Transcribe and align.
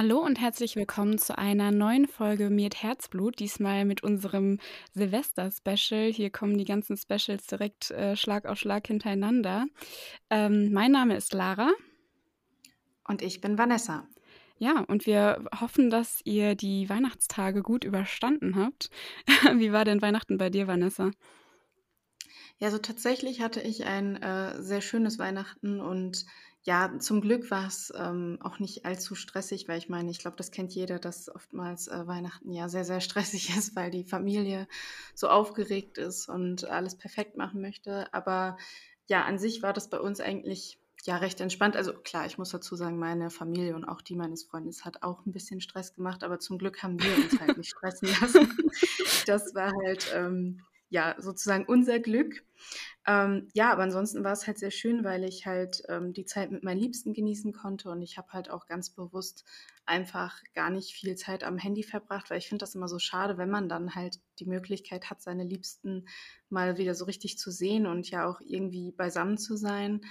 Hallo 0.00 0.20
und 0.20 0.38
herzlich 0.40 0.76
willkommen 0.76 1.18
zu 1.18 1.36
einer 1.36 1.72
neuen 1.72 2.06
Folge 2.06 2.50
Mit 2.50 2.82
Herzblut, 2.82 3.38
diesmal 3.38 3.84
mit 3.84 4.02
unserem 4.02 4.58
Silvester-Special. 4.92 6.12
Hier 6.12 6.30
kommen 6.30 6.58
die 6.58 6.66
ganzen 6.66 6.96
Specials 6.96 7.46
direkt 7.46 7.90
äh, 7.90 8.14
Schlag 8.14 8.46
auf 8.46 8.58
Schlag 8.58 8.86
hintereinander. 8.86 9.66
Ähm, 10.30 10.72
mein 10.72 10.92
Name 10.92 11.16
ist 11.16 11.32
Lara. 11.32 11.72
Und 13.08 13.22
ich 13.22 13.40
bin 13.40 13.58
Vanessa. 13.58 14.06
Ja, 14.58 14.84
und 14.88 15.06
wir 15.06 15.44
hoffen, 15.60 15.88
dass 15.88 16.20
ihr 16.24 16.54
die 16.54 16.88
Weihnachtstage 16.88 17.62
gut 17.62 17.84
überstanden 17.84 18.56
habt. 18.56 18.90
Wie 19.54 19.72
war 19.72 19.84
denn 19.84 20.02
Weihnachten 20.02 20.36
bei 20.36 20.50
dir, 20.50 20.66
Vanessa? 20.66 21.10
Ja, 22.58 22.70
so 22.70 22.78
tatsächlich 22.78 23.40
hatte 23.40 23.60
ich 23.60 23.84
ein 23.84 24.16
äh, 24.16 24.62
sehr 24.62 24.80
schönes 24.80 25.18
Weihnachten 25.18 25.80
und 25.80 26.26
ja, 26.68 26.98
zum 26.98 27.20
Glück 27.20 27.50
war 27.50 27.66
es 27.66 27.92
ähm, 27.96 28.38
auch 28.42 28.58
nicht 28.58 28.84
allzu 28.84 29.14
stressig, 29.14 29.68
weil 29.68 29.78
ich 29.78 29.88
meine, 29.88 30.10
ich 30.10 30.18
glaube, 30.18 30.36
das 30.36 30.50
kennt 30.50 30.74
jeder, 30.74 30.98
dass 30.98 31.34
oftmals 31.34 31.88
äh, 31.88 32.06
Weihnachten 32.06 32.52
ja 32.52 32.68
sehr, 32.68 32.84
sehr 32.84 33.00
stressig 33.00 33.56
ist, 33.56 33.74
weil 33.76 33.90
die 33.90 34.04
Familie 34.04 34.68
so 35.14 35.28
aufgeregt 35.28 35.98
ist 35.98 36.28
und 36.28 36.64
alles 36.64 36.96
perfekt 36.96 37.36
machen 37.36 37.60
möchte. 37.60 38.12
Aber 38.12 38.58
ja, 39.06 39.24
an 39.24 39.38
sich 39.38 39.62
war 39.62 39.72
das 39.72 39.88
bei 39.88 39.98
uns 39.98 40.20
eigentlich 40.20 40.78
ja 41.04 41.16
recht 41.16 41.40
entspannt. 41.40 41.76
Also 41.76 41.94
klar, 41.94 42.26
ich 42.26 42.38
muss 42.38 42.50
dazu 42.50 42.76
sagen, 42.76 42.98
meine 42.98 43.30
Familie 43.30 43.74
und 43.74 43.84
auch 43.84 44.02
die 44.02 44.16
meines 44.16 44.44
Freundes 44.44 44.84
hat 44.84 45.02
auch 45.02 45.24
ein 45.24 45.32
bisschen 45.32 45.60
Stress 45.60 45.94
gemacht, 45.94 46.22
aber 46.24 46.38
zum 46.38 46.58
Glück 46.58 46.82
haben 46.82 47.02
wir 47.02 47.16
uns 47.16 47.40
halt 47.40 47.56
nicht 47.56 47.70
stressen 47.76 48.08
lassen. 48.20 48.58
Das 49.26 49.54
war 49.54 49.72
halt 49.84 50.12
ähm, 50.14 50.60
ja 50.90 51.14
sozusagen 51.18 51.64
unser 51.66 51.98
Glück. 51.98 52.44
Ähm, 53.06 53.48
ja, 53.54 53.72
aber 53.72 53.84
ansonsten 53.84 54.24
war 54.24 54.32
es 54.32 54.46
halt 54.46 54.58
sehr 54.58 54.70
schön, 54.70 55.04
weil 55.04 55.24
ich 55.24 55.46
halt 55.46 55.82
ähm, 55.88 56.12
die 56.12 56.24
Zeit 56.24 56.50
mit 56.50 56.64
meinen 56.64 56.80
Liebsten 56.80 57.14
genießen 57.14 57.52
konnte 57.52 57.90
und 57.90 58.02
ich 58.02 58.18
habe 58.18 58.32
halt 58.32 58.50
auch 58.50 58.66
ganz 58.66 58.90
bewusst 58.90 59.44
einfach 59.86 60.42
gar 60.54 60.68
nicht 60.68 60.92
viel 60.92 61.16
Zeit 61.16 61.44
am 61.44 61.56
Handy 61.56 61.82
verbracht, 61.82 62.28
weil 62.28 62.38
ich 62.38 62.48
finde 62.48 62.62
das 62.62 62.74
immer 62.74 62.88
so 62.88 62.98
schade, 62.98 63.38
wenn 63.38 63.48
man 63.48 63.70
dann 63.70 63.94
halt 63.94 64.20
die 64.38 64.44
Möglichkeit 64.44 65.08
hat, 65.08 65.22
seine 65.22 65.44
Liebsten 65.44 66.06
mal 66.50 66.76
wieder 66.76 66.94
so 66.94 67.06
richtig 67.06 67.38
zu 67.38 67.50
sehen 67.50 67.86
und 67.86 68.10
ja 68.10 68.28
auch 68.28 68.40
irgendwie 68.44 68.92
beisammen 68.92 69.38
zu 69.38 69.56
sein 69.56 70.02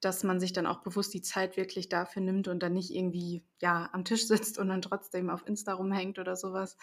dass 0.00 0.24
man 0.24 0.40
sich 0.40 0.52
dann 0.52 0.66
auch 0.66 0.82
bewusst 0.82 1.14
die 1.14 1.22
Zeit 1.22 1.56
wirklich 1.56 1.88
dafür 1.88 2.22
nimmt 2.22 2.48
und 2.48 2.62
dann 2.62 2.74
nicht 2.74 2.90
irgendwie 2.90 3.44
ja 3.60 3.88
am 3.92 4.04
Tisch 4.04 4.26
sitzt 4.28 4.58
und 4.58 4.68
dann 4.68 4.82
trotzdem 4.82 5.30
auf 5.30 5.46
Insta 5.46 5.74
rumhängt 5.74 6.18
oder 6.18 6.36
sowas. 6.36 6.76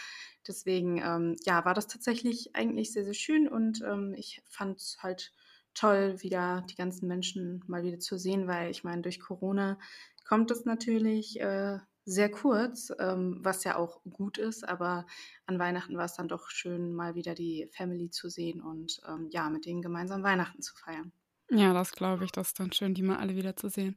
Deswegen 0.48 0.98
ähm, 0.98 1.36
ja 1.46 1.64
war 1.66 1.74
das 1.74 1.88
tatsächlich 1.88 2.56
eigentlich 2.56 2.92
sehr 2.92 3.04
sehr 3.04 3.14
schön 3.14 3.48
und 3.48 3.82
ähm, 3.82 4.14
ich 4.18 4.42
fand 4.50 4.80
es 4.80 4.98
halt 5.02 5.32
toll, 5.74 6.22
wieder 6.22 6.66
die 6.70 6.76
ganzen 6.76 7.08
Menschen 7.08 7.64
mal 7.68 7.84
wieder 7.84 8.00
zu 8.00 8.18
sehen, 8.18 8.48
weil 8.48 8.70
ich 8.70 8.84
meine 8.84 9.02
durch 9.02 9.20
Corona 9.20 9.80
kommt 10.26 10.52
es 10.52 10.66
natürlich 10.66 11.40
äh, 11.40 11.80
sehr 12.06 12.30
kurz, 12.30 12.92
ähm, 13.00 13.38
was 13.42 13.64
ja 13.64 13.78
auch 13.78 14.02
gut 14.04 14.38
ist, 14.38 14.68
aber 14.68 15.06
an 15.46 15.60
Weihnachten 15.60 15.98
war 15.98 16.06
es 16.06 16.16
dann 16.16 16.28
doch 16.28 16.50
schön, 16.50 16.94
mal 16.94 17.16
wieder 17.16 17.34
die 17.34 17.70
Family 17.72 18.10
zu 18.10 18.30
sehen 18.30 18.62
und 18.62 19.02
ähm, 19.08 19.30
ja, 19.32 19.50
mit 19.50 19.66
denen 19.66 19.82
gemeinsam 19.82 20.24
Weihnachten 20.24 20.62
zu 20.62 20.76
feiern. 20.76 21.14
Ja, 21.56 21.74
das 21.74 21.92
glaube 21.92 22.26
ich. 22.26 22.32
Das 22.32 22.48
ist 22.48 22.60
dann 22.60 22.72
schön, 22.72 22.94
die 22.94 23.04
mal 23.04 23.18
alle 23.18 23.36
wiederzusehen. 23.36 23.96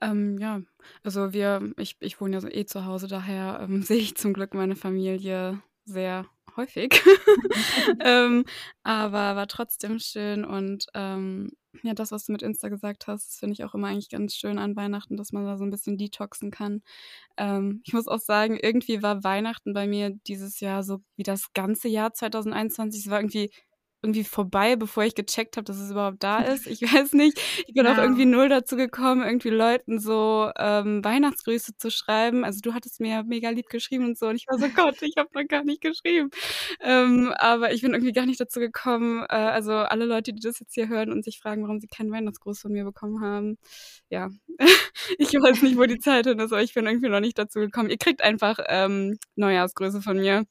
Ähm, 0.00 0.38
ja, 0.38 0.60
also 1.04 1.32
wir 1.32 1.72
ich 1.78 1.96
ich 2.00 2.20
wohne 2.20 2.34
ja 2.36 2.40
so 2.40 2.48
eh 2.48 2.64
zu 2.66 2.84
Hause, 2.84 3.06
daher, 3.06 3.60
ähm, 3.62 3.82
sehe 3.82 3.98
ich 3.98 4.16
zum 4.16 4.32
Glück 4.32 4.54
meine 4.54 4.76
Familie 4.76 5.60
sehr 5.84 6.26
häufig. 6.56 7.00
Ähm, 8.00 8.44
aber 8.82 9.36
war 9.36 9.46
trotzdem 9.48 9.98
schön 9.98 10.44
und, 10.44 10.86
ähm, 10.94 11.50
ja, 11.82 11.94
das, 11.94 12.10
was 12.12 12.24
du 12.26 12.32
mit 12.32 12.42
Insta 12.42 12.68
gesagt 12.68 13.06
hast, 13.06 13.38
finde 13.38 13.52
ich 13.54 13.64
auch 13.64 13.74
immer 13.74 13.88
eigentlich 13.88 14.08
ganz 14.10 14.34
schön 14.34 14.58
an 14.58 14.76
Weihnachten, 14.76 15.16
dass 15.16 15.32
man 15.32 15.44
da 15.44 15.56
so 15.58 15.64
ein 15.64 15.70
bisschen 15.70 15.96
detoxen 15.98 16.50
kann. 16.50 16.82
Ähm, 17.36 17.82
ich 17.84 17.92
muss 17.92 18.08
auch 18.08 18.18
sagen, 18.20 18.58
irgendwie 18.60 19.02
war 19.02 19.24
Weihnachten 19.24 19.72
bei 19.74 19.86
mir 19.86 20.10
dieses 20.26 20.60
Jahr 20.60 20.82
so 20.82 21.00
wie 21.16 21.22
das 21.22 21.52
ganze 21.54 21.88
Jahr 21.88 22.12
2021. 22.14 23.04
Es 23.04 23.10
war 23.10 23.20
irgendwie 23.20 23.50
irgendwie 24.02 24.24
vorbei, 24.24 24.76
bevor 24.76 25.04
ich 25.04 25.14
gecheckt 25.14 25.56
habe, 25.56 25.64
dass 25.64 25.78
es 25.78 25.90
überhaupt 25.90 26.22
da 26.22 26.38
ist. 26.42 26.66
Ich 26.66 26.82
weiß 26.82 27.12
nicht. 27.12 27.38
Ich 27.66 27.74
bin 27.74 27.84
ja. 27.86 27.92
auch 27.92 27.98
irgendwie 27.98 28.26
null 28.26 28.48
dazu 28.48 28.76
gekommen, 28.76 29.22
irgendwie 29.22 29.50
Leuten 29.50 29.98
so 29.98 30.50
ähm, 30.58 31.04
Weihnachtsgrüße 31.04 31.76
zu 31.76 31.90
schreiben. 31.90 32.44
Also 32.44 32.60
du 32.62 32.74
hattest 32.74 33.00
mir 33.00 33.24
mega 33.24 33.50
lieb 33.50 33.68
geschrieben 33.68 34.04
und 34.04 34.18
so. 34.18 34.28
Und 34.28 34.36
ich 34.36 34.46
war 34.48 34.58
so, 34.58 34.68
Gott, 34.74 35.00
ich 35.02 35.14
habe 35.16 35.30
noch 35.34 35.46
gar 35.48 35.64
nicht 35.64 35.80
geschrieben. 35.80 36.30
Ähm, 36.80 37.32
aber 37.36 37.72
ich 37.72 37.82
bin 37.82 37.92
irgendwie 37.92 38.12
gar 38.12 38.26
nicht 38.26 38.40
dazu 38.40 38.60
gekommen. 38.60 39.24
Äh, 39.28 39.34
also 39.34 39.72
alle 39.72 40.04
Leute, 40.04 40.32
die 40.32 40.40
das 40.40 40.60
jetzt 40.60 40.74
hier 40.74 40.88
hören 40.88 41.10
und 41.10 41.24
sich 41.24 41.38
fragen, 41.40 41.62
warum 41.62 41.80
sie 41.80 41.88
keinen 41.88 42.12
Weihnachtsgruß 42.12 42.60
von 42.60 42.72
mir 42.72 42.84
bekommen 42.84 43.20
haben. 43.22 43.58
Ja, 44.10 44.28
ich 45.18 45.32
weiß 45.32 45.62
nicht, 45.62 45.76
wo 45.76 45.84
die 45.84 45.98
Zeit 45.98 46.26
hin 46.26 46.38
ist, 46.38 46.52
aber 46.52 46.62
ich 46.62 46.74
bin 46.74 46.86
irgendwie 46.86 47.08
noch 47.08 47.20
nicht 47.20 47.38
dazu 47.38 47.60
gekommen. 47.60 47.90
Ihr 47.90 47.98
kriegt 47.98 48.22
einfach 48.22 48.58
ähm, 48.68 49.18
Neujahrsgrüße 49.36 50.02
von 50.02 50.18
mir. 50.18 50.44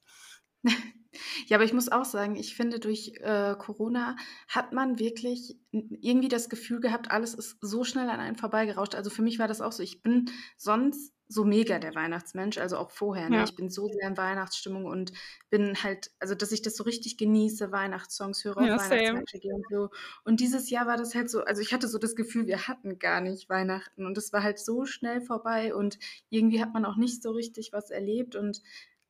Ja, 1.47 1.57
aber 1.57 1.65
ich 1.65 1.73
muss 1.73 1.91
auch 1.91 2.05
sagen, 2.05 2.35
ich 2.35 2.55
finde, 2.55 2.79
durch 2.79 3.13
äh, 3.21 3.55
Corona 3.57 4.15
hat 4.47 4.73
man 4.73 4.99
wirklich 4.99 5.57
irgendwie 5.71 6.29
das 6.29 6.49
Gefühl 6.49 6.79
gehabt, 6.79 7.11
alles 7.11 7.33
ist 7.33 7.57
so 7.61 7.83
schnell 7.83 8.09
an 8.09 8.19
einem 8.19 8.35
vorbeigerauscht. 8.35 8.95
Also 8.95 9.09
für 9.09 9.21
mich 9.21 9.39
war 9.39 9.47
das 9.47 9.61
auch 9.61 9.71
so. 9.71 9.83
Ich 9.83 10.01
bin 10.01 10.29
sonst 10.57 11.15
so 11.27 11.43
mega 11.43 11.79
der 11.79 11.95
Weihnachtsmensch, 11.95 12.57
also 12.57 12.77
auch 12.77 12.91
vorher. 12.91 13.29
Ne? 13.29 13.37
Ja. 13.37 13.43
Ich 13.43 13.55
bin 13.55 13.69
so 13.69 13.87
sehr 13.87 14.07
in 14.07 14.17
Weihnachtsstimmung 14.17 14.85
und 14.85 15.11
bin 15.49 15.75
halt, 15.81 16.11
also 16.19 16.35
dass 16.35 16.51
ich 16.51 16.61
das 16.61 16.75
so 16.75 16.83
richtig 16.83 17.17
genieße, 17.17 17.71
Weihnachtssongs 17.71 18.43
höre, 18.43 18.61
ja, 18.61 18.77
Weihnachtsmärkte 18.77 19.39
gehe 19.39 19.53
und 19.53 19.65
so. 19.69 19.89
Und 20.23 20.39
dieses 20.39 20.69
Jahr 20.69 20.85
war 20.85 20.97
das 20.97 21.15
halt 21.15 21.29
so, 21.29 21.43
also 21.43 21.61
ich 21.61 21.73
hatte 21.73 21.87
so 21.87 21.97
das 21.97 22.15
Gefühl, 22.15 22.45
wir 22.45 22.67
hatten 22.67 22.99
gar 22.99 23.21
nicht 23.21 23.49
Weihnachten 23.49 24.05
und 24.05 24.17
es 24.17 24.33
war 24.33 24.43
halt 24.43 24.59
so 24.59 24.85
schnell 24.85 25.21
vorbei 25.21 25.73
und 25.73 25.97
irgendwie 26.29 26.61
hat 26.61 26.73
man 26.73 26.85
auch 26.85 26.95
nicht 26.95 27.23
so 27.23 27.31
richtig 27.31 27.73
was 27.73 27.89
erlebt 27.89 28.35
und 28.35 28.61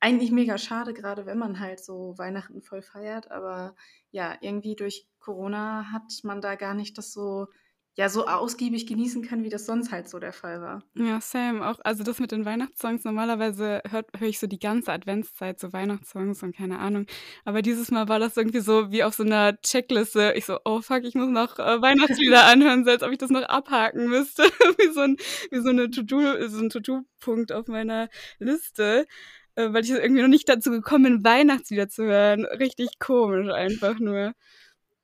eigentlich 0.06 0.32
mega 0.32 0.60
schade, 0.60 0.94
gerade 0.94 1.26
wenn 1.26 1.40
man 1.40 1.60
halt 1.60 1.84
so 1.84 2.14
Weihnachten 2.20 2.62
voll 2.62 2.84
feiert. 2.84 3.32
Aber 3.32 3.76
ja, 4.12 4.36
irgendwie 4.40 4.76
durch 4.76 5.08
Corona 5.20 5.92
hat 5.92 6.04
man 6.22 6.42
da 6.42 6.54
gar 6.54 6.76
nicht 6.76 7.00
das 7.00 7.12
so, 7.12 7.48
ja, 7.96 8.08
so 8.08 8.28
ausgiebig 8.28 8.86
genießen 8.86 9.24
können, 9.24 9.44
wie 9.44 9.50
das 9.50 9.66
sonst 9.66 9.92
halt 9.92 10.08
so 10.08 10.20
der 10.20 10.32
Fall 10.32 10.62
war. 10.62 10.84
Ja, 10.94 11.20
same. 11.22 11.68
Auch, 11.68 11.80
also 11.84 12.04
das 12.04 12.20
mit 12.20 12.32
den 12.32 12.46
Weihnachtssongs, 12.46 13.04
normalerweise 13.04 13.82
höre 13.90 14.06
hör 14.16 14.28
ich 14.28 14.38
so 14.38 14.46
die 14.46 14.60
ganze 14.60 14.92
Adventszeit 14.92 15.60
so 15.60 15.74
Weihnachtssongs 15.74 16.44
und 16.44 16.56
keine 16.56 16.78
Ahnung. 16.78 17.08
Aber 17.44 17.64
dieses 17.64 17.90
Mal 17.90 18.08
war 18.08 18.20
das 18.20 18.38
irgendwie 18.38 18.60
so 18.60 18.92
wie 18.92 19.04
auf 19.04 19.16
so 19.16 19.24
einer 19.24 19.60
Checkliste. 19.60 20.34
Ich 20.36 20.46
so, 20.46 20.60
oh 20.66 20.82
fuck, 20.82 21.04
ich 21.04 21.16
muss 21.16 21.30
noch 21.30 21.58
äh, 21.58 21.82
Weihnachtslieder 21.82 22.46
anhören, 22.46 22.86
so 22.86 22.92
als 22.92 23.02
ob 23.02 23.12
ich 23.12 23.18
das 23.18 23.32
noch 23.32 23.42
abhaken 23.42 24.08
müsste. 24.08 24.44
wie 24.78 24.94
so 24.94 25.02
ein, 25.02 25.18
wie 25.50 25.62
so 25.62 25.70
eine 25.70 25.90
To-Do, 25.90 26.48
so 26.48 26.60
ein 26.60 26.70
To-Do-Punkt 26.70 27.52
auf 27.52 27.68
meiner 27.68 28.10
Liste. 28.38 29.08
Äh, 29.56 29.74
weil 29.74 29.84
ich 29.84 29.92
irgendwie 29.92 30.22
noch 30.22 30.28
nicht 30.28 30.48
dazu 30.50 30.72
gekommen 30.72 31.04
bin, 31.04 31.24
Weihnachtslieder 31.24 31.90
zu 31.90 32.04
hören. 32.04 32.46
Richtig 32.46 33.00
komisch 33.00 33.50
einfach 33.50 34.00
nur. 34.00 34.34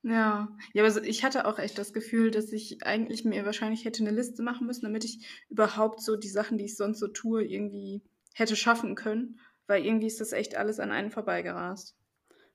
Ja, 0.04 0.48
ja, 0.72 0.84
aber 0.84 1.04
ich 1.04 1.22
hatte 1.22 1.46
auch 1.46 1.58
echt 1.58 1.78
das 1.78 1.92
Gefühl, 1.92 2.32
dass 2.32 2.52
ich 2.52 2.84
eigentlich 2.84 3.24
mir 3.24 3.46
wahrscheinlich 3.46 3.84
hätte 3.84 4.02
eine 4.02 4.14
Liste 4.14 4.42
machen 4.42 4.66
müssen, 4.66 4.84
damit 4.84 5.04
ich 5.04 5.44
überhaupt 5.48 6.02
so 6.02 6.16
die 6.16 6.28
Sachen, 6.28 6.58
die 6.58 6.64
ich 6.64 6.76
sonst 6.76 6.98
so 6.98 7.06
tue, 7.06 7.44
irgendwie 7.44 8.02
hätte 8.34 8.56
schaffen 8.56 8.96
können, 8.96 9.38
weil 9.68 9.84
irgendwie 9.84 10.08
ist 10.08 10.20
das 10.20 10.32
echt 10.32 10.56
alles 10.56 10.80
an 10.80 10.90
einen 10.90 11.12
vorbeigerast. 11.12 11.94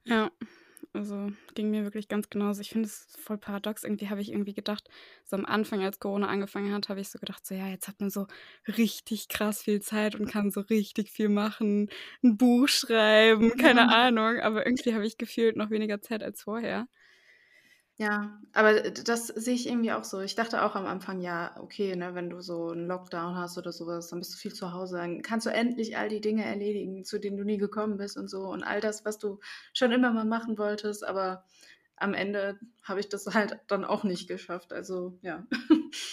Ja, 0.04 0.30
also 0.94 1.32
ging 1.56 1.70
mir 1.70 1.84
wirklich 1.84 2.08
ganz 2.08 2.30
genauso. 2.30 2.62
Ich 2.62 2.70
finde 2.70 2.88
es 2.88 3.08
voll 3.20 3.38
paradox. 3.38 3.84
Irgendwie 3.84 4.10
habe 4.10 4.22
ich 4.22 4.32
irgendwie 4.32 4.54
gedacht, 4.54 4.90
so 5.26 5.36
am 5.36 5.46
Anfang, 5.46 5.82
als 5.84 6.00
Corona 6.00 6.28
angefangen 6.28 6.74
hat, 6.74 6.90
habe 6.90 7.00
ich 7.02 7.10
so 7.10 7.20
gedacht, 7.20 7.46
so 7.46 7.56
ja, 7.56 7.68
jetzt 7.68 7.88
hat 7.88 8.00
man 8.00 8.10
so 8.10 8.28
richtig 8.68 9.28
krass 9.28 9.64
viel 9.64 9.82
Zeit 9.82 10.16
und 10.16 10.30
kann 10.30 10.52
so 10.52 10.62
richtig 10.62 11.12
viel 11.12 11.30
machen, 11.30 11.90
ein 12.24 12.38
Buch 12.38 12.68
schreiben, 12.68 13.58
keine 13.58 13.82
ja. 13.82 13.88
Ahnung. 13.88 14.40
Aber 14.40 14.66
irgendwie 14.66 14.94
habe 14.94 15.06
ich 15.06 15.18
gefühlt 15.18 15.56
noch 15.58 15.70
weniger 15.70 16.02
Zeit 16.02 16.24
als 16.24 16.44
vorher. 16.44 16.88
Ja, 18.00 18.40
aber 18.54 18.82
das 18.92 19.26
sehe 19.28 19.56
ich 19.56 19.68
irgendwie 19.68 19.92
auch 19.92 20.04
so. 20.04 20.20
Ich 20.22 20.36
dachte 20.36 20.62
auch 20.64 20.76
am 20.76 20.86
Anfang, 20.86 21.20
ja, 21.20 21.56
okay, 21.60 21.96
ne, 21.96 22.14
wenn 22.14 22.30
du 22.30 22.42
so 22.42 22.70
einen 22.70 22.86
Lockdown 22.88 23.36
hast 23.36 23.58
oder 23.58 23.72
sowas, 23.72 24.10
dann 24.10 24.20
bist 24.20 24.34
du 24.36 24.38
viel 24.38 24.54
zu 24.54 24.72
Hause, 24.72 24.98
dann 24.98 25.24
kannst 25.24 25.48
du 25.48 25.50
endlich 25.52 25.98
all 25.98 26.08
die 26.08 26.22
Dinge 26.22 26.46
erledigen, 26.46 27.04
zu 27.06 27.20
denen 27.20 27.38
du 27.38 27.44
nie 27.44 27.58
gekommen 27.58 27.98
bist 27.98 28.16
und 28.16 28.30
so 28.30 28.50
und 28.50 28.62
all 28.64 28.82
das, 28.82 29.04
was 29.04 29.18
du 29.18 29.40
schon 29.74 29.92
immer 29.92 30.12
mal 30.12 30.26
machen 30.26 30.60
wolltest, 30.60 31.04
aber 31.04 31.44
am 31.96 32.14
Ende 32.14 32.60
habe 32.84 33.00
ich 33.00 33.10
das 33.10 33.26
halt 33.34 33.60
dann 33.68 33.84
auch 33.84 34.04
nicht 34.04 34.28
geschafft. 34.28 34.74
Also 34.74 35.18
ja. 35.24 35.48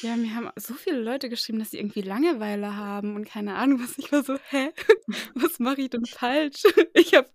Ja, 0.03 0.17
mir 0.17 0.35
haben 0.35 0.51
so 0.57 0.75
viele 0.75 1.01
Leute 1.01 1.29
geschrieben, 1.29 1.59
dass 1.59 1.71
sie 1.71 1.79
irgendwie 1.79 2.03
Langeweile 2.03 2.77
haben 2.77 3.17
und 3.17 3.25
keine 3.25 3.55
Ahnung 3.55 3.81
was. 3.81 3.99
Ich 3.99 4.13
war 4.13 4.23
so, 4.23 4.37
hä? 4.51 4.71
Was 5.35 5.59
mache 5.59 5.83
ich 5.83 5.91
denn 5.91 6.07
falsch? 6.07 6.63
Ich 6.95 7.15
habe 7.15 7.29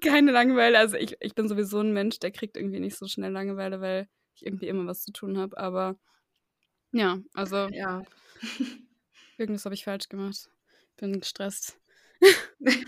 keine 0.00 0.32
Langeweile. 0.32 0.78
Also 0.78 0.96
ich, 0.96 1.16
ich 1.20 1.34
bin 1.34 1.48
sowieso 1.48 1.80
ein 1.80 1.92
Mensch, 1.92 2.18
der 2.18 2.30
kriegt 2.30 2.56
irgendwie 2.56 2.80
nicht 2.80 2.96
so 2.96 3.06
schnell 3.06 3.32
Langeweile, 3.32 3.80
weil 3.80 4.08
ich 4.34 4.46
irgendwie 4.46 4.68
immer 4.68 4.86
was 4.86 5.02
zu 5.02 5.12
tun 5.12 5.38
habe. 5.38 5.56
Aber 5.58 5.96
ja, 6.92 7.18
also 7.34 7.68
ja. 7.68 8.02
irgendwas 9.38 9.64
habe 9.64 9.74
ich 9.74 9.84
falsch 9.84 10.08
gemacht. 10.08 10.50
Bin 10.96 11.20
gestresst. 11.20 11.78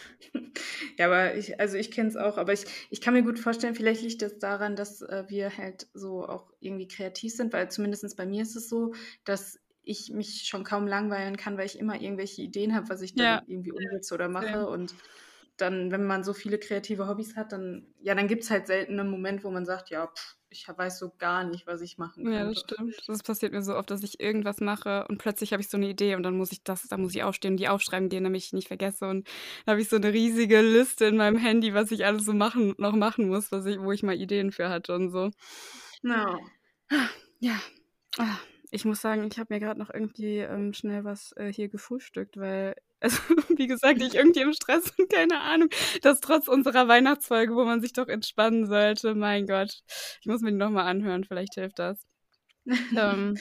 Ja, 0.98 1.06
aber 1.06 1.34
ich 1.36 1.58
also, 1.60 1.76
ich 1.76 1.90
kenne 1.90 2.08
es 2.08 2.16
auch, 2.16 2.38
aber 2.38 2.52
ich 2.52 2.64
ich 2.90 3.00
kann 3.00 3.14
mir 3.14 3.22
gut 3.24 3.38
vorstellen, 3.38 3.74
vielleicht 3.74 4.02
liegt 4.02 4.22
das 4.22 4.38
daran, 4.38 4.76
dass, 4.76 5.02
äh, 5.02 5.24
wir 5.28 5.56
halt 5.56 5.88
so 5.94 6.26
auch 6.28 6.52
irgendwie 6.60 6.86
kreativ 6.88 7.34
sind, 7.34 7.52
weil 7.52 7.70
zumindest 7.70 8.16
bei 8.16 8.26
mir 8.26 8.42
ist 8.42 8.54
es 8.56 8.68
so, 8.68 8.94
dass 9.24 9.58
ich 9.82 10.10
mich 10.12 10.44
schon 10.46 10.64
kaum 10.64 10.86
langweilen 10.86 11.36
kann, 11.36 11.58
weil 11.58 11.66
ich 11.66 11.78
immer 11.78 12.00
irgendwelche 12.00 12.42
Ideen 12.42 12.74
habe, 12.74 12.88
was 12.88 13.02
ich 13.02 13.16
dann 13.16 13.38
Ja. 13.38 13.44
irgendwie 13.46 13.72
umsetze 13.72 14.14
oder 14.14 14.28
mache 14.28 14.66
und 14.68 14.94
dann, 15.56 15.90
wenn 15.92 16.04
man 16.06 16.24
so 16.24 16.32
viele 16.34 16.58
kreative 16.58 17.06
Hobbys 17.08 17.36
hat, 17.36 17.52
dann 17.52 17.94
ja, 18.00 18.14
dann 18.14 18.28
gibt's 18.28 18.50
halt 18.50 18.66
selten 18.66 18.96
'nen 18.96 19.10
Moment, 19.10 19.44
wo 19.44 19.50
man 19.50 19.66
sagt: 19.66 19.90
„Ja, 19.90 20.08
pf, 20.08 20.36
ich 20.50 20.66
weiß 20.68 20.98
so 20.98 21.10
gar 21.18 21.44
nicht, 21.44 21.66
was 21.66 21.80
ich 21.82 21.98
machen 21.98 22.26
Ja, 22.26 22.44
das 22.44 22.58
könnte.“ 22.58 22.60
stimmt. 22.60 23.02
Das 23.08 23.22
passiert 23.22 23.52
mir 23.52 23.62
so 23.62 23.74
oft, 23.76 23.90
dass 23.90 24.02
ich 24.04 24.20
irgendwas 24.20 24.60
mache 24.60 25.04
und 25.08 25.18
plötzlich 25.18 25.52
habe 25.52 25.60
ich 25.62 25.68
so 25.68 25.76
'ne 25.76 25.88
Idee 25.90 26.14
und 26.14 26.22
dann 26.22 26.36
muss 26.36 26.52
ich 26.52 26.62
das 26.62 26.82
dann 26.88 27.00
muss 27.02 27.14
ich 27.14 27.22
aufstehen 27.24 27.52
und 27.54 27.56
die 27.60 27.68
aufschreiben 27.68 28.08
gehen, 28.08 28.22
damit 28.24 28.40
ich 28.42 28.52
nicht 28.52 28.68
vergesse 28.68 29.06
und 29.08 29.26
dann 29.66 29.72
habe 29.72 29.82
ich 29.82 29.88
so 29.88 29.98
'ne 29.98 30.12
riesige 30.12 30.60
Liste 30.62 31.06
in 31.06 31.16
meinem 31.16 31.36
Handy, 31.36 31.74
was 31.74 31.90
ich 31.90 32.06
alles 32.06 32.24
so 32.24 32.32
machen 32.32 32.74
noch 32.78 32.94
machen 32.94 33.28
muss, 33.28 33.50
was 33.50 33.66
ich 33.66 33.78
wo 33.80 33.90
ich 33.92 34.02
mal 34.04 34.14
Ideen 34.18 34.52
für 34.52 34.68
hatte 34.70 34.94
und 34.94 35.10
so. 35.10 35.30
Ja. 36.04 36.38
Ja. 37.40 37.60
Ah, 38.18 38.38
ich 38.74 38.84
muss 38.84 39.00
sagen, 39.00 39.28
ich 39.30 39.38
habe 39.38 39.54
mir 39.54 39.60
grad 39.60 39.78
noch 39.78 39.90
irgendwie, 39.92 40.38
ähm, 40.38 40.72
schnell 40.72 41.04
was, 41.04 41.32
äh, 41.36 41.52
hier 41.52 41.68
gefrühstückt, 41.68 42.36
weil 42.36 42.74
also, 43.00 43.18
wie 43.56 43.66
gesagt, 43.66 44.00
ich 44.02 44.14
irgendwie 44.14 44.40
im 44.40 44.52
Stress 44.52 44.92
bin, 44.96 45.08
keine 45.08 45.40
Ahnung, 45.40 45.68
das 46.02 46.20
trotz 46.20 46.48
unserer 46.48 46.88
Weihnachtsfolge, 46.88 47.54
wo 47.54 47.64
man 47.64 47.80
sich 47.82 47.92
doch 47.92 48.08
entspannen 48.08 48.66
sollte. 48.66 49.14
Mein 49.14 49.46
Gott. 49.46 49.82
Ich 50.20 50.26
muss 50.26 50.40
mir 50.40 50.50
die 50.52 50.56
noch 50.56 50.70
mal 50.70 50.86
anhören, 50.86 51.24
vielleicht 51.24 51.54
hilft 51.54 51.78
das. 51.78 51.98
Ähm, 52.96 53.36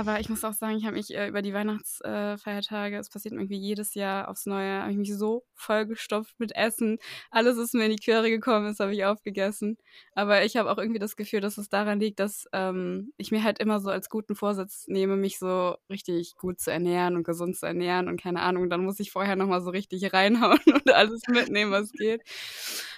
aber 0.00 0.20
ich 0.20 0.28
muss 0.28 0.44
auch 0.44 0.52
sagen, 0.52 0.76
ich 0.76 0.84
habe 0.84 0.96
mich, 0.96 1.14
äh, 1.14 1.28
über 1.28 1.42
die 1.42 1.52
Weihnachts 1.54 2.00
äh, 2.02 2.34
es 2.34 3.08
passiert 3.10 3.34
mir 3.34 3.40
irgendwie 3.40 3.58
jedes 3.58 3.94
Jahr 3.94 4.28
aufs 4.28 4.46
Neue, 4.46 4.80
habe 4.82 4.92
ich 4.92 4.98
mich 4.98 5.14
so 5.14 5.44
vollgestopft 5.54 6.38
mit 6.38 6.54
Essen. 6.56 6.98
Alles, 7.30 7.56
was 7.58 7.72
mir 7.72 7.84
in 7.86 7.90
die 7.92 8.02
Quere 8.02 8.30
gekommen 8.30 8.66
ist, 8.66 8.80
habe 8.80 8.94
ich 8.94 9.04
aufgegessen. 9.04 9.78
Aber 10.14 10.44
ich 10.44 10.56
habe 10.56 10.70
auch 10.70 10.78
irgendwie 10.78 10.98
das 11.00 11.16
Gefühl, 11.16 11.40
dass 11.40 11.58
es 11.58 11.68
daran 11.68 12.00
liegt, 12.00 12.20
dass, 12.20 12.46
ähm, 12.52 13.12
ich 13.16 13.30
mir 13.32 13.42
halt 13.44 13.58
immer 13.58 13.80
so 13.80 13.90
als 13.90 14.08
guten 14.08 14.36
Vorsatz 14.36 14.84
nehme, 14.88 15.16
mich 15.16 15.38
so 15.38 15.76
richtig 15.90 16.36
gut 16.36 16.60
zu 16.60 16.70
ernähren 16.72 17.16
und 17.16 17.24
gesund 17.24 17.56
zu 17.56 17.66
ernähren 17.66 18.08
und 18.08 18.20
keine 18.20 18.42
Ahnung, 18.42 18.70
dann 18.70 18.84
muss 18.84 19.00
ich 19.00 19.10
vorher 19.12 19.36
noch 19.36 19.46
mal 19.48 19.62
so 19.62 19.70
richtig 19.70 20.02
reinhauen 20.12 20.60
und 20.66 20.90
alles 20.92 21.22
mitnehmen, 21.28 21.72
was 21.72 21.92
geht. 21.92 22.22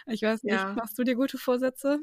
Ich 0.06 0.22
weiß 0.22 0.44
nicht, 0.44 0.68
Ja. 0.68 0.74
machst 0.74 0.98
du 0.98 1.04
dir 1.04 1.14
gute 1.16 1.38
Vorsätze? 1.38 2.00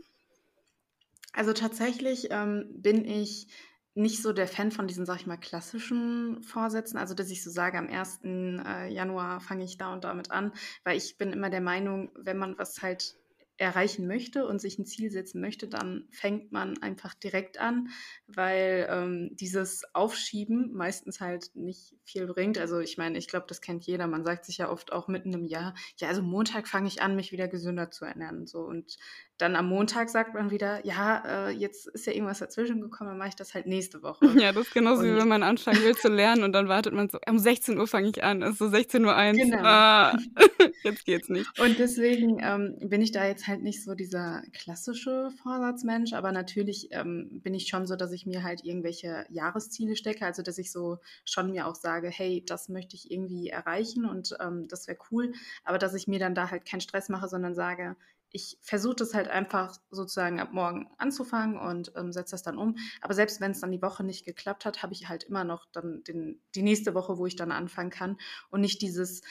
Also, 1.34 1.54
tatsächlich, 1.54 2.28
ähm, 2.32 2.68
bin 2.76 3.06
ich 3.06 3.48
nicht 3.96 4.22
so 4.22 4.34
der 4.34 4.48
Fan 4.48 4.72
von 4.72 4.88
diesen, 4.88 5.06
sage 5.06 5.22
ich 5.22 5.28
mal, 5.28 5.38
klassischen 5.38 6.42
Vorsätzen, 6.44 6.98
also, 6.98 7.14
dass 7.14 7.30
ich 7.32 7.44
so 7.44 7.52
sage: 7.52 7.78
„Am 7.78 7.90
1., 7.90 8.60
äh, 8.66 8.88
Januar 8.92 9.40
fange 9.42 9.64
ich 9.66 9.78
da 9.78 9.94
und 9.94 10.04
damit 10.04 10.32
an“, 10.32 10.54
weil 10.84 10.98
ich 10.98 11.18
bin 11.18 11.32
immer 11.34 11.50
der 11.50 11.62
Meinung, 11.62 12.12
wenn 12.16 12.38
man 12.38 12.58
was 12.58 12.82
halt 12.82 13.18
erreichen 13.58 14.08
möchte 14.08 14.48
und 14.48 14.60
sich 14.60 14.80
'n 14.80 14.86
Ziel 14.86 15.12
setzen 15.12 15.40
möchte, 15.40 15.68
dann 15.68 16.08
fängt 16.12 16.52
man 16.52 16.80
einfach 16.82 17.14
direkt 17.14 17.60
an, 17.60 17.90
weil, 18.26 18.88
ähm, 18.90 19.30
dieses 19.34 19.84
Aufschieben 19.94 20.74
meistens 20.74 21.22
halt 21.22 21.52
nicht 21.54 21.96
viel 22.04 22.26
bringt. 22.26 22.58
Also, 22.58 22.80
ich 22.80 22.98
meine, 22.98 23.18
ich 23.20 23.28
glaube, 23.28 23.46
das 23.48 23.62
kennt 23.62 23.86
jeder. 23.86 24.08
Man 24.08 24.24
sagt 24.26 24.46
sich 24.46 24.58
ja 24.58 24.70
oft 24.72 24.92
auch 24.92 25.08
mitten 25.08 25.34
im 25.34 25.46
Jahr: 25.46 25.76
„Ja, 25.98 26.08
also, 26.08 26.24
Montag 26.24 26.68
fange 26.68 26.88
ich 26.88 27.02
an, 27.04 27.16
mich 27.16 27.32
wieder 27.32 27.48
gesünder 27.48 27.92
zu 27.92 28.06
ernähren“, 28.06 28.48
so. 28.48 28.62
Und 28.62 28.98
dann 29.44 29.56
am 29.58 29.68
Montag 29.68 30.10
sagt 30.10 30.34
man 30.34 30.50
wieder: 30.52 30.86
„Ja, 30.86 31.50
äh, 31.50 31.52
jetzt 31.52 31.88
ist 31.88 32.06
ja 32.08 32.14
irgendwas 32.14 32.40
dazwischen 32.40 32.82
gekommen, 32.82 33.10
dann 33.12 33.18
mache 33.20 33.30
ich 33.30 33.36
das 33.36 33.54
halt 33.54 33.68
nächste 33.68 34.02
Woche.“ 34.04 34.26
Ja, 34.40 34.52
das 34.52 34.68
ist 34.68 34.72
genauso, 34.74 35.04
wie 35.04 35.16
Und 35.16 35.18
wenn 35.18 35.28
man 35.28 35.44
anfangen 35.44 35.84
will 35.84 35.96
zu 35.96 36.08
lernen 36.10 36.44
und 36.44 36.54
dann 36.54 36.68
wartet 36.68 36.94
man 36.94 37.10
so: 37.10 37.20
„Um 37.28 37.40
16:00 37.40 37.88
fange 37.88 38.10
ich 38.10 38.24
an.“ 38.24 38.42
Es 38.42 38.52
ist 38.52 38.58
so 38.60 38.70
16:01. 38.70 39.42
Genau. 39.42 39.64
Ah, 39.64 40.18
jetzt 40.84 41.06
geht's 41.06 41.30
nicht. 41.30 41.54
Und 41.56 41.80
deswegen, 41.80 42.40
ähm, 42.42 42.78
bin 42.82 43.02
ich 43.02 43.12
da 43.12 43.26
jetzt 43.28 43.48
halt 43.48 43.62
nicht 43.62 43.84
so 43.84 43.94
dieser 43.94 44.42
klassische 44.54 45.30
Vorsatzmensch, 45.42 46.14
aber 46.14 46.32
natürlich, 46.32 46.88
ähm, 46.92 47.30
bin 47.44 47.54
ich 47.54 47.68
schon 47.68 47.86
so, 47.86 47.96
dass 47.96 48.12
ich 48.12 48.26
mir 48.26 48.44
halt 48.44 48.64
irgendwelche 48.64 49.26
Jahresziele 49.30 49.96
stecke, 49.96 50.26
also, 50.26 50.42
dass 50.42 50.58
ich 50.58 50.72
so 50.72 50.98
schon 51.26 51.52
mir 51.52 51.68
auch 51.68 51.76
sage: 51.76 52.10
„Hey, 52.10 52.44
das 52.46 52.70
möchte 52.70 52.96
ich 52.96 53.12
irgendwie 53.12 53.50
erreichen 53.50 54.06
und, 54.06 54.36
ähm, 54.40 54.68
das 54.68 54.88
wäre 54.88 54.98
cool.“ 55.12 55.34
Aber 55.64 55.78
dass 55.78 55.94
ich 55.94 56.08
mir 56.08 56.20
dann 56.20 56.36
da 56.36 56.50
halt 56.50 56.66
keinen 56.66 56.82
Stress 56.82 57.10
mache, 57.10 57.28
sondern 57.28 57.54
sage: 57.56 57.96
„Ich 58.36 58.58
versuche 58.62 58.96
das 58.96 59.14
halt 59.14 59.28
einfach 59.28 59.78
sozusagen 59.92 60.40
ab 60.40 60.54
morgen 60.54 60.90
anzufangen 60.98 61.58
und, 61.58 61.94
ähm, 61.96 62.12
setze 62.12 62.32
das 62.32 62.44
dann 62.44 62.58
um.“ 62.58 62.76
Aber 63.02 63.14
selbst 63.14 63.40
wenn's 63.42 63.62
dann 63.62 63.72
die 63.72 63.82
Woche 63.84 64.04
nicht 64.04 64.26
geklappt 64.26 64.66
hat, 64.66 64.84
habe 64.84 64.94
ich 64.94 65.08
halt 65.08 65.24
immer 65.26 65.44
noch 65.44 65.66
dann 65.72 66.04
den 66.04 66.42
die 66.56 66.64
nächste 66.64 66.96
Woche, 66.96 67.18
wo 67.20 67.28
ich 67.28 67.36
dann 67.36 67.52
anfangen 67.52 67.92
kann 67.92 68.18
und 68.50 68.62
nicht 68.62 68.82
dieses 68.82 69.22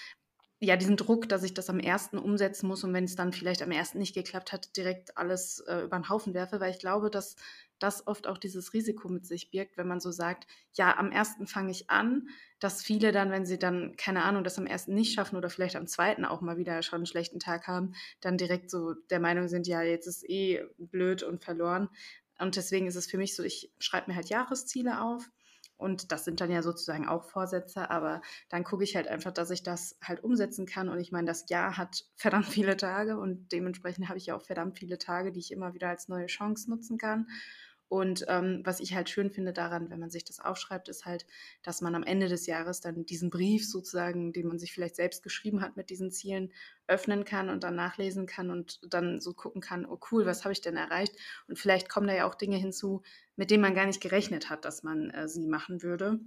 ja, 0.65 0.77
diesen 0.77 0.97
Druck, 0.97 1.29
dass 1.29 1.43
ich 1.43 1.55
das 1.55 1.69
am 1.71 1.81
1. 1.81 2.19
umsetzen 2.19 2.69
muss 2.69 2.85
und 2.85 2.95
wenn's 2.95 3.17
dann 3.17 3.33
vielleicht 3.33 3.63
am 3.63 3.73
1. 3.73 3.99
nicht 3.99 4.15
geklappt 4.15 4.53
hat, 4.53 4.77
direkt 4.77 5.19
alles, 5.19 5.59
äh, 5.67 5.81
über 5.83 5.97
'n 5.97 6.09
Haufen 6.09 6.35
werfe, 6.35 6.61
weil 6.61 6.71
ich 6.71 6.79
glaube, 6.79 7.11
dass 7.11 7.35
das 7.81 8.07
oft 8.07 8.29
auch 8.29 8.39
dieses 8.39 8.73
Risiko 8.73 9.09
mit 9.09 9.27
sich 9.27 9.51
birgt, 9.51 9.77
wenn 9.77 9.89
man 9.89 9.99
so 10.01 10.13
sagt: 10.13 10.47
„Ja, 10.75 10.97
am 10.99 11.11
1. 11.11 11.49
fange 11.49 11.73
ich 11.73 11.91
an“, 11.91 12.29
dass 12.61 12.81
viele 12.83 13.11
dann, 13.11 13.33
wenn 13.33 13.45
sie 13.45 13.59
dann, 13.59 13.97
keine 13.97 14.23
Ahnung, 14.23 14.45
das 14.45 14.57
am 14.57 14.67
1. 14.67 14.93
nicht 14.95 15.15
schaffen 15.15 15.35
oder 15.37 15.51
vielleicht 15.51 15.75
am 15.75 15.89
2. 15.89 16.25
auch 16.25 16.41
mal 16.43 16.57
wieder 16.59 16.81
schon 16.85 17.03
'n 17.03 17.07
schlechten 17.07 17.41
Tag 17.41 17.67
haben, 17.67 17.95
dann 18.21 18.39
direkt 18.39 18.71
so 18.71 18.95
der 19.11 19.19
Meinung 19.21 19.49
sind: 19.49 19.67
„Ja, 19.67 19.83
jetzt 19.83 20.07
ist 20.07 20.23
eh 20.31 20.63
blöd 20.79 21.25
und 21.25 21.43
verloren.“ 21.43 21.89
Und 22.39 22.55
deswegen 22.57 22.87
ist 22.87 22.97
es 22.97 23.07
für 23.09 23.19
mich 23.19 23.35
so, 23.35 23.43
ich 23.43 23.73
schreibe 23.81 24.11
mir 24.11 24.17
halt 24.17 24.29
Jahresziele 24.31 25.01
auf 25.03 25.29
und 25.77 26.13
das 26.13 26.25
sind 26.25 26.41
dann 26.41 26.51
ja 26.51 26.63
sozusagen 26.63 27.09
auch 27.09 27.25
Vorsätze, 27.25 27.91
aber 27.91 28.23
dann 28.49 28.65
gucke 28.65 28.85
ich 28.85 28.97
halt 28.97 29.09
einfach, 29.09 29.33
dass 29.33 29.51
ich 29.51 29.63
das 29.63 29.99
halt 30.03 30.23
umsetzen 30.23 30.67
kann 30.67 30.89
und 30.89 30.99
ich 31.01 31.13
meine, 31.13 31.27
das 31.27 31.49
Jahr 31.49 31.77
hat 31.77 32.05
verdammt 32.17 32.47
viele 32.47 32.77
Tage 32.77 33.19
und 33.19 33.53
dementsprechend 33.53 34.09
habe 34.09 34.19
ich 34.19 34.27
ja 34.27 34.37
auch 34.37 34.43
verdammt 34.43 34.79
viele 34.79 34.99
Tage, 34.99 35.33
die 35.33 35.41
ich 35.41 35.53
immer 35.53 35.75
wieder 35.75 35.89
als 35.89 36.09
neue 36.09 36.27
Chance 36.27 36.71
nutzen 36.71 36.99
kann. 36.99 37.27
Und, 37.93 38.25
ähm, 38.29 38.63
was 38.65 38.81
ich 38.81 38.95
halt 38.95 39.11
schön 39.11 39.31
finde 39.31 39.53
daran, 39.53 39.91
wenn 39.91 40.01
man 40.01 40.09
sich 40.11 40.25
das 40.25 40.41
aufschreibt, 40.41 40.89
ist 40.89 41.05
halt, 41.05 41.27
dass 41.63 41.83
man 41.83 41.95
am 41.95 42.03
Ende 42.05 42.29
des 42.29 42.47
Jahres 42.47 42.81
dann 42.81 43.05
diesen 43.05 43.29
Brief 43.29 43.69
sozusagen, 43.69 44.33
den 44.33 44.49
man 44.49 44.59
sich 44.59 44.73
vielleicht 44.73 44.97
selbst 44.97 45.23
geschrieben 45.23 45.61
hat 45.61 45.77
mit 45.77 45.91
diesen 45.91 46.11
Zielen, 46.11 46.53
öffnen 46.87 47.25
kann 47.27 47.51
und 47.51 47.65
dann 47.65 47.75
nachlesen 47.75 48.25
kann 48.27 48.51
und 48.51 48.81
dann 48.95 49.21
so 49.21 49.35
gucken 49.35 49.61
kann: 49.61 49.85
„Oh 49.85 49.99
cool, 50.11 50.25
was 50.25 50.45
habe 50.45 50.53
ich 50.55 50.63
denn 50.63 50.77
erreicht?“ 50.77 51.15
Und 51.49 51.59
vielleicht 51.59 51.91
kommen 51.91 52.07
da 52.07 52.15
ja 52.15 52.27
auch 52.27 52.35
Dinge 52.35 52.57
hinzu, 52.57 53.03
mit 53.37 53.51
denen 53.51 53.63
man 53.63 53.75
gar 53.75 53.85
nicht 53.87 54.01
gerechnet 54.01 54.49
hat, 54.49 54.65
dass 54.65 54.83
man, 54.83 55.11
äh, 55.11 55.29
sie 55.29 55.47
machen 55.47 55.83
würde. 55.83 56.19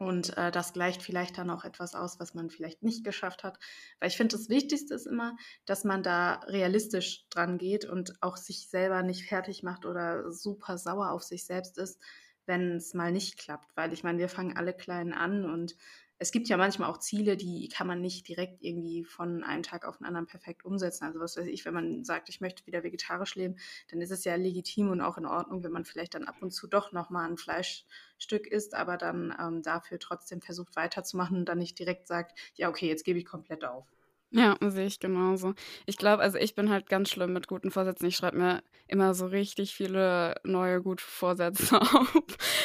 Und, 0.00 0.34
äh, 0.38 0.50
das 0.50 0.72
gleicht 0.72 1.02
vielleicht 1.02 1.36
dann 1.36 1.50
auch 1.50 1.62
etwas 1.62 1.94
aus, 1.94 2.18
was 2.18 2.32
man 2.32 2.48
vielleicht 2.48 2.82
nicht 2.82 3.04
geschafft 3.04 3.44
hat. 3.44 3.58
Weil 3.98 4.08
ich 4.08 4.16
finde, 4.16 4.34
das 4.34 4.48
Wichtigste 4.48 4.94
ist 4.94 5.06
immer, 5.06 5.36
dass 5.66 5.84
man 5.84 6.02
da 6.02 6.36
realistisch 6.46 7.26
dran 7.28 7.58
geht 7.58 7.84
und 7.84 8.14
auch 8.22 8.38
sich 8.38 8.70
selber 8.70 9.02
nicht 9.02 9.28
fertig 9.28 9.62
macht 9.62 9.84
oder 9.84 10.32
super 10.32 10.78
sauer 10.78 11.10
auf 11.10 11.22
sich 11.22 11.44
selbst 11.44 11.76
ist, 11.76 12.00
wenn's 12.46 12.94
mal 12.94 13.12
nicht 13.12 13.38
klappt. 13.38 13.76
Weil 13.76 13.92
ich 13.92 14.02
meine, 14.02 14.18
wir 14.18 14.30
fangen 14.30 14.56
alle 14.56 14.72
klein 14.74 15.12
an 15.12 15.44
und 15.44 15.76
es 16.20 16.32
gibt 16.32 16.48
ja 16.48 16.56
manchmal 16.58 16.88
auch 16.90 16.98
Ziele, 16.98 17.36
die 17.36 17.68
kann 17.68 17.86
man 17.88 18.00
nicht 18.00 18.28
direkt 18.28 18.62
irgendwie 18.62 19.04
von 19.04 19.42
einem 19.42 19.62
Tag 19.64 19.84
auf 19.86 20.00
'n 20.00 20.04
anderen 20.06 20.26
perfekt 20.26 20.64
umsetzen. 20.64 21.04
Also, 21.04 21.18
was 21.20 21.36
weiß 21.36 21.46
ich, 21.46 21.64
wenn 21.64 21.74
man 21.74 22.04
sagt: 22.04 22.28
„Ich 22.28 22.40
möchte 22.40 22.66
wieder 22.66 22.82
vegetarisch 22.84 23.34
leben“, 23.36 23.56
dann 23.90 24.00
ist 24.02 24.10
es 24.12 24.24
ja 24.24 24.34
legitim 24.36 24.90
und 24.90 25.00
auch 25.00 25.18
in 25.18 25.26
Ordnung, 25.26 25.64
wenn 25.64 25.72
man 25.72 25.84
vielleicht 25.86 26.14
dann 26.14 26.24
ab 26.24 26.36
und 26.42 26.52
zu 26.52 26.68
doch 26.68 26.92
noch 26.92 27.10
mal 27.10 27.26
'n 27.28 27.38
Fleischstück 27.38 28.46
isst, 28.46 28.74
aber 28.74 28.96
dann, 28.98 29.34
ähm, 29.40 29.62
dafür 29.62 29.98
trotzdem 29.98 30.42
versucht 30.42 30.76
weiterzumachen 30.76 31.38
und 31.38 31.46
dann 31.48 31.58
nicht 31.58 31.78
direkt 31.78 32.06
sagt: 32.06 32.38
„Ja, 32.54 32.68
okay, 32.68 32.88
jetzt 32.88 33.04
gebe 33.04 33.18
ich 33.18 33.24
komplett 33.26 33.64
auf.“ 33.64 33.86
Ja, 34.32 34.56
sehe 34.68 34.86
ich 34.86 35.00
genauso. 35.00 35.54
Ich 35.86 35.96
glaube 35.98 36.22
also, 36.22 36.38
ich 36.38 36.54
bin 36.54 36.70
halt 36.70 36.88
ganz 36.88 37.10
schlimm 37.10 37.32
mit 37.32 37.48
guten 37.48 37.72
Vorsätzen. 37.72 38.06
Ich 38.06 38.14
schreibe 38.14 38.38
mir 38.38 38.62
immer 38.86 39.12
so 39.12 39.26
richtig 39.26 39.74
viele 39.74 40.36
neue 40.44 40.80
gute 40.82 41.02
Vorsätze 41.04 41.80
auf, 41.80 42.14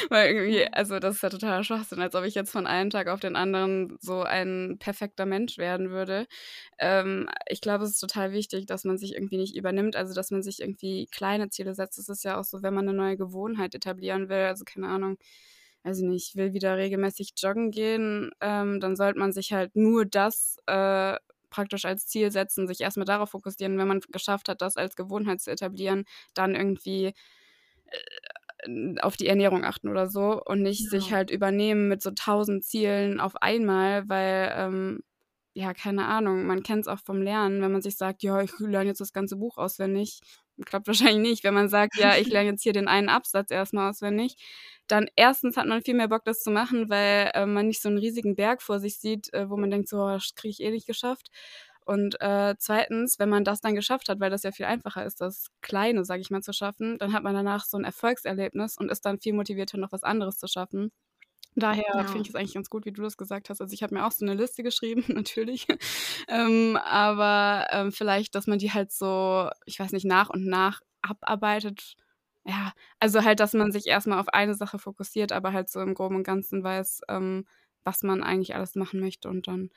weil 0.08 0.32
irgendwie 0.32 0.60
Mhm. 0.60 0.68
also, 0.72 1.00
das 1.00 1.16
ist 1.16 1.22
ja 1.22 1.28
totaler 1.28 1.64
Schwachsinn, 1.64 2.00
als 2.00 2.14
ob 2.14 2.24
ich 2.24 2.36
jetzt 2.36 2.52
von 2.52 2.68
einem 2.68 2.90
Tag 2.90 3.08
auf 3.08 3.18
den 3.18 3.34
anderen 3.34 3.96
so 4.00 4.22
ein 4.22 4.76
perfekter 4.78 5.26
Mensch 5.26 5.58
werden 5.58 5.90
würde. 5.90 6.26
Ähm, 6.78 7.28
ich 7.48 7.60
glaube, 7.60 7.82
es 7.84 7.90
ist 7.92 8.00
total 8.00 8.30
wichtig, 8.32 8.66
dass 8.66 8.84
man 8.84 8.96
sich 8.96 9.14
irgendwie 9.14 9.38
nicht 9.38 9.56
übernimmt, 9.56 9.96
also, 9.96 10.14
dass 10.14 10.30
man 10.30 10.42
sich 10.44 10.60
irgendwie 10.60 11.08
kleine 11.10 11.48
Ziele 11.50 11.74
setzt. 11.74 11.98
Das 11.98 12.08
ist 12.08 12.22
ja 12.24 12.38
auch 12.38 12.44
so, 12.44 12.62
wenn 12.62 12.74
man 12.74 12.84
'ne 12.84 12.92
neue 12.92 13.16
Gewohnheit 13.16 13.74
etablieren 13.74 14.28
will, 14.28 14.44
also, 14.46 14.64
keine 14.64 14.86
Ahnung, 14.86 15.16
ich 15.84 15.98
nicht, 16.00 16.30
ich 16.30 16.36
will 16.36 16.52
wieder 16.52 16.76
regelmäßig 16.76 17.32
joggen 17.36 17.70
gehen, 17.70 18.30
ähm, 18.40 18.80
dann 18.80 18.96
sollte 18.96 19.18
man 19.18 19.32
sich 19.32 19.52
halt 19.52 19.76
nur 19.76 20.04
das, 20.04 20.56
äh, 20.66 21.16
praktisch 21.50 21.84
als 21.86 22.06
Ziel 22.06 22.30
setzen, 22.32 22.66
sich 22.68 22.80
erst 22.82 22.96
mal 22.98 23.04
darauf 23.04 23.30
fokussieren. 23.30 23.78
Wenn 23.78 23.88
man 23.88 24.00
geschafft 24.12 24.48
hat, 24.48 24.62
das 24.62 24.76
als 24.76 24.96
Gewohnheit 24.96 25.40
zu 25.40 25.50
etablieren, 25.52 26.04
dann 26.34 26.54
irgendwie, 26.56 27.14
äh, 28.66 29.00
auf 29.02 29.16
die 29.18 29.28
Ernährung 29.28 29.64
achten 29.64 29.88
oder 29.90 30.08
so 30.08 30.42
und 30.44 30.62
nicht 30.62 30.90
sich 30.90 31.12
Ja. 31.12 31.12
halt 31.12 31.30
übernehmen 31.32 31.88
mit 31.88 32.02
so 32.02 32.12
1.000 32.12 32.64
Zielen 32.64 33.20
auf 33.20 33.36
einmal, 33.42 34.08
weil, 34.08 34.52
ähm 34.56 35.00
ja, 35.54 35.74
keine 35.74 36.06
Ahnung, 36.06 36.46
man 36.46 36.62
kennt's 36.64 36.88
auch 36.88 37.00
vom 37.00 37.22
Lernen, 37.22 37.62
wenn 37.62 37.72
man 37.72 37.82
sich 37.82 37.96
sagt: 37.98 38.22
„Ja, 38.24 38.42
ich 38.42 38.52
lerne 38.60 38.88
jetzt 38.90 39.00
das 39.02 39.12
ganze 39.14 39.36
Buch 39.36 39.58
auswendig.“ 39.58 40.20
Klappt 40.64 40.86
wahrscheinlich 40.86 41.18
nicht. 41.30 41.44
Wenn 41.44 41.52
man 41.54 41.68
sagt: 41.68 41.96
„Ja, 41.96 42.16
ich 42.16 42.28
lerne 42.30 42.50
jetzt 42.50 42.62
hier 42.62 42.72
den 42.72 42.88
einen 42.88 43.08
Absatz 43.10 43.50
erst 43.50 43.74
mal 43.74 43.90
auswendig“, 43.90 44.36
dann 44.86 45.06
erstens 45.16 45.56
hat 45.56 45.66
man 45.66 45.82
viel 45.82 45.94
mehr 45.94 46.08
Bock, 46.08 46.24
das 46.24 46.42
zu 46.42 46.50
machen, 46.50 46.88
weil 46.88 47.30
äh, 47.34 47.44
man 47.46 47.66
nicht 47.66 47.82
so 47.82 47.88
einen 47.90 47.98
riesigen 47.98 48.36
Berg 48.36 48.62
vor 48.62 48.80
sich 48.80 48.98
sieht, 48.98 49.32
äh, 49.34 49.50
wo 49.50 49.56
man 49.58 49.70
denkt, 49.70 49.88
so, 49.88 50.08
das 50.08 50.34
kriege 50.34 50.50
ich 50.52 50.60
eh 50.62 50.70
nicht 50.70 50.86
geschafft. 50.86 51.28
Und 51.84 52.20
äh, 52.20 52.54
zweitens, 52.58 53.18
wenn 53.18 53.28
man 53.28 53.44
das 53.44 53.60
dann 53.60 53.74
geschafft 53.76 54.08
hat, 54.08 54.18
weil 54.20 54.30
das 54.30 54.42
ja 54.42 54.50
viel 54.52 54.66
einfacher 54.66 55.04
ist, 55.04 55.20
das 55.20 55.48
Kleine, 55.60 56.04
sage 56.04 56.20
ich 56.22 56.30
mal, 56.30 56.42
zu 56.42 56.52
schaffen, 56.52 56.98
dann 56.98 57.12
hat 57.12 57.22
man 57.22 57.34
danach 57.34 57.64
so 57.64 57.76
ein 57.78 57.84
Erfolgserlebnis 57.84 58.76
und 58.78 58.90
ist 58.90 59.02
dann 59.06 59.20
viel 59.20 59.34
motivierter, 59.34 59.78
noch 59.78 59.92
was 59.92 60.02
anderes 60.02 60.38
zu 60.38 60.48
schaffen. 60.48 60.90
Daher 61.58 61.84
ja. 61.94 62.04
finde 62.04 62.22
ich 62.22 62.28
es 62.28 62.34
eigentlich 62.34 62.52
ganz 62.54 62.68
gut, 62.68 62.84
wie 62.84 62.92
du 62.92 63.02
das 63.02 63.16
gesagt 63.16 63.48
hast. 63.48 63.62
Also 63.62 63.72
ich 63.72 63.82
habe 63.82 63.94
mir 63.94 64.06
auch 64.06 64.12
so 64.12 64.26
eine 64.26 64.34
Liste 64.34 64.62
geschrieben, 64.62 65.04
natürlich. 65.08 65.66
ähm, 66.28 66.76
aber 66.76 67.66
ähm, 67.70 67.92
vielleicht, 67.92 68.34
dass 68.34 68.46
man 68.46 68.58
die 68.58 68.72
halt 68.72 68.92
so, 68.92 69.48
ich 69.64 69.80
weiß 69.80 69.92
nicht, 69.92 70.04
nach 70.04 70.28
und 70.28 70.44
nach 70.44 70.80
abarbeitet. 71.00 71.96
Ja, 72.44 72.72
also 73.00 73.24
halt, 73.24 73.40
dass 73.40 73.54
man 73.54 73.72
sich 73.72 73.86
erstmal 73.86 74.20
auf 74.20 74.28
eine 74.28 74.54
Sache 74.54 74.78
fokussiert, 74.78 75.32
aber 75.32 75.52
halt 75.52 75.70
so 75.70 75.80
im 75.80 75.94
Groben 75.94 76.16
und 76.16 76.24
Ganzen 76.24 76.62
weiß, 76.62 77.00
ähm, 77.08 77.46
was 77.84 78.02
man 78.02 78.22
eigentlich 78.22 78.54
alles 78.54 78.74
machen 78.74 79.00
möchte 79.00 79.28
und 79.28 79.48
dann, 79.48 79.70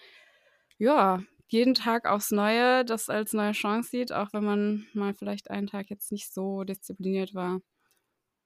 ja, 0.78 1.22
jeden 1.48 1.76
Tag 1.76 2.06
aufs 2.08 2.32
Neue 2.32 2.86
das 2.86 3.10
als 3.10 3.34
neue 3.34 3.54
Chance 3.54 3.90
sieht, 3.90 4.12
auch 4.12 4.34
wenn 4.34 4.44
man 4.44 4.88
mal 4.94 5.14
vielleicht 5.14 5.50
einen 5.50 5.68
Tag 5.68 5.90
jetzt 5.90 6.12
nicht 6.12 6.32
so 6.34 6.64
diszipliniert 6.64 7.34
war. 7.34 7.62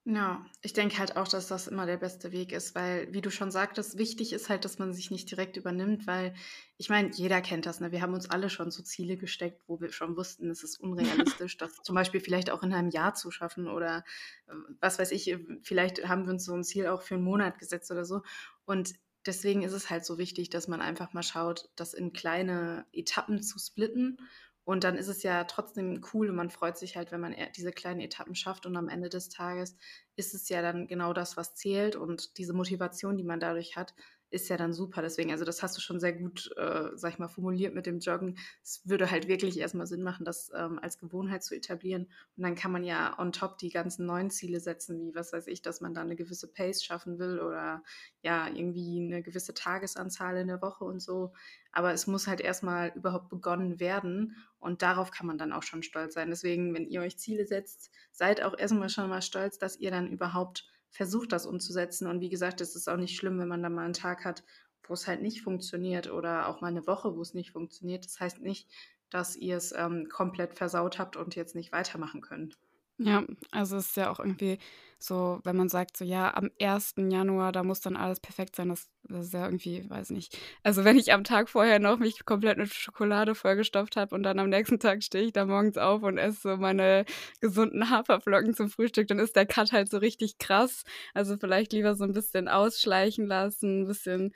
Ja, 0.06 0.46
ich 0.62 0.74
denke 0.74 0.98
halt 0.98 1.16
auch, 1.16 1.30
dass 1.30 1.48
das 1.48 1.68
immer 1.70 1.86
der 1.86 1.96
beste 1.96 2.34
Weg 2.34 2.52
ist, 2.52 2.76
weil, 2.76 3.14
wie 3.14 3.22
du 3.22 3.32
schon 3.32 3.52
sagtest, 3.52 3.98
wichtig 3.98 4.34
ist 4.34 4.50
halt, 4.50 4.66
dass 4.66 4.78
man 4.78 4.92
sich 4.92 5.12
nicht 5.12 5.32
direkt 5.32 5.56
übernimmt, 5.56 6.08
weil 6.08 6.34
ich 6.78 6.90
meine, 6.90 7.10
jeder 7.12 7.40
kennt 7.40 7.66
das, 7.66 7.80
ne? 7.80 7.94
Wir 7.94 8.02
haben 8.02 8.14
uns 8.14 8.30
alle 8.30 8.50
schon 8.50 8.70
so 8.70 8.84
Ziele 8.84 9.16
gesteckt, 9.16 9.62
wo 9.66 9.80
wir 9.80 9.94
schon 9.94 10.18
wussten, 10.18 10.50
es 10.50 10.62
ist 10.62 10.78
unrealistisch, 10.82 11.56
das 11.56 11.76
zum 11.84 11.96
Beispiel 11.96 12.20
vielleicht 12.20 12.50
auch 12.50 12.64
in 12.64 12.74
einem 12.74 12.90
Jahr 12.90 13.14
zu 13.14 13.32
schaffen 13.32 13.70
oder 13.70 14.04
äh, 14.48 14.54
was 14.82 15.00
weiß 15.00 15.12
ich, 15.12 15.38
vielleicht 15.62 16.06
haben 16.06 16.26
wir 16.26 16.34
uns 16.34 16.44
so 16.44 16.54
ein 16.54 16.66
Ziel 16.66 16.88
auch 16.88 17.02
für 17.02 17.16
einen 17.16 17.24
Monat 17.24 17.58
gesetzt 17.58 17.90
oder 17.90 18.04
so. 18.04 18.24
Und 18.66 18.96
deswegen 19.26 19.62
ist 19.64 19.72
es 19.72 19.90
halt 19.90 20.04
so 20.04 20.18
wichtig, 20.18 20.50
dass 20.50 20.68
man 20.68 20.82
einfach 20.82 21.14
mal 21.14 21.24
schaut, 21.24 21.70
das 21.78 21.94
in 21.94 22.12
kleine 22.12 22.86
Etappen 22.92 23.42
zu 23.42 23.58
splitten 23.58 24.18
und 24.66 24.84
dann 24.84 24.98
ist 24.98 25.10
es 25.10 25.24
ja 25.24 25.44
trotzdem 25.44 26.02
cool 26.14 26.30
und 26.30 26.36
man 26.36 26.50
freut 26.50 26.78
sich 26.78 26.96
halt, 26.96 27.12
wenn 27.12 27.20
man 27.20 27.36
diese 27.56 27.72
kleinen 27.72 28.00
Etappen 28.00 28.36
schafft. 28.36 28.66
Und 28.66 28.78
am 28.78 28.88
Ende 28.88 29.10
des 29.10 29.30
Tages 29.30 29.76
ist 30.16 30.34
es 30.34 30.48
ja 30.48 30.62
dann 30.62 30.88
genau 30.88 31.12
das, 31.12 31.36
was 31.36 31.56
zählt. 31.56 31.96
Und 31.98 32.38
diese 32.38 32.54
Motivation, 32.54 33.18
die 33.18 33.26
man 33.26 33.42
dadurch 33.42 33.76
hat, 33.76 33.94
ist 34.34 34.50
ja 34.50 34.58
dann 34.58 34.74
super. 34.74 35.02
Deswegen, 35.02 35.32
also 35.32 35.46
das 35.46 35.62
hast 35.62 35.78
du 35.78 35.82
schon 35.82 36.00
sehr 36.00 36.14
gut, 36.14 36.52
äh, 36.58 36.90
sag 36.96 37.14
ich 37.14 37.20
mal, 37.20 37.28
formuliert 37.28 37.76
mit 37.76 37.86
dem 37.86 38.00
Joggen. 38.00 38.38
Es 38.64 38.82
würde 38.84 39.12
halt 39.12 39.28
wirklich 39.28 39.60
erstmal 39.60 39.86
Sinn 39.86 40.02
machen, 40.02 40.26
das 40.26 40.52
ähm, 40.56 40.80
als 40.80 40.98
Gewohnheit 40.98 41.44
zu 41.44 41.56
etablieren. 41.56 42.08
Und 42.36 42.44
dann 42.44 42.56
kann 42.56 42.72
man 42.72 42.84
ja 42.84 43.18
on 43.20 43.32
top 43.32 43.60
die 43.60 43.70
ganzen 43.70 44.06
neuen 44.06 44.32
Ziele 44.32 44.60
setzen, 44.60 45.00
wie 45.00 45.16
was 45.16 45.34
weiß 45.34 45.48
ich, 45.48 45.62
dass 45.62 45.82
man 45.82 45.94
da 45.94 46.02
eine 46.02 46.16
gewisse 46.16 46.52
Pace 46.52 46.84
schaffen 46.84 47.20
will 47.20 47.40
oder 47.40 47.84
ja, 48.22 48.48
irgendwie 48.48 49.02
eine 49.06 49.22
gewisse 49.22 49.54
Tagesanzahl 49.54 50.38
in 50.38 50.48
der 50.48 50.62
Woche 50.62 50.84
und 50.84 51.00
so. 51.00 51.34
Aber 51.72 51.94
es 51.94 52.08
muss 52.08 52.28
halt 52.28 52.42
erstmal 52.42 52.92
überhaupt 52.96 53.30
begonnen 53.30 53.80
werden 53.80 54.36
und 54.60 54.82
darauf 54.82 55.12
kann 55.12 55.28
man 55.28 55.38
dann 55.38 55.54
auch 55.54 55.64
schon 55.64 55.84
stolz 55.84 56.16
sein. 56.16 56.30
Deswegen, 56.30 56.74
wenn 56.74 56.88
ihr 56.88 57.02
euch 57.02 57.18
Ziele 57.18 57.46
setzt, 57.46 57.92
seid 58.12 58.42
auch 58.42 58.58
erstmal 58.58 58.90
schon 58.90 59.10
mal 59.10 59.22
stolz, 59.22 59.60
dass 59.60 59.80
ihr 59.80 59.92
dann 59.92 60.08
überhaupt 60.08 60.73
versucht, 60.94 61.32
das 61.32 61.46
umzusetzen. 61.46 62.08
Und 62.08 62.22
wie 62.22 62.30
gesagt, 62.30 62.62
es 62.62 62.76
ist 62.76 62.88
auch 62.88 62.98
nicht 62.98 63.18
schlimm, 63.18 63.40
wenn 63.40 63.48
man 63.48 63.64
da 63.64 63.70
mal 63.70 63.84
einen 63.84 63.94
Tag 63.94 64.24
hat, 64.24 64.44
wo 64.88 64.94
es 64.94 65.08
halt 65.08 65.22
nicht 65.22 65.42
funktioniert 65.42 66.10
oder 66.10 66.48
auch 66.48 66.62
mal 66.62 66.68
eine 66.68 66.86
Woche, 66.88 67.16
wo 67.16 67.22
es 67.22 67.34
nicht 67.34 67.52
funktioniert. 67.52 68.06
Das 68.06 68.20
heißt 68.20 68.42
nicht, 68.42 68.70
dass 69.10 69.36
ihr 69.36 69.58
es 69.58 69.74
ähm, 69.76 70.08
komplett 70.10 70.56
versaut 70.56 71.00
habt 71.00 71.18
und 71.18 71.36
jetzt 71.36 71.56
nicht 71.56 71.72
weitermachen 71.72 72.22
könnt. 72.22 72.58
Ja, 73.00 73.26
also 73.52 73.78
es 73.78 73.88
ist 73.88 73.98
ja 73.98 74.12
auch 74.12 74.20
irgendwie 74.20 74.60
so, 75.04 75.42
wenn 75.44 75.58
man 75.58 75.68
sagt, 75.68 75.98
so 75.98 76.06
ja, 76.06 76.34
am 76.34 76.50
1. 76.60 77.12
Januar, 77.12 77.52
da 77.52 77.62
muss 77.64 77.82
dann 77.82 77.98
alles 77.98 78.22
perfekt 78.22 78.56
sein, 78.56 78.70
das, 78.70 78.88
das 79.04 79.26
ist 79.26 79.34
ja 79.34 79.44
irgendwie, 79.44 79.90
weiß 79.90 80.12
nicht. 80.12 80.40
Also 80.64 80.86
wenn 80.86 80.98
ich 80.98 81.12
am 81.12 81.26
Tag 81.26 81.50
vorher 81.50 81.80
noch 81.80 82.00
mich 82.00 82.24
komplett 82.24 82.58
mit 82.58 82.74
Schokolade 82.74 83.36
vollgestopft 83.36 83.98
habe 83.98 84.16
und 84.16 84.24
dann 84.24 84.40
am 84.40 84.48
nächsten 84.50 84.80
Tag 84.80 85.04
stehe 85.04 85.26
ich 85.26 85.34
da 85.34 85.46
morgens 85.46 85.78
auf 85.78 86.04
und 86.04 86.18
esse 86.18 86.40
so 86.42 86.58
meine 86.58 87.04
gesunden 87.42 87.90
Haferflocken 87.90 88.54
zum 88.54 88.70
Frühstück, 88.70 89.10
dann 89.10 89.20
ist 89.20 89.36
der 89.36 89.46
Cut 89.46 89.74
halt 89.74 89.92
so 89.92 89.98
richtig 89.98 90.38
krass. 90.38 90.84
Also 91.14 91.36
vielleicht 91.38 91.74
lieber 91.74 91.96
so 91.96 92.06
ein 92.06 92.14
bisschen 92.14 92.48
ausschleichen 92.48 93.28
lassen, 93.28 93.82
ein 93.82 93.88
bisschen 93.88 94.34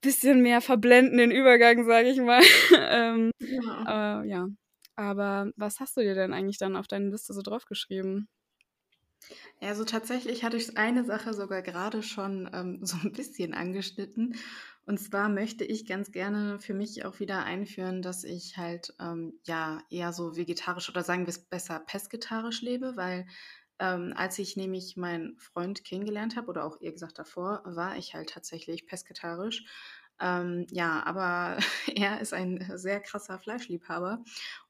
bisschen 0.00 0.42
mehr 0.42 0.60
verblenden 0.60 1.18
den 1.18 1.30
Übergang, 1.30 1.84
sage 1.86 2.08
ich 2.08 2.20
mal. 2.20 2.42
ähm, 2.90 3.30
ja. 3.38 4.22
Äh, 4.22 4.28
ja. 4.28 4.48
Aber 4.96 5.52
was 5.56 5.78
hast 5.78 5.96
du 5.96 6.00
dir 6.00 6.16
denn 6.16 6.32
eigentlich 6.32 6.58
dann 6.58 6.74
auf 6.74 6.88
deine 6.88 7.10
Liste 7.10 7.32
so 7.32 7.42
draufgeschrieben? 7.42 8.28
Also 9.60 9.84
tatsächlich 9.84 10.44
hatte 10.44 10.56
ich 10.56 10.76
eine 10.76 11.04
Sache 11.04 11.34
sogar 11.34 11.62
gerade 11.62 12.02
schon 12.02 12.48
ähm, 12.52 12.78
so 12.84 12.96
ein 13.02 13.12
bisschen 13.12 13.54
angeschnitten. 13.54 14.36
Und 14.86 14.98
zwar 14.98 15.28
möchte 15.28 15.64
ich 15.64 15.86
ganz 15.86 16.12
gerne 16.12 16.58
für 16.60 16.72
mich 16.72 17.04
auch 17.04 17.20
wieder 17.20 17.44
einführen, 17.44 18.00
dass 18.00 18.24
ich 18.24 18.56
halt 18.56 18.94
ähm, 18.98 19.34
ja 19.44 19.82
eher 19.90 20.12
so 20.12 20.36
vegetarisch 20.36 20.88
oder 20.88 21.02
sagen 21.02 21.26
wir 21.26 21.30
es 21.30 21.44
besser 21.44 21.78
pesketarisch 21.80 22.62
lebe, 22.62 22.96
weil 22.96 23.26
ähm, 23.80 24.12
als 24.16 24.38
ich 24.38 24.56
nämlich 24.56 24.96
meinen 24.96 25.38
Freund 25.38 25.84
kennengelernt 25.84 26.36
habe 26.36 26.48
oder 26.48 26.64
auch 26.64 26.80
ihr 26.80 26.92
gesagt 26.92 27.18
davor, 27.18 27.62
war 27.64 27.96
ich 27.96 28.14
halt 28.14 28.30
tatsächlich 28.30 28.86
pesketarisch. 28.86 29.64
Ähm, 30.20 30.66
ja, 30.70 31.04
aber 31.04 31.58
er 31.94 32.20
ist 32.20 32.34
ein 32.34 32.64
sehr 32.74 33.00
krasser 33.00 33.38
Fleischliebhaber 33.38 34.24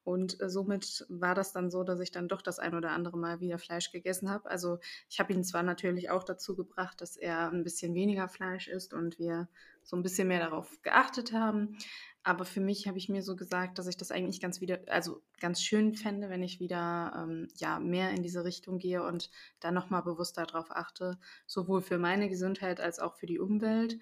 und 0.04 0.40
äh, 0.40 0.48
somit 0.48 1.04
war 1.08 1.34
das 1.34 1.52
dann 1.52 1.70
so, 1.70 1.84
dass 1.84 2.00
ich 2.00 2.10
dann 2.10 2.28
doch 2.28 2.40
das 2.40 2.58
ein 2.58 2.74
oder 2.74 2.92
andere 2.92 3.18
Mal 3.18 3.40
wieder 3.40 3.58
Fleisch 3.58 3.92
gegessen 3.92 4.30
habe. 4.30 4.50
Also 4.50 4.78
ich 5.08 5.20
habe 5.20 5.32
ihn 5.32 5.44
zwar 5.44 5.62
natürlich 5.62 6.10
auch 6.10 6.24
dazu 6.24 6.56
gebracht, 6.56 7.00
dass 7.00 7.16
er 7.16 7.50
ein 7.50 7.62
bisschen 7.62 7.94
weniger 7.94 8.28
Fleisch 8.28 8.68
isst 8.68 8.94
und 8.94 9.18
wir 9.18 9.48
so 9.82 9.96
ein 9.96 10.02
bisschen 10.02 10.28
mehr 10.28 10.40
darauf 10.40 10.80
geachtet 10.82 11.32
haben. 11.32 11.76
Aber 12.22 12.44
für 12.44 12.60
mich 12.60 12.86
habe 12.86 12.98
ich 12.98 13.08
mir 13.08 13.22
so 13.22 13.36
gesagt, 13.36 13.78
dass 13.78 13.86
ich 13.86 13.96
das 13.96 14.10
eigentlich 14.10 14.40
ganz 14.40 14.60
wieder, 14.60 14.80
also 14.88 15.22
ganz 15.40 15.62
schön 15.62 15.94
fände, 15.94 16.28
wenn 16.28 16.42
ich 16.42 16.60
wieder 16.60 17.12
ähm, 17.14 17.48
ja 17.56 17.78
mehr 17.78 18.10
in 18.10 18.22
diese 18.22 18.44
Richtung 18.44 18.78
gehe 18.78 19.02
und 19.02 19.30
da 19.60 19.70
nochmal 19.70 20.02
bewusster 20.02 20.44
darauf 20.44 20.70
achte, 20.70 21.18
sowohl 21.46 21.80
für 21.80 21.98
meine 21.98 22.28
Gesundheit 22.28 22.80
als 22.80 22.98
auch 22.98 23.14
für 23.14 23.26
die 23.26 23.38
Umwelt 23.38 23.98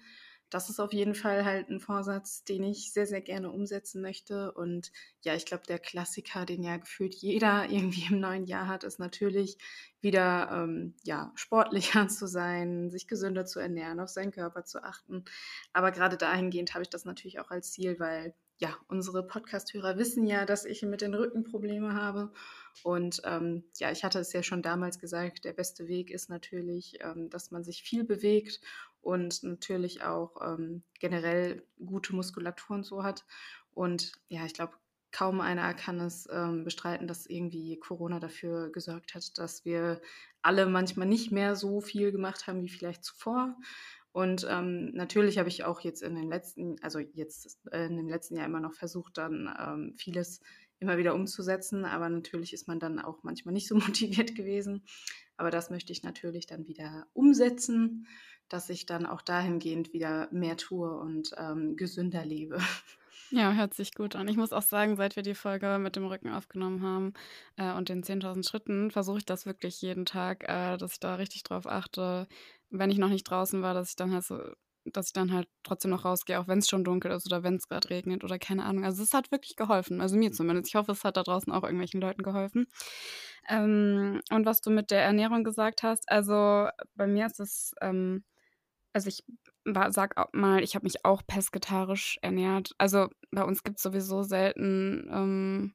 das 0.49 0.69
ist 0.69 0.79
auf 0.79 0.93
jeden 0.93 1.15
Fall 1.15 1.43
halt 1.43 1.69
ein 1.69 1.79
Vorsatz, 1.79 2.43
den 2.43 2.63
ich 2.63 2.93
sehr, 2.93 3.05
sehr 3.05 3.21
gerne 3.21 3.51
umsetzen 3.51 4.01
möchte. 4.01 4.51
Und 4.53 4.91
ja, 5.23 5.35
ich 5.35 5.45
glaube, 5.45 5.63
der 5.67 5.79
Klassiker, 5.79 6.45
den 6.45 6.63
ja 6.63 6.77
gefühlt 6.77 7.15
jeder 7.15 7.65
irgendwie 7.69 8.05
im 8.09 8.19
neuen 8.19 8.45
Jahr 8.45 8.67
hat, 8.67 8.83
ist 8.83 8.99
natürlich 8.99 9.57
wieder 10.01 10.49
ähm, 10.51 10.95
ja, 11.03 11.31
sportlicher 11.35 12.07
zu 12.07 12.27
sein, 12.27 12.89
sich 12.89 13.07
gesünder 13.07 13.45
zu 13.45 13.59
ernähren, 13.59 13.99
auf 13.99 14.09
seinen 14.09 14.31
Körper 14.31 14.63
zu 14.63 14.83
achten. 14.83 15.25
Aber 15.73 15.91
gerade 15.91 16.17
dahingehend 16.17 16.73
habe 16.73 16.83
ich 16.83 16.89
das 16.89 17.05
natürlich 17.05 17.39
auch 17.39 17.51
als 17.51 17.71
Ziel, 17.71 17.99
weil 17.99 18.33
ja, 18.59 18.75
unsere 18.87 19.25
Podcast-Hörer 19.25 19.97
wissen 19.97 20.25
ja, 20.25 20.45
dass 20.45 20.65
ich 20.65 20.81
mit 20.81 21.01
den 21.01 21.13
Rücken 21.13 21.43
Probleme 21.43 21.93
habe. 21.93 22.31
Und 22.83 23.21
ähm, 23.25 23.63
ja, 23.77 23.91
ich 23.91 24.03
hatte 24.03 24.19
es 24.19 24.33
ja 24.33 24.43
schon 24.43 24.61
damals 24.61 24.99
gesagt, 24.99 25.45
der 25.45 25.53
beste 25.53 25.87
Weg 25.87 26.11
ist 26.11 26.29
natürlich, 26.29 26.99
ähm, 27.01 27.29
dass 27.29 27.51
man 27.51 27.63
sich 27.63 27.83
viel 27.83 28.03
bewegt 28.03 28.61
und 29.01 29.43
natürlich 29.43 30.03
auch 30.03 30.41
ähm, 30.41 30.83
generell 30.99 31.63
gute 31.83 32.15
Muskulatur 32.15 32.77
und 32.77 32.85
so 32.85 33.03
hat. 33.03 33.25
Und 33.73 34.13
ja, 34.27 34.45
ich 34.45 34.53
glaube, 34.53 34.73
kaum 35.11 35.41
einer 35.41 35.73
kann 35.73 35.99
es 35.99 36.27
ähm, 36.31 36.63
bestreiten, 36.63 37.07
dass 37.07 37.25
irgendwie 37.25 37.77
Corona 37.79 38.19
dafür 38.19 38.71
gesorgt 38.71 39.15
hat, 39.15 39.37
dass 39.37 39.65
wir 39.65 40.01
alle 40.41 40.65
manchmal 40.65 41.07
nicht 41.07 41.31
mehr 41.31 41.55
so 41.55 41.81
viel 41.81 42.11
gemacht 42.11 42.47
haben 42.47 42.63
wie 42.63 42.69
vielleicht 42.69 43.03
zuvor. 43.03 43.55
Und 44.11 44.47
ähm, 44.49 44.91
natürlich 44.93 45.37
habe 45.37 45.49
ich 45.49 45.63
auch 45.63 45.81
jetzt 45.81 46.01
in 46.01 46.15
den 46.15 46.27
letzten, 46.27 46.81
also 46.81 46.99
jetzt 46.99 47.59
äh, 47.71 47.85
in 47.85 47.97
dem 47.97 48.09
letzten 48.09 48.35
Jahr 48.35 48.47
immer 48.47 48.59
noch 48.59 48.73
versucht, 48.73 49.17
dann 49.17 49.53
ähm, 49.59 49.93
vieles 49.95 50.41
immer 50.79 50.97
wieder 50.97 51.15
umzusetzen. 51.15 51.85
Aber 51.85 52.09
natürlich 52.09 52.53
ist 52.53 52.67
man 52.67 52.79
dann 52.79 52.99
auch 52.99 53.23
manchmal 53.23 53.53
nicht 53.53 53.67
so 53.67 53.75
motiviert 53.75 54.35
gewesen. 54.35 54.83
Aber 55.37 55.51
das 55.51 55.69
möchte 55.69 55.91
ich 55.91 56.03
natürlich 56.03 56.47
dann 56.47 56.67
wieder 56.67 57.07
umsetzen, 57.13 58.07
dass 58.49 58.69
ich 58.69 58.85
dann 58.85 59.05
auch 59.05 59.21
dahingehend 59.21 59.93
wieder 59.93 60.29
mehr 60.31 60.57
tue 60.57 60.97
und 60.97 61.31
ähm, 61.37 61.75
gesünder 61.75 62.25
lebe. 62.25 62.59
Ja, 63.29 63.51
hört 63.51 63.73
sich 63.73 63.93
gut 63.93 64.15
an. 64.15 64.29
Ich 64.29 64.37
muss 64.37 64.53
auch 64.53 64.61
sagen, 64.61 64.95
seit 64.95 65.17
wir 65.17 65.23
die 65.23 65.35
Folge 65.35 65.79
mit 65.79 65.97
dem 65.97 66.05
Rücken 66.05 66.29
aufgenommen 66.29 66.81
haben 66.81 67.13
äh, 67.57 67.73
und 67.73 67.89
den 67.89 68.01
10.000 68.01 68.47
Schritten, 68.47 68.89
versuche 68.89 69.17
ich 69.17 69.25
das 69.25 69.45
wirklich 69.45 69.81
jeden 69.81 70.05
Tag, 70.05 70.47
äh, 70.47 70.77
dass 70.77 70.93
ich 70.93 70.99
da 71.01 71.15
richtig 71.15 71.43
drauf 71.43 71.67
achte, 71.67 72.27
wenn 72.69 72.89
ich 72.89 72.97
noch 72.97 73.09
nicht 73.09 73.25
draußen 73.25 73.61
war, 73.61 73.73
dass 73.73 73.89
ich 73.89 73.95
dann 73.97 74.13
halt 74.13 74.23
so, 74.23 74.39
dass 74.93 75.07
ich 75.07 75.13
dann 75.13 75.33
halt 75.33 75.47
trotzdem 75.63 75.91
noch 75.91 76.05
rausgehe, 76.05 76.39
auch 76.39 76.47
wenn 76.47 76.59
es 76.59 76.69
schon 76.69 76.83
dunkel 76.83 77.11
ist 77.11 77.25
oder 77.25 77.43
wenn 77.43 77.55
es 77.55 77.67
gerade 77.67 77.89
regnet 77.89 78.23
oder 78.23 78.39
keine 78.39 78.63
Ahnung. 78.65 78.85
Also 78.85 79.03
es 79.03 79.13
hat 79.13 79.31
wirklich 79.31 79.55
geholfen, 79.55 80.01
also 80.01 80.15
mir 80.17 80.31
zumindest. 80.31 80.69
Ich 80.69 80.75
hoffe, 80.75 80.91
es 80.91 81.03
hat 81.03 81.17
da 81.17 81.23
draußen 81.23 81.51
auch 81.51 81.63
irgendwelchen 81.63 82.01
Leuten 82.01 82.23
geholfen. 82.23 82.67
Ähm, 83.49 84.21
und 84.31 84.45
was 84.45 84.61
du 84.61 84.69
mit 84.69 84.91
der 84.91 85.03
Ernährung 85.03 85.43
gesagt 85.43 85.83
hast, 85.83 86.09
also 86.09 86.67
bei 86.95 87.07
mir 87.07 87.25
ist 87.25 87.39
es, 87.39 87.73
ähm, 87.81 88.23
also 88.93 89.09
ich 89.09 89.23
war, 89.65 89.91
sag 89.91 90.15
mal, 90.33 90.63
ich 90.63 90.75
habe 90.75 90.85
mich 90.85 91.05
auch 91.05 91.21
pesketarisch 91.27 92.17
ernährt. 92.21 92.71
Also 92.77 93.09
bei 93.31 93.43
uns 93.43 93.63
gibt 93.63 93.77
es 93.77 93.83
sowieso 93.83 94.23
selten 94.23 95.09
ähm, 95.11 95.73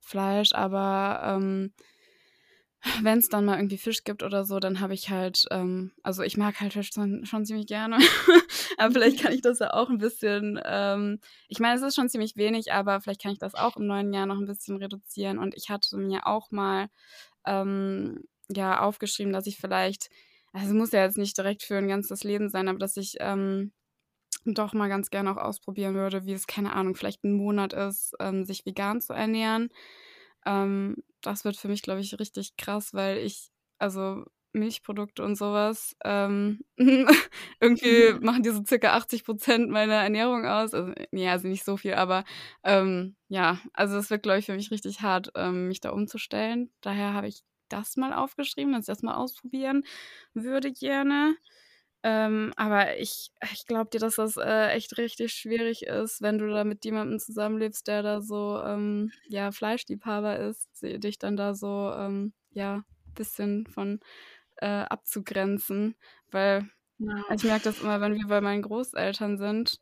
Fleisch, 0.00 0.52
aber 0.52 1.38
ähm, 2.86 3.04
wenn's 3.04 3.28
dann 3.28 3.44
mal 3.44 3.56
irgendwie 3.58 3.78
Fisch 3.78 4.04
gibt 4.04 4.22
oder 4.22 4.44
so, 4.44 4.60
dann 4.60 4.80
habe 4.80 4.94
ich 4.94 5.10
halt 5.10 5.46
ähm, 5.50 5.92
also, 6.02 6.22
ich 6.22 6.36
mag 6.36 6.60
halt 6.60 6.72
Fisch 6.74 6.90
schon 6.94 7.26
schon 7.26 7.44
ziemlich 7.46 7.66
gerne, 7.66 7.98
aber 8.78 8.92
vielleicht 8.92 9.20
kann 9.22 9.32
ich 9.32 9.42
das 9.42 9.58
ja 9.60 9.72
auch 9.74 9.90
'n 9.90 9.98
bisschen 9.98 10.60
ähm, 10.64 11.20
ich 11.48 11.58
meine, 11.60 11.76
es 11.76 11.82
ist 11.82 11.94
schon 11.96 12.08
ziemlich 12.08 12.36
wenig, 12.36 12.72
aber 12.72 13.00
vielleicht 13.00 13.22
kann 13.22 13.32
ich 13.32 13.38
das 13.38 13.54
auch 13.54 13.76
im 13.76 13.86
neuen 13.86 14.12
Jahr 14.12 14.26
noch 14.26 14.38
'n 14.38 14.46
bisschen 14.46 14.76
reduzieren. 14.76 15.38
Und 15.38 15.54
ich 15.56 15.70
hatte 15.70 15.96
mir 15.96 16.26
auch 16.26 16.50
mal, 16.50 16.88
ähm, 17.46 18.24
ja, 18.50 18.80
aufgeschrieben, 18.82 19.32
dass 19.32 19.46
ich 19.46 19.58
vielleicht 19.58 20.10
also, 20.54 20.74
muss 20.74 20.92
ja 20.92 21.04
jetzt 21.04 21.18
nicht 21.18 21.36
direkt 21.38 21.62
für 21.64 21.76
'n 21.78 21.88
ganzes 21.88 22.24
Leben 22.24 22.48
sein, 22.50 22.68
aber 22.68 22.78
dass 22.78 22.96
ich, 22.98 23.16
ähm, 23.20 23.72
doch 24.46 24.74
mal 24.74 24.88
ganz 24.90 25.10
gerne 25.10 25.32
auch 25.32 25.38
ausprobieren 25.42 25.94
würde, 25.96 26.26
wie 26.26 26.32
es, 26.34 26.46
keine 26.48 26.72
Ahnung, 26.74 26.96
vielleicht 26.96 27.24
'n 27.24 27.32
Monat 27.34 27.72
ist, 27.74 28.14
ähm, 28.20 28.44
sich 28.46 28.66
vegan 28.66 29.00
zu 29.02 29.12
ernähren. 29.14 29.70
Ähm, 30.46 30.96
das 31.22 31.44
wird 31.44 31.56
für 31.56 31.68
mich, 31.68 31.82
glaube 31.82 32.00
ich, 32.00 32.18
richtig 32.20 32.56
krass, 32.56 32.94
weil 32.94 33.18
ich 33.18 33.50
also, 33.78 34.24
Milchprodukte 34.54 35.22
und 35.24 35.36
so 35.36 35.52
was, 35.52 35.96
ähm, 36.04 36.60
irgendwie 37.60 38.14
machen 38.22 38.42
die 38.42 38.50
so 38.50 38.64
circa 38.66 38.94
80% 38.96 39.70
meiner 39.70 39.94
Ernährung 39.96 40.46
aus. 40.46 40.72
Also, 40.74 40.92
ne, 41.12 41.28
also 41.30 41.48
nicht 41.48 41.64
so 41.64 41.76
viel, 41.76 41.94
aber, 41.94 42.24
ähm, 42.64 43.16
ja, 43.28 43.60
also, 43.74 43.98
es 43.98 44.10
wird, 44.10 44.22
glaube 44.22 44.38
ich, 44.38 44.46
für 44.46 44.54
mich 44.54 44.70
richtig 44.70 45.02
hart, 45.02 45.30
ähm, 45.36 45.68
mich 45.68 45.80
da 45.80 45.90
umzustellen. 45.90 46.70
Daher 46.82 47.12
habe 47.14 47.28
ich 47.28 47.42
das 47.68 47.96
mal 47.96 48.12
aufgeschrieben, 48.14 48.72
dass 48.72 48.82
ich 48.82 48.86
das 48.86 49.02
mal 49.02 49.16
ausprobieren 49.16 49.84
würde 50.34 50.72
gerne. 50.72 51.36
Ähm, 52.08 52.52
aber 52.56 52.98
ich 52.98 53.32
ich 53.52 53.66
glaube 53.66 53.90
dir, 53.90 53.98
dass 54.00 54.16
das, 54.16 54.36
äh, 54.36 54.68
echt 54.72 54.96
richtig 54.98 55.32
schwierig 55.34 55.82
ist, 55.86 56.22
wenn 56.22 56.38
du 56.38 56.46
da 56.48 56.62
mit 56.64 56.84
jemandem 56.84 57.18
zusammenlebst, 57.18 57.86
der 57.88 58.02
da 58.04 58.20
so, 58.22 58.60
ähm, 58.64 59.10
ja, 59.28 59.50
Fleischliebhaber 59.52 60.38
ist, 60.38 60.68
dich 60.82 61.18
dann 61.18 61.36
da 61.36 61.54
so, 61.54 61.92
ähm, 61.96 62.32
ja, 62.52 62.84
bisschen 63.16 63.66
von, 63.66 64.00
äh, 64.58 64.66
abzugrenzen, 64.68 65.96
weil 66.30 66.68
Ja. 66.98 67.14
ich 67.34 67.44
merke 67.44 67.64
das 67.64 67.80
immer, 67.82 68.00
wenn 68.00 68.14
wir 68.14 68.26
bei 68.28 68.40
meinen 68.40 68.62
Großeltern 68.62 69.38
sind. 69.38 69.80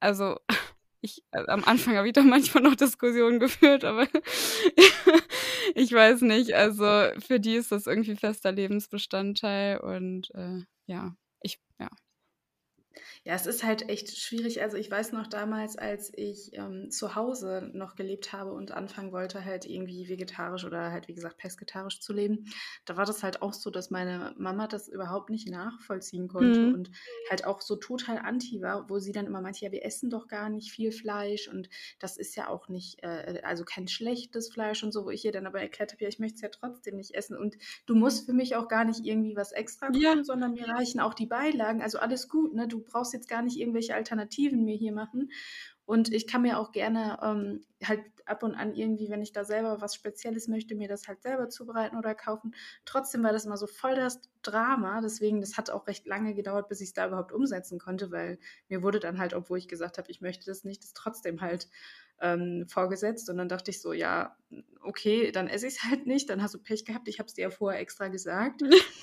Also, 0.00 0.38
ich 1.02 1.24
äh, 1.32 1.44
am 1.48 1.64
Anfang 1.64 1.96
habe 1.96 2.08
ich 2.08 2.14
da 2.14 2.22
manchmal 2.22 2.62
noch 2.64 2.76
Diskussionen 2.76 3.40
geführt, 3.40 3.84
aber 3.84 4.06
ich 5.74 5.92
weiß 5.92 6.22
nicht, 6.22 6.54
also, 6.54 6.84
für 7.20 7.40
die 7.40 7.54
ist 7.56 7.72
das 7.72 7.86
irgendwie 7.86 8.16
fester 8.16 8.52
Lebensbestandteil 8.52 9.78
und, 9.80 10.30
äh, 10.34 10.60
ja, 10.86 11.14
ich 11.42 11.58
ja. 11.78 11.88
Ja, 13.24 13.34
es 13.34 13.46
ist 13.46 13.62
halt 13.62 13.88
echt 13.88 14.18
schwierig. 14.18 14.62
Also, 14.62 14.76
ich 14.76 14.90
weiß 14.90 15.12
noch 15.12 15.28
damals, 15.28 15.76
als 15.78 16.10
ich, 16.12 16.50
ähm, 16.54 16.90
zu 16.90 17.14
Hause 17.14 17.70
noch 17.72 17.94
gelebt 17.94 18.32
habe 18.32 18.52
und 18.52 18.72
anfangen 18.72 19.12
wollte, 19.12 19.44
halt 19.44 19.64
irgendwie 19.64 20.08
vegetarisch 20.08 20.64
oder 20.64 20.90
halt, 20.90 21.06
wie 21.06 21.14
gesagt, 21.14 21.36
pesketarisch 21.38 22.00
zu 22.00 22.12
leben. 22.12 22.46
Da 22.84 22.96
war 22.96 23.04
das 23.04 23.22
halt 23.22 23.40
auch 23.40 23.52
so, 23.52 23.70
dass 23.70 23.90
meine 23.90 24.34
Mama 24.38 24.66
das 24.66 24.88
überhaupt 24.88 25.30
nicht 25.30 25.48
nachvollziehen 25.48 26.26
konnte 26.26 26.66
Mhm. 26.66 26.72
und 26.72 26.90
halt 27.30 27.44
auch 27.46 27.60
so 27.60 27.76
total 27.76 28.18
anti 28.18 28.60
war, 28.60 28.90
wo 28.90 28.98
sie 28.98 29.12
dann 29.12 29.26
immer 29.26 29.40
meinte: 29.40 29.64
„Ja, 29.64 29.70
wir 29.70 29.84
essen 29.84 30.10
doch 30.10 30.26
gar 30.26 30.48
nicht 30.48 30.72
viel 30.72 30.90
Fleisch 30.90 31.46
und 31.46 31.68
das 32.00 32.16
ist 32.16 32.34
ja 32.34 32.48
auch 32.48 32.68
nicht, 32.68 33.04
äh, 33.04 33.40
also, 33.44 33.64
kein 33.64 33.86
schlechtes 33.86 34.50
Fleisch“ 34.52 34.82
und 34.82 34.90
so, 34.90 35.04
wo 35.04 35.10
ich 35.10 35.24
ihr 35.24 35.30
dann 35.32 35.46
aber 35.46 35.60
erklärt 35.60 35.92
habe: 35.92 36.02
„Ja, 36.02 36.08
ich 36.08 36.18
möchte 36.18 36.34
es 36.36 36.40
ja 36.42 36.48
trotzdem 36.48 36.96
nicht 36.96 37.14
essen 37.14 37.36
und 37.38 37.56
du 37.86 37.94
musst 37.94 38.26
für 38.26 38.32
mich 38.32 38.56
auch 38.56 38.66
gar 38.66 38.84
nicht 38.84 39.04
irgendwie 39.04 39.36
was 39.36 39.52
extra 39.52 39.90
Ja. 39.90 40.16
kochen, 40.16 40.24
sondern 40.24 40.54
mir 40.54 40.66
reichen 40.68 40.98
auch 41.00 41.14
die 41.14 41.26
Beilagen. 41.26 41.82
Also, 41.82 41.98
alles 42.00 42.28
gut, 42.28 42.52
ne? 42.54 42.66
Du 42.66 42.82
brauchst 42.82 43.11
jetzt 43.12 43.28
gar 43.28 43.42
nicht 43.42 43.58
irgendwelche 43.58 43.94
Alternativen 43.94 44.64
mir 44.64 44.76
hier 44.76 44.92
machen. 44.92 45.30
Und 45.84 46.12
ich 46.12 46.26
kann 46.26 46.42
mir 46.42 46.58
auch 46.58 46.72
gerne, 46.72 47.18
ähm, 47.22 47.64
halt 47.84 48.00
ab 48.24 48.42
und 48.44 48.54
an 48.54 48.74
irgendwie, 48.74 49.10
wenn 49.10 49.22
ich 49.22 49.32
da 49.32 49.44
selber 49.44 49.80
was 49.80 49.94
Spezielles 49.94 50.46
möchte, 50.46 50.74
mir 50.76 50.88
das 50.88 51.08
halt 51.08 51.22
selber 51.22 51.48
zubereiten 51.48 51.96
oder 51.96 52.14
kaufen. 52.14 52.54
Trotzdem 52.84 53.22
war 53.24 53.32
das 53.32 53.44
immer 53.46 53.56
so 53.56 53.66
voll 53.66 53.96
das 53.96 54.20
Drama. 54.42 55.00
Deswegen, 55.00 55.40
das 55.40 55.56
hat 55.56 55.70
auch 55.70 55.86
recht 55.88 56.06
lange 56.06 56.34
gedauert, 56.34 56.68
bis 56.68 56.80
ich's 56.80 56.92
da 56.92 57.08
überhaupt 57.08 57.32
umsetzen 57.32 57.78
konnte, 57.80 58.10
weil 58.12 58.38
mir 58.68 58.82
wurde 58.82 59.00
dann 59.00 59.18
halt, 59.18 59.34
obwohl 59.34 59.58
ich 59.58 59.68
gesagt 59.68 59.98
habe, 59.98 60.10
ich 60.10 60.20
möchte 60.20 60.46
das 60.46 60.64
nicht, 60.64 60.82
das 60.82 60.92
trotzdem 60.94 61.40
halt, 61.40 61.68
ähm, 62.22 62.66
vorgesetzt. 62.68 63.28
Und 63.30 63.36
dann 63.38 63.48
dachte 63.50 63.70
ich 63.70 63.82
so: 63.82 63.92
„Ja, 63.92 64.36
okay, 64.82 65.32
dann 65.32 65.48
esse 65.48 65.66
ich's 65.66 65.84
halt 65.84 66.06
nicht. 66.06 66.30
Dann 66.30 66.42
hast 66.42 66.54
du 66.54 66.58
Pech 66.58 66.84
gehabt. 66.86 67.08
Ich 67.08 67.18
habe 67.18 67.26
es 67.28 67.34
dir 67.34 67.42
ja 67.42 67.50
vorher 67.50 67.80
extra 67.80 68.08
gesagt.“ 68.08 68.62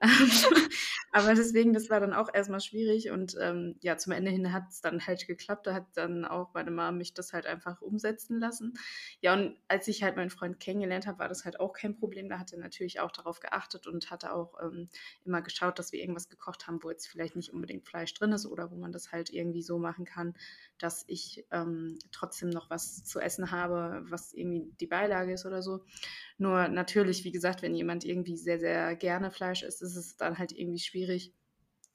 Aber 1.12 1.34
deswegen, 1.34 1.72
das 1.72 1.90
war 1.90 2.00
dann 2.00 2.12
auch 2.12 2.28
erst 2.32 2.50
mal 2.50 2.60
schwierig 2.60 3.10
und, 3.10 3.36
ähm, 3.40 3.76
ja, 3.80 3.96
zum 3.96 4.12
Ende 4.12 4.30
hin 4.30 4.52
hat's 4.52 4.80
dann 4.80 5.06
halt 5.06 5.26
geklappt. 5.26 5.66
Da 5.66 5.74
hat 5.74 5.86
dann 5.94 6.24
auch 6.24 6.54
meine 6.54 6.70
Mom 6.70 6.98
mich 6.98 7.14
das 7.14 7.32
halt 7.32 7.46
einfach 7.46 7.82
umsetzen 7.82 8.38
lassen. 8.38 8.74
Ja, 9.20 9.34
und 9.34 9.56
als 9.68 9.88
ich 9.88 10.02
halt 10.02 10.16
meinen 10.16 10.30
Freund 10.30 10.60
kennengelernt 10.60 11.06
habe, 11.06 11.18
war 11.18 11.28
das 11.28 11.44
halt 11.44 11.58
auch 11.60 11.72
kein 11.72 11.96
Problem. 11.96 12.28
Da 12.28 12.38
hat 12.38 12.52
er 12.52 12.58
natürlich 12.58 13.00
auch 13.00 13.10
darauf 13.10 13.40
geachtet 13.40 13.86
und 13.86 14.10
hatte 14.10 14.32
auch, 14.32 14.54
ähm, 14.62 14.88
immer 15.24 15.42
geschaut, 15.42 15.78
dass 15.78 15.92
wir 15.92 16.00
irgendwas 16.00 16.28
gekocht 16.28 16.66
haben, 16.66 16.82
wo 16.82 16.90
jetzt 16.90 17.08
vielleicht 17.08 17.36
nicht 17.36 17.52
unbedingt 17.52 17.86
Fleisch 17.86 18.14
drin 18.14 18.32
ist 18.32 18.46
oder 18.46 18.70
wo 18.70 18.76
man 18.76 18.92
das 18.92 19.12
halt 19.12 19.30
irgendwie 19.30 19.62
so 19.62 19.78
machen 19.78 20.04
kann, 20.04 20.34
dass 20.82 21.04
ich, 21.08 21.46
ähm, 21.52 21.98
trotzdem 22.12 22.50
noch 22.50 22.70
was 22.70 23.04
zu 23.04 23.20
essen 23.20 23.50
habe, 23.52 24.02
was 24.10 24.32
irgendwie 24.32 24.72
die 24.80 24.86
Beilage 24.88 25.32
ist 25.34 25.46
oder 25.46 25.62
so. 25.62 25.84
Nur 26.38 26.68
natürlich, 26.68 27.24
wie 27.24 27.32
gesagt, 27.32 27.62
wenn 27.62 27.74
jemand 27.76 28.04
irgendwie 28.04 28.36
sehr, 28.38 28.60
sehr 28.60 28.96
gerne 28.96 29.30
Fleisch 29.32 29.62
isst, 29.64 29.82
ist 29.82 29.96
es 29.96 30.16
dann 30.16 30.38
halt 30.38 30.52
irgendwie 30.52 30.80
schwierig, 30.80 31.34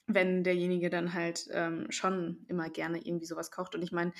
wenn 0.07 0.43
derjenige 0.43 0.89
dann 0.91 1.13
halt, 1.13 1.47
ähm, 1.51 1.87
schon 1.91 2.45
immer 2.49 2.69
gerne 2.69 2.99
irgendwie 3.05 3.25
so 3.27 3.35
was 3.37 3.51
kocht. 3.51 3.75
Und 3.75 3.83
ich 3.83 3.91
meine, 3.93 4.13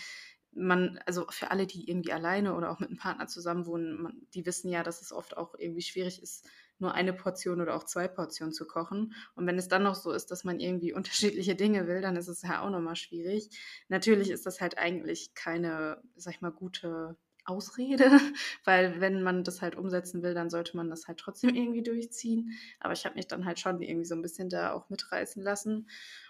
man 0.54 1.00
also, 1.06 1.28
für 1.32 1.52
alle, 1.52 1.68
die 1.68 1.90
irgendwie 1.90 2.14
alleine 2.14 2.56
oder 2.56 2.72
auch 2.72 2.80
mit 2.80 2.90
'nem 2.92 3.00
Partner 3.00 3.28
zusammenwohnen, 3.28 4.02
man 4.02 4.28
die 4.36 4.46
wissen 4.46 4.70
ja, 4.70 4.84
dass 4.84 5.02
es 5.02 5.12
oft 5.14 5.38
auch 5.38 5.56
irgendwie 5.58 5.82
schwierig 5.84 6.22
ist, 6.24 6.48
nur 6.80 6.94
eine 6.94 7.14
Portion 7.14 7.62
oder 7.62 7.76
auch 7.76 7.86
2 7.86 8.08
Portionen 8.08 8.54
zu 8.54 8.66
kochen. 8.68 9.14
Und 9.36 9.48
wenn 9.48 9.58
es 9.58 9.68
dann 9.68 9.84
noch 9.84 9.96
so 9.96 10.12
ist, 10.12 10.32
dass 10.32 10.44
man 10.44 10.60
irgendwie 10.60 10.94
unterschiedliche 11.46 11.56
Dinge 11.56 11.88
will, 11.88 12.02
dann 12.02 12.16
ist 12.16 12.28
es 12.28 12.42
ja 12.42 12.62
auch 12.62 12.70
noch 12.70 12.82
mal 12.82 12.96
schwierig. 12.96 13.50
Natürlich 13.90 14.30
ist 14.30 14.46
das 14.46 14.62
halt 14.62 14.78
eigentlich 14.78 15.34
keine, 15.34 16.02
sage 16.16 16.36
ich 16.38 16.42
mal, 16.42 16.52
gute 16.52 17.18
Ausrede, 17.46 18.06
weil 18.66 19.00
wenn 19.02 19.22
man 19.22 19.44
das 19.44 19.62
halt 19.62 19.76
umsetzen 19.76 20.24
will, 20.24 20.34
dann 20.34 20.50
sollte 20.50 20.76
man 20.78 20.90
das 20.90 21.08
halt 21.08 21.20
trotzdem 21.20 21.54
irgendwie 21.56 21.84
durchziehen. 21.84 22.52
Aber 22.80 22.94
ich 22.94 23.06
habe 23.06 23.16
mich 23.16 23.28
dann 23.28 23.46
halt 23.46 23.60
schon 23.60 23.82
irgendwie 23.82 24.06
so 24.06 24.16
'n 24.16 24.22
bisschen 24.24 24.50
da 24.50 24.72
auch 24.74 24.90
mitreißen 24.90 25.44
lassen. 25.44 25.88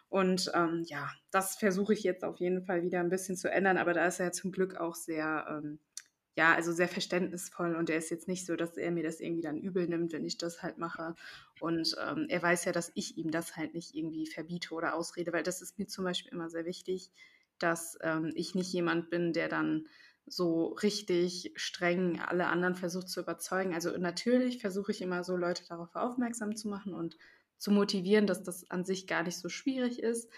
Und, 0.10 0.52
ähm, 0.54 0.84
ja, 0.88 1.10
das 1.32 1.56
versuche 1.58 1.94
ich 1.94 2.04
jetzt 2.04 2.24
auf 2.24 2.38
jeden 2.40 2.64
Fall 2.66 2.84
wieder 2.84 3.00
'n 3.00 3.10
bisschen 3.10 3.38
zu 3.38 3.50
ändern, 3.52 3.78
aber 3.78 3.94
da 3.94 4.06
ist 4.08 4.20
er 4.20 4.32
zum 4.32 4.52
Glück 4.52 4.76
auch 4.76 4.96
sehr, 4.96 5.46
ähm 5.50 5.80
ja, 6.36 6.54
also, 6.54 6.71
sehr 6.74 6.89
verständnisvoll 6.89 7.76
und 7.76 7.89
er 7.89 7.98
ist 7.98 8.10
jetzt 8.12 8.28
nicht 8.28 8.45
so, 8.45 8.56
dass 8.58 8.78
er 8.78 8.91
mir 8.91 9.04
das 9.04 9.19
irgendwie 9.21 9.41
dann 9.41 9.58
übel 9.58 9.88
nimmt, 9.88 10.12
wenn 10.13 10.26
ich 10.26 10.38
das 10.38 10.62
halt 10.63 10.78
mache. 10.78 11.15
Und, 11.60 11.95
ähm, 12.02 12.26
er 12.30 12.41
weiß 12.43 12.65
ja, 12.65 12.71
dass 12.74 12.91
ich 12.95 13.17
ihm 13.17 13.32
das 13.32 13.56
halt 13.56 13.74
nicht 13.74 13.95
irgendwie 13.95 14.28
verbiete 14.28 14.74
oder 14.74 14.95
ausrede, 14.95 15.32
weil 15.34 15.43
das 15.43 15.62
ist 15.62 15.78
mir 15.80 15.88
zum 15.88 16.04
Beispiel 16.06 16.32
immer 16.34 16.50
sehr 16.50 16.65
wichtig, 16.65 17.12
dass, 17.60 17.98
ähm, 18.02 18.32
ich 18.36 18.54
nicht 18.56 18.71
jemand 18.74 19.10
bin, 19.10 19.32
der 19.34 19.48
dann 19.50 19.88
so 20.26 20.67
richtig 20.74 21.54
streng 21.56 22.19
alle 22.19 22.48
anderen 22.48 22.76
versucht 22.76 23.08
zu 23.10 23.21
überzeugen. 23.21 23.74
Also, 23.74 23.95
natürlich 23.98 24.60
versuche 24.60 24.91
ich 24.91 25.02
immer 25.02 25.24
so, 25.24 25.36
Leute 25.38 25.63
darauf 25.67 25.95
aufmerksam 25.95 26.56
zu 26.56 26.67
machen 26.67 26.93
und 26.93 27.17
zu 27.58 27.71
motivieren, 27.71 28.28
dass 28.28 28.43
das 28.43 28.69
an 28.69 28.84
sich 28.86 29.08
gar 29.08 29.24
nicht 29.24 29.38
so 29.38 29.48
schwierig 29.50 30.02
ist, 30.04 30.30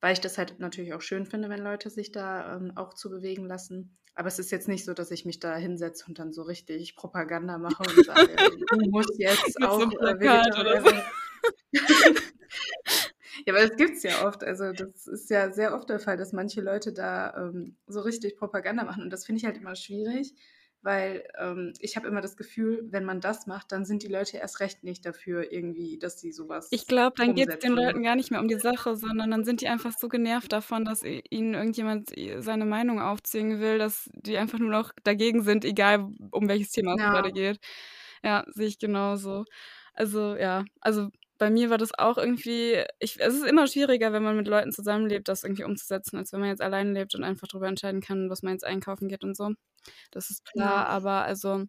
weil 0.00 0.12
ich 0.12 0.20
das 0.20 0.38
halt 0.38 0.58
natürlich 0.60 0.94
auch 0.94 1.02
schön 1.02 1.26
finde, 1.26 1.48
wenn 1.48 1.60
Leute 1.60 1.90
sich 1.90 2.12
da, 2.12 2.56
ähm, 2.56 2.72
auch 2.76 2.94
zu 2.94 3.10
bewegen 3.10 3.46
lassen. 3.46 3.96
Aber 4.14 4.28
es 4.28 4.38
ist 4.38 4.50
jetzt 4.50 4.68
nicht 4.68 4.84
so, 4.84 4.92
dass 4.92 5.10
ich 5.10 5.24
mich 5.24 5.40
da 5.40 5.56
hinsetze 5.56 6.04
und 6.08 6.18
dann 6.18 6.32
so 6.32 6.42
richtig 6.42 6.96
Propaganda 6.96 7.58
mache 7.58 7.84
und 7.84 8.04
sage: 8.04 8.36
„Du 8.70 8.90
musst 8.90 9.18
jetzt 9.18 9.54
so 9.54 9.66
auch, 9.66 9.80
äh, 9.80 10.14
Plakat 10.16 10.58
oder 10.58 10.74
Vegetarier 10.74 10.80
so. 10.82 10.88
sein.“ 10.88 11.02
Ja, 13.46 13.54
aber 13.54 13.66
das 13.66 13.76
gibt's 13.76 14.02
ja 14.02 14.26
oft. 14.26 14.44
Also, 14.44 14.72
das 14.72 15.06
ist 15.06 15.30
ja 15.30 15.52
sehr 15.52 15.74
oft 15.74 15.88
der 15.88 16.00
Fall, 16.00 16.16
dass 16.16 16.32
manche 16.32 16.60
Leute 16.60 16.92
da, 16.92 17.34
ähm, 17.36 17.76
so 17.86 18.00
richtig 18.00 18.36
Propaganda 18.36 18.84
machen. 18.84 19.02
Und 19.02 19.10
das 19.10 19.24
finde 19.24 19.38
ich 19.38 19.44
halt 19.44 19.56
immer 19.56 19.76
schwierig, 19.76 20.34
weil, 20.82 21.26
ähm, 21.38 21.72
ich 21.80 21.96
habe 21.96 22.08
immer 22.08 22.20
das 22.20 22.36
Gefühl, 22.36 22.86
wenn 22.90 23.04
man 23.04 23.20
das 23.20 23.46
macht, 23.46 23.72
dann 23.72 23.84
sind 23.84 24.02
die 24.02 24.08
Leute 24.08 24.38
erst 24.38 24.60
recht 24.60 24.84
nicht 24.84 25.04
dafür 25.06 25.52
irgendwie, 25.52 25.98
dass 25.98 26.18
sie 26.20 26.32
so 26.32 26.48
Ich 26.72 26.86
glaube, 26.86 27.14
dann 27.18 27.34
geht's 27.34 27.58
den 27.58 27.72
umsetzen. 27.72 27.74
Leuten 27.74 28.02
gar 28.04 28.14
nicht 28.14 28.30
mehr 28.30 28.38
um 28.40 28.46
die 28.46 28.54
Sache, 28.60 28.94
sondern 28.94 29.30
dann 29.32 29.44
sind 29.44 29.60
die 29.60 29.66
einfach 29.68 29.92
so 29.98 30.06
genervt 30.08 30.52
davon, 30.52 30.84
dass 30.84 31.02
ihnen 31.02 31.54
irgendjemand 31.54 32.10
seine 32.38 32.64
Meinung 32.64 33.00
aufzwingen 33.00 33.58
will, 33.60 33.78
dass 33.78 34.08
die 34.14 34.38
einfach 34.38 34.60
nur 34.60 34.70
noch 34.70 34.92
dagegen 35.02 35.42
sind, 35.42 35.64
egal 35.64 36.06
um 36.30 36.48
welches 36.48 36.70
Thema 36.70 36.94
es 36.94 37.02
Ja. 37.02 37.10
grade 37.10 37.32
geht. 37.32 37.58
Ja, 38.22 38.44
sehe 38.54 38.68
ich 38.68 38.78
genauso. 38.78 39.44
Also, 39.94 40.36
ja 40.36 40.64
also, 40.80 41.08
bei 41.38 41.50
mir 41.50 41.70
war 41.70 41.78
das 41.78 41.92
auch 41.98 42.18
irgendwie 42.18 42.84
ich 43.00 43.18
es 43.20 43.34
ist 43.34 43.44
immer 43.46 43.66
schwieriger, 43.66 44.12
wenn 44.12 44.22
man 44.22 44.36
mit 44.36 44.46
Leuten 44.46 44.70
zusammenlebt, 44.72 45.26
das 45.28 45.42
irgendwie 45.42 45.64
umzusetzen, 45.64 46.18
als 46.18 46.32
wenn 46.32 46.40
man 46.40 46.50
jetzt 46.50 46.62
alleine 46.62 46.92
lebt 46.92 47.14
und 47.16 47.24
einfach 47.24 47.48
drüber 47.48 47.66
entscheiden 47.66 48.00
kann, 48.02 48.30
was 48.30 48.42
man 48.42 48.52
jetzt 48.52 48.64
einkaufen 48.64 49.08
geht 49.08 49.24
und 49.24 49.36
so. 49.36 49.50
Das 50.10 50.30
ist 50.30 50.44
klar, 50.44 50.86
Ja. 50.86 50.86
aber 50.86 51.22
also, 51.24 51.64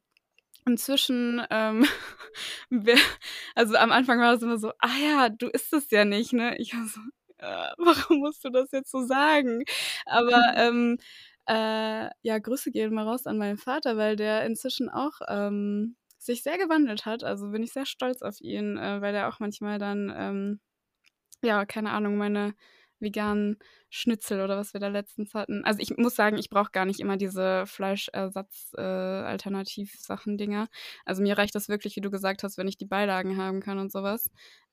inzwischen, 0.67 1.41
ähm, 1.52 1.86
wär 2.69 2.97
also, 3.56 3.76
am 3.78 3.91
Anfang 3.91 4.19
war 4.19 4.34
das 4.34 4.43
immer 4.43 4.58
so: 4.60 4.71
„Ah 4.80 4.97
ja, 5.02 5.30
du 5.30 5.47
isst 5.50 5.74
es 5.74 5.91
ja 5.91 6.06
nicht, 6.06 6.34
ne?“ 6.34 6.58
Ich 6.60 6.74
war 6.76 6.88
so: 6.88 7.02
„Äh, 7.39 7.71
warum 7.80 8.19
musst 8.19 8.43
du 8.45 8.50
das 8.50 8.71
jetzt 8.71 8.91
so 8.91 9.06
sagen?“ 9.06 9.63
Aber, 10.06 10.41
ähm, 10.58 10.97
äh, 11.47 12.10
ja, 12.24 12.39
Grüße 12.39 12.71
gehen 12.71 12.93
mal 12.93 13.06
raus 13.08 13.28
an 13.28 13.38
meinen 13.38 13.58
Vater, 13.58 13.97
weil 13.97 14.15
der 14.15 14.45
inzwischen 14.45 14.89
auch, 14.89 15.13
ähm, 15.30 15.95
sich 16.19 16.43
sehr 16.43 16.58
gewandelt 16.60 17.06
hat. 17.06 17.24
Also 17.24 17.50
bin 17.52 17.63
ich 17.63 17.74
sehr 17.74 17.86
stolz 17.88 18.21
auf 18.21 18.39
ihn, 18.41 18.78
äh, 18.78 19.02
weil 19.02 19.15
er 19.15 19.28
auch 19.30 19.39
manchmal 19.39 19.80
dann, 19.80 20.13
ähm, 20.15 20.60
ja, 21.43 21.65
keine 21.65 21.91
Ahnung, 21.91 22.17
meine 22.17 22.54
veganen 23.02 23.58
Schnitzel 23.90 24.42
oder 24.42 24.58
was 24.58 24.74
wir 24.74 24.80
da 24.80 24.88
letztens 24.88 25.34
hatten. 25.34 25.64
Also 25.66 25.80
ich 25.82 25.98
muss 25.98 26.16
sagen, 26.16 26.38
ich 26.38 26.50
brauche 26.50 26.72
gar 26.72 26.86
nicht 26.86 27.00
immer 27.00 27.18
diese 27.18 27.66
Fleischersatz-Alternativ-Sachen-Dinger. 27.68 30.64
Äh, 30.64 30.68
also 31.06 31.22
mir 31.22 31.38
reicht 31.38 31.56
das 31.56 31.70
wirklich, 31.70 31.96
wie 31.96 32.02
du 32.02 32.12
gesagt 32.12 32.44
hast, 32.44 32.58
wenn 32.58 32.68
ich 32.68 32.78
die 32.78 32.86
Beilagen 32.86 33.38
haben 33.38 33.60
kann 33.62 33.80
und 33.80 33.92
sowas. 33.92 34.30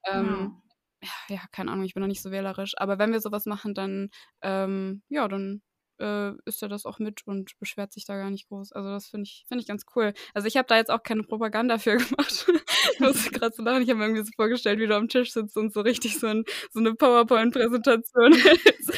Ähm, 0.07 0.21
Genau. 0.21 0.63
ja, 1.03 1.11
ja, 1.37 1.41
keine 1.53 1.71
Ahnung, 1.73 1.85
ich 1.85 1.95
bin 1.95 2.01
noch 2.03 2.09
nicht 2.09 2.23
so 2.23 2.31
wählerisch. 2.31 2.75
Aber 2.79 2.99
wenn 2.99 3.13
wir 3.13 3.21
sowas 3.21 3.47
machen, 3.47 3.75
dann, 3.75 4.11
ähm, 4.43 5.03
ja, 5.09 5.29
dann 5.29 5.63
äh, 6.01 6.33
isst 6.45 6.63
er 6.63 6.69
das 6.69 6.87
auch 6.87 6.99
mit 6.99 7.27
und 7.27 7.59
beschwert 7.59 7.93
sich 7.93 8.05
da 8.05 8.17
gar 8.17 8.31
nicht 8.31 8.49
groß. 8.49 8.73
Also 8.73 8.89
das 8.89 9.09
finde 9.09 9.25
ich, 9.25 9.45
find 9.49 9.61
ich 9.61 9.67
ganz 9.67 9.85
cool. 9.95 10.13
Also 10.35 10.49
ich 10.49 10.57
habe 10.57 10.69
da 10.69 10.77
jetzt 10.77 10.91
auch 10.91 11.03
keine 11.03 11.23
Propaganda 11.23 11.79
für 11.79 11.97
gemacht. 11.97 12.47
ich 12.93 13.01
muss 13.01 13.31
gerade 13.31 13.55
so 13.55 13.63
lachen. 13.63 13.83
Ich 13.83 13.89
habe 13.91 13.99
mir 13.99 14.07
irgendwie 14.07 14.25
so 14.25 14.33
vorgestellt, 14.37 14.79
wie 14.79 14.87
du 14.87 14.97
am 14.97 15.09
Tisch 15.09 15.33
sitzt 15.33 15.57
und 15.57 15.73
so 15.73 15.81
richtig 15.81 16.19
so, 16.19 16.27
ein, 16.27 16.45
so 16.73 16.81
eine 16.81 16.95
PowerPoint-Präsentation 16.95 18.33
hältst. 18.35 18.93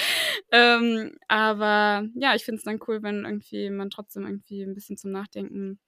ähm, 0.53 1.17
aber 1.29 2.07
ja, 2.15 2.35
ich 2.35 2.45
finde 2.45 2.59
es 2.59 2.65
dann 2.65 2.81
cool, 2.89 3.03
wenn 3.03 3.25
irgendwie 3.25 3.71
man 3.71 3.91
trotzdem 3.91 4.27
irgendwie 4.27 4.63
ein 4.63 4.75
bisschen 4.75 4.97
zum 4.97 5.11
Nachdenken 5.13 5.79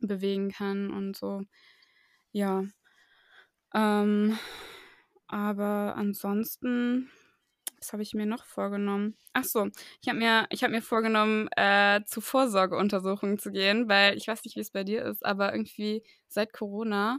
bewegen 0.00 0.50
kann 0.50 0.90
und 0.90 1.16
so. 1.16 1.42
Ja. 2.32 2.64
Ähm, 3.74 4.38
aber 5.26 5.96
ansonsten 5.96 7.10
was 7.84 7.92
habe 7.92 8.02
ich 8.02 8.14
mir 8.14 8.26
noch 8.26 8.44
vorgenommen? 8.46 9.16
Ach 9.34 9.44
so, 9.44 9.68
ich 10.00 10.08
habe 10.08 10.18
mir, 10.18 10.48
hab 10.50 10.70
mir 10.70 10.80
vorgenommen, 10.82 11.48
äh, 11.56 12.00
zu 12.06 12.20
Vorsorgeuntersuchungen 12.22 13.38
zu 13.38 13.50
gehen, 13.52 13.88
weil 13.88 14.16
ich 14.16 14.26
weiß 14.26 14.44
nicht, 14.44 14.56
wie 14.56 14.60
es 14.60 14.70
bei 14.70 14.84
dir 14.84 15.04
ist, 15.04 15.24
aber 15.24 15.52
irgendwie 15.52 16.02
seit 16.28 16.52
Corona 16.54 17.18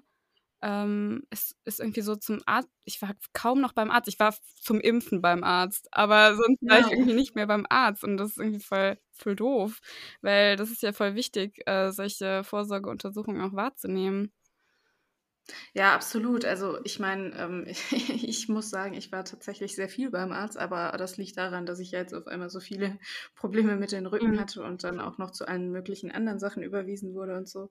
ähm, 0.63 1.23
ist, 1.30 1.56
ist 1.65 1.80
irgendwie 1.80 2.01
so 2.01 2.15
zum 2.15 2.41
Arzt. 2.47 2.69
Ich 2.86 3.01
war 3.01 3.12
kaum 3.34 3.62
noch 3.62 3.73
beim 3.73 3.91
Arzt. 3.91 4.08
Ich 4.08 4.19
war 4.19 4.36
zum 4.62 4.82
Impfen 4.82 5.21
beim 5.21 5.43
Arzt, 5.43 5.88
aber 5.91 6.36
sonst 6.36 6.62
war 6.63 6.80
ich 6.80 6.91
irgendwie 6.91 7.13
nicht 7.13 7.36
mehr 7.36 7.47
beim 7.47 7.67
Arzt 7.69 8.04
und 8.04 8.17
das 8.17 8.32
ist 8.32 8.39
irgendwie 8.39 8.62
voll, 8.63 8.97
voll 9.12 9.36
doof, 9.36 9.80
weil 10.21 10.56
das 10.58 10.71
ist 10.71 10.82
ja 10.82 10.93
voll 10.93 11.15
wichtig, 11.15 11.62
äh, 11.67 11.91
solche 11.91 12.43
Vorsorgeuntersuchungen 12.43 13.41
auch 13.41 13.56
wahrzunehmen. 13.56 14.32
Ja, 15.73 15.93
absolut. 15.93 16.43
Also 16.45 16.79
ich 16.84 16.99
meine, 16.99 17.31
ähm, 17.38 17.65
ich 17.91 18.49
muss 18.49 18.69
sagen, 18.69 18.93
ich 18.95 19.12
war 19.12 19.23
tatsächlich 19.25 19.75
sehr 19.75 19.89
viel 19.89 20.10
beim 20.10 20.31
Arzt, 20.31 20.58
aber 20.58 20.91
das 20.97 21.17
liegt 21.17 21.38
daran, 21.38 21.65
dass 21.65 21.79
ich 21.79 21.91
jetzt 21.91 22.13
auf 22.13 22.27
einmal 22.27 22.49
so 22.49 22.60
viele 22.60 22.97
Probleme 23.36 23.75
mit 23.75 23.91
den 23.91 24.05
Rücken 24.08 24.31
Mhm. 24.31 24.39
hatte 24.39 24.63
und 24.63 24.84
dann 24.84 24.99
auch 24.99 25.17
noch 25.17 25.31
zu 25.31 25.47
allen 25.47 25.71
möglichen 25.71 26.12
anderen 26.12 26.39
Sachen 26.39 26.63
überwiesen 26.63 27.13
wurde 27.13 27.38
und 27.38 27.47
so. 27.47 27.69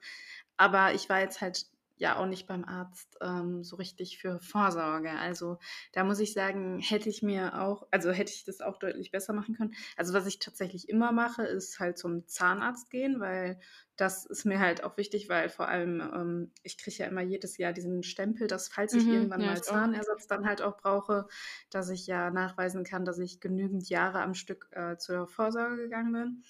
Aber 0.56 0.94
ich 0.94 1.08
war 1.08 1.20
jetzt 1.20 1.40
halt 1.40 1.66
ja 1.96 2.16
auch 2.16 2.26
nicht 2.26 2.46
beim 2.46 2.64
Arzt 2.64 3.16
ähm, 3.20 3.62
so 3.64 3.76
richtig 3.76 4.18
für 4.18 4.40
Vorsorge. 4.40 5.10
Also 5.10 5.58
da 5.92 6.04
muss 6.04 6.18
ich 6.20 6.32
sagen, 6.32 6.80
hätte 6.80 7.08
ich 7.08 7.22
mir 7.22 7.60
auch, 7.60 7.86
also 7.90 8.10
hätte 8.10 8.32
ich 8.32 8.44
das 8.44 8.60
auch 8.60 8.78
deutlich 8.78 9.10
besser 9.10 9.32
machen 9.32 9.54
können. 9.56 9.74
Also 9.96 10.12
was 10.14 10.26
ich 10.26 10.38
tatsächlich 10.38 10.88
immer 10.88 11.12
mache, 11.12 11.44
ist 11.44 11.78
halt 11.78 11.98
zum 11.98 12.26
Zahnarzt 12.26 12.90
gehen, 12.90 13.20
weil 13.20 13.60
das 13.96 14.26
ist 14.26 14.44
mir 14.44 14.58
halt 14.58 14.82
auch 14.82 14.96
wichtig, 14.96 15.28
weil 15.28 15.48
vor 15.48 15.68
allem 15.68 16.00
ähm, 16.00 16.52
ich 16.62 16.78
kriege 16.78 16.96
ja 16.96 17.06
immer 17.06 17.20
jedes 17.22 17.58
Jahr 17.58 17.72
diesen 17.72 18.02
Stempel, 18.02 18.46
dass 18.48 18.68
falls 18.68 18.94
ich 18.94 19.08
Mhm, 19.08 19.10
irgendwann 19.10 19.42
ja, 19.42 19.44
mal. 19.44 19.60
Zahnersatz 19.62 20.26
dann 20.26 20.46
halt 20.46 20.62
auch 20.62 20.76
brauche, 20.76 21.28
dass 21.70 21.90
ich 21.90 22.06
ja 22.06 22.30
nachweisen 22.30 22.84
kann, 22.84 23.04
dass 23.04 23.18
ich 23.18 23.40
genügend 23.40 23.88
Jahre 23.88 24.20
am 24.22 24.34
Stück 24.34 24.68
äh, 24.72 24.96
zur 24.96 25.28
Vorsorge 25.28 25.76
gegangen 25.76 26.12
bin. 26.12 26.44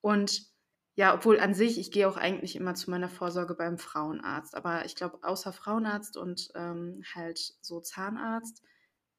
Und 0.00 0.46
ja, 0.98 1.14
obwohl 1.14 1.38
an 1.38 1.54
sich, 1.54 1.78
ich 1.78 1.92
gehe 1.92 2.08
auch 2.08 2.16
eigentlich 2.16 2.56
immer 2.56 2.74
zu 2.74 2.90
meiner 2.90 3.08
Vorsorge 3.08 3.54
beim 3.54 3.78
Frauenarzt. 3.78 4.56
Aber 4.56 4.84
ich 4.84 4.96
glaube, 4.96 5.20
außer 5.22 5.52
Frauenarzt 5.52 6.16
und 6.16 6.50
ähm, 6.56 7.04
halt 7.14 7.38
so 7.60 7.78
Zahnarzt, 7.78 8.64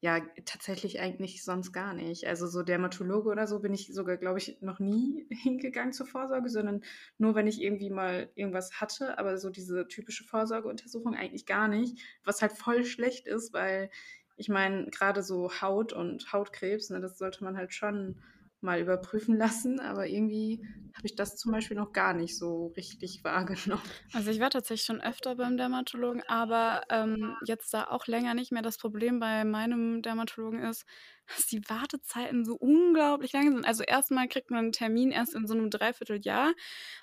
ja, 0.02 0.20
tatsächlich 0.44 1.00
eigentlich 1.00 1.42
sonst 1.42 1.72
gar 1.72 1.94
nicht. 1.94 2.28
Also 2.28 2.48
so 2.48 2.64
Dermatologe 2.64 3.30
oder 3.30 3.48
so 3.48 3.62
bin 3.62 3.74
ich 3.74 3.94
sogar, 3.94 4.18
glaube 4.18 4.40
ich, 4.40 4.58
noch 4.60 4.80
nie 4.80 5.26
hingegangen 5.42 5.94
zur 5.94 6.06
Vorsorge, 6.06 6.50
sondern 6.50 6.82
nur, 7.18 7.34
wenn 7.36 7.48
ich 7.48 7.62
irgendwie 7.62 7.90
mal 7.90 8.30
irgendwas 8.36 8.82
hatte. 8.82 9.18
Aber 9.18 9.38
so 9.38 9.50
diese 9.50 9.88
typische 9.88 10.26
Vorsorgeuntersuchung 10.26 11.16
eigentlich 11.16 11.46
gar 11.46 11.70
nicht. 11.70 11.98
Was 12.26 12.42
halt 12.42 12.52
voll 12.52 12.84
schlecht 12.84 13.26
ist, 13.26 13.54
weil 13.54 13.90
ich 14.36 14.50
meine, 14.50 14.88
gerade 14.88 15.24
so 15.24 15.50
Haut 15.62 15.94
und 15.94 16.34
Hautkrebs, 16.34 16.90
ne, 16.90 17.00
das 17.00 17.18
sollte 17.18 17.42
man 17.46 17.56
halt 17.56 17.74
schon 17.74 18.22
mal 18.62 18.80
überprüfen 18.80 19.38
lassen, 19.38 19.80
aber 19.80 20.08
irgendwie 20.08 20.62
habe 20.96 21.08
ich 21.08 21.16
das 21.16 21.38
zum 21.38 21.52
Beispiel 21.52 21.78
noch 21.78 21.94
gar 21.94 22.14
nicht 22.14 22.38
so 22.38 22.74
richtig 22.76 23.24
wahrgenommen. 23.24 23.82
Also 24.14 24.32
ich 24.32 24.40
war 24.40 24.50
tatsächlich 24.50 24.86
schon 24.86 25.02
öfter 25.02 25.36
beim 25.36 25.58
Dermatologen, 25.58 26.24
aber 26.28 26.84
ähm, 26.90 27.36
jetzt 27.46 27.74
da 27.74 27.86
auch 27.86 28.08
länger 28.08 28.34
nicht 28.34 28.52
mehr. 28.52 28.62
Das 28.62 28.78
Problem 28.78 29.20
bei 29.20 29.46
meinem 29.46 30.02
Dermatologen 30.02 30.60
ist, 30.60 30.86
dass 31.28 31.48
die 31.48 31.62
Wartezeiten 31.70 32.44
so 32.44 32.56
unglaublich 32.56 33.34
lang 33.34 33.52
sind. 33.52 33.66
Also 33.66 33.84
erstmal 33.84 34.28
kriegt 34.28 34.52
man 34.52 34.60
einen 34.60 34.72
Termin 34.72 35.12
erst 35.12 35.36
in 35.36 35.48
so 35.48 35.54
einem 35.54 35.70
Dreivierteljahr. 35.70 36.54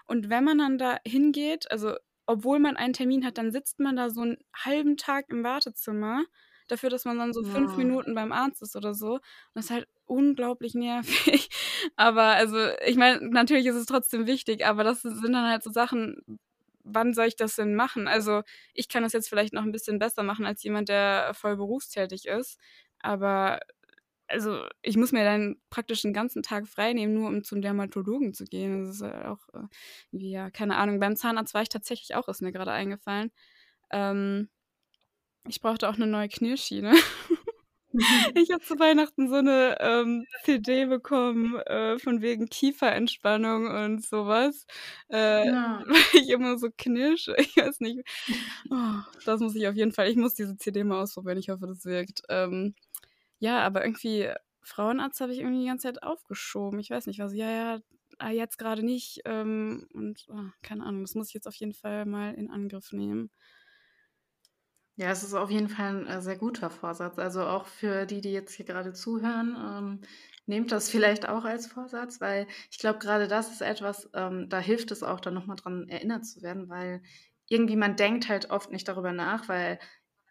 Und 0.06 0.28
wenn 0.28 0.44
man 0.44 0.58
dann 0.58 0.78
da 0.78 0.98
hingeht, 1.06 1.70
also 1.70 1.94
obwohl 2.26 2.58
man 2.58 2.76
einen 2.76 2.92
Termin 2.92 3.24
hat, 3.24 3.38
dann 3.38 3.52
sitzt 3.52 3.78
man 3.78 3.96
da 3.96 4.10
so 4.10 4.22
einen 4.22 4.38
halben 4.54 4.96
Tag 4.96 5.26
im 5.28 5.44
Wartezimmer 5.44 6.24
dafür, 6.68 6.90
dass 6.90 7.04
man 7.04 7.18
dann 7.18 7.32
so 7.32 7.42
fünf 7.44 7.76
Ja. 7.76 7.76
Minuten 7.76 8.14
beim 8.14 8.32
Arzt 8.32 8.62
ist 8.62 8.76
oder 8.76 8.94
so. 8.94 9.14
Und 9.14 9.20
das 9.54 9.66
ist 9.66 9.70
halt 9.70 9.88
unglaublich 10.06 10.74
nervig. 10.74 11.48
Aber 11.96 12.22
also, 12.24 12.56
ich 12.86 12.96
meine, 12.96 13.28
natürlich 13.30 13.66
ist 13.66 13.76
es 13.76 13.86
trotzdem 13.86 14.26
wichtig, 14.26 14.64
aber 14.66 14.84
das 14.84 15.02
sind 15.02 15.32
dann 15.32 15.48
halt 15.50 15.62
so 15.62 15.70
Sachen, 15.72 16.22
wann 16.84 17.14
soll 17.14 17.26
ich 17.26 17.36
das 17.36 17.56
denn 17.56 17.74
machen? 17.74 18.08
Also, 18.08 18.42
ich 18.74 18.88
kann 18.88 19.02
das 19.02 19.12
jetzt 19.12 19.28
vielleicht 19.28 19.52
noch 19.54 19.62
ein 19.64 19.72
bisschen 19.72 19.98
besser 19.98 20.22
machen 20.22 20.46
als 20.46 20.62
jemand, 20.62 20.88
der 20.88 21.32
voll 21.34 21.56
berufstätig 21.56 22.26
ist. 22.26 22.58
Aber 23.00 23.60
also, 24.28 24.64
ich 24.82 24.96
muss 24.96 25.12
mir 25.12 25.24
dann 25.24 25.56
praktisch 25.70 26.02
den 26.02 26.12
ganzen 26.12 26.42
Tag 26.42 26.66
frei 26.68 26.92
nehmen, 26.92 27.14
nur 27.14 27.28
um 27.28 27.44
zum 27.44 27.62
Dermatologen 27.62 28.34
zu 28.34 28.44
gehen. 28.44 28.80
Das 28.84 28.96
ist 28.96 29.02
halt 29.02 29.24
auch, 29.26 29.48
äh, 29.54 29.66
ja, 30.12 30.50
keine 30.50 30.76
Ahnung. 30.76 30.98
Beim 31.00 31.16
Zahnarzt 31.16 31.54
war 31.54 31.62
ich 31.62 31.68
tatsächlich 31.68 32.14
auch, 32.16 32.28
ist 32.28 32.42
mir 32.42 32.52
gerade 32.52 32.72
eingefallen. 32.72 33.30
Ähm, 33.92 34.48
ich 35.48 35.60
brauchte 35.60 35.88
auch 35.88 35.94
eine 35.94 36.06
neue 36.06 36.28
Knirschschiene. 36.28 36.92
Ich 38.34 38.50
habe 38.50 38.62
zu 38.62 38.78
Weihnachten 38.78 39.28
so 39.28 39.36
eine 39.36 39.78
ähm, 39.80 40.26
CD 40.44 40.84
bekommen, 40.86 41.56
äh, 41.60 41.98
von 41.98 42.20
wegen 42.20 42.46
Kieferentspannung 42.48 43.68
und 43.68 44.04
sowas, 44.04 44.66
äh, 45.10 45.46
Ja. 45.46 45.82
weil 45.86 46.20
ich 46.20 46.28
immer 46.28 46.58
so 46.58 46.68
knirsche. 46.76 47.34
Ich 47.38 47.56
weiß 47.56 47.80
nicht. 47.80 48.00
Oh, 48.70 49.00
das 49.24 49.40
muss 49.40 49.54
ich 49.54 49.66
auf 49.66 49.74
jeden 49.76 49.92
Fall 49.92 50.08
ich 50.10 50.16
muss 50.16 50.34
diese 50.34 50.56
CD 50.56 50.84
mal 50.84 51.00
ausprobieren. 51.02 51.38
Ich 51.38 51.48
hoffe, 51.48 51.66
das 51.66 51.84
wirkt. 51.84 52.22
Ähm, 52.28 52.74
ja, 53.38 53.60
aber 53.60 53.84
irgendwie 53.84 54.30
Frauenarzt 54.62 55.20
habe 55.20 55.32
ich 55.32 55.38
irgendwie 55.40 55.60
die 55.60 55.66
ganze 55.68 55.84
Zeit 55.88 56.02
aufgeschoben. 56.02 56.80
Ich 56.80 56.90
weiß 56.90 57.06
nicht, 57.06 57.20
was 57.20 57.34
ja, 57.34 57.50
ja, 57.50 57.80
ah, 58.18 58.30
jetzt 58.30 58.58
gerade 58.58 58.82
nicht, 58.82 59.20
ähm, 59.24 59.86
und, 59.94 60.26
oh, 60.28 60.50
keine 60.62 60.84
Ahnung, 60.84 61.02
das 61.02 61.14
muss 61.14 61.28
ich 61.28 61.34
jetzt 61.34 61.46
auf 61.48 61.54
jeden 61.54 61.74
Fall 61.74 62.04
mal 62.06 62.34
in 62.34 62.50
Angriff 62.50 62.92
nehmen. 62.92 63.30
Ja, 64.98 65.10
es 65.10 65.22
ist 65.22 65.34
auf 65.34 65.50
jeden 65.50 65.68
Fall 65.68 66.04
ein 66.04 66.06
äh, 66.06 66.22
sehr 66.22 66.36
guter 66.36 66.70
Vorsatz. 66.70 67.18
Also 67.18 67.42
auch 67.44 67.66
für 67.66 68.06
die, 68.06 68.20
die 68.22 68.32
jetzt 68.32 68.54
hier 68.54 68.64
gerade 68.64 68.92
zuhören, 68.94 69.54
ähm, 69.58 70.00
nehmt 70.46 70.72
das 70.72 70.88
vielleicht 70.90 71.28
auch 71.28 71.44
als 71.44 71.66
Vorsatz, 71.66 72.20
weil 72.20 72.46
ich 72.70 72.78
glaube, 72.78 72.98
gerade 72.98 73.28
das 73.28 73.50
ist 73.52 73.60
etwas, 73.60 74.08
ähm, 74.14 74.48
da 74.48 74.58
hilft 74.58 74.90
es 74.92 75.02
auch, 75.02 75.20
dann 75.20 75.34
nochmal 75.34 75.56
dran 75.56 75.88
erinnert 75.88 76.24
zu 76.24 76.40
werden, 76.42 76.68
weil 76.70 77.02
irgendwie 77.48 77.76
man 77.76 77.96
denkt 77.96 78.28
halt 78.28 78.50
oft 78.50 78.70
nicht 78.72 78.88
darüber 78.88 79.12
nach, 79.12 79.48
weil 79.48 79.78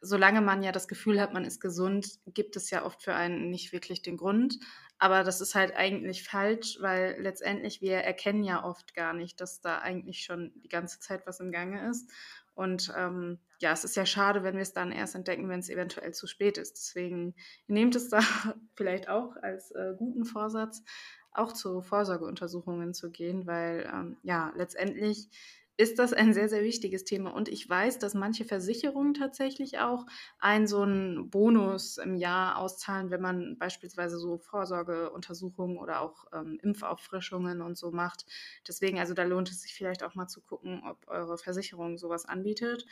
solange 0.02 0.42
man 0.42 0.64
ja 0.64 0.72
das 0.72 0.88
Gefühl 0.88 1.20
hat, 1.22 1.34
man 1.34 1.46
ist 1.46 1.60
gesund, 1.62 2.08
gibt 2.28 2.56
es 2.56 2.70
ja 2.70 2.86
oft 2.86 3.04
für 3.04 3.14
einen 3.16 3.50
nicht 3.50 3.72
wirklich 3.72 4.02
den 4.02 4.18
Grund. 4.18 4.60
Aber 4.98 5.24
das 5.24 5.42
ist 5.42 5.56
halt 5.56 5.76
eigentlich 5.76 6.24
falsch, 6.24 6.78
weil 6.80 7.18
letztendlich 7.20 7.82
wir 7.82 7.98
erkennen 7.98 8.44
ja 8.44 8.64
oft 8.64 8.94
gar 8.96 9.14
nicht, 9.14 9.42
dass 9.42 9.62
da 9.62 9.80
eigentlich 9.80 10.24
schon 10.24 10.54
die 10.64 10.70
ganze 10.70 11.00
Zeit 11.00 11.26
was 11.28 11.40
im 11.40 11.52
Gange 11.52 11.90
ist. 11.90 12.10
Und 12.56 12.92
ähm, 12.98 13.40
ja, 13.60 13.72
es 13.72 13.84
ist 13.84 13.96
ja 13.96 14.06
schade, 14.06 14.44
wenn 14.44 14.56
wir 14.56 14.62
es 14.62 14.74
dann 14.74 14.92
erst 14.92 15.16
entdecken, 15.16 15.50
wenn 15.50 15.60
es 15.60 15.70
eventuell 15.70 16.14
zu 16.14 16.26
spät 16.26 16.58
ist. 16.58 16.74
Deswegen 16.74 17.36
nehmt 17.68 17.96
es 17.96 18.10
da 18.10 18.20
vielleicht 18.76 19.10
auch 19.10 19.36
als 19.42 19.72
äh, 19.72 19.94
guten 19.98 20.26
Vorsatz, 20.26 20.84
auch 21.32 21.52
zu 21.52 21.82
Vorsorgeuntersuchungen 21.82 22.94
zu 22.94 23.12
gehen, 23.12 23.46
weil 23.46 23.90
ähm, 23.94 24.18
ja, 24.24 24.54
letztendlich 24.56 25.30
ist 25.78 26.00
das 26.00 26.14
ein 26.14 26.34
sehr, 26.34 26.48
sehr 26.50 26.64
wichtiges 26.64 27.04
Thema. 27.04 27.32
Und 27.34 27.50
ich 27.50 27.68
weiß, 27.70 28.00
dass 28.00 28.14
manche 28.14 28.46
Versicherungen 28.46 29.14
tatsächlich 29.14 29.80
auch 29.80 30.06
einen 30.40 30.68
so 30.68 30.82
einen 30.82 31.30
Bonus 31.30 31.98
im 31.98 32.16
Jahr 32.16 32.58
auszahlen, 32.58 33.12
wenn 33.12 33.22
man 33.22 33.58
beispielsweise 33.58 34.18
so 34.18 34.38
Vorsorgeuntersuchungen 34.38 35.78
oder 35.78 36.02
auch 36.02 36.26
ähm, 36.34 36.60
Impfauffrischungen 36.62 37.62
und 37.62 37.78
so 37.78 37.92
macht. 37.92 38.26
Deswegen, 38.68 39.00
also 39.00 39.14
da 39.14 39.24
lohnt 39.24 39.50
es 39.52 39.62
sich 39.62 39.74
vielleicht 39.74 40.04
auch 40.04 40.16
mal 40.16 40.28
zu 40.28 40.42
gucken, 40.42 40.82
ob 40.86 41.08
eure 41.08 41.38
Versicherung 41.38 41.98
sowas 41.98 42.26
anbietet, 42.26 42.86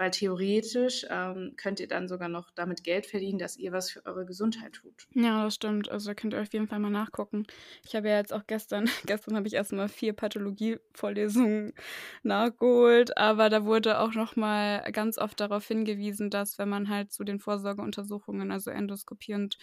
weil 0.00 0.10
theoretisch 0.12 1.04
ähm, 1.10 1.52
könnt 1.58 1.78
ihr 1.78 1.86
dann 1.86 2.08
sogar 2.08 2.30
noch 2.30 2.50
damit 2.52 2.84
Geld 2.84 3.04
verdienen, 3.04 3.38
dass 3.38 3.58
ihr 3.58 3.70
was 3.70 3.90
für 3.90 4.06
eure 4.06 4.24
Gesundheit 4.24 4.72
tut. 4.72 5.06
Ja, 5.12 5.44
das 5.44 5.56
stimmt. 5.56 5.90
Also 5.90 6.08
da 6.08 6.14
könnt 6.14 6.32
ihr 6.32 6.40
auf 6.40 6.50
jeden 6.54 6.68
Fall 6.68 6.78
mal 6.78 6.88
nachgucken. 6.88 7.46
Ich 7.84 7.94
habe 7.94 8.08
ja 8.08 8.16
jetzt 8.16 8.32
auch 8.32 8.46
gestern, 8.46 8.86
gestern 9.04 9.36
habe 9.36 9.46
ich 9.46 9.52
erstmal 9.52 9.90
vier 9.90 10.14
Pathologie-Vorlesungen 10.14 11.74
nachgeholt, 12.22 13.18
aber 13.18 13.50
da 13.50 13.66
wurde 13.66 14.00
auch 14.00 14.14
noch 14.14 14.36
mal 14.36 14.90
ganz 14.90 15.18
oft 15.18 15.38
darauf 15.38 15.68
hingewiesen, 15.68 16.30
dass 16.30 16.56
wenn 16.56 16.70
man 16.70 16.88
halt 16.88 17.12
zu 17.12 17.22
den 17.22 17.38
Vorsorgeuntersuchungen, 17.38 18.50
also 18.52 18.70
Endoskopie 18.70 19.34
und 19.34 19.58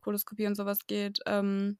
Koloskopie 0.00 0.46
und 0.46 0.54
sowas 0.54 0.86
geht, 0.86 1.18
ähm, 1.26 1.76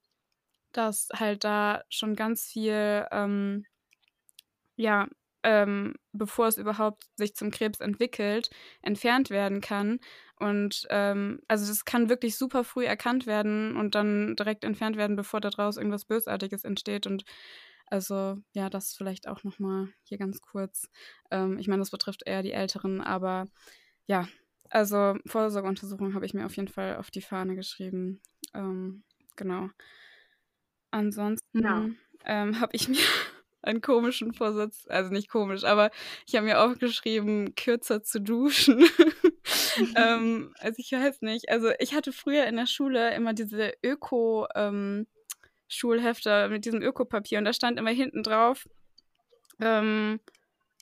dass 0.73 1.09
halt 1.15 1.45
da 1.45 1.83
schon 1.89 2.15
ganz 2.15 2.45
viel, 2.45 3.07
ähm, 3.11 3.65
ja, 4.77 5.09
ähm, 5.43 5.95
bevor 6.13 6.47
es 6.47 6.59
überhaupt 6.59 7.05
sich 7.17 7.35
zum 7.35 7.51
Krebs 7.51 7.81
entwickelt, 7.81 8.51
entfernt 8.83 9.31
werden 9.31 9.61
kann. 9.61 9.99
Und 10.39 10.87
ähm, 10.91 11.41
also 11.49 11.67
das 11.67 11.85
kann 11.85 12.09
wirklich 12.09 12.37
super 12.37 12.65
früh 12.65 12.85
erkannt 12.85 13.27
werden 13.27 13.77
und 13.77 13.95
dann 13.95 14.35
direkt 14.37 14.65
entfernt 14.65 14.97
werden, 14.97 15.17
bevor 15.17 15.41
daraus 15.41 15.77
irgendwas 15.77 16.05
Bösartiges 16.05 16.65
entsteht. 16.65 17.07
Und 17.07 17.25
also 17.87 18.39
ja, 18.53 18.71
das 18.71 18.95
vielleicht 18.95 19.29
auch 19.29 19.45
nochmal 19.45 19.89
hier 20.03 20.19
ganz 20.19 20.41
kurz. 20.41 20.89
Ähm, 21.31 21.59
ich 21.59 21.69
meine, 21.69 21.81
das 21.81 21.91
betrifft 21.91 22.23
eher 22.27 22.43
die 22.43 22.53
Älteren, 22.53 23.01
aber 23.01 23.47
ja, 24.07 24.27
also 24.71 25.17
Vorsorgeuntersuchung 25.27 26.15
habe 26.15 26.25
ich 26.25 26.35
mir 26.35 26.47
auf 26.47 26.57
jeden 26.57 26.69
Fall 26.69 26.97
auf 26.97 27.11
die 27.11 27.21
Fahne 27.21 27.55
geschrieben. 27.55 28.21
Ähm, 28.55 29.05
genau. 29.37 29.69
Ansonsten 30.91 31.63
ja. 31.63 31.89
ähm, 32.25 32.61
habe 32.61 32.75
ich 32.75 32.89
mir 32.89 32.97
einen 33.63 33.81
komischen 33.81 34.33
Vorsatz, 34.35 34.87
also 34.89 35.11
nicht 35.11 35.29
komisch, 35.29 35.65
aber 35.65 35.91
ich 36.27 36.35
habe 36.35 36.47
mir 36.47 36.61
auch 36.61 36.77
geschrieben, 36.79 37.55
kürzer 37.55 38.03
zu 38.03 38.21
duschen. 38.21 38.85
ähm, 39.97 40.53
also 40.59 40.77
ich 40.79 40.93
weiß 40.93 41.23
nicht. 41.23 41.49
Also 41.49 41.71
ich 41.79 41.95
hatte 41.95 42.13
früher 42.13 42.47
in 42.47 42.57
der 42.57 42.67
Schule 42.67 43.15
immer 43.15 43.33
diese 43.35 43.73
Öko- 43.83 44.49
ähm, 44.55 45.07
mit 46.51 46.65
diesem 46.67 46.83
Ökopapier 46.83 47.39
und 47.39 47.47
da 47.47 47.53
stand 47.55 47.79
immer 47.79 47.91
hinten 47.91 48.23
drauf, 48.23 48.69
ähm, 49.61 50.21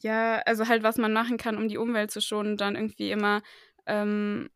ja, 0.02 0.38
also 0.46 0.66
halt, 0.66 0.82
was 0.82 0.96
man 0.96 1.12
machen 1.12 1.36
kann, 1.36 1.56
um 1.56 1.68
die 1.68 1.78
Umwelt 1.78 2.10
zu 2.10 2.20
schonen, 2.20 2.56
dann 2.56 2.74
irgendwie 2.74 3.10
immer, 3.10 3.42
ähm, 3.86 4.50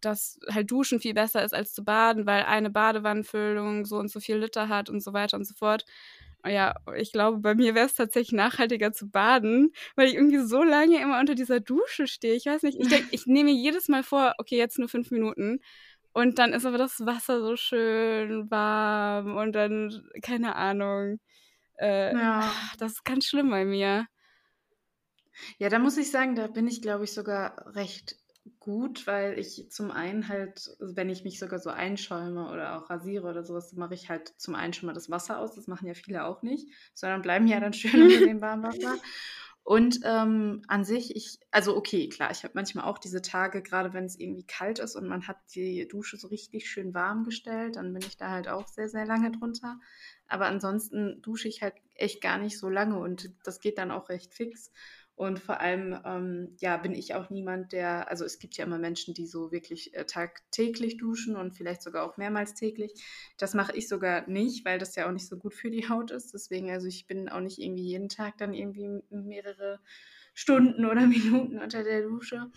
dass 0.00 0.38
halt 0.50 0.70
Duschen 0.70 1.00
viel 1.00 1.14
besser 1.14 1.44
ist 1.44 1.54
als 1.54 1.74
zu 1.74 1.84
baden, 1.84 2.26
weil 2.26 2.44
eine 2.44 2.70
Badewannenfüllung 2.70 3.84
so 3.84 3.96
und 3.96 4.08
so 4.10 4.20
viel 4.20 4.36
Liter 4.36 4.68
hat 4.68 4.88
und 4.90 5.02
so 5.02 5.12
weiter 5.12 5.36
und 5.36 5.44
so 5.44 5.54
fort. 5.54 5.84
Ja, 6.46 6.74
ich 6.96 7.12
glaube, 7.12 7.38
bei 7.38 7.54
mir 7.54 7.74
wäre 7.74 7.86
es 7.86 7.94
tatsächlich 7.94 8.32
nachhaltiger 8.32 8.92
zu 8.92 9.08
baden, 9.08 9.72
weil 9.96 10.08
ich 10.08 10.14
irgendwie 10.14 10.38
so 10.38 10.62
lange 10.62 11.00
immer 11.00 11.18
unter 11.18 11.34
dieser 11.34 11.60
Dusche 11.60 12.06
stehe. 12.06 12.34
Ich 12.34 12.46
weiß 12.46 12.62
nicht, 12.62 12.78
ich 12.78 12.88
denke, 12.88 13.08
ich 13.12 13.26
nehme 13.26 13.50
mir 13.50 13.56
jedes 13.56 13.88
Mal 13.88 14.02
vor, 14.02 14.34
okay, 14.38 14.56
jetzt 14.56 14.78
nur 14.78 14.88
fünf 14.88 15.10
Minuten. 15.10 15.60
Und 16.12 16.38
dann 16.38 16.52
ist 16.52 16.66
aber 16.66 16.78
das 16.78 17.00
Wasser 17.00 17.40
so 17.40 17.56
schön 17.56 18.50
warm 18.50 19.36
und 19.36 19.52
dann, 19.52 20.08
keine 20.22 20.54
Ahnung. 20.54 21.18
Äh, 21.78 22.14
ja. 22.14 22.52
Das 22.78 22.92
ist 22.92 23.04
ganz 23.04 23.26
schlimm 23.26 23.50
bei 23.50 23.64
mir. 23.64 24.06
Ja, 25.58 25.68
da 25.68 25.78
muss 25.78 25.96
ich 25.96 26.10
sagen, 26.10 26.36
da 26.36 26.46
bin 26.46 26.68
ich, 26.68 26.82
glaube 26.82 27.04
ich, 27.04 27.12
sogar 27.12 27.74
recht 27.74 28.16
gut, 28.64 29.06
weil 29.06 29.38
ich 29.38 29.70
zum 29.70 29.90
einen 29.90 30.28
halt, 30.28 30.74
wenn 30.80 31.10
ich 31.10 31.22
mich 31.22 31.38
sogar 31.38 31.58
so 31.58 31.68
einschäume 31.68 32.50
oder 32.50 32.78
auch 32.78 32.88
rasiere 32.88 33.28
oder 33.28 33.44
sowas, 33.44 33.74
mache 33.74 33.92
ich 33.92 34.08
halt 34.08 34.32
zum 34.38 34.54
einen 34.54 34.72
schon 34.72 34.86
mal 34.86 34.94
das 34.94 35.10
Wasser 35.10 35.38
aus. 35.38 35.54
Das 35.54 35.66
machen 35.66 35.86
ja 35.86 35.92
viele 35.92 36.24
auch 36.24 36.40
nicht, 36.40 36.70
sondern 36.94 37.20
bleiben 37.20 37.46
ja 37.46 37.60
dann 37.60 37.74
schön 37.74 38.02
unter 38.02 38.20
dem 38.20 38.40
warmen 38.40 38.62
Wasser. 38.62 38.96
Und 39.64 40.00
ähm, 40.04 40.62
an 40.66 40.84
sich, 40.84 41.14
ich, 41.14 41.38
also 41.50 41.76
okay, 41.76 42.08
klar, 42.08 42.30
ich 42.30 42.42
habe 42.42 42.52
manchmal 42.54 42.86
auch 42.86 42.96
diese 42.96 43.20
Tage, 43.20 43.62
gerade 43.62 43.92
wenn 43.92 44.04
es 44.04 44.18
irgendwie 44.18 44.46
kalt 44.46 44.78
ist 44.78 44.96
und 44.96 45.06
man 45.08 45.28
hat 45.28 45.36
die 45.54 45.86
Dusche 45.86 46.16
so 46.16 46.28
richtig 46.28 46.68
schön 46.68 46.94
warm 46.94 47.24
gestellt, 47.24 47.76
dann 47.76 47.92
bin 47.92 48.02
ich 48.02 48.16
da 48.16 48.30
halt 48.30 48.48
auch 48.48 48.66
sehr, 48.66 48.88
sehr 48.88 49.04
lange 49.04 49.30
drunter. 49.30 49.78
Aber 50.26 50.46
ansonsten 50.46 51.20
dusche 51.20 51.48
ich 51.48 51.60
halt 51.60 51.74
echt 51.94 52.22
gar 52.22 52.38
nicht 52.38 52.58
so 52.58 52.70
lange 52.70 52.98
und 52.98 53.30
das 53.44 53.60
geht 53.60 53.76
dann 53.76 53.90
auch 53.90 54.08
recht 54.08 54.34
fix. 54.34 54.70
Und 55.16 55.38
vor 55.38 55.60
allem, 55.60 55.96
ähm, 56.04 56.56
ja, 56.58 56.76
bin 56.76 56.92
ich 56.92 57.14
auch 57.14 57.30
niemand, 57.30 57.72
der, 57.72 58.10
also 58.10 58.24
es 58.24 58.40
gibt 58.40 58.56
ja 58.56 58.64
immer 58.64 58.78
Menschen, 58.78 59.14
die 59.14 59.26
so 59.26 59.52
wirklich 59.52 59.94
äh, 59.94 60.06
tagtäglich 60.06 60.96
duschen 60.96 61.36
und 61.36 61.52
vielleicht 61.52 61.82
sogar 61.82 62.04
auch 62.04 62.16
mehrmals 62.16 62.54
täglich. 62.54 62.92
Das 63.38 63.54
mache 63.54 63.76
ich 63.76 63.88
sogar 63.88 64.28
nicht, 64.28 64.64
weil 64.64 64.78
das 64.78 64.96
ja 64.96 65.06
auch 65.06 65.12
nicht 65.12 65.28
so 65.28 65.36
gut 65.36 65.54
für 65.54 65.70
die 65.70 65.88
Haut 65.88 66.10
ist. 66.10 66.34
Deswegen, 66.34 66.70
also 66.70 66.88
ich 66.88 67.06
bin 67.06 67.28
auch 67.28 67.40
nicht 67.40 67.58
irgendwie 67.58 67.84
jeden 67.84 68.08
Tag 68.08 68.38
dann 68.38 68.54
irgendwie 68.54 69.02
mehrere 69.10 69.78
Stunden 70.34 70.84
oder 70.84 71.06
Minuten 71.06 71.60
unter 71.60 71.84
der 71.84 72.02
Dusche. 72.02 72.50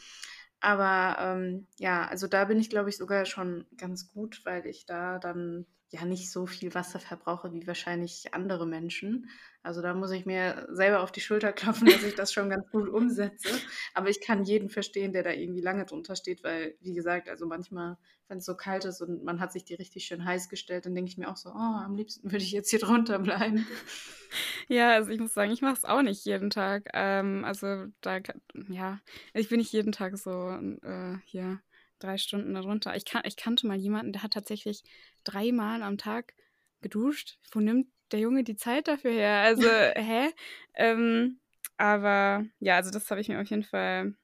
Aber 0.59 1.17
ähm, 1.19 1.67
ja, 1.77 2.07
also 2.07 2.25
da 2.25 2.45
bin 2.45 2.59
ich, 2.59 2.71
glaube 2.71 2.89
ich, 2.89 2.97
sogar 2.97 3.25
schon 3.25 3.67
ganz 3.77 4.07
gut, 4.11 4.41
weil 4.45 4.65
ich 4.65 4.87
da 4.87 5.19
dann 5.19 5.67
ja 5.89 6.03
nicht 6.03 6.31
so 6.31 6.45
viel 6.45 6.73
Wasser 6.73 6.99
verbrauche 6.99 7.53
wie 7.53 7.65
wahrscheinlich 7.65 8.33
andere 8.33 8.65
Menschen. 8.65 9.29
Also 9.63 9.81
da 9.81 9.93
muss 9.93 10.11
ich 10.11 10.25
mir 10.25 10.67
selber 10.71 11.01
auf 11.01 11.11
die 11.11 11.21
Schulter 11.21 11.53
klopfen, 11.53 11.87
dass 11.87 12.03
ich 12.03 12.15
das 12.15 12.33
schon 12.33 12.49
ganz 12.49 12.69
gut 12.71 12.89
umsetze. 12.89 13.49
Aber 13.93 14.09
ich 14.09 14.21
kann 14.21 14.43
jeden 14.43 14.69
verstehen, 14.69 15.13
der 15.13 15.23
da 15.23 15.31
irgendwie 15.31 15.61
lange 15.61 15.85
drunter 15.85 16.15
steht, 16.15 16.43
weil, 16.43 16.75
wie 16.81 16.93
gesagt, 16.93 17.29
also 17.29 17.45
manchmal, 17.45 17.97
wenn 18.27 18.39
es 18.39 18.45
so 18.45 18.55
kalt 18.55 18.85
ist 18.85 19.01
und 19.01 19.23
man 19.23 19.39
hat 19.39 19.53
sich 19.53 19.63
die 19.63 19.75
richtig 19.75 20.05
schön 20.05 20.25
heiß 20.25 20.49
gestellt, 20.49 20.85
dann 20.85 20.95
denke 20.95 21.09
ich 21.09 21.17
mir 21.17 21.29
auch 21.29 21.37
so, 21.37 21.49
oh, 21.49 21.53
am 21.53 21.95
liebsten 21.95 22.31
würde 22.31 22.43
ich 22.43 22.51
jetzt 22.51 22.69
hier 22.69 22.79
drunter 22.79 23.19
bleiben. 23.19 23.65
Ja, 24.67 24.91
also 24.91 25.11
ich 25.11 25.21
muss 25.21 25.33
sagen, 25.33 25.51
ich 25.53 25.61
mache 25.61 25.75
es 25.77 25.85
auch 25.85 26.01
nicht 26.01 26.25
jeden 26.25 26.49
Tag. 26.49 26.89
Ähm, 26.93 27.45
also 27.45 27.85
da, 28.01 28.19
ja, 28.67 28.99
ich 29.33 29.47
bin 29.47 29.59
nicht 29.59 29.71
jeden 29.71 29.93
Tag 29.93 30.17
so 30.17 30.49
äh, 30.49 31.15
hier 31.23 31.61
drei 31.99 32.17
Stunden 32.17 32.53
darunter. 32.53 32.95
Ich, 32.95 33.05
kan 33.05 33.23
ich 33.25 33.35
kannte 33.35 33.67
mal 33.67 33.77
jemanden, 33.77 34.13
der 34.13 34.23
hat 34.23 34.33
tatsächlich 34.33 34.83
dreimal 35.23 35.81
am 35.83 35.97
Tag 35.97 36.33
geduscht. 36.81 37.37
Wo 37.51 37.59
nimmt 37.59 37.87
der 38.11 38.19
Junge 38.19 38.43
die 38.43 38.55
Zeit 38.55 38.87
dafür 38.87 39.11
her? 39.11 39.39
Also, 39.39 39.63
hä? 39.95 40.29
Ähm, 40.75 41.39
aber 41.77 42.45
ja, 42.59 42.75
also 42.75 42.91
das 42.91 43.09
habe 43.11 43.21
ich 43.21 43.29
mir 43.29 43.41
auf 43.41 43.49
jeden 43.49 43.63
Fall. 43.63 44.15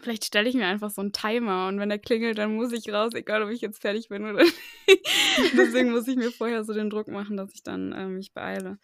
Vielleicht 0.00 0.24
stelle 0.24 0.48
ich 0.48 0.54
mir 0.54 0.66
einfach 0.66 0.90
so 0.90 1.00
einen 1.00 1.12
Timer 1.12 1.68
und 1.68 1.78
wenn 1.80 1.88
der 1.88 1.98
klingelt, 1.98 2.38
dann 2.38 2.54
muss 2.54 2.72
ich 2.72 2.92
raus, 2.92 3.12
egal 3.14 3.42
ob 3.42 3.50
ich 3.50 3.60
jetzt 3.60 3.80
fertig 3.80 4.08
bin 4.08 4.24
oder 4.24 4.42
nicht. 4.42 4.56
Deswegen 5.56 5.90
muss 5.90 6.06
ich 6.06 6.16
mir 6.16 6.30
vorher 6.30 6.64
so 6.64 6.74
den 6.74 6.90
Druck 6.90 7.08
machen, 7.08 7.36
dass 7.36 7.54
ich 7.54 7.62
dann 7.62 7.92
äh, 7.92 8.06
mich 8.06 8.32
beeile. 8.32 8.78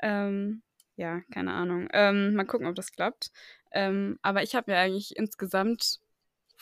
Ähm, 0.00 0.62
ja, 0.96 1.20
keine 1.32 1.52
Ahnung. 1.52 1.88
Ähm, 1.92 2.34
mal 2.34 2.44
gucken, 2.44 2.66
ob 2.66 2.74
das 2.74 2.92
klappt. 2.92 3.32
Ähm, 3.72 4.18
aber 4.22 4.42
ich 4.42 4.54
habe 4.54 4.70
mir 4.70 4.78
eigentlich 4.78 5.16
insgesamt 5.16 6.00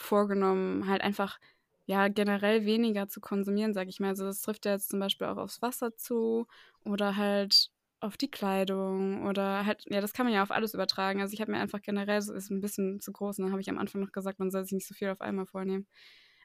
vorgenommen, 0.01 0.89
halt 0.89 1.03
einfach 1.03 1.39
ja 1.87 2.09
generell 2.09 2.65
weniger 2.67 3.09
zu 3.09 3.21
konsumieren, 3.21 3.75
sage 3.75 3.91
ich 3.91 4.01
mal. 4.01 4.09
Also 4.11 4.25
das 4.25 4.43
trifft 4.43 4.67
ja 4.67 4.73
jetzt 4.73 4.91
zum 4.91 5.01
Beispiel 5.01 5.27
auch 5.27 5.37
aufs 5.37 5.63
Wasser 5.63 5.97
zu 5.97 6.47
oder 6.85 7.17
halt 7.17 7.71
auf 8.01 8.17
die 8.17 8.31
Kleidung 8.31 9.27
oder 9.27 9.67
halt, 9.67 9.85
ja, 9.89 10.01
das 10.01 10.13
kann 10.15 10.25
man 10.27 10.35
ja 10.35 10.43
auf 10.43 10.51
alles 10.51 10.73
übertragen. 10.75 11.21
Also 11.21 11.35
ich 11.35 11.41
habe 11.41 11.51
mir 11.53 11.59
einfach 11.59 11.83
generell, 11.83 12.23
so 12.23 12.33
ist 12.33 12.51
ein 12.51 12.61
bisschen 12.61 13.01
zu 13.01 13.13
groß, 13.13 13.37
dann 13.37 13.51
habe 13.51 13.61
ich 13.61 13.69
am 13.69 13.79
Anfang 13.79 14.01
noch 14.01 14.13
gesagt, 14.13 14.39
man 14.39 14.51
soll 14.51 14.65
sich 14.65 14.73
nicht 14.73 14.89
so 14.89 14.95
viel 14.95 15.11
auf 15.11 15.21
einmal 15.21 15.47
vornehmen. 15.47 15.87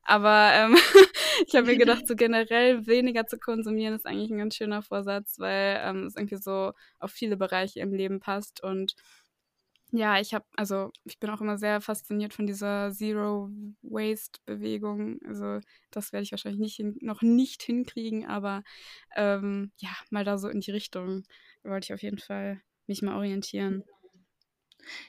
Aber 0.04 0.52
ähm, 0.54 0.76
ich 1.48 1.56
habe 1.56 1.68
mir 1.68 1.78
gedacht, 1.78 2.08
so 2.08 2.16
generell 2.16 2.86
weniger 2.86 3.26
zu 3.26 3.38
konsumieren 3.40 3.96
ist 3.96 4.06
eigentlich 4.06 4.32
ein 4.32 4.38
ganz 4.38 4.56
schöner 4.56 4.82
Vorsatz, 4.82 5.40
weil 5.40 5.82
ähm, 5.84 6.06
es 6.06 6.16
irgendwie 6.16 6.38
so 6.38 6.74
auf 7.00 7.12
viele 7.12 7.38
Bereiche 7.38 7.80
im 7.80 7.94
Leben 7.94 8.20
passt 8.20 8.62
und 8.64 8.96
ja, 9.92 10.20
ich 10.20 10.34
habe, 10.34 10.46
also 10.56 10.92
ich 11.04 11.20
bin 11.20 11.30
auch 11.30 11.42
immer 11.42 11.58
sehr 11.58 11.80
fasziniert 11.82 12.34
von 12.34 12.48
dieser 12.48 12.92
Zero 12.92 13.50
Waste 13.82 14.40
Bewegung. 14.46 15.20
Also 15.26 15.60
das 15.92 16.12
werde 16.12 16.24
ich 16.24 16.32
wahrscheinlich 16.32 16.60
nicht 16.60 16.76
hin, 16.76 16.98
noch 17.02 17.22
nicht 17.22 17.64
hinkriegen, 17.64 18.26
aber 18.26 18.64
ähm, 19.16 19.72
ja, 19.78 19.92
mal 20.10 20.26
da 20.26 20.38
so 20.38 20.50
in 20.50 20.60
die 20.62 20.72
Richtung 20.72 21.24
wollte 21.64 21.86
ich 21.86 21.94
auf 21.94 22.02
jeden 22.02 22.20
Fall 22.20 22.62
mich 22.88 23.02
mal 23.02 23.16
orientieren. 23.16 23.84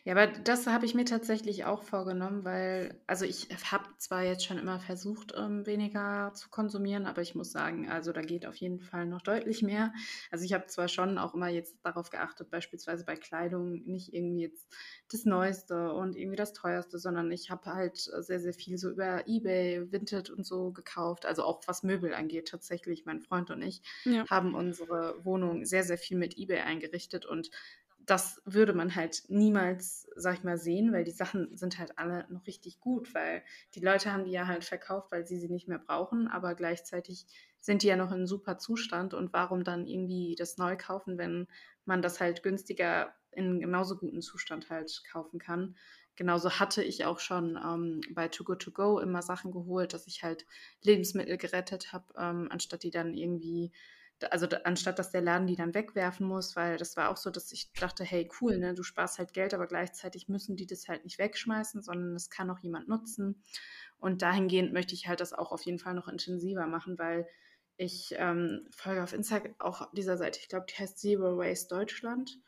Ja, 0.04 0.14
aber 0.14 0.26
das 0.26 0.66
habe 0.66 0.86
ich 0.86 0.94
mir 0.94 1.04
tatsächlich 1.04 1.64
auch 1.64 1.82
vorgenommen, 1.82 2.44
weil, 2.44 3.00
also 3.06 3.24
ich 3.24 3.48
habe 3.70 3.84
zwar 3.98 4.22
jetzt 4.22 4.44
schon 4.44 4.58
immer 4.58 4.80
versucht, 4.80 5.34
ähm, 5.36 5.66
weniger 5.66 6.32
zu 6.34 6.48
konsumieren, 6.50 7.06
aber 7.06 7.22
ich 7.22 7.34
muss 7.34 7.52
sagen, 7.52 7.88
also 7.88 8.12
da 8.12 8.22
geht 8.22 8.46
auf 8.46 8.56
jeden 8.56 8.80
Fall 8.80 9.06
noch 9.06 9.22
deutlich 9.22 9.62
mehr. 9.62 9.92
Also 10.30 10.44
ich 10.44 10.52
habe 10.52 10.66
zwar 10.66 10.88
schon 10.88 11.18
auch 11.18 11.34
immer 11.34 11.48
jetzt 11.48 11.76
darauf 11.82 12.10
geachtet, 12.10 12.50
beispielsweise 12.50 13.04
bei 13.04 13.16
Kleidung 13.16 13.82
nicht 13.84 14.12
irgendwie 14.12 14.42
jetzt 14.42 14.72
das 15.10 15.24
Neueste 15.24 15.92
und 15.92 16.16
irgendwie 16.16 16.36
das 16.36 16.52
Teuerste, 16.52 16.98
sondern 16.98 17.30
ich 17.30 17.50
habe 17.50 17.72
halt 17.72 17.96
sehr, 17.96 18.40
sehr 18.40 18.54
viel 18.54 18.78
so 18.78 18.90
über 18.90 19.26
eBay, 19.26 19.90
Vinted 19.92 20.30
und 20.30 20.46
so 20.46 20.72
gekauft. 20.72 21.26
Also 21.26 21.44
auch 21.44 21.62
was 21.66 21.82
Möbel 21.82 22.14
angeht, 22.14 22.48
tatsächlich. 22.48 23.04
Mein 23.04 23.20
Freund 23.20 23.50
und 23.50 23.62
ich 23.62 23.82
ja. 24.04 24.26
haben 24.28 24.54
unsere 24.54 25.24
Wohnung 25.24 25.64
sehr, 25.64 25.84
sehr 25.84 25.98
viel 25.98 26.16
mit 26.16 26.36
eBay 26.38 26.60
eingerichtet 26.60 27.26
und 27.26 27.50
das 28.06 28.40
würde 28.44 28.72
man 28.72 28.94
halt 28.94 29.24
niemals, 29.28 30.08
sag 30.14 30.34
ich 30.34 30.44
mal, 30.44 30.58
sehen, 30.58 30.92
weil 30.92 31.04
die 31.04 31.10
Sachen 31.10 31.56
sind 31.56 31.78
halt 31.78 31.98
alle 31.98 32.24
noch 32.30 32.46
richtig 32.46 32.78
gut, 32.78 33.12
weil 33.14 33.42
die 33.74 33.80
Leute 33.80 34.12
haben 34.12 34.24
die 34.24 34.30
ja 34.30 34.46
halt 34.46 34.64
verkauft, 34.64 35.10
weil 35.10 35.26
sie 35.26 35.38
sie 35.38 35.48
nicht 35.48 35.66
mehr 35.66 35.80
brauchen, 35.80 36.28
aber 36.28 36.54
gleichzeitig 36.54 37.26
sind 37.58 37.82
die 37.82 37.88
ja 37.88 37.96
noch 37.96 38.12
in 38.12 38.28
super 38.28 38.58
Zustand 38.58 39.12
und 39.12 39.32
warum 39.32 39.64
dann 39.64 39.86
irgendwie 39.86 40.36
das 40.38 40.56
neu 40.56 40.76
kaufen, 40.76 41.18
wenn 41.18 41.48
man 41.84 42.00
das 42.00 42.20
halt 42.20 42.44
günstiger 42.44 43.12
in 43.32 43.58
genauso 43.60 43.96
guten 43.96 44.22
Zustand 44.22 44.70
halt 44.70 45.02
kaufen 45.10 45.40
kann. 45.40 45.76
Genauso 46.14 46.58
hatte 46.58 46.82
ich 46.82 47.04
auch 47.04 47.18
schon 47.18 47.58
ähm, 47.62 48.00
bei 48.14 48.28
Too 48.28 48.44
Good 48.44 48.62
To 48.62 48.70
Go 48.70 49.00
immer 49.00 49.20
Sachen 49.20 49.50
geholt, 49.50 49.92
dass 49.92 50.06
ich 50.06 50.22
halt 50.22 50.46
Lebensmittel 50.82 51.36
gerettet 51.36 51.92
habe, 51.92 52.06
ähm, 52.16 52.48
anstatt 52.50 52.84
die 52.84 52.90
dann 52.90 53.14
irgendwie 53.14 53.72
also 54.30 54.46
anstatt 54.64 54.98
dass 54.98 55.10
der 55.10 55.20
Laden 55.20 55.46
die 55.46 55.56
dann 55.56 55.74
wegwerfen 55.74 56.26
muss, 56.26 56.56
weil 56.56 56.76
das 56.78 56.96
war 56.96 57.10
auch 57.10 57.16
so, 57.16 57.30
dass 57.30 57.52
ich 57.52 57.72
dachte, 57.72 58.04
hey, 58.04 58.28
cool, 58.40 58.58
ne, 58.58 58.74
du 58.74 58.82
sparst 58.82 59.18
halt 59.18 59.34
Geld, 59.34 59.52
aber 59.54 59.66
gleichzeitig 59.66 60.28
müssen 60.28 60.56
die 60.56 60.66
das 60.66 60.88
halt 60.88 61.04
nicht 61.04 61.18
wegschmeißen, 61.18 61.82
sondern 61.82 62.14
es 62.14 62.30
kann 62.30 62.50
auch 62.50 62.58
jemand 62.60 62.88
nutzen. 62.88 63.42
Und 63.98 64.22
dahingehend 64.22 64.72
möchte 64.72 64.94
ich 64.94 65.08
halt 65.08 65.20
das 65.20 65.32
auch 65.32 65.52
auf 65.52 65.62
jeden 65.62 65.78
Fall 65.78 65.94
noch 65.94 66.08
intensiver 66.08 66.66
machen, 66.66 66.98
weil 66.98 67.26
ich 67.76 68.14
ähm, 68.16 68.66
folge 68.70 69.02
auf 69.02 69.12
Instagram 69.12 69.54
auch 69.58 69.92
dieser 69.92 70.16
Seite, 70.16 70.40
ich 70.40 70.48
glaube, 70.48 70.66
die 70.66 70.80
heißt 70.80 70.98
Zero 70.98 71.36
Waste 71.36 71.74
Deutschland. 71.74 72.38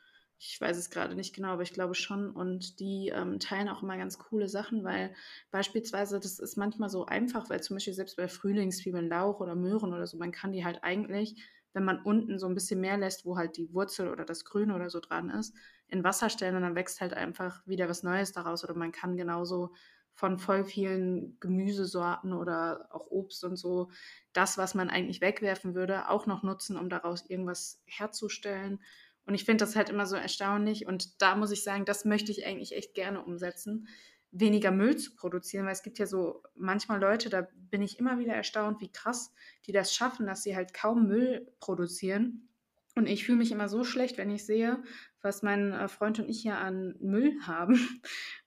Ich 0.40 0.60
weiß 0.60 0.76
es 0.76 0.90
gerade 0.90 1.16
nicht 1.16 1.34
genau, 1.34 1.48
aber 1.48 1.62
ich 1.62 1.72
glaube 1.72 1.94
schon. 1.94 2.30
Und 2.30 2.78
die 2.78 3.08
ähm, 3.08 3.40
teilen 3.40 3.68
auch 3.68 3.82
immer 3.82 3.96
ganz 3.96 4.18
coole 4.18 4.48
Sachen, 4.48 4.84
weil 4.84 5.12
beispielsweise, 5.50 6.20
das 6.20 6.38
ist 6.38 6.56
manchmal 6.56 6.88
so 6.88 7.06
einfach, 7.06 7.50
weil 7.50 7.60
zum 7.60 7.76
Beispiel 7.76 7.94
selbst 7.94 8.16
bei 8.16 8.28
Frühlingszwiebeln, 8.28 9.08
Lauch 9.08 9.40
oder 9.40 9.56
Möhren 9.56 9.92
oder 9.92 10.06
so, 10.06 10.16
man 10.16 10.30
kann 10.30 10.52
die 10.52 10.64
halt 10.64 10.84
eigentlich, 10.84 11.42
wenn 11.72 11.84
man 11.84 12.02
unten 12.02 12.38
so 12.38 12.46
ein 12.46 12.54
bisschen 12.54 12.80
mehr 12.80 12.96
lässt, 12.96 13.24
wo 13.24 13.36
halt 13.36 13.56
die 13.56 13.72
Wurzel 13.72 14.08
oder 14.08 14.24
das 14.24 14.44
Grüne 14.44 14.74
oder 14.74 14.90
so 14.90 15.00
dran 15.00 15.30
ist, 15.30 15.54
in 15.88 16.04
Wasser 16.04 16.30
stellen 16.30 16.56
und 16.56 16.62
dann 16.62 16.74
wächst 16.74 17.00
halt 17.00 17.14
einfach 17.14 17.66
wieder 17.66 17.88
was 17.88 18.02
Neues 18.02 18.32
daraus. 18.32 18.64
Oder 18.64 18.74
man 18.74 18.92
kann 18.92 19.16
genauso 19.16 19.72
von 20.14 20.38
voll 20.38 20.64
vielen 20.64 21.38
Gemüsesorten 21.38 22.32
oder 22.32 22.88
auch 22.90 23.06
Obst 23.10 23.44
und 23.44 23.56
so 23.56 23.90
das, 24.32 24.58
was 24.58 24.74
man 24.74 24.90
eigentlich 24.90 25.20
wegwerfen 25.20 25.74
würde, 25.74 26.08
auch 26.08 26.26
noch 26.26 26.42
nutzen, 26.42 26.76
um 26.76 26.88
daraus 26.88 27.24
irgendwas 27.28 27.80
herzustellen. 27.86 28.80
Und 29.26 29.34
ich 29.34 29.44
finde 29.44 29.64
das 29.64 29.76
halt 29.76 29.90
immer 29.90 30.06
so 30.06 30.16
erstaunlich. 30.16 30.86
Und 30.86 31.22
da 31.22 31.36
muss 31.36 31.52
ich 31.52 31.62
sagen, 31.62 31.84
das 31.84 32.04
möchte 32.04 32.32
ich 32.32 32.46
eigentlich 32.46 32.74
echt 32.74 32.94
gerne 32.94 33.22
umsetzen, 33.22 33.86
weniger 34.30 34.70
Müll 34.70 34.96
zu 34.96 35.14
produzieren, 35.14 35.64
weil 35.64 35.72
es 35.72 35.82
gibt 35.82 35.98
ja 35.98 36.06
so 36.06 36.42
manchmal 36.54 37.00
Leute, 37.00 37.30
da 37.30 37.48
bin 37.70 37.82
ich 37.82 37.98
immer 37.98 38.18
wieder 38.18 38.34
erstaunt, 38.34 38.80
wie 38.80 38.92
krass 38.92 39.32
die 39.66 39.72
das 39.72 39.94
schaffen, 39.94 40.26
dass 40.26 40.42
sie 40.42 40.54
halt 40.54 40.74
kaum 40.74 41.06
Müll 41.06 41.50
produzieren. 41.60 42.48
Und 42.94 43.06
ich 43.06 43.24
fühle 43.24 43.38
mich 43.38 43.52
immer 43.52 43.68
so 43.68 43.84
schlecht, 43.84 44.18
wenn 44.18 44.30
ich 44.30 44.44
sehe, 44.44 44.82
was 45.22 45.42
mein 45.42 45.72
äh, 45.72 45.88
Freund 45.88 46.18
und 46.18 46.28
ich 46.28 46.42
hier 46.42 46.58
an 46.58 46.96
Müll 47.00 47.34
haben, 47.46 48.00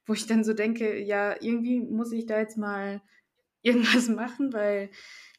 wo 0.06 0.14
ich 0.14 0.28
dann 0.28 0.44
so 0.44 0.54
denke, 0.54 1.00
ja, 1.00 1.36
irgendwie 1.42 1.80
muss 1.80 2.12
ich 2.12 2.26
da 2.26 2.40
jetzt 2.40 2.58
mal 2.58 3.02
irgendwas 3.62 4.08
machen, 4.10 4.54
weil 4.54 4.90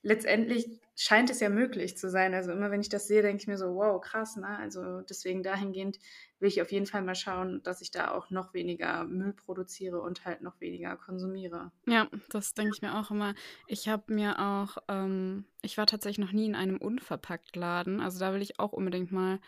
letztendlich 0.02 0.80
scheint 0.96 1.30
es 1.30 1.40
ja 1.40 1.48
möglich 1.48 1.96
zu 1.96 2.10
sein. 2.10 2.34
Also 2.34 2.52
immer 2.52 2.70
wenn 2.70 2.80
ich 2.80 2.88
das 2.88 3.06
sehe, 3.06 3.22
denke 3.22 3.42
ich 3.42 3.46
mir 3.48 3.58
so, 3.58 3.74
wow, 3.74 4.00
krass, 4.00 4.36
ne? 4.36 4.58
Also 4.58 5.00
deswegen 5.02 5.42
dahingehend 5.42 5.98
will 6.38 6.48
ich 6.48 6.60
auf 6.62 6.72
jeden 6.72 6.86
Fall 6.86 7.02
mal 7.02 7.14
schauen, 7.14 7.62
dass 7.62 7.80
ich 7.82 7.90
da 7.90 8.10
auch 8.12 8.30
noch 8.30 8.54
weniger 8.54 9.04
Müll 9.04 9.32
produziere 9.34 10.00
und 10.00 10.24
halt 10.24 10.42
noch 10.42 10.60
weniger 10.60 10.96
konsumiere. 10.96 11.72
Ja, 11.86 12.08
das 12.28 12.54
denke 12.54 12.70
ich 12.76 12.82
mir 12.82 12.96
auch 12.98 13.10
immer. 13.10 13.34
Ich 13.66 13.88
habe 13.88 14.12
mir 14.14 14.38
auch, 14.38 14.76
ähm, 14.88 15.46
ich 15.62 15.78
war 15.78 15.86
tatsächlich 15.86 16.24
noch 16.24 16.32
nie 16.32 16.46
in 16.46 16.54
einem 16.54 16.76
Unverpacktladen. 16.78 18.00
Also 18.00 18.20
da 18.20 18.32
will 18.32 18.42
ich 18.42 18.60
auch 18.60 18.72
unbedingt 18.72 19.10
mal, 19.10 19.40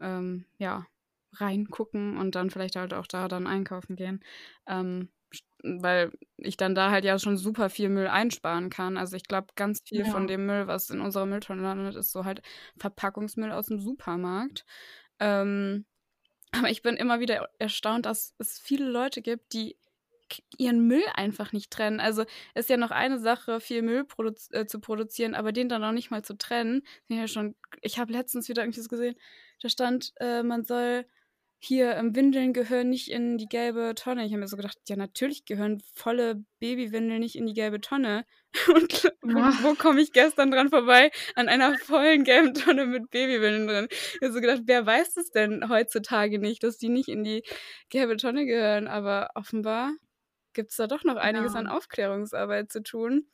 ähm, 0.00 0.46
ja, 0.58 0.86
reingucken 1.32 2.16
und 2.18 2.34
dann 2.36 2.50
vielleicht 2.50 2.76
halt 2.76 2.94
auch 2.94 3.06
da 3.08 3.28
dann 3.28 3.46
einkaufen 3.48 3.96
gehen. 3.96 4.24
Ähm, 4.68 5.10
weil 5.66 6.12
ich 6.36 6.56
dann 6.56 6.74
da 6.74 6.90
halt 6.90 7.04
ja 7.04 7.18
schon 7.18 7.36
super 7.36 7.70
viel 7.70 7.88
Müll 7.88 8.06
einsparen 8.06 8.70
kann. 8.70 8.96
Also 8.96 9.16
ich 9.16 9.24
glaube, 9.24 9.48
ganz 9.56 9.80
viel 9.86 10.00
ja. 10.00 10.10
von 10.10 10.26
dem 10.26 10.46
Müll, 10.46 10.66
was 10.66 10.90
in 10.90 11.00
unserer 11.00 11.26
Mülltonne 11.26 11.62
landet, 11.62 11.96
ist 11.96 12.12
so 12.12 12.24
halt 12.24 12.42
Verpackungsmüll 12.78 13.52
aus 13.52 13.66
dem 13.66 13.80
Supermarkt. 13.80 14.64
Ähm, 15.20 15.84
aber 16.52 16.70
ich 16.70 16.82
bin 16.82 16.96
immer 16.96 17.20
wieder 17.20 17.48
erstaunt, 17.58 18.06
dass 18.06 18.34
es 18.38 18.58
viele 18.58 18.88
Leute 18.88 19.22
gibt, 19.22 19.52
die 19.52 19.76
ihren 20.58 20.86
Müll 20.86 21.04
einfach 21.14 21.52
nicht 21.52 21.70
trennen. 21.70 22.00
Also 22.00 22.24
ist 22.54 22.68
ja 22.68 22.76
noch 22.76 22.90
eine 22.90 23.18
Sache, 23.18 23.60
viel 23.60 23.82
Müll 23.82 24.04
produz 24.04 24.48
äh, 24.52 24.66
zu 24.66 24.80
produzieren, 24.80 25.34
aber 25.34 25.52
den 25.52 25.68
dann 25.68 25.84
auch 25.84 25.92
nicht 25.92 26.10
mal 26.10 26.22
zu 26.22 26.36
trennen. 26.36 26.82
Ja 27.08 27.28
schon, 27.28 27.54
ich 27.80 27.98
habe 27.98 28.12
letztens 28.12 28.48
wieder 28.48 28.62
irgendwas 28.62 28.88
gesehen, 28.88 29.14
da 29.62 29.68
stand, 29.68 30.12
äh, 30.16 30.42
man 30.42 30.64
soll 30.64 31.06
hier 31.58 31.96
ähm, 31.96 32.14
Windeln 32.14 32.52
gehören 32.52 32.90
nicht 32.90 33.10
in 33.10 33.38
die 33.38 33.46
gelbe 33.46 33.94
Tonne. 33.94 34.24
Ich 34.24 34.32
habe 34.32 34.40
mir 34.40 34.48
so 34.48 34.56
gedacht, 34.56 34.78
ja, 34.88 34.96
natürlich 34.96 35.44
gehören 35.46 35.82
volle 35.94 36.44
Babywindeln 36.60 37.20
nicht 37.20 37.36
in 37.36 37.46
die 37.46 37.54
gelbe 37.54 37.80
Tonne. 37.80 38.24
Und 38.74 39.12
wo, 39.22 39.68
wo 39.68 39.74
komme 39.74 40.00
ich 40.00 40.12
gestern 40.12 40.50
dran 40.50 40.68
vorbei? 40.68 41.10
An 41.34 41.48
einer 41.48 41.76
vollen 41.78 42.24
gelben 42.24 42.54
Tonne 42.54 42.86
mit 42.86 43.10
Babywindeln 43.10 43.66
drin. 43.66 43.88
Ich 43.90 44.20
habe 44.22 44.32
so 44.32 44.40
gedacht, 44.40 44.62
wer 44.66 44.84
weiß 44.84 45.14
das 45.14 45.30
denn 45.30 45.68
heutzutage 45.68 46.38
nicht, 46.38 46.62
dass 46.62 46.78
die 46.78 46.88
nicht 46.88 47.08
in 47.08 47.24
die 47.24 47.42
gelbe 47.88 48.16
Tonne 48.16 48.46
gehören? 48.46 48.86
Aber 48.86 49.30
offenbar 49.34 49.92
gibt 50.52 50.70
es 50.70 50.76
da 50.76 50.86
doch 50.86 51.04
noch 51.04 51.16
einiges 51.16 51.54
ja. 51.54 51.60
an 51.60 51.68
Aufklärungsarbeit 51.68 52.70
zu 52.70 52.82
tun. 52.82 53.26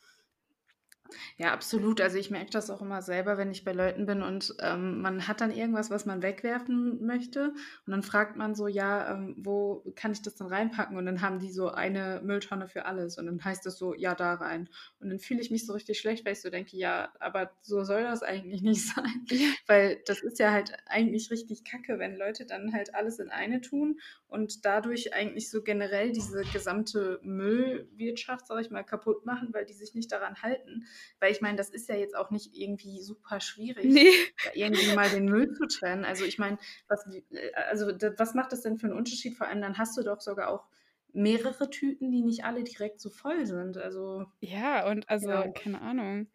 Ja, 1.36 1.52
absolut. 1.52 2.00
Also 2.00 2.18
ich 2.18 2.30
merke 2.30 2.50
das 2.50 2.70
auch 2.70 2.80
immer 2.82 3.02
selber, 3.02 3.36
wenn 3.38 3.50
ich 3.50 3.64
bei 3.64 3.72
Leuten 3.72 4.06
bin 4.06 4.22
und 4.22 4.54
ähm, 4.60 5.00
man 5.00 5.26
hat 5.28 5.40
dann 5.40 5.50
irgendwas, 5.50 5.90
was 5.90 6.06
man 6.06 6.22
wegwerfen 6.22 7.04
möchte. 7.04 7.48
Und 7.86 7.90
dann 7.90 8.02
fragt 8.02 8.36
man 8.36 8.54
so, 8.54 8.66
ja, 8.68 9.12
ähm, 9.14 9.34
wo 9.38 9.84
kann 9.96 10.12
ich 10.12 10.22
das 10.22 10.34
denn 10.36 10.46
reinpacken? 10.46 10.96
Und 10.96 11.06
dann 11.06 11.20
haben 11.20 11.38
die 11.38 11.50
so 11.50 11.70
eine 11.70 12.20
Mülltonne 12.24 12.68
für 12.68 12.84
alles. 12.86 13.18
Und 13.18 13.26
dann 13.26 13.42
heißt 13.44 13.64
das 13.66 13.78
so, 13.78 13.94
ja, 13.94 14.14
da 14.14 14.34
rein. 14.34 14.68
Und 15.00 15.10
dann 15.10 15.18
fühle 15.18 15.40
ich 15.40 15.50
mich 15.50 15.66
so 15.66 15.72
richtig 15.72 15.98
schlecht, 15.98 16.24
weil 16.24 16.32
ich 16.34 16.40
so 16.42 16.50
denke, 16.50 16.76
ja, 16.76 17.12
aber 17.20 17.50
so 17.62 17.84
soll 17.84 18.02
das 18.04 18.22
eigentlich 18.22 18.62
nicht 18.62 18.86
sein. 18.94 19.26
Weil 19.66 20.02
das 20.06 20.22
ist 20.22 20.38
ja 20.38 20.52
halt 20.52 20.72
eigentlich 20.86 21.30
richtig 21.30 21.64
kacke, 21.64 21.98
wenn 21.98 22.16
Leute 22.16 22.46
dann 22.46 22.72
halt 22.72 22.94
alles 22.94 23.18
in 23.18 23.30
eine 23.30 23.60
tun 23.60 23.98
und 24.32 24.64
dadurch 24.64 25.12
eigentlich 25.14 25.50
so 25.50 25.62
generell 25.62 26.10
diese 26.10 26.42
gesamte 26.52 27.20
Müllwirtschaft, 27.22 28.46
sag 28.46 28.60
ich 28.62 28.70
mal, 28.70 28.82
kaputt 28.82 29.26
machen, 29.26 29.52
weil 29.52 29.66
die 29.66 29.74
sich 29.74 29.94
nicht 29.94 30.10
daran 30.10 30.42
halten. 30.42 30.86
Weil 31.20 31.32
ich 31.32 31.42
meine, 31.42 31.56
das 31.56 31.68
ist 31.68 31.88
ja 31.88 31.96
jetzt 31.96 32.16
auch 32.16 32.30
nicht 32.30 32.56
irgendwie 32.56 33.00
super 33.02 33.40
schwierig, 33.40 33.84
nee. 33.84 34.10
irgendwie 34.54 34.94
mal 34.94 35.10
den 35.10 35.26
Müll 35.26 35.52
zu 35.52 35.66
trennen. 35.66 36.04
Also 36.04 36.24
ich 36.24 36.38
meine, 36.38 36.58
was, 36.88 37.06
äh, 37.06 37.52
also, 37.68 37.86
was 38.16 38.34
macht 38.34 38.52
das 38.52 38.62
denn 38.62 38.78
für 38.78 38.86
einen 38.86 38.96
Unterschied? 38.96 39.36
Vor 39.36 39.46
allem 39.46 39.60
dann 39.60 39.76
hast 39.76 39.96
du 39.98 40.02
doch 40.02 40.20
sogar 40.20 40.48
auch 40.48 40.66
mehrere 41.12 41.68
Tüten, 41.68 42.10
die 42.10 42.22
nicht 42.22 42.44
alle 42.44 42.64
direkt 42.64 43.00
so 43.00 43.10
voll 43.10 43.44
sind. 43.44 43.76
Also 43.76 44.24
ja, 44.40 44.88
und 44.88 45.08
also 45.10 45.28
ja. 45.28 45.48
keine 45.48 45.80
Ahnung. 45.82 46.26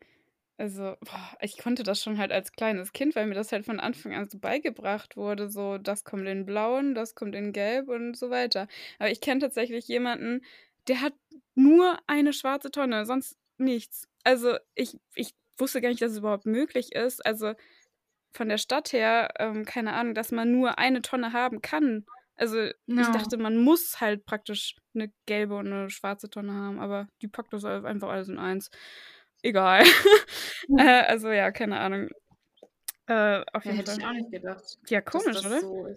Also, 0.58 0.96
boah, 1.02 1.38
ich 1.42 1.58
konnte 1.60 1.84
das 1.84 2.02
schon 2.02 2.18
halt 2.18 2.32
als 2.32 2.52
kleines 2.52 2.92
Kind, 2.92 3.16
weil 3.16 3.28
mir 3.28 3.36
das 3.36 3.52
halt 3.52 3.66
von 3.66 3.80
Anfang 3.80 4.16
an 4.16 4.28
so 4.28 4.40
beigebracht 4.40 5.16
wurde, 5.16 5.50
so 5.50 5.78
das 5.78 6.04
kommt 6.04 6.28
in 6.28 6.46
blauen, 6.46 6.96
das 6.96 7.14
kommt 7.14 7.36
in 7.36 7.54
gelb 7.54 7.90
und 7.90 8.18
so 8.18 8.32
weiter. 8.32 8.68
Aber 8.98 9.12
ich 9.12 9.22
kenne 9.22 9.40
tatsächlich 9.40 9.88
jemanden, 9.88 10.42
der 10.88 11.02
hat 11.02 11.14
nur 11.54 12.00
eine 12.08 12.34
schwarze 12.34 12.72
Tonne, 12.72 13.06
sonst 13.06 13.38
nichts. 13.58 14.08
Also 14.24 14.58
ich, 14.74 15.00
ich 15.14 15.34
wusste 15.58 15.80
gar 15.80 15.90
nicht, 15.90 16.02
dass 16.02 16.14
es 16.14 16.20
überhaupt 16.20 16.46
möglich 16.46 16.94
ist. 16.94 17.24
Also 17.24 17.54
von 18.32 18.50
der 18.50 18.58
Stadt 18.58 18.94
her, 18.94 19.30
ähm, 19.40 19.64
keine 19.66 19.94
Ahnung, 19.94 20.16
dass 20.16 20.32
man 20.32 20.52
nur 20.52 20.80
eine 20.80 21.02
Tonne 21.02 21.34
haben 21.34 21.62
kann. 21.62 22.06
Also 22.36 22.58
ja. 22.58 22.72
ich 22.88 23.08
dachte, 23.08 23.38
man 23.38 23.58
muss 23.58 24.00
halt 24.00 24.26
praktisch 24.26 24.76
eine 24.94 25.12
gelbe 25.26 25.56
und 25.56 25.68
eine 25.68 25.90
schwarze 25.90 26.30
Tonne 26.30 26.54
haben, 26.54 26.80
aber 26.80 27.08
die 27.22 27.28
packt 27.28 27.54
das 27.54 27.66
einfach 27.66 28.10
alles 28.10 28.30
in 28.30 28.38
eins. 28.38 28.70
Egal. 29.44 29.84
äh, 30.78 31.04
also 31.04 31.30
ja, 31.30 31.52
keine 31.52 31.80
Ahnung. 31.80 32.10
Äh, 33.08 33.44
auf 33.54 33.66
ja, 33.66 33.72
jeden 33.72 33.78
hätte 33.78 33.92
Fall. 33.92 34.00
ich 34.00 34.06
auch 34.06 34.12
nicht 34.12 34.32
gedacht. 34.32 34.64
Ja, 34.88 35.02
komisch, 35.02 35.46
oder? 35.46 35.62
So 35.62 35.88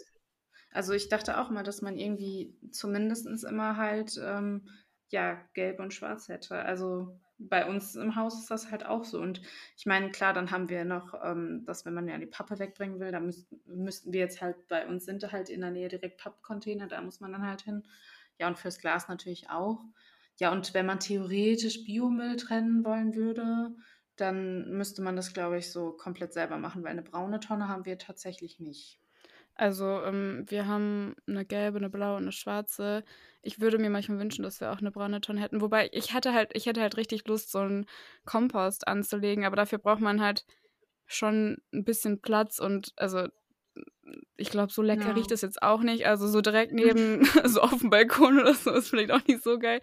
also 0.72 0.92
ich 0.92 1.08
dachte 1.08 1.38
auch 1.38 1.50
mal, 1.50 1.64
dass 1.64 1.82
man 1.82 1.96
irgendwie 1.96 2.54
zumindest 2.70 3.26
immer 3.44 3.76
halt 3.76 4.20
ähm, 4.22 4.68
ja 5.08 5.40
gelb 5.54 5.80
und 5.80 5.92
schwarz 5.92 6.28
hätte. 6.28 6.56
Also 6.62 7.18
bei 7.38 7.66
uns 7.66 7.96
im 7.96 8.16
Haus 8.16 8.38
ist 8.38 8.50
das 8.50 8.70
halt 8.70 8.86
auch 8.86 9.04
so. 9.04 9.20
Und 9.20 9.40
ich 9.76 9.86
meine, 9.86 10.10
klar, 10.10 10.32
dann 10.32 10.50
haben 10.50 10.68
wir 10.68 10.84
noch, 10.84 11.14
ähm, 11.24 11.64
dass 11.64 11.84
wenn 11.86 11.94
man 11.94 12.06
ja 12.06 12.18
die 12.18 12.26
Pappe 12.26 12.58
wegbringen 12.58 13.00
will, 13.00 13.10
dann 13.10 13.26
müß, 13.26 13.46
müssten 13.66 14.12
wir 14.12 14.20
jetzt 14.20 14.40
halt, 14.40 14.68
bei 14.68 14.86
uns 14.86 15.06
sind 15.06 15.32
halt 15.32 15.48
in 15.48 15.62
der 15.62 15.70
Nähe 15.70 15.88
direkt 15.88 16.20
Pappcontainer, 16.20 16.86
da 16.86 17.00
muss 17.00 17.20
man 17.20 17.32
dann 17.32 17.46
halt 17.46 17.62
hin. 17.62 17.82
Ja, 18.38 18.46
und 18.46 18.58
fürs 18.58 18.78
Glas 18.78 19.08
natürlich 19.08 19.50
auch. 19.50 19.82
Ja, 20.40 20.50
und 20.52 20.72
wenn 20.72 20.86
man 20.86 21.00
theoretisch 21.00 21.84
Biomüll 21.84 22.36
trennen 22.36 22.82
wollen 22.82 23.14
würde, 23.14 23.74
dann 24.16 24.70
müsste 24.70 25.02
man 25.02 25.14
das, 25.14 25.34
glaube 25.34 25.58
ich, 25.58 25.70
so 25.70 25.92
komplett 25.92 26.32
selber 26.32 26.56
machen, 26.56 26.82
weil 26.82 26.92
eine 26.92 27.02
braune 27.02 27.40
Tonne 27.40 27.68
haben 27.68 27.84
wir 27.84 27.98
tatsächlich 27.98 28.58
nicht. 28.58 28.98
Also, 29.54 30.02
ähm, 30.02 30.46
wir 30.48 30.66
haben 30.66 31.14
eine 31.26 31.44
gelbe, 31.44 31.76
eine 31.76 31.90
blaue 31.90 32.16
und 32.16 32.22
eine 32.22 32.32
schwarze. 32.32 33.04
Ich 33.42 33.60
würde 33.60 33.78
mir 33.78 33.90
manchmal 33.90 34.18
wünschen, 34.18 34.42
dass 34.42 34.62
wir 34.62 34.72
auch 34.72 34.78
eine 34.78 34.90
braune 34.90 35.20
Tonne 35.20 35.42
hätten. 35.42 35.60
Wobei 35.60 35.90
ich 35.92 36.14
hatte 36.14 36.32
halt 36.32 36.52
ich 36.54 36.64
hätte 36.64 36.80
halt 36.80 36.96
richtig 36.96 37.28
Lust, 37.28 37.50
so 37.50 37.58
einen 37.58 37.84
Kompost 38.24 38.88
anzulegen, 38.88 39.44
aber 39.44 39.56
dafür 39.56 39.78
braucht 39.78 40.00
man 40.00 40.22
halt 40.22 40.46
schon 41.06 41.58
ein 41.74 41.84
bisschen 41.84 42.22
Platz 42.22 42.58
und 42.58 42.92
also 42.96 43.28
ich 44.36 44.50
glaube, 44.50 44.72
so 44.72 44.82
lecker 44.82 45.08
ja. 45.08 45.12
riecht 45.12 45.30
es 45.30 45.40
jetzt 45.40 45.62
auch 45.62 45.80
nicht. 45.82 46.06
Also 46.06 46.28
so 46.28 46.40
direkt 46.40 46.72
neben, 46.72 47.24
so 47.44 47.60
auf 47.60 47.80
dem 47.80 47.90
Balkon 47.90 48.38
oder 48.38 48.54
so, 48.54 48.70
ist 48.70 48.88
vielleicht 48.88 49.10
auch 49.10 49.24
nicht 49.26 49.42
so 49.42 49.58
geil. 49.58 49.80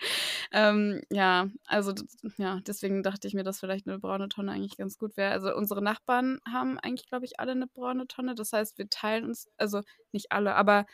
Ähm, 0.51 1.01
ja, 1.11 1.49
also 1.65 1.93
ja, 2.37 2.59
deswegen 2.65 3.03
dachte 3.03 3.27
ich 3.27 3.33
mir, 3.33 3.43
dass 3.43 3.59
vielleicht 3.59 3.87
eine 3.87 3.99
braune 3.99 4.29
Tonne 4.29 4.51
eigentlich 4.51 4.77
ganz 4.77 4.97
gut 4.97 5.17
wäre. 5.17 5.31
Also 5.31 5.55
unsere 5.55 5.81
Nachbarn 5.81 6.39
haben 6.47 6.79
eigentlich, 6.79 7.07
glaube 7.07 7.25
ich, 7.25 7.39
alle 7.39 7.51
eine 7.51 7.67
braune 7.67 8.07
Tonne. 8.07 8.35
Das 8.35 8.53
heißt, 8.53 8.77
wir 8.77 8.89
teilen 8.89 9.25
uns, 9.25 9.49
also 9.57 9.81
nicht 10.11 10.31
alle, 10.31 10.55
aber 10.55 10.85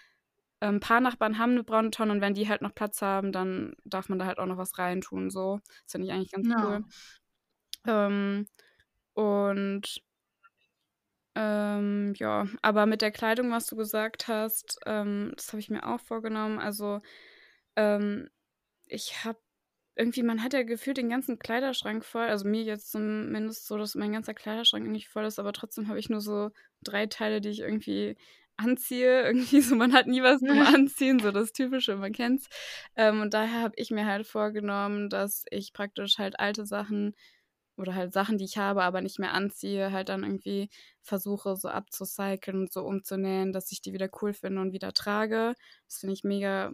ein 0.60 0.76
ähm, 0.76 0.80
paar 0.80 1.02
Nachbarn 1.02 1.38
haben 1.38 1.52
eine 1.52 1.64
braune 1.64 1.92
Tonne 1.92 2.14
und 2.14 2.22
wenn 2.22 2.34
die 2.34 2.48
halt 2.48 2.62
noch 2.62 2.74
Platz 2.74 3.02
haben, 3.02 3.34
dann 3.34 3.76
darf 3.84 4.08
man 4.08 4.18
da 4.18 4.26
halt 4.26 4.40
auch 4.40 4.46
noch 4.46 4.58
was 4.58 4.78
reintun. 4.78 5.30
So, 5.30 5.60
das 5.84 5.92
finde 5.92 6.08
ich 6.08 6.14
eigentlich 6.14 6.32
ganz 6.32 6.48
ja. 6.48 6.66
cool. 6.66 6.86
Ähm, 7.86 8.48
und 9.14 10.02
Ähm, 11.36 12.14
ja, 12.18 12.48
aber 12.62 12.86
mit 12.86 13.02
der 13.02 13.12
Kleidung, 13.12 13.52
was 13.52 13.66
du 13.68 13.76
gesagt 13.76 14.28
hast, 14.28 14.80
ähm, 14.86 15.34
das 15.36 15.48
habe 15.50 15.60
ich 15.60 15.70
mir 15.70 15.88
auch 15.88 16.00
vorgenommen. 16.00 16.60
Also, 16.60 17.02
ähm, 17.76 18.30
ich 18.88 19.26
habe 19.26 19.40
irgendwie 19.96 20.24
man 20.24 20.44
hat 20.44 20.54
ja 20.54 20.64
gefühlt 20.64 20.98
den 20.98 21.10
ganzen 21.10 21.40
Kleiderschrank 21.40 22.06
voll. 22.06 22.24
Also, 22.24 22.48
mir 22.48 22.64
jetzt 22.64 22.92
zumindest 22.92 23.68
so, 23.68 23.78
dass 23.78 23.96
mein 23.96 24.14
ganzer 24.14 24.34
Kleiderschrank 24.36 24.86
eigentlich 24.88 25.10
voll 25.10 25.26
ist, 25.26 25.40
aber 25.40 25.54
trotzdem 25.54 25.88
habe 25.88 26.00
ich 26.00 26.10
nur 26.10 26.22
so 26.22 26.52
3 26.84 27.08
Teile, 27.08 27.42
die 27.42 27.50
ich 27.50 27.62
irgendwie 27.62 28.16
anziehe. 28.58 29.24
Irgendwie 29.28 29.62
so, 29.62 29.76
man 29.76 29.94
hat 29.94 30.08
nie 30.08 30.22
was 30.24 30.40
zum 30.40 30.50
Anziehen, 30.62 31.20
so 31.20 31.32
das 31.32 31.54
Typische, 31.54 31.96
man 31.96 32.12
kennt's. 32.14 32.48
Ähm, 32.96 33.22
und 33.22 33.34
daher 33.34 33.62
habe 33.62 33.74
ich 33.78 33.92
mir 33.92 34.06
halt 34.06 34.28
vorgenommen, 34.28 35.10
dass 35.10 35.46
ich 35.52 35.74
praktisch 35.74 36.18
halt 36.20 36.40
alte 36.40 36.66
Sachen 36.66 37.16
oder 37.78 37.96
halt 37.96 38.14
Sachen, 38.14 38.38
die 38.38 38.46
ich 38.46 38.58
habe, 38.58 38.84
aber 38.84 39.02
nicht 39.02 39.20
mehr 39.20 39.34
anziehe, 39.34 39.92
halt 39.92 40.10
dann 40.10 40.24
irgendwie 40.24 40.70
versuche, 41.02 41.56
so 41.56 41.70
abzucyceln 41.70 42.58
und 42.62 42.72
so 42.74 42.84
umzunähen, 42.86 43.52
dass 43.54 43.72
ich 43.72 43.82
die 43.82 43.94
wieder 43.94 44.10
cool 44.22 44.34
finde 44.34 44.62
und 44.62 44.74
wieder 44.74 44.94
trage. 44.94 45.54
Das 45.88 45.98
finde 46.00 46.14
ich 46.14 46.24
mega 46.24 46.72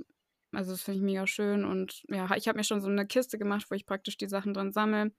also, 0.51 0.71
das 0.71 0.81
finde 0.81 0.97
ich 0.97 1.03
mega 1.03 1.27
schön 1.27 1.63
und 1.63 2.03
ja, 2.09 2.35
ich 2.35 2.47
habe 2.47 2.57
mir 2.57 2.63
schon 2.63 2.81
so 2.81 2.87
eine 2.89 3.05
Kiste 3.05 3.37
gemacht, 3.37 3.67
wo 3.69 3.75
ich 3.75 3.85
praktisch 3.85 4.17
die 4.17 4.27
Sachen 4.27 4.53
drin 4.55 4.71
sammle, 4.71 5.11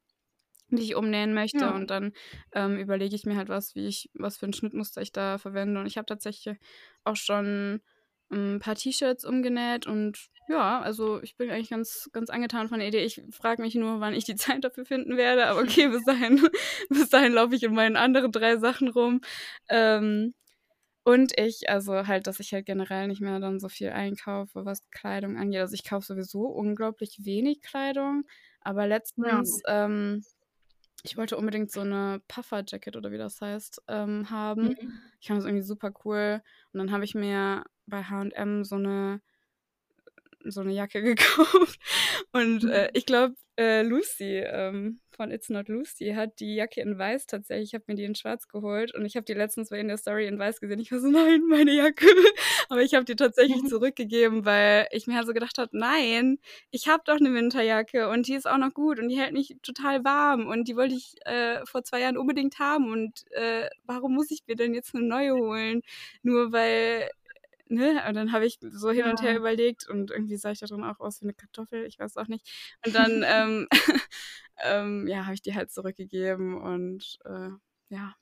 die 0.70 0.82
ich 0.82 0.94
umnähen 0.96 1.34
möchte 1.34 1.70
Ja. 1.70 1.72
und 1.72 1.90
dann, 1.90 2.12
ähm, 2.52 2.78
überlege 2.78 3.16
ich 3.16 3.26
mir 3.26 3.36
halt 3.36 3.48
was, 3.48 3.74
wie 3.74 3.86
ich 3.88 4.10
was 4.14 4.36
für 4.38 4.46
ein 4.46 4.52
Schnittmuster 4.52 5.02
ich 5.02 5.12
da 5.12 5.38
verwende 5.38 5.80
und 5.80 5.86
ich 5.86 5.96
habe 5.98 6.06
tatsächlich 6.06 6.58
auch 7.04 7.16
schon 7.16 7.82
ein 8.30 8.58
paar 8.60 8.74
T-Shirts 8.76 9.24
umgenäht 9.24 9.86
und 9.86 10.28
ja, 10.48 10.80
also, 10.80 11.22
ich 11.22 11.36
bin 11.36 11.50
eigentlich 11.50 11.70
ganz 11.70 12.08
ganz 12.12 12.30
angetan 12.30 12.68
von 12.68 12.80
der 12.80 12.88
Idee. 12.88 13.04
Ich 13.04 13.22
frage 13.32 13.62
mich 13.62 13.74
nur, 13.76 14.00
wann 14.00 14.14
ich 14.14 14.24
die 14.24 14.34
Zeit 14.62 14.64
dafür 14.64 14.84
finden 14.86 15.16
werde, 15.16 15.46
aber 15.46 15.60
okay, 15.62 15.88
bis 15.88 16.04
dahin 16.04 16.48
bis 16.90 17.08
dahin 17.10 17.32
laufe 17.32 17.54
ich 17.56 17.62
in 17.64 17.74
meinen 17.74 17.96
anderen 17.96 18.32
3 18.32 18.58
Sachen 18.58 18.88
rum. 18.88 19.20
Ähm, 19.68 20.34
und 21.04 21.38
ich 21.38 21.70
also, 21.70 22.06
halt, 22.06 22.26
dass 22.26 22.40
ich 22.40 22.52
halt 22.54 22.66
generell 22.66 23.08
nicht 23.08 23.20
mehr 23.22 23.40
dann 23.40 23.60
so 23.60 23.68
viel 23.70 23.90
einkaufe, 23.90 24.64
was 24.66 24.88
Kleidung 24.90 25.38
angeht. 25.38 25.60
Also, 25.62 25.74
ich 25.74 25.84
kaufe 25.84 26.06
sowieso 26.06 26.42
unglaublich 26.46 27.18
wenig 27.24 27.62
Kleidung, 27.62 28.24
aber 28.60 28.86
Ja. 29.16 29.42
letztens, 29.42 29.62
ähm 29.68 30.24
ich 31.04 31.16
wollte 31.16 31.36
unbedingt 31.38 31.70
so 31.72 31.82
'ne 31.84 32.22
Puffer-Jacket 32.28 32.96
oder 32.96 33.10
wie 33.12 33.18
das 33.18 33.40
heißt, 33.40 33.82
ähm, 33.88 34.30
haben. 34.30 34.70
Mhm. 34.70 35.00
Ich 35.20 35.28
fand 35.28 35.38
das 35.40 35.46
irgendwie 35.46 35.62
super 35.64 35.92
cool 36.04 36.42
und 36.72 36.78
dann 36.78 36.92
habe 36.92 37.04
ich 37.04 37.14
mir 37.14 37.64
bei 37.91 38.03
H&M 38.05 38.64
so 38.64 38.78
'ne 38.78 39.20
so 40.45 40.62
'ne 40.62 40.72
Jacke 40.72 41.03
gekauft 41.16 41.78
und, 42.32 42.64
äh, 42.64 42.84
Mhm. 42.86 42.91
ich 42.95 43.07
glaube, 43.07 43.34
äh, 43.59 43.82
Lucy, 43.82 44.38
ähm, 44.47 45.01
von 45.11 45.30
It's 45.30 45.51
Not 45.51 45.68
Lucy 45.68 46.12
hat 46.14 46.41
die 46.41 46.55
Jacke 46.55 46.80
in 46.80 46.97
weiß 46.99 47.26
tatsächlich 47.26 47.68
ich 47.70 47.74
habe 47.74 47.84
mir 47.88 47.95
die 47.97 48.05
in 48.05 48.14
schwarz 48.14 48.49
geholt 48.49 48.95
und 48.95 49.05
ich 49.05 49.16
habe 49.16 49.24
die 49.26 49.34
letztens 49.34 49.68
bei 49.68 49.78
in 49.80 49.88
der 49.88 49.99
Story 49.99 50.26
in 50.26 50.38
weiß 50.38 50.61
gesehen. 50.61 50.80
Ich 50.80 50.91
war 50.93 50.99
so: 51.01 51.09
„Nein, 51.11 51.43
meine 51.47 51.72
Jacke.“ 51.72 52.07
Aber 52.70 52.80
ich 52.82 52.95
habe 52.95 53.05
die 53.05 53.16
tatsächlich 53.16 53.64
zurückgegeben, 53.66 54.47
weil 54.47 54.86
ich 54.93 55.07
mir 55.07 55.16
halt 55.16 55.26
so 55.26 55.34
gedacht 55.34 55.59
habe: 55.59 55.76
„Nein, 55.76 56.38
ich 56.70 56.88
habe 56.88 57.03
doch 57.05 57.20
'ne 57.20 57.34
Winterjacke 57.34 58.09
und 58.09 58.28
die 58.28 58.34
ist 58.34 58.49
auch 58.49 58.57
noch 58.59 58.72
gut 58.72 58.99
und 58.99 59.09
die 59.11 59.18
hält 59.18 59.32
mich 59.34 59.57
total 59.62 60.05
warm 60.05 60.47
und 60.47 60.66
die 60.68 60.76
wollte 60.76 60.95
ich, 60.95 61.16
äh, 61.26 61.64
vor 61.66 61.84
2 61.84 62.01
Jahren 62.01 62.16
unbedingt 62.16 62.59
haben 62.59 62.91
und, 62.91 63.30
äh, 63.32 63.68
warum 63.84 64.14
muss 64.14 64.30
ich 64.30 64.41
mir 64.47 64.57
denn 64.57 64.72
jetzt 64.74 64.95
'ne 64.95 65.03
neue 65.03 65.34
holen, 65.34 65.82
nur 66.22 66.53
weil“ 66.53 67.11
ne? 67.70 68.04
Und 68.08 68.14
dann 68.14 68.32
habe 68.32 68.46
ich 68.46 68.58
so 68.60 68.90
hin 68.90 69.06
und 69.06 69.22
her 69.22 69.34
Ja. 69.34 69.36
überlegt 69.36 69.88
und 69.88 70.10
irgendwie 70.10 70.36
sah 70.36 70.50
ich 70.52 70.60
da 70.60 70.66
drin 70.66 70.84
auch 70.84 71.00
aus 71.00 71.20
wie 71.22 71.26
'ne 71.26 71.34
Kartoffel, 71.34 71.86
ich 71.86 71.98
weiß 71.98 72.16
auch 72.16 72.28
nicht. 72.28 72.48
Und 72.84 72.94
dann, 72.94 73.24
ähm, 73.26 73.68
ähm, 74.64 75.06
ja, 75.08 75.24
habe 75.26 75.34
ich 75.34 75.42
die 75.42 75.54
halt 75.54 75.70
zurückgegeben 75.72 76.60
und, 76.60 77.18
äh, 77.24 77.50
ja. 77.90 78.14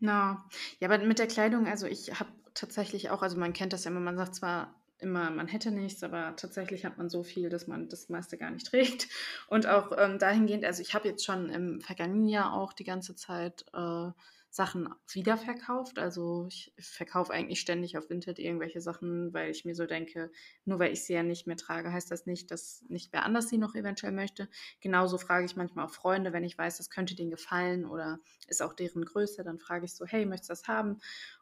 Na, 0.00 0.48
ja, 0.80 0.88
aber 0.90 0.98
mit 1.04 1.18
der 1.18 1.26
Kleidung 1.26 1.66
also, 1.66 1.86
ich 1.86 2.18
habe 2.18 2.30
tatsächlich 2.54 3.10
auch 3.10 3.22
also, 3.22 3.36
man 3.38 3.52
kennt 3.52 3.72
das 3.72 3.84
ja 3.84 3.90
immer, 3.90 4.00
man 4.00 4.16
sagt 4.16 4.34
zwar 4.34 4.74
immer, 4.98 5.30
man 5.30 5.46
hätte 5.48 5.70
nichts, 5.70 6.02
aber 6.02 6.36
tatsächlich 6.36 6.84
hat 6.84 6.98
man 6.98 7.08
so 7.08 7.22
viel, 7.22 7.48
dass 7.50 7.66
man 7.66 7.88
das 7.88 8.08
meiste 8.08 8.36
gar 8.38 8.50
nicht 8.50 8.66
trägt. 8.70 9.08
Und 9.48 9.66
auch, 9.66 9.92
ähm, 9.98 10.18
dahingehend 10.18 10.64
also, 10.64 10.82
ich 10.82 10.94
habe 10.94 11.08
jetzt 11.08 11.24
schon 11.24 11.48
im 11.50 11.80
vergangenen 11.80 12.28
Jahr 12.28 12.54
auch 12.54 12.72
die 12.72 12.84
ganze 12.84 13.14
Zeit, 13.14 13.64
äh, 13.74 14.10
Sachen 14.50 14.88
wiederverkauft. 15.12 15.98
Also, 15.98 16.46
ich 16.48 16.74
verkaufe 16.78 17.32
eigentlich 17.32 17.60
ständig 17.60 17.96
auf 17.96 18.10
Vinted 18.10 18.38
irgendwelche 18.38 18.80
Sachen, 18.80 19.32
weil 19.32 19.50
ich 19.50 19.64
mir 19.64 19.74
so 19.76 19.86
denke, 19.86 20.30
nur 20.64 20.78
weil 20.80 20.92
ich 20.92 21.04
sie 21.04 21.12
ja 21.14 21.22
nicht 21.22 21.46
mehr 21.46 21.56
trage, 21.56 21.92
heißt 21.92 22.10
das 22.10 22.26
nicht, 22.26 22.50
dass 22.50 22.84
nicht 22.88 23.12
wer 23.12 23.24
anders 23.24 23.48
sie 23.48 23.58
noch 23.58 23.74
eventuell 23.74 24.12
möchte. 24.12 24.48
Genauso 24.80 25.18
frage 25.18 25.46
ich 25.46 25.56
manchmal 25.56 25.86
auch 25.86 25.90
Freunde, 25.92 26.32
wenn 26.32 26.44
ich 26.44 26.58
weiß, 26.58 26.78
das 26.78 26.90
könnte 26.90 27.14
denen 27.14 27.30
gefallen 27.30 27.84
oder 27.86 28.18
ist 28.48 28.62
auch 28.62 28.74
deren 28.74 29.04
Größe, 29.04 29.44
dann 29.44 29.58
frage 29.60 29.84
ich 29.86 29.94
so: 29.94 30.04
„Hey, 30.06 30.26
möchtest 30.26 30.50
du 30.50 30.52
das 30.52 30.68
haben?“ 30.68 30.98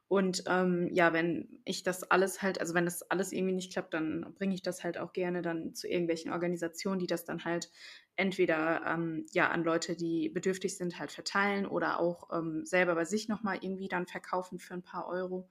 Und, 0.09 0.45
ähm, 0.47 0.89
ja, 0.93 1.13
wenn 1.13 1.61
ich 1.67 1.83
das 1.83 2.03
alles 2.11 2.41
halt 2.41 2.61
also, 2.61 2.73
wenn 2.73 2.87
das 2.87 3.03
alles 3.11 3.31
irgendwie 3.33 3.55
nicht 3.55 3.73
klappt, 3.73 3.93
dann 3.93 4.33
bringe 4.39 4.55
ich 4.55 4.63
das 4.63 4.83
halt 4.83 4.97
auch 4.97 5.13
gerne 5.13 5.43
dann 5.43 5.75
zu 5.75 5.87
irgendwelchen 5.87 6.33
Organisationen, 6.33 6.99
die 6.99 7.07
das 7.07 7.27
dann 7.27 7.45
halt 7.45 7.71
entweder, 8.17 8.85
ähm, 8.87 9.27
ja, 9.33 9.51
an 9.51 9.65
Leute, 9.65 9.97
die 9.97 10.31
bedürftig 10.31 10.77
sind, 10.79 10.99
halt 10.99 11.13
verteilen 11.13 11.67
oder 11.67 12.01
auch, 12.01 12.31
ähm, 12.33 12.65
selber 12.65 12.95
bei 12.95 13.05
sich 13.05 13.29
noch 13.29 13.43
mal 13.43 13.59
irgendwie 13.61 13.89
dann 13.89 14.07
verkaufen 14.07 14.59
für 14.59 14.75
'n 14.75 14.83
paar 14.83 15.07
Euro. 15.09 15.51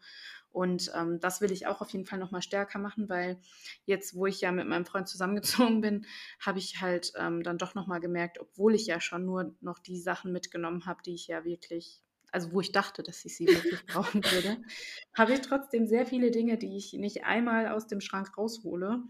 Und, 0.50 0.92
ähm, 0.96 1.20
das 1.20 1.40
will 1.42 1.52
ich 1.52 1.68
auch 1.68 1.82
auf 1.82 1.92
jeden 1.92 2.06
Fall 2.06 2.20
noch 2.20 2.32
mal 2.32 2.42
stärker 2.42 2.80
machen, 2.80 3.10
weil 3.10 3.40
jetzt, 3.86 4.16
wo 4.16 4.26
ich 4.26 4.42
ja 4.42 4.52
mit 4.52 4.68
meinem 4.68 4.86
Freund 4.86 5.08
zusammengezogen 5.08 5.82
bin, 5.82 6.06
habe 6.40 6.60
ich 6.60 6.82
halt, 6.82 7.12
ähm, 7.18 7.44
dann 7.44 7.58
doch 7.60 7.76
noch 7.76 7.88
mal 7.88 8.00
gemerkt, 8.00 8.40
obwohl 8.40 8.74
ich 8.76 8.88
ja 8.88 9.00
schon 9.02 9.26
nur 9.26 9.56
noch 9.62 9.80
die 9.80 10.00
Sachen 10.00 10.32
mitgenommen 10.32 10.86
habe, 10.88 11.02
die 11.06 11.14
ich 11.16 11.28
ja 11.28 11.44
wirklich 11.46 12.02
also, 12.32 12.52
wo 12.52 12.62
ich 12.62 12.72
dachte, 12.72 13.04
dass 13.04 13.26
ich 13.26 13.36
sie 13.36 13.54
wirklich 13.54 13.86
brauchen 13.86 14.30
würde, 14.30 14.58
habe 15.14 15.34
ich 15.34 15.42
trotzdem 15.42 15.88
sehr 15.88 16.06
viele 16.06 16.32
Dinge, 16.32 16.58
die 16.58 16.78
ich 16.78 16.94
nicht 16.94 17.24
einmal 17.26 17.68
aus 17.70 17.88
dem 17.88 18.02
Schrank 18.02 18.38
raushole. 18.38 19.04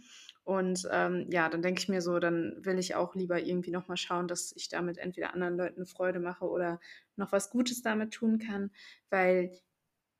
Und, 0.43 0.87
ähm, 0.91 1.27
ja, 1.31 1.49
dann 1.49 1.61
denke 1.61 1.81
ich 1.81 1.89
mir 1.89 2.01
so, 2.01 2.19
dann 2.19 2.55
will 2.63 2.79
ich 2.79 2.95
auch 2.95 3.15
lieber 3.15 3.41
irgendwie 3.41 3.71
noch 3.71 3.87
mal 3.89 3.97
schauen, 3.97 4.27
dass 4.27 4.53
ich 4.55 4.69
damit 4.69 4.97
entweder 4.97 5.33
anderen 5.33 5.57
Leuten 5.57 5.85
Freude 5.85 6.19
mache 6.21 6.45
oder 6.45 6.79
noch 7.17 7.31
was 7.33 7.49
Gutes 7.49 7.81
damit 7.81 8.13
tun 8.13 8.39
kann, 8.39 8.71
weil 9.09 9.51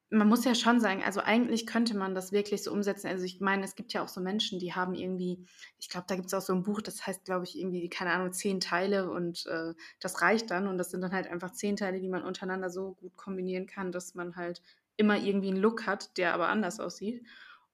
man 0.10 0.28
muss 0.30 0.46
ja 0.46 0.56
schon 0.56 0.80
sagen, 0.80 1.04
also, 1.04 1.20
eigentlich 1.22 1.66
könnte 1.68 1.96
man 1.98 2.16
das 2.16 2.32
wirklich 2.32 2.64
so 2.64 2.72
umsetzen. 2.72 3.08
Also, 3.08 3.26
ich 3.26 3.42
meine, 3.42 3.64
es 3.66 3.76
gibt 3.76 3.94
ja 3.94 4.04
auch 4.04 4.08
so 4.08 4.22
Menschen, 4.22 4.60
die 4.60 4.74
haben 4.74 4.94
irgendwie 4.96 5.46
ich 5.80 5.90
glaube, 5.90 6.06
da 6.08 6.16
gibt's 6.16 6.34
auch 6.34 6.42
so 6.42 6.54
'n 6.54 6.64
Buch, 6.64 6.82
das 6.82 7.06
heißt, 7.08 7.26
glaube 7.26 7.46
ich, 7.46 7.58
irgendwie, 7.60 7.90
keine 7.90 8.12
Ahnung, 8.12 8.32
„10 8.34 8.60
Teile“ 8.62 9.10
und, 9.12 9.46
äh, 9.48 9.74
das 10.00 10.22
reicht 10.22 10.50
dann. 10.52 10.68
Und 10.68 10.78
das 10.78 10.92
sind 10.92 11.02
dann 11.02 11.12
halt 11.14 11.28
einfach 11.28 11.52
10 11.52 11.76
Teile, 11.76 12.00
die 12.00 12.10
man 12.10 12.24
untereinander 12.24 12.70
so 12.70 12.94
gut 12.96 13.16
kombinieren 13.18 13.68
kann, 13.68 13.92
dass 13.92 14.16
man 14.16 14.36
halt 14.36 14.62
immer 14.98 15.18
irgendwie 15.18 15.50
'n 15.50 15.58
Look 15.58 15.86
hat, 15.88 16.18
der 16.18 16.34
aber 16.34 16.50
anders 16.50 16.80
aussieht. 16.80 17.26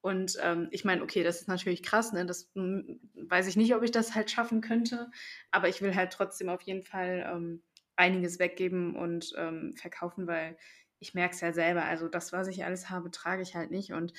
Und, 0.02 0.38
ähm, 0.42 0.68
ich 0.72 0.84
meine, 0.86 1.02
okay, 1.04 1.24
das 1.24 1.42
ist 1.42 1.48
natürlich 1.48 1.82
krass, 1.84 2.12
ne? 2.14 2.26
Das, 2.26 2.50
hm, 2.56 3.00
weiß 3.16 3.48
ich 3.48 3.56
nicht, 3.58 3.74
ob 3.76 3.84
ich 3.84 3.92
das 3.92 4.16
halt 4.16 4.30
schaffen 4.32 4.60
könnte, 4.62 5.10
aber 5.52 5.70
ich 5.70 5.82
will 5.82 5.96
halt 5.96 6.12
trotzdem 6.14 6.50
auf 6.50 6.62
jeden 6.64 6.84
Fall, 6.84 7.26
ähm, 7.34 7.64
einiges 7.96 8.40
weggeben 8.40 8.96
und, 8.96 9.34
ähm, 9.38 9.74
verkaufen, 9.78 10.28
weil 10.28 10.58
ich 11.04 11.14
merke 11.16 11.36
es 11.36 11.42
ja 11.42 11.54
selber, 11.54 11.86
also, 11.86 12.08
das, 12.10 12.34
was 12.34 12.48
ich 12.50 12.66
alles 12.66 12.90
habe, 12.90 13.12
trage 13.12 13.44
ich 13.44 13.56
halt 13.56 13.72
nicht. 13.72 13.94
Und 13.94 14.14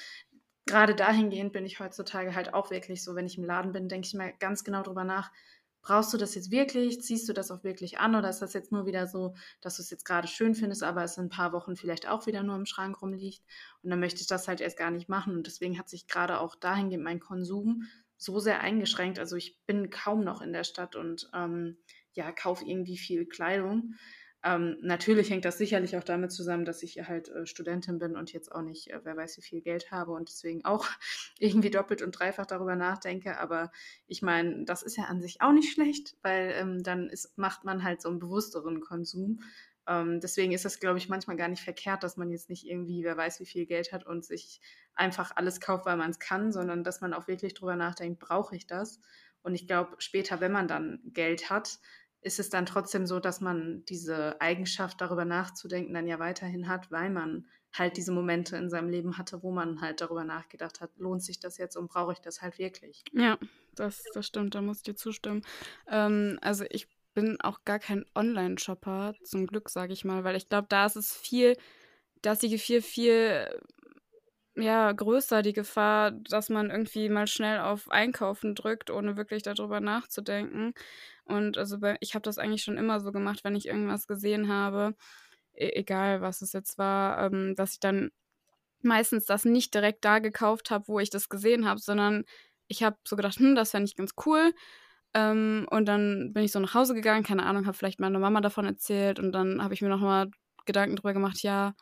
grade 0.68 0.95
dahingehend 0.95 1.53
bin 1.53 1.66
ich 1.66 1.80
heutzutage 1.80 2.35
halt 2.35 2.55
auch 2.55 2.70
wirklich 2.70 3.03
so, 3.05 3.14
wenn 3.16 3.26
ich 3.26 3.39
im 3.39 3.45
Laden 3.45 3.72
bin, 3.72 3.89
denke 3.89 4.07
ich 4.09 4.14
mir 4.14 4.32
ganz 4.41 4.64
genau 4.64 4.82
drüber 4.82 5.05
nach: 5.05 5.32
„Brauchst 5.82 6.12
du 6.14 6.18
das 6.18 6.35
jetzt 6.37 6.51
wirklich? 6.51 7.03
Ziehst 7.03 7.28
du 7.28 7.35
das 7.35 7.51
auch 7.51 7.64
wirklich 7.64 7.99
an 8.01 8.14
oder 8.16 8.30
ist 8.30 8.41
das 8.43 8.55
jetzt 8.55 8.72
nur 8.72 8.87
wieder 8.87 9.07
so, 9.07 9.35
dass 9.62 9.76
du's 9.78 9.91
jetzt 9.91 10.05
grade 10.07 10.28
schön 10.28 10.55
findest, 10.55 10.82
aber 10.85 11.05
es 11.05 11.18
in 11.18 11.26
'n 11.26 11.30
paar 11.30 11.53
Wochen 11.55 11.76
vielleicht 11.76 12.09
auch 12.09 12.26
wieder 12.26 12.43
nur 12.43 12.57
im 12.57 12.66
Schrank 12.66 13.03
rumliegt?“ 13.03 13.43
Und 13.82 13.91
dann 13.91 14.01
möchte 14.01 14.20
ich 14.22 14.26
das 14.28 14.49
halt 14.49 14.61
erst 14.62 14.78
gar 14.78 14.91
nicht 14.91 15.09
machen. 15.11 15.37
Und 15.37 15.47
deswegen 15.47 15.78
hat 15.78 15.89
sich 15.91 16.07
grade 16.09 16.41
auch 16.41 16.57
dahingehend 16.57 17.05
mein 17.05 17.20
Konsum 17.20 17.85
so 18.18 18.41
sehr 18.41 18.61
eingeschränkt. 18.61 19.18
Also, 19.18 19.37
ich 19.37 19.59
bin 19.66 19.91
kaum 19.91 20.24
noch 20.24 20.43
in 20.43 20.53
der 20.55 20.64
Stadt 20.64 20.97
und, 20.97 21.30
ähm, 21.35 21.78
ja, 22.14 22.32
kaufe 22.32 22.64
irgendwie 22.66 22.97
viel 22.99 23.26
Kleidung. 23.26 23.95
Ähm, 24.45 24.77
natürlich 24.83 25.31
hängt 25.31 25.47
das 25.47 25.57
sicherlich 25.57 25.97
auch 25.97 26.05
damit 26.05 26.31
zusammen, 26.31 26.67
dass 26.67 26.83
ich 26.83 26.99
halt, 27.09 27.29
äh, 27.31 27.47
Studentin 27.47 27.99
bin 27.99 28.15
und 28.17 28.33
jetzt 28.33 28.53
auch 28.53 28.61
nicht, 28.61 28.91
äh, 28.91 29.01
wer 29.03 29.17
weiß 29.17 29.39
wie 29.39 29.43
viel 29.43 29.63
Geld 29.63 29.91
habe 29.91 30.13
und 30.13 30.29
deswegen 30.29 30.65
auch 30.67 30.87
irgendwie 31.39 31.71
doppelt 31.71 32.03
und 32.03 32.13
dreifach 32.13 32.45
darüber 32.47 32.77
nachdenke. 32.77 33.39
Aber 33.41 33.73
ich 34.07 34.21
meine, 34.23 34.65
das 34.67 34.83
ist 34.83 34.97
ja 34.99 35.05
an 35.05 35.23
sich 35.23 35.41
auch 35.41 35.53
nicht 35.53 35.73
schlecht, 35.73 36.17
weil, 36.23 36.53
ähm, 36.59 36.83
dann 36.83 37.09
ist 37.09 37.39
macht 37.39 37.65
man 37.65 37.83
halt 37.85 38.03
so 38.03 38.11
'n 38.11 38.19
bewussteren 38.19 38.81
Konsum. 38.81 39.41
Ähm, 39.87 40.21
deswegen 40.21 40.53
ist 40.53 40.65
das, 40.65 40.81
glaube 40.81 40.99
ich, 40.99 41.09
manchmal 41.09 41.37
gar 41.37 41.49
nicht 41.49 41.63
verkehrt, 41.63 42.03
dass 42.03 42.17
man 42.17 42.31
jetzt 42.31 42.49
nicht 42.49 42.67
irgendwie, 42.67 43.05
wer 43.05 43.17
weiß 43.17 43.41
wie 43.41 43.47
viel 43.47 43.67
Geld 43.67 43.93
hat 43.93 44.05
und 44.07 44.25
sich 44.25 44.61
einfach 44.95 45.33
alles 45.37 45.61
kauft, 45.61 45.85
weil 45.87 45.97
man's 45.97 46.19
kann, 46.19 46.53
sondern 46.53 46.85
dass 46.85 47.01
man 47.01 47.13
auch 47.15 47.29
wirklich 47.29 47.55
drüber 47.55 47.77
nachdenkt: 47.77 48.21
„Brauche 48.21 48.57
ich 48.57 48.67
das?“ 48.67 49.01
Und 49.43 49.55
ich 49.55 49.67
glaube, 49.67 49.97
später, 49.99 50.41
wenn 50.41 50.53
man 50.53 50.69
dann 50.69 51.01
Geld 51.13 51.51
hat, 51.51 51.79
ist 52.25 52.41
es 52.41 52.51
dann 52.51 52.66
trotzdem 52.66 53.07
so, 53.07 53.20
dass 53.20 53.41
man 53.41 53.85
diese 53.87 54.41
Eigenschaft, 54.41 55.01
darüber 55.01 55.25
nachzudenken, 55.25 55.95
dann 55.95 56.09
ja 56.09 56.18
weiterhin 56.18 56.68
hat, 56.68 56.91
weil 56.91 57.11
man 57.11 57.49
halt 57.72 57.97
diese 57.97 58.12
Momente 58.12 58.57
in 58.57 58.70
seinem 58.70 58.89
Leben 58.89 59.18
hatte, 59.18 59.43
wo 59.43 59.53
man 59.53 59.81
halt 59.81 60.01
darüber 60.01 60.25
nachgedacht 60.25 60.81
hat: 60.81 60.91
„Lohnt 60.99 61.22
sich 61.22 61.41
das 61.41 61.59
jetzt 61.59 61.77
und 61.77 61.89
brauche 61.89 62.12
ich 62.12 62.20
das 62.20 62.43
halt 62.43 62.59
wirklich?“ 62.59 63.07
Ja, 63.12 63.39
das 63.75 64.11
das 64.11 64.27
stimmt, 64.27 64.55
da 64.55 64.62
muss 64.62 64.79
ich 64.79 64.83
dir 64.85 64.95
zustimmen. 64.97 65.43
Ähm, 65.89 66.39
also, 66.43 66.64
ich 66.70 66.89
bin 67.14 67.41
auch 67.41 67.64
gar 67.64 67.79
kein 67.79 68.05
Online-Shopper, 68.14 69.14
zum 69.22 69.47
Glück, 69.47 69.68
sage 69.70 69.93
ich 69.93 70.05
mal, 70.05 70.25
weil 70.25 70.37
ich 70.37 70.49
glaube, 70.49 70.66
da 70.68 70.87
ist 70.87 70.97
es 70.97 71.14
viel 71.16 71.57
da 72.22 72.33
ist 72.33 72.43
die 72.43 72.59
viel, 72.59 72.83
viel 72.83 73.61
ja, 74.57 74.93
größer 74.93 75.43
die 75.43 75.53
Gefahr, 75.53 76.12
dass 76.12 76.49
man 76.49 76.70
irgendwie 76.70 77.09
mal 77.09 77.27
schnell 77.27 77.59
auf 77.61 77.91
Einkaufen 77.91 78.55
drückt, 78.55 78.91
ohne 78.91 79.16
wirklich 79.16 79.43
darüber 79.43 79.81
nachzudenken. 79.81 80.75
Und 81.25 81.59
also 81.59 81.79
bei 81.81 81.97
ich 82.01 82.14
habe 82.14 82.22
das 82.22 82.39
eigentlich 82.39 82.62
schon 82.64 82.79
immer 82.79 83.01
so 83.01 83.12
gemacht, 83.12 83.45
wenn 83.45 83.57
ich 83.57 83.66
irgendwas 83.68 84.07
gesehen 84.07 84.49
habe, 84.49 84.95
e 85.55 85.70
egal 85.81 86.20
was 86.22 86.43
es 86.43 86.53
jetzt 86.53 86.79
war, 86.79 87.18
ähm, 87.27 87.55
dass 87.57 87.75
ich 87.75 87.81
dann 87.81 88.11
meistens 88.83 89.27
das 89.27 89.45
nicht 89.45 89.75
direkt 89.75 90.05
da 90.05 90.18
gekauft 90.20 90.70
habe, 90.70 90.89
wo 90.89 91.01
ich 91.01 91.11
das 91.11 91.29
gesehen 91.29 91.66
habe, 91.66 91.81
sondern 91.81 92.25
ich 92.68 92.83
habe 92.83 92.97
so 93.07 93.16
gedacht: 93.16 93.39
„Hm, 93.39 93.55
das 93.57 93.70
fände 93.72 93.87
ich 93.87 93.97
ganz 93.97 94.12
cool.“ 94.27 94.53
Ähm, 95.14 95.66
und 95.70 95.87
dann 95.87 96.33
bin 96.35 96.45
ich 96.45 96.53
so 96.53 96.61
nach 96.61 96.75
Hause 96.75 96.95
gegangen, 96.95 97.25
keine 97.25 97.45
Ahnung, 97.47 97.66
habe 97.66 97.77
vielleicht 97.77 98.01
meiner 98.01 98.18
Mama 98.18 98.41
davon 98.41 98.66
erzählt 98.66 99.20
und 99.20 99.33
dann 99.33 99.62
habe 99.62 99.75
ich 99.75 99.83
mir 99.83 99.89
noch 99.91 100.01
mal 100.01 100.31
Gedanken 100.66 100.97
drüber 100.97 101.14
gemacht: 101.14 101.43
„Ja, 101.43 101.75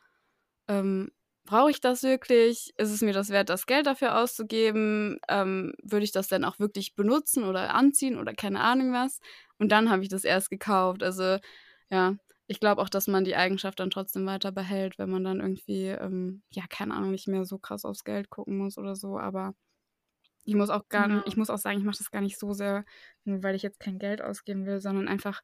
ähm, 0.68 1.10
brauche 1.44 1.70
ich 1.70 1.80
das 1.80 2.02
wirklich? 2.02 2.72
Ist 2.76 2.90
es 2.90 3.00
mir 3.02 3.12
das 3.12 3.30
wert, 3.30 3.48
das 3.50 3.66
Geld 3.66 3.86
dafür 3.86 4.18
auszugeben? 4.18 5.18
Ähm, 5.28 5.74
würde 5.82 6.04
ich 6.04 6.12
das 6.12 6.28
denn 6.28 6.44
auch 6.44 6.58
wirklich 6.58 6.94
benutzen 6.94 7.44
oder 7.44 7.74
anziehen 7.74 8.18
oder 8.18 8.34
keine 8.34 8.60
Ahnung 8.60 8.92
was?“ 8.92 9.20
Und 9.58 9.70
dann 9.72 9.90
habe 9.90 10.02
ich 10.02 10.08
das 10.08 10.24
erst 10.24 10.50
gekauft. 10.50 11.02
Also, 11.02 11.38
ja, 11.90 12.16
ich 12.46 12.60
glaube 12.60 12.82
auch, 12.82 12.88
dass 12.88 13.06
man 13.08 13.24
die 13.24 13.36
Eigenschaft 13.36 13.80
dann 13.80 13.90
trotzdem 13.90 14.26
weiter 14.26 14.52
behält, 14.52 14.98
wenn 14.98 15.10
man 15.10 15.24
dann 15.24 15.40
irgendwie, 15.40 15.86
ähm, 15.88 16.42
ja, 16.50 16.64
keine 16.68 16.94
Ahnung, 16.94 17.10
nicht 17.12 17.28
mehr 17.28 17.44
so 17.44 17.58
krass 17.58 17.84
aufs 17.84 18.04
Geld 18.04 18.30
gucken 18.30 18.58
muss 18.58 18.78
oder 18.78 18.96
so. 18.96 19.18
Aber 19.18 19.54
ich 20.44 20.54
muss 20.54 20.70
auch 20.70 20.88
gar 20.88 21.08
Ja. 21.08 21.22
ich 21.24 21.36
muss 21.36 21.50
auch 21.50 21.58
sagen, 21.58 21.78
ich 21.78 21.84
mache 21.84 21.98
das 21.98 22.10
gar 22.10 22.20
nicht 22.22 22.38
so 22.38 22.52
sehr, 22.52 22.84
nur 23.24 23.42
weil 23.42 23.54
ich 23.54 23.62
jetzt 23.62 23.80
kein 23.80 23.98
Geld 23.98 24.22
ausgeben 24.22 24.66
will, 24.66 24.80
sondern 24.80 25.08
einfach 25.08 25.42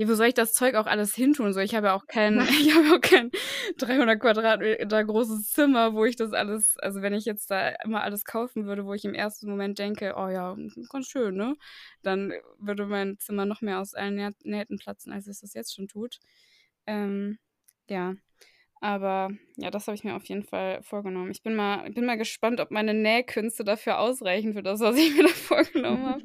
ja, 0.00 0.08
wo 0.08 0.14
soll 0.14 0.28
ich 0.28 0.34
das 0.34 0.54
Zeug 0.54 0.76
auch 0.76 0.86
alles 0.86 1.14
hintun? 1.14 1.52
So, 1.52 1.60
ich 1.60 1.74
habe 1.74 1.88
ja 1.88 1.94
auch 1.94 2.06
kein 2.06 2.40
ich 2.62 2.74
habe 2.74 2.96
auch 2.96 3.00
kein 3.02 3.30
300 3.76 4.18
Quadratmeter 4.18 5.04
großes 5.04 5.52
Zimmer, 5.52 5.92
wo 5.92 6.06
ich 6.06 6.16
das 6.16 6.32
alles 6.32 6.78
also, 6.78 7.02
wenn 7.02 7.12
ich 7.12 7.26
jetzt 7.26 7.50
da 7.50 7.68
immer 7.84 8.02
alles 8.02 8.24
kaufen 8.24 8.64
würde, 8.64 8.86
wo 8.86 8.94
ich 8.94 9.04
im 9.04 9.12
ersten 9.12 9.50
Moment 9.50 9.78
denke: 9.78 10.14
„Oh 10.16 10.28
ja, 10.28 10.56
ganz 10.90 11.06
schön, 11.06 11.34
ne?“ 11.36 11.54
Dann 12.02 12.32
würde 12.58 12.86
mein 12.86 13.18
Zimmer 13.18 13.44
noch 13.44 13.60
mehr 13.60 13.78
aus 13.78 13.92
allen 13.92 14.14
Näh 14.14 14.30
Nähten 14.42 14.78
platzen, 14.78 15.12
als 15.12 15.26
es 15.26 15.40
das 15.40 15.52
jetzt 15.52 15.74
schon 15.74 15.86
tut. 15.86 16.18
Ähm, 16.86 17.38
ja, 17.90 18.14
aber 18.80 19.30
ja, 19.56 19.70
das 19.70 19.86
habe 19.86 19.96
ich 19.96 20.04
mir 20.04 20.16
auf 20.16 20.24
jeden 20.26 20.44
Fall 20.44 20.82
vorgenommen. 20.82 21.30
Ich 21.30 21.42
bin 21.42 21.54
mal 21.54 21.90
bin 21.90 22.06
mal 22.06 22.16
gespannt, 22.16 22.60
ob 22.60 22.70
meine 22.70 22.94
Nähkünste 22.94 23.64
dafür 23.64 23.98
ausreichen 23.98 24.54
für 24.54 24.62
das, 24.62 24.80
was 24.80 24.96
ich 24.96 25.14
mir 25.14 25.24
da 25.24 25.28
vorgenommen 25.34 26.06
habe. 26.08 26.24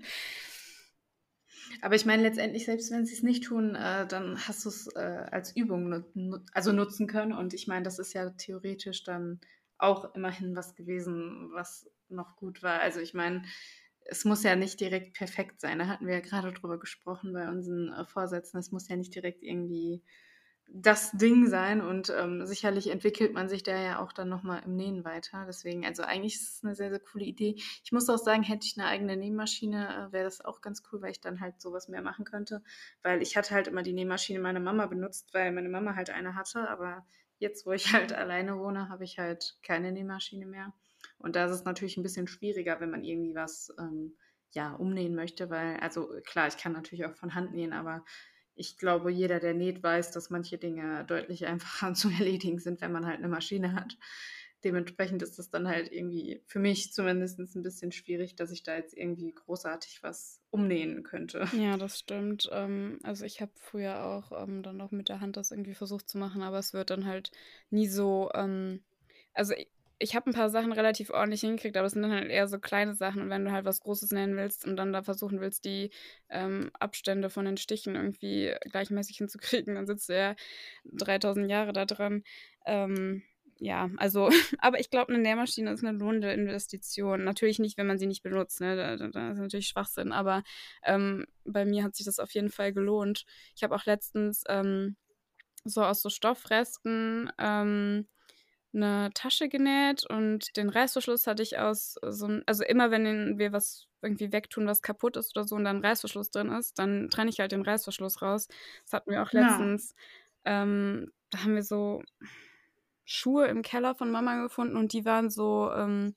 Aber 1.82 1.96
ich 1.96 2.06
meine 2.06 2.24
letztendlich, 2.24 2.66
selbst 2.66 2.92
wenn 2.92 3.06
sie 3.06 3.14
es 3.14 3.24
nicht 3.24 3.44
tun, 3.46 3.76
äh, 3.76 4.08
dann 4.08 4.38
hast 4.48 4.66
du's, 4.66 4.88
äh, 4.96 5.00
als 5.32 5.56
Übung 5.56 5.90
nu 5.90 6.04
nu 6.14 6.38
also 6.54 6.72
nutzen 6.72 7.08
können. 7.08 7.34
Und 7.34 7.54
ich 7.54 7.68
meine, 7.68 7.84
das 7.84 8.00
ist 8.00 8.14
ja 8.14 8.30
theoretisch 8.32 9.04
dann 9.04 9.40
auch 9.78 10.16
immerhin 10.16 10.56
was 10.56 10.76
gewesen, 10.76 11.50
was 11.54 11.90
noch 12.10 12.36
gut 12.38 12.64
war. 12.64 12.80
Also, 12.82 13.00
ich 13.00 13.14
meine, 13.14 13.44
es 14.06 14.26
muss 14.26 14.44
ja 14.44 14.56
nicht 14.56 14.80
direkt 14.80 15.16
perfekt 15.18 15.62
sein. 15.62 15.80
Da 15.80 15.88
hatten 15.88 16.08
wir 16.08 16.16
ja 16.16 16.20
grade 16.22 16.54
drüber 16.54 16.80
gesprochen 16.80 17.34
bei 17.34 17.48
unseren, 17.50 17.92
äh, 17.94 18.06
Vorsätzen. 18.06 18.60
Es 18.60 18.72
muss 18.72 18.88
ja 18.90 18.96
nicht 18.96 19.14
direkt 19.16 19.44
irgendwie 19.44 20.04
das 20.68 21.12
Ding 21.12 21.48
sein 21.48 21.82
und, 21.82 22.10
ähm, 22.10 22.46
sicherlich 22.46 22.90
entwickelt 22.92 23.34
man 23.34 23.48
sich 23.50 23.64
da 23.64 23.80
ja 23.80 24.00
auch 24.00 24.12
dann 24.12 24.30
noch 24.30 24.44
mal 24.44 24.60
im 24.60 24.76
Nähen 24.76 25.06
weiter. 25.06 25.46
Deswegen 25.48 25.86
also, 25.86 26.04
eigentlich 26.04 26.36
ist 26.36 26.56
es 26.58 26.64
'ne 26.64 26.76
sehr, 26.76 26.90
sehr 26.90 27.00
coole 27.00 27.26
Idee. 27.26 27.56
Ich 27.84 27.92
muss 27.92 28.10
auch 28.10 28.18
sagen, 28.18 28.44
hätte 28.44 28.66
ich 28.66 28.76
'ne 28.76 28.86
eigene 28.86 29.16
Nähmaschine, 29.18 30.08
äh, 30.10 30.12
wäre 30.14 30.26
das 30.26 30.42
auch 30.44 30.62
ganz 30.62 30.82
cool, 30.92 31.02
weil 31.02 31.12
ich 31.12 31.22
dann 31.22 31.40
halt 31.40 31.62
so 31.62 31.72
was 31.72 31.88
mehr 31.88 32.02
machen 32.02 32.26
könnte. 32.26 32.64
Weil 33.04 33.22
ich 33.22 33.38
hatte 33.38 33.54
halt 33.56 33.68
immer 33.68 33.84
die 33.84 33.94
Nähmaschine 33.94 34.40
meiner 34.40 34.60
Mama 34.60 34.88
benutzt, 34.88 35.34
weil 35.34 35.52
meine 35.52 35.70
Mama 35.70 35.96
halt 35.96 36.10
eine 36.10 36.36
hatte, 36.36 36.70
aber 36.70 37.06
jetzt, 37.40 37.66
wo 37.66 37.72
ich 37.72 37.86
halt 38.12 38.14
alleine 38.14 38.58
wohne, 38.58 38.90
habe 38.90 39.04
ich 39.04 39.20
halt 39.20 39.58
keine 39.64 39.92
Nähmaschine 39.92 40.46
mehr. 40.48 40.74
Und 41.20 41.36
da 41.36 41.46
ist 41.46 41.52
es 41.52 41.64
natürlich 41.66 41.98
'n 41.98 42.04
bisschen 42.04 42.28
schwieriger, 42.28 42.80
wenn 42.80 42.90
man 42.92 43.04
irgendwie 43.04 43.36
was, 43.36 43.74
ähm, 43.80 44.18
ja, 44.52 44.74
umnähen 44.74 45.16
möchte, 45.16 45.50
weil 45.50 45.78
also, 45.78 46.10
klar, 46.26 46.48
ich 46.48 46.58
kann 46.58 46.72
natürlich 46.74 47.06
auch 47.06 47.16
von 47.16 47.36
Hand 47.36 47.54
nähen, 47.54 47.74
aber 47.74 48.04
ich 48.56 48.78
glaube, 48.78 49.12
jeder, 49.12 49.40
der 49.40 49.54
näht, 49.54 49.84
weiß, 49.84 50.12
dass 50.12 50.30
manche 50.30 50.58
Dinge 50.58 51.06
deutlich 51.06 51.46
einfacher 51.48 51.94
zu 51.94 52.10
erledigen 52.10 52.60
sind, 52.60 52.82
wenn 52.82 52.92
man 52.92 53.06
halt 53.06 53.22
'ne 53.22 53.28
Maschine 53.30 53.74
hat. 53.74 53.98
Dementsprechend 54.64 55.22
ist 55.22 55.38
das 55.40 55.50
dann 55.52 55.68
halt 55.68 55.92
irgendwie 55.92 56.42
für 56.48 56.60
mich 56.60 56.92
zumindestens 56.94 57.56
'n 57.56 57.64
bisschen 57.64 57.92
schwierig, 57.92 58.36
dass 58.36 58.52
ich 58.52 58.64
da 58.64 58.76
jetzt 58.76 58.96
irgendwie 58.98 59.34
großartig 59.34 60.00
was 60.04 60.42
umnähen 60.50 61.04
könnte. 61.04 61.48
Ja, 61.52 61.78
das 61.78 62.00
stimmt. 62.00 62.50
Ähm, 62.52 63.00
also, 63.04 63.24
ich 63.24 63.40
habe 63.42 63.52
früher 63.56 64.04
auch, 64.04 64.32
ähm, 64.44 64.62
dann 64.64 64.78
noch 64.78 64.92
mit 64.92 65.10
der 65.10 65.22
Hand 65.22 65.38
das 65.38 65.52
irgendwie 65.52 65.76
versucht 65.76 66.10
zu 66.10 66.18
machen, 66.18 66.42
aber 66.42 66.58
es 66.60 66.74
wird 66.74 66.90
dann 66.90 67.06
halt 67.06 67.32
nie 67.70 67.88
so, 67.88 68.30
ähm 68.34 68.84
also, 69.34 69.54
ich 70.00 70.16
habe 70.16 70.30
'n 70.30 70.34
paar 70.34 70.50
Sachen 70.50 70.72
relativ 70.74 71.10
ordentlich 71.10 71.42
hingekriegt, 71.42 71.78
aber 71.78 71.88
es 71.88 71.94
sind 71.94 72.02
dann 72.04 72.12
halt 72.12 72.30
eher 72.30 72.48
so 72.48 72.60
kleine 72.60 72.94
Sachen. 72.96 73.22
Und 73.22 73.30
wenn 73.30 73.46
du 73.46 73.52
halt 73.52 73.66
was 73.66 73.80
Großes 73.82 74.12
nähen 74.12 74.36
willst 74.38 74.66
und 74.66 74.76
dann 74.78 74.94
da 74.94 75.04
versuchen 75.04 75.40
willst, 75.42 75.66
die, 75.66 75.92
ähm, 76.30 76.72
Abstände 76.80 77.30
von 77.30 77.46
den 77.46 77.58
Stichen 77.58 77.96
irgendwie 77.96 78.54
gleichmäßig 78.72 79.18
hinzukriegen, 79.18 79.76
dann 79.76 79.88
sitzt 79.88 80.10
du 80.10 80.16
ja 80.18 80.36
3.000 80.86 81.50
Jahre 81.50 81.74
da 81.74 81.86
dran. 81.86 82.24
Ähm, 82.66 83.24
ja, 83.60 83.90
also 83.98 84.30
aber 84.60 84.80
ich 84.80 84.90
glaube, 84.90 85.14
'ne 85.14 85.20
Nähmaschine 85.20 85.72
ist 85.72 85.84
'ne 85.84 85.92
lohnende 85.94 86.32
Investition. 86.34 87.24
Natürlich 87.24 87.60
nicht, 87.60 87.78
wenn 87.78 87.88
man 87.88 87.98
sie 88.00 88.08
nicht 88.08 88.24
benutzt, 88.24 88.60
ne? 88.62 88.76
Da 88.76 88.98
da 88.98 89.08
da 89.10 89.32
ist 89.32 89.40
natürlich 89.40 89.68
Schwachsinn, 89.68 90.12
aber, 90.12 90.44
ähm, 90.84 91.26
bei 91.46 91.64
mir 91.66 91.84
hat 91.86 91.96
sich 91.96 92.06
das 92.06 92.20
auf 92.20 92.32
jeden 92.34 92.50
Fall 92.50 92.74
gelohnt. 92.74 93.26
Ich 93.56 93.64
habe 93.64 93.76
auch 93.76 93.86
letztens, 93.86 94.44
ähm, 94.50 94.98
so 95.66 95.84
aus 95.84 96.02
so 96.02 96.10
Stoffresten, 96.10 97.32
ähm, 97.40 98.08
'ne 98.76 99.12
Tasche 99.16 99.50
genäht 99.50 100.06
und 100.10 100.56
den 100.58 100.70
Reißverschluss 100.70 101.28
hatte 101.28 101.44
ich 101.44 101.60
aus 101.60 101.96
so 102.04 102.28
'n 102.28 102.44
also, 102.48 102.64
immer 102.66 102.92
wenn 102.92 103.40
wir 103.40 103.54
was 103.54 103.88
irgendwie 104.04 104.32
wegtun, 104.34 104.68
was 104.68 104.82
kaputt 104.84 105.18
ist 105.18 105.36
oder 105.38 105.46
so 105.48 105.56
und 105.56 105.66
da 105.66 105.72
'n 105.72 105.84
Reißverschluss 105.86 106.32
drin 106.32 106.50
ist, 106.52 106.80
dann 106.80 107.10
trenne 107.12 107.30
ich 107.32 107.40
halt 107.42 107.52
den 107.54 107.64
Reißverschluss 107.64 108.22
raus. 108.22 108.48
Das 108.86 108.94
hatten 108.94 109.12
wir 109.12 109.24
auch 109.24 109.32
Ja. 109.34 109.68
letztens. 109.72 109.96
Ähm, 110.46 111.12
da 111.32 111.40
haben 111.44 111.56
wir 111.56 111.64
so 111.64 112.04
Schuhe 113.08 113.46
im 113.48 113.62
Keller 113.62 113.94
von 113.96 114.10
Mama 114.12 114.42
gefunden 114.42 114.76
und 114.78 114.92
die 114.94 115.06
waren 115.06 115.30
so, 115.30 115.72
ähm 115.72 116.16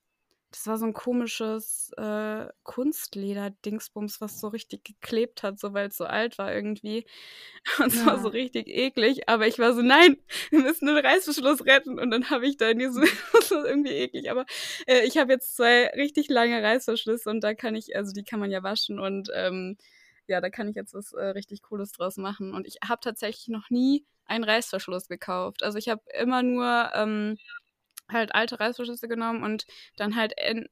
das 0.51 0.67
war 0.67 0.79
so 0.79 0.87
'n 0.87 0.95
komisches, 0.95 1.91
äh, 1.99 2.49
Kunstleder-Dingsbums, 2.65 4.21
was 4.21 4.41
so 4.41 4.49
richtig 4.49 4.85
geklebt 4.85 5.43
hat, 5.43 5.59
so 5.61 5.75
weil's 5.75 5.97
so 5.97 6.05
alt 6.07 6.39
war 6.39 6.55
irgendwie. 6.55 7.07
Und 7.81 7.93
es 7.93 8.05
war 8.07 8.19
so 8.19 8.29
Ja. 8.29 8.31
richtig 8.31 8.69
eklig, 8.69 9.29
aber 9.29 9.47
ich 9.47 9.59
war 9.59 9.75
so: 9.75 9.83
„Nein, 9.83 10.17
wir 10.51 10.61
müssen 10.61 10.87
den 10.87 10.97
Reißverschluss 10.99 11.67
retten.“ 11.67 11.99
Und 11.99 12.11
dann 12.11 12.31
habe 12.31 12.47
ich 12.47 12.57
da 12.57 12.69
in 12.71 12.79
diesem 12.79 13.03
das 13.33 13.51
war 13.51 13.67
irgendwie 13.67 13.93
eklig, 13.93 14.31
aber, 14.31 14.47
äh, 14.87 15.05
ich 15.07 15.19
habe 15.19 15.33
jetzt 15.33 15.57
2 15.57 15.89
richtig 15.97 16.29
lange 16.29 16.63
Reißverschlüsse 16.63 17.31
und 17.31 17.43
da 17.43 17.55
kann 17.55 17.75
ich 17.77 17.97
also, 17.97 18.13
die 18.13 18.25
kann 18.25 18.41
man 18.41 18.51
ja 18.51 18.63
waschen 18.63 18.99
und, 19.01 19.31
ähm, 19.35 19.77
ja, 20.27 20.41
da 20.41 20.51
kann 20.51 20.69
ich 20.69 20.77
jetzt 20.77 20.95
was, 20.95 21.13
äh, 21.13 21.25
richtig 21.29 21.63
Cooles 21.63 21.93
draus 21.93 22.17
machen. 22.19 22.53
Und 22.55 22.67
ich 22.67 22.77
habe 22.87 23.01
tatsächlich 23.03 23.49
noch 23.49 23.71
nie 23.71 24.07
einen 24.27 24.45
Reißverschluss 24.45 25.09
gekauft. 25.09 25.63
Also, 25.63 25.79
ich 25.79 25.89
habe 25.89 26.03
immer 26.19 26.43
nur, 26.43 26.91
ähm, 26.95 27.39
halt 28.11 28.35
alte 28.35 28.61
Reißverschlüsse 28.61 29.09
genommen 29.09 29.43
und 29.45 29.67
dann 29.97 30.17
halt 30.17 30.35
en 30.39 30.69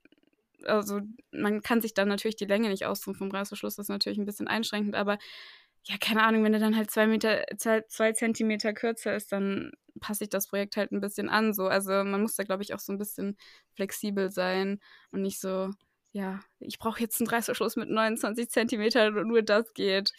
also, 0.65 1.01
man 1.33 1.63
kann 1.63 1.81
sich 1.83 1.95
dann 1.95 2.09
natürlich 2.09 2.37
die 2.37 2.47
Länge 2.47 2.69
nicht 2.71 2.87
aussuchen 2.87 3.15
vom 3.17 3.31
Reißverschluss, 3.31 3.77
das 3.77 3.87
ist 3.87 3.91
natürlich 3.91 4.19
'n 4.19 4.27
bisschen 4.27 4.49
einschränkend, 4.49 4.97
aber 4.97 5.19
ja, 5.85 5.97
keine 6.01 6.23
Ahnung, 6.25 6.45
wenn 6.45 6.53
der 6.53 6.61
dann 6.63 6.77
halt 6.77 6.91
2 6.91 7.07
Meter 7.09 7.45
zwei 7.59 7.83
2 7.89 8.13
Zentimeter 8.13 8.73
kürzer 8.75 9.17
ist, 9.17 9.33
dann 9.33 9.73
passe 10.01 10.25
ich 10.25 10.31
das 10.31 10.49
Projekt 10.49 10.77
halt 10.79 10.93
'n 10.93 11.01
bisschen 11.01 11.29
an 11.31 11.55
so. 11.55 11.67
Also, 11.69 11.91
man 12.05 12.23
muss 12.23 12.37
da, 12.37 12.45
glaube 12.45 12.63
ich, 12.65 12.75
auch 12.75 12.81
so 12.81 12.93
'n 12.93 12.99
bisschen 12.99 13.37
flexibel 13.75 14.31
sein 14.33 14.81
und 15.13 15.23
nicht 15.23 15.41
so: 15.41 15.71
„Ja, 16.13 16.41
ich 16.61 16.79
brauche 16.81 17.01
jetzt 17.03 17.21
'n 17.21 17.29
Reißverschluss 17.29 17.77
mit 17.77 17.91
29 17.91 18.51
Zentimetern 18.51 19.17
und 19.19 19.29
nur 19.29 19.43
das 19.43 19.75
geht.“ 19.75 20.13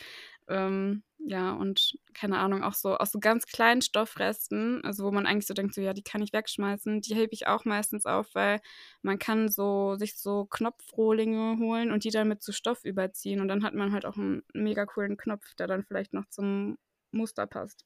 Ähm, 0.50 1.04
ja, 1.20 1.52
und 1.54 1.98
keine 2.14 2.38
Ahnung, 2.40 2.64
auch 2.64 2.74
so 2.74 2.96
aus 2.98 3.12
so 3.12 3.20
ganz 3.20 3.46
kleinen 3.48 3.82
Stoffresten, 3.82 4.82
also, 4.86 5.04
wo 5.04 5.12
man 5.12 5.26
eigentlich 5.26 5.48
so 5.48 5.54
denkt, 5.54 5.74
so: 5.74 5.82
„Ja, 5.82 5.94
die 5.94 6.04
kann 6.04 6.22
ich 6.22 6.32
wegschmeißen“, 6.34 7.02
die 7.02 7.16
hebe 7.16 7.34
ich 7.34 7.48
auch 7.48 7.66
meistens 7.66 8.06
auf, 8.06 8.34
weil 8.34 8.60
man 9.02 9.20
kann 9.20 9.50
so 9.50 9.96
sich 9.96 10.18
so 10.18 10.46
Knopfrohlinge 10.46 11.58
holen 11.60 11.92
und 11.92 12.04
die 12.06 12.12
dann 12.12 12.30
mit 12.30 12.44
so 12.44 12.52
Stoff 12.54 12.86
überziehen 12.86 13.42
und 13.42 13.48
dann 13.50 13.64
hat 13.64 13.74
man 13.74 13.92
halt 13.92 14.06
auch 14.06 14.16
'n 14.18 14.44
mega 14.54 14.86
coolen 14.86 15.18
Knopf, 15.18 15.54
der 15.56 15.68
dann 15.68 15.84
vielleicht 15.84 16.14
noch 16.14 16.28
zum 16.30 16.78
Muster 17.12 17.46
passt. 17.48 17.84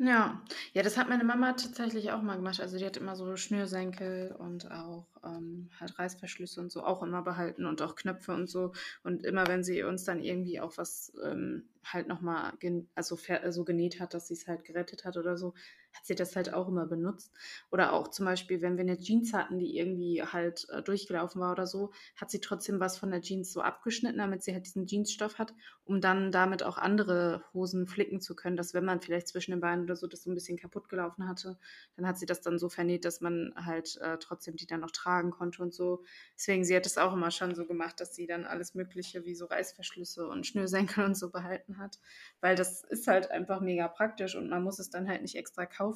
Ja. 0.00 0.40
Ja, 0.74 0.82
das 0.84 0.96
hat 0.96 1.08
meine 1.08 1.24
Mama 1.24 1.54
tatsächlich 1.54 2.12
auch 2.12 2.22
mal 2.22 2.36
gemacht. 2.36 2.60
Also, 2.60 2.78
die 2.78 2.86
hat 2.86 2.96
immer 2.96 3.16
so 3.16 3.34
Schnürsenkel 3.34 4.30
und 4.38 4.70
auch, 4.70 5.08
ähm, 5.24 5.70
halt 5.80 5.98
Reißverschlüsse 5.98 6.60
und 6.60 6.70
so 6.70 6.84
auch 6.84 7.02
immer 7.02 7.22
behalten 7.22 7.66
und 7.66 7.82
auch 7.82 7.96
Knöpfe 7.96 8.32
und 8.32 8.48
so. 8.48 8.70
Und 9.02 9.24
immer 9.24 9.48
wenn 9.48 9.64
sie 9.64 9.82
uns 9.82 10.04
dann 10.04 10.20
irgendwie 10.22 10.60
auch 10.60 10.76
was, 10.78 11.12
ähm, 11.24 11.68
halt 11.84 12.06
noch 12.06 12.20
mal 12.20 12.52
gen 12.60 12.88
also, 12.94 13.16
fer 13.16 13.50
so 13.52 13.64
genäht 13.64 13.98
hat, 13.98 14.14
dass 14.14 14.28
sie's 14.28 14.46
halt 14.46 14.62
gerettet 14.64 15.04
hat 15.04 15.16
oder 15.16 15.36
so, 15.36 15.54
hat 15.92 16.06
sie 16.06 16.14
das 16.14 16.36
halt 16.36 16.52
auch 16.52 16.68
immer 16.68 16.86
benutzt. 16.86 17.32
Oder 17.70 17.92
auch 17.92 18.08
zum 18.08 18.24
Beispiel, 18.26 18.60
wenn 18.60 18.76
wir 18.76 18.82
eine 18.82 18.98
Jeans 18.98 19.32
hatten, 19.32 19.58
die 19.58 19.76
irgendwie 19.76 20.22
halt 20.22 20.68
äh, 20.70 20.82
durchgelaufen 20.82 21.40
war 21.40 21.52
oder 21.52 21.66
so, 21.66 21.92
hat 22.16 22.30
sie 22.30 22.40
trotzdem 22.40 22.80
was 22.80 22.98
von 22.98 23.10
der 23.10 23.20
Jeans 23.20 23.52
so 23.52 23.60
abgeschnitten, 23.60 24.18
damit 24.18 24.42
sie 24.42 24.52
halt 24.52 24.66
diesen 24.66 24.86
Jeansstoff 24.86 25.38
hat, 25.38 25.54
um 25.84 26.00
dann 26.00 26.30
damit 26.30 26.62
auch 26.62 26.78
andere 26.78 27.42
Hosen 27.52 27.86
flicken 27.86 28.20
zu 28.20 28.36
können, 28.36 28.56
dass 28.56 28.74
wenn 28.74 28.84
man 28.84 29.00
vielleicht 29.00 29.28
zwischen 29.28 29.52
den 29.52 29.60
Beinen 29.60 29.84
oder 29.84 29.96
so 29.96 30.06
das 30.06 30.22
so 30.22 30.30
ein 30.30 30.34
bisschen 30.34 30.58
kaputt 30.58 30.88
gelaufen 30.88 31.28
hatte, 31.28 31.58
dann 31.96 32.06
hat 32.06 32.18
sie 32.18 32.26
das 32.26 32.40
dann 32.40 32.58
so 32.58 32.68
vernäht, 32.68 33.04
dass 33.04 33.20
man 33.20 33.52
halt 33.56 33.96
äh, 34.00 34.18
trotzdem 34.18 34.56
die 34.56 34.66
dann 34.66 34.80
noch 34.80 34.90
tragen 34.90 35.30
konnte 35.30 35.62
und 35.62 35.74
so. 35.74 36.04
Deswegen, 36.36 36.64
sie 36.64 36.76
hat 36.76 36.86
es 36.86 36.98
auch 36.98 37.12
immer 37.14 37.30
schon 37.30 37.54
so 37.54 37.66
gemacht, 37.66 38.00
dass 38.00 38.14
sie 38.14 38.26
dann 38.26 38.44
alles 38.44 38.74
Mögliche 38.74 39.24
wie 39.24 39.34
so 39.34 39.46
Reißverschlüsse 39.46 40.28
und 40.28 40.46
Schnürsenkel 40.46 41.04
und 41.04 41.16
so 41.16 41.30
behalten 41.30 41.78
hat, 41.78 41.98
weil 42.40 42.54
das 42.56 42.84
ist 42.84 43.06
halt 43.06 43.30
einfach 43.30 43.60
mega 43.60 43.88
praktisch 43.88 44.36
und 44.36 44.48
man 44.48 44.62
muss 44.62 44.78
es 44.78 44.90
dann 44.90 45.08
halt 45.08 45.22
nicht 45.22 45.36
extra 45.36 45.66
kaufen. 45.66 45.87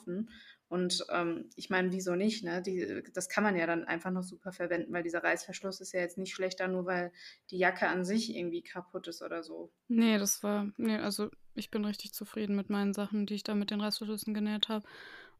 Und 0.72 1.04
ähm, 1.10 1.50
ich 1.54 1.68
meine, 1.68 1.92
wieso 1.92 2.14
nicht? 2.14 2.44
Ne? 2.44 2.62
Die, 2.62 3.02
das 3.12 3.28
kann 3.28 3.44
man 3.44 3.56
ja 3.56 3.66
dann 3.66 3.84
einfach 3.84 4.10
noch 4.10 4.22
super 4.22 4.52
verwenden, 4.52 4.90
weil 4.92 5.02
dieser 5.02 5.22
Reißverschluss 5.22 5.82
ist 5.82 5.92
ja 5.92 6.00
jetzt 6.00 6.16
nicht 6.16 6.34
schlechter, 6.34 6.66
nur 6.66 6.86
weil 6.86 7.12
die 7.50 7.58
Jacke 7.58 7.88
an 7.88 8.06
sich 8.06 8.34
irgendwie 8.34 8.62
kaputt 8.62 9.06
ist 9.06 9.20
oder 9.20 9.42
so. 9.42 9.70
Nee, 9.88 10.16
das 10.16 10.42
war, 10.42 10.70
nee, 10.78 10.96
also 10.96 11.30
ich 11.54 11.70
bin 11.70 11.84
richtig 11.84 12.14
zufrieden 12.14 12.56
mit 12.56 12.70
meinen 12.70 12.94
Sachen, 12.94 13.26
die 13.26 13.34
ich 13.34 13.42
da 13.42 13.54
mit 13.54 13.70
den 13.70 13.82
Reißverschlüssen 13.82 14.32
genäht 14.32 14.70
habe. 14.70 14.88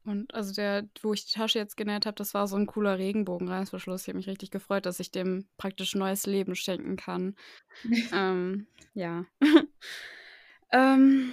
Und 0.05 0.33
also 0.35 0.53
der, 0.53 0.87
wo 1.01 1.13
ich 1.13 1.25
die 1.25 1.33
Tasche 1.33 1.59
jetzt 1.59 1.77
genäht 1.77 2.05
habe, 2.05 2.15
das 2.15 2.33
war 2.33 2.47
so 2.47 2.57
ein 2.57 2.67
cooler 2.67 2.97
Regenbogenreißverschluss. 2.99 4.03
Ich 4.03 4.09
habe 4.09 4.17
mich 4.17 4.27
richtig 4.27 4.51
gefreut, 4.51 4.85
dass 4.85 4.99
ich 4.99 5.11
dem 5.11 5.47
praktisch 5.57 5.95
neues 5.95 6.25
Leben 6.25 6.55
schenken 6.55 6.95
kann. 6.95 7.35
ähm, 8.13 8.67
ja. 8.93 9.25
ähm, 10.71 11.31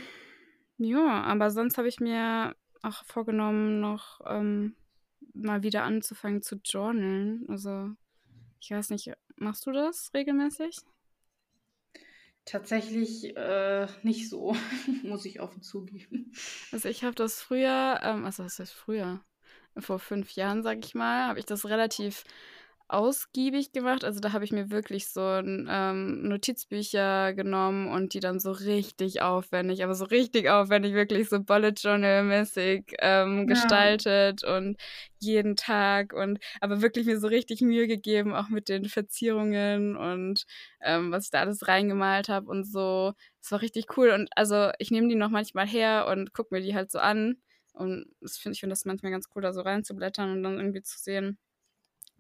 ja, 0.78 1.22
aber 1.24 1.50
sonst 1.50 1.76
habe 1.78 1.88
ich 1.88 2.00
mir 2.00 2.54
auch 2.82 3.04
vorgenommen, 3.04 3.80
noch 3.80 4.20
ähm, 4.26 4.74
mal 5.34 5.62
wieder 5.62 5.84
anzufangen 5.84 6.42
zu 6.42 6.56
journalen. 6.64 7.46
Also, 7.48 7.90
ich 8.60 8.70
weiß 8.70 8.90
nicht, 8.90 9.12
machst 9.36 9.66
du 9.66 9.72
das 9.72 10.12
regelmäßig? 10.14 10.78
Tatsächlich 12.44 13.36
äh, 13.36 13.86
nicht 14.02 14.28
so, 14.28 14.56
muss 15.02 15.24
ich 15.24 15.40
offen 15.40 15.62
zugeben. 15.62 16.32
Also 16.72 16.88
ich 16.88 17.04
habe 17.04 17.14
das 17.14 17.42
früher, 17.42 18.00
ähm, 18.02 18.24
also 18.24 18.44
was 18.44 18.58
heißt 18.58 18.72
früher? 18.72 19.20
Vor 19.78 19.98
fünf 19.98 20.32
Jahren, 20.32 20.62
sag 20.62 20.84
ich 20.84 20.94
mal, 20.94 21.28
habe 21.28 21.38
ich 21.38 21.46
das 21.46 21.66
relativ 21.66 22.24
ausgiebig 22.92 23.72
gemacht. 23.72 24.04
Also 24.04 24.20
da 24.20 24.32
habe 24.32 24.44
ich 24.44 24.52
mir 24.52 24.70
wirklich 24.70 25.08
so 25.08 25.20
ähm, 25.20 26.28
Notizbücher 26.28 27.32
genommen 27.34 27.88
und 27.88 28.14
die 28.14 28.20
dann 28.20 28.40
so 28.40 28.50
richtig 28.50 29.22
aufwendig, 29.22 29.84
aber 29.84 29.94
so 29.94 30.04
richtig 30.04 30.48
aufwendig, 30.50 30.94
wirklich 30.94 31.28
so 31.28 31.40
Bullet 31.40 31.74
Journal-mäßig 31.76 32.96
ähm, 32.98 33.38
ja. 33.38 33.44
gestaltet 33.44 34.42
und 34.44 34.76
jeden 35.20 35.56
Tag 35.56 36.12
und 36.12 36.40
aber 36.60 36.82
wirklich 36.82 37.06
mir 37.06 37.20
so 37.20 37.28
richtig 37.28 37.60
Mühe 37.60 37.86
gegeben, 37.86 38.34
auch 38.34 38.48
mit 38.48 38.68
den 38.68 38.86
Verzierungen 38.86 39.96
und 39.96 40.44
ähm, 40.80 41.12
was 41.12 41.26
ich 41.26 41.30
da 41.30 41.40
alles 41.40 41.68
reingemalt 41.68 42.28
habe 42.28 42.50
und 42.50 42.64
so. 42.64 43.12
Das 43.40 43.52
war 43.52 43.62
richtig 43.62 43.96
cool. 43.96 44.10
Und 44.10 44.30
also 44.36 44.70
ich 44.78 44.90
nehme 44.90 45.08
die 45.08 45.14
noch 45.14 45.30
manchmal 45.30 45.66
her 45.66 46.06
und 46.10 46.32
gucke 46.32 46.54
mir 46.54 46.60
die 46.60 46.74
halt 46.74 46.90
so 46.90 46.98
an. 46.98 47.36
Und 47.72 48.06
das 48.20 48.36
find, 48.36 48.56
ich 48.56 48.60
finde 48.60 48.72
das 48.72 48.84
manchmal 48.84 49.12
ganz 49.12 49.28
cool, 49.34 49.42
da 49.42 49.52
so 49.52 49.60
reinzublättern 49.60 50.32
und 50.32 50.42
dann 50.42 50.58
irgendwie 50.58 50.82
zu 50.82 50.98
sehen, 50.98 51.38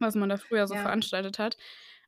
was 0.00 0.14
man 0.14 0.28
da 0.28 0.36
früher 0.36 0.66
so 0.66 0.74
ja. 0.74 0.82
veranstaltet 0.82 1.38
hat. 1.38 1.56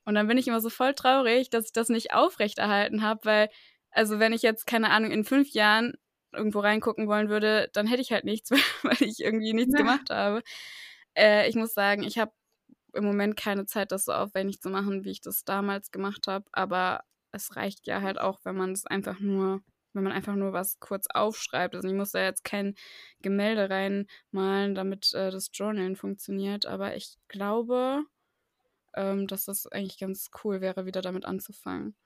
Und 0.04 0.14
dann 0.14 0.26
bin 0.26 0.38
ich 0.38 0.48
immer 0.48 0.60
so 0.60 0.70
voll 0.70 0.94
traurig, 0.94 1.50
dass 1.50 1.66
ich 1.66 1.72
das 1.72 1.88
nicht 1.88 2.12
aufrechterhalten 2.12 3.02
habe, 3.02 3.20
weil, 3.24 3.48
also 3.90 4.18
wenn 4.18 4.32
ich 4.32 4.42
jetzt, 4.42 4.66
keine 4.66 4.90
Ahnung, 4.90 5.10
in 5.12 5.24
fünf 5.24 5.50
Jahren 5.50 5.94
irgendwo 6.32 6.60
reingucken 6.60 7.06
wollen 7.08 7.28
würde, 7.28 7.70
dann 7.72 7.86
hätte 7.86 8.02
ich 8.02 8.12
halt 8.12 8.24
nichts, 8.24 8.50
weil 8.82 9.00
ich 9.02 9.20
irgendwie 9.20 9.52
nichts 9.52 9.72
ja. 9.74 9.78
gemacht 9.78 10.10
habe. 10.10 10.42
Äh, 11.14 11.48
ich 11.48 11.54
muss 11.54 11.74
sagen, 11.74 12.02
ich 12.02 12.18
habe 12.18 12.32
im 12.94 13.04
Moment 13.04 13.36
keine 13.36 13.66
Zeit, 13.66 13.92
das 13.92 14.04
so 14.04 14.12
aufwendig 14.12 14.60
zu 14.60 14.68
machen, 14.68 15.04
wie 15.04 15.10
ich 15.10 15.20
das 15.20 15.44
damals 15.44 15.90
gemacht 15.90 16.26
habe, 16.26 16.44
aber 16.52 17.04
es 17.32 17.56
reicht 17.56 17.86
ja 17.86 18.02
halt 18.02 18.18
auch, 18.18 18.40
wenn 18.44 18.56
man 18.56 18.72
es 18.72 18.86
einfach 18.86 19.18
nur 19.18 19.62
wenn 19.92 20.02
man 20.04 20.12
einfach 20.12 20.34
nur 20.34 20.52
was 20.52 20.78
kurz 20.80 21.06
aufschreibt. 21.12 21.74
Also 21.74 21.88
ich 21.88 21.94
muss 21.94 22.12
da 22.12 22.22
jetzt 22.22 22.44
kein 22.44 22.74
Gemälde 23.20 23.70
reinmalen, 23.70 24.74
damit 24.74 25.12
äh, 25.14 25.30
das 25.30 25.50
Journalen 25.52 25.96
funktioniert. 25.96 26.66
Aber 26.66 26.96
ich 26.96 27.16
glaube, 27.28 28.04
ähm, 28.94 29.26
dass 29.26 29.44
das 29.46 29.66
eigentlich 29.66 29.98
ganz 29.98 30.30
cool 30.44 30.60
wäre, 30.60 30.86
wieder 30.86 31.02
damit 31.02 31.24
anzufangen. 31.24 31.96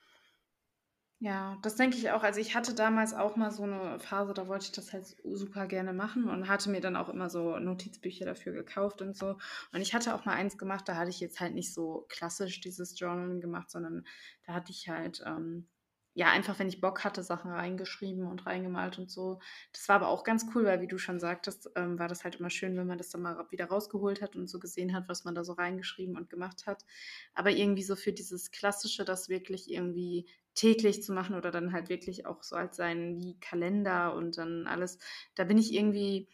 Ja, 1.19 1.57
das 1.63 1.77
denke 1.77 1.97
ich 1.97 2.11
auch. 2.11 2.23
Also 2.23 2.41
ich 2.41 2.55
hatte 2.55 2.75
damals 2.75 3.15
auch 3.15 3.37
mal 3.37 3.51
so 3.51 3.63
eine 3.63 3.99
Phase, 3.99 4.35
da 4.35 4.49
wollte 4.49 4.67
ich 4.67 4.73
das 4.73 4.93
halt 4.93 5.17
super 5.25 5.67
gerne 5.67 5.95
machen 5.95 6.29
und 6.29 6.47
hatte 6.47 6.69
mir 6.69 6.83
dann 6.83 6.95
auch 6.95 7.09
immer 7.09 7.31
so 7.31 7.59
Notizbücher 7.59 8.27
dafür 8.27 8.53
gekauft 8.53 9.01
und 9.01 9.17
so. 9.17 9.39
Und 9.73 9.81
ich 9.81 9.95
hatte 9.95 10.15
auch 10.15 10.27
mal 10.27 10.35
eins 10.35 10.59
gemacht, 10.59 10.87
da 10.89 10.97
hatte 10.97 11.09
ich 11.09 11.21
jetzt 11.21 11.41
halt 11.41 11.55
nicht 11.55 11.73
so 11.73 12.05
klassisch 12.11 12.61
dieses 12.61 12.99
Journalen 13.01 13.41
gemacht, 13.41 13.71
sondern 13.71 14.05
da 14.45 14.53
hatte 14.53 14.73
ich 14.73 14.91
halt 14.91 15.23
ähm, 15.27 15.69
ja, 16.17 16.31
einfach, 16.31 16.59
wenn 16.59 16.69
ich 16.69 16.81
Bock 16.81 17.05
hatte, 17.05 17.23
Sachen 17.23 17.51
reingeschrieben 17.53 18.27
und 18.27 18.47
reingemalt 18.47 18.99
und 18.99 19.11
so. 19.11 19.39
Das 19.75 19.87
war 19.91 19.97
aber 19.97 20.09
auch 20.09 20.25
ganz 20.25 20.47
cool, 20.55 20.65
weil, 20.65 20.81
wie 20.81 20.87
du 20.87 20.97
schon 20.97 21.21
sagtest, 21.21 21.69
ähm, 21.77 21.99
war 21.99 22.09
das 22.09 22.25
halt 22.25 22.37
immer 22.37 22.49
schön, 22.49 22.75
wenn 22.79 22.87
man 22.87 22.97
das 22.97 23.11
dann 23.11 23.21
mal 23.21 23.45
wieder 23.51 23.67
rausgeholt 23.67 24.23
hat 24.23 24.35
und 24.35 24.49
so 24.49 24.59
gesehen 24.59 24.95
hat, 24.95 25.11
was 25.11 25.25
man 25.27 25.35
da 25.35 25.45
so 25.45 25.53
reingeschrieben 25.53 26.17
und 26.17 26.31
gemacht 26.31 26.67
hat. 26.67 26.85
Aber 27.35 27.51
irgendwie 27.51 27.83
so 27.83 27.97
für 27.97 28.15
dieses 28.15 28.51
Klassische, 28.51 29.05
das 29.05 29.29
wirklich 29.29 29.71
irgendwie 29.71 30.27
täglich 30.55 31.03
zu 31.03 31.13
machen 31.13 31.37
oder 31.37 31.51
dann 31.51 31.73
halt 31.75 31.91
wirklich 31.91 32.25
auch 32.25 32.43
so 32.43 32.57
als 32.57 32.77
sein 32.77 33.19
wie 33.19 33.39
Kalender 33.41 34.15
und 34.15 34.39
dann 34.39 34.67
alles, 34.67 34.99
da 35.35 35.45
bin 35.45 35.59
ich 35.59 35.75
irgendwie 35.75 36.31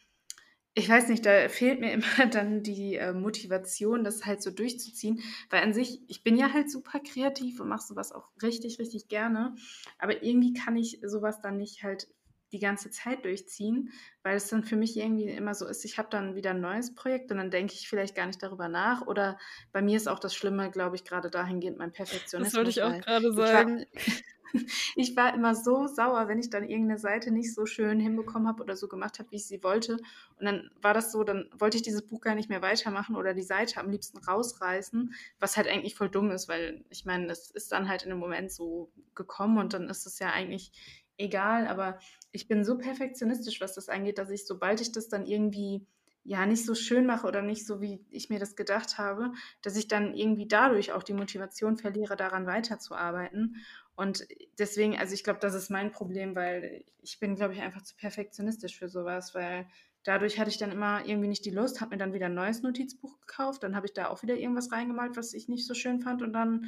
ich 0.75 0.89
weiß 0.89 1.09
nicht, 1.09 1.27
da 1.27 1.49
fehlt 1.49 1.81
mir 1.81 1.93
immer 1.93 2.27
dann 2.31 2.63
die 2.63 2.97
äh, 2.97 3.13
Motivation, 3.13 4.05
das 4.05 4.25
halt 4.25 4.43
so 4.43 4.51
durchzuziehen, 4.51 5.23
weil 5.51 5.63
an 5.63 5.75
sich, 5.75 6.03
ich 6.09 6.23
bin 6.23 6.37
ja 6.37 6.53
halt 6.53 6.71
super 6.71 7.01
kreativ 7.01 7.61
und 7.61 7.69
mache 7.69 7.87
sowas 7.87 8.13
auch 8.13 8.29
richtig, 8.43 8.79
richtig 8.79 9.09
gerne, 9.09 9.55
aber 9.99 10.23
irgendwie 10.23 10.53
kann 10.53 10.77
ich 10.77 11.01
sowas 11.05 11.41
dann 11.41 11.57
nicht 11.57 11.83
halt 11.83 12.09
die 12.53 12.59
ganze 12.59 12.91
Zeit 12.91 13.25
durchziehen, 13.25 13.91
weil 14.23 14.37
es 14.37 14.49
dann 14.49 14.63
für 14.63 14.77
mich 14.77 14.97
irgendwie 14.99 15.29
immer 15.29 15.55
so 15.55 15.67
ist, 15.67 15.85
ich 15.87 15.97
habe 15.97 16.09
dann 16.11 16.35
wieder 16.35 16.51
ein 16.51 16.61
neues 16.61 16.95
Projekt 16.95 17.31
und 17.31 17.39
dann 17.39 17.51
denke 17.51 17.73
ich 17.73 17.89
vielleicht 17.89 18.15
gar 18.15 18.27
nicht 18.27 18.43
darüber 18.43 18.69
nach. 18.69 19.07
Oder 19.07 19.39
bei 19.73 19.81
mir 19.81 19.97
ist 19.97 20.07
auch 20.07 20.19
das 20.19 20.35
Schlimme, 20.35 20.71
glaube 20.71 20.97
ich, 20.97 21.05
gerade 21.05 21.31
dahingehend 21.31 21.79
mein 21.79 21.93
Perfektionismus. 21.93 22.53
Das 22.53 22.59
wollte 22.59 22.71
ich 22.71 22.83
auch 22.83 23.01
gerade 23.01 23.33
sagen. 23.33 23.87
ich 23.95 24.23
war 24.42 24.42
immer 25.35 25.55
so 25.55 25.87
sauer, 25.87 26.29
wenn 26.29 26.39
ich 26.39 26.51
dann 26.51 26.69
irgendeine 26.69 26.99
Seite 26.99 27.31
nicht 27.31 27.55
so 27.55 27.67
schön 27.67 28.01
hinbekommen 28.01 28.49
habe 28.49 28.63
oder 28.63 28.77
so 28.77 28.89
gemacht 28.89 29.19
habe, 29.19 29.31
wie 29.31 29.37
ich 29.37 29.47
sie 29.47 29.63
wollte. 29.63 29.95
Und 30.39 30.47
dann 30.47 30.71
war 30.81 30.95
das 30.95 31.13
so, 31.13 31.25
dann 31.25 31.49
wollte 31.59 31.77
ich 31.77 31.83
dieses 31.83 32.07
Buch 32.07 32.21
gar 32.21 32.35
nicht 32.35 32.49
mehr 32.49 32.63
weitermachen 32.63 33.17
oder 33.17 33.35
die 33.35 33.43
Seite 33.43 33.81
am 33.81 33.91
liebsten 33.91 34.19
rausreißen, 34.19 35.15
was 35.39 35.57
halt 35.57 35.69
eigentlich 35.69 35.95
voll 35.95 36.09
dumm 36.09 36.31
ist, 36.31 36.49
weil 36.49 36.85
ich 36.91 37.05
meine, 37.05 37.31
es 37.31 37.51
ist 37.51 37.73
dann 37.73 37.89
halt 37.89 38.03
in 38.03 38.11
einem 38.11 38.21
Moment 38.21 38.53
so 38.53 38.91
gekommen 39.15 39.59
und 39.59 39.73
dann 39.73 39.89
ist 39.89 40.07
es 40.07 40.19
ja 40.19 40.31
eigentlich 40.31 40.73
egal. 41.19 41.67
Aber 41.67 41.99
ich 42.33 42.49
bin 42.49 42.65
so 42.65 42.79
perfektionistisch, 42.79 43.61
was 43.61 43.75
das 43.75 43.89
angeht, 43.89 44.19
dass 44.19 44.31
ich, 44.31 44.47
sobald 44.47 44.81
ich 44.81 44.93
das 44.93 45.09
dann 45.09 45.27
irgendwie 45.27 45.87
ja 46.25 46.47
nicht 46.47 46.65
so 46.65 46.75
schön 46.75 47.07
mache 47.07 47.27
oder 47.27 47.43
nicht 47.43 47.67
so, 47.67 47.81
wie 47.81 48.05
ich 48.11 48.31
mir 48.31 48.39
das 48.39 48.55
gedacht 48.57 48.99
habe, 48.99 49.33
dass 49.61 49.77
ich 49.77 49.89
dann 49.89 50.15
irgendwie 50.15 50.47
dadurch 50.47 50.93
auch 50.93 51.03
die 51.03 51.15
Motivation 51.15 51.77
verliere, 51.77 52.17
daran 52.17 52.47
weiterzuarbeiten. 52.47 53.57
Und 53.95 54.27
deswegen, 54.59 54.99
also 54.99 55.15
ich 55.15 55.25
glaube, 55.25 55.41
das 55.41 55.55
ist 55.55 55.71
mein 55.71 55.91
Problem, 55.91 56.35
weil 56.35 56.85
ich 57.01 57.19
bin, 57.19 57.35
glaube 57.35 57.55
ich, 57.55 57.61
einfach 57.61 57.83
zu 57.83 57.97
perfektionistisch 57.97 58.79
für 58.79 58.89
sowas, 58.89 59.35
weil 59.35 59.67
dadurch 60.05 60.39
hatte 60.39 60.51
ich 60.51 60.59
dann 60.59 60.73
immer 60.73 61.05
irgendwie 61.05 61.29
nicht 61.29 61.45
die 61.45 61.51
Lust, 61.51 61.81
habe 61.81 61.91
mir 61.91 61.99
dann 61.99 62.13
wieder 62.13 62.27
ein 62.27 62.35
neues 62.35 62.63
Notizbuch 62.63 63.21
gekauft, 63.21 63.63
dann 63.63 63.77
habe 63.77 63.87
ich 63.87 63.93
da 63.93 64.09
auch 64.09 64.23
wieder 64.23 64.37
irgendwas 64.37 64.73
reingemalt, 64.73 65.17
was 65.17 65.35
ich 65.35 65.49
nicht 65.49 65.67
so 65.67 65.75
schön 65.75 66.01
fand 66.01 66.23
und 66.23 66.33
dann 66.33 66.67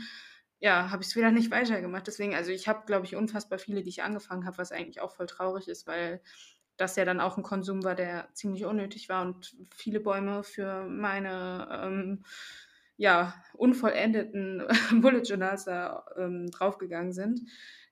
ja, 0.60 0.90
habe 0.90 1.02
ich 1.02 1.08
es 1.08 1.16
wieder 1.16 1.30
nicht 1.30 1.50
weitergemacht. 1.50 2.06
Deswegen, 2.06 2.34
also 2.34 2.50
ich 2.50 2.68
habe, 2.68 2.86
glaube 2.86 3.04
ich, 3.04 3.16
unfassbar 3.16 3.58
viele, 3.58 3.82
die 3.82 3.90
ich 3.90 4.02
angefangen 4.02 4.46
habe, 4.46 4.58
was 4.58 4.72
eigentlich 4.72 5.00
auch 5.00 5.12
voll 5.12 5.26
traurig 5.26 5.68
ist, 5.68 5.86
weil 5.86 6.22
das 6.76 6.96
ja 6.96 7.04
dann 7.04 7.20
auch 7.20 7.36
ein 7.36 7.42
Konsum 7.42 7.84
war, 7.84 7.94
der 7.94 8.28
ziemlich 8.34 8.64
unnötig 8.64 9.08
war 9.08 9.22
und 9.22 9.56
viele 9.74 10.00
Bäume 10.00 10.42
für 10.42 10.86
meine 10.86 11.68
ähm, 11.70 12.24
ja, 12.96 13.34
unvollendeten 13.54 14.62
Bullet 15.00 15.22
Journals 15.22 15.64
da 15.64 16.04
ähm, 16.16 16.50
draufgegangen 16.50 17.12
sind. 17.12 17.40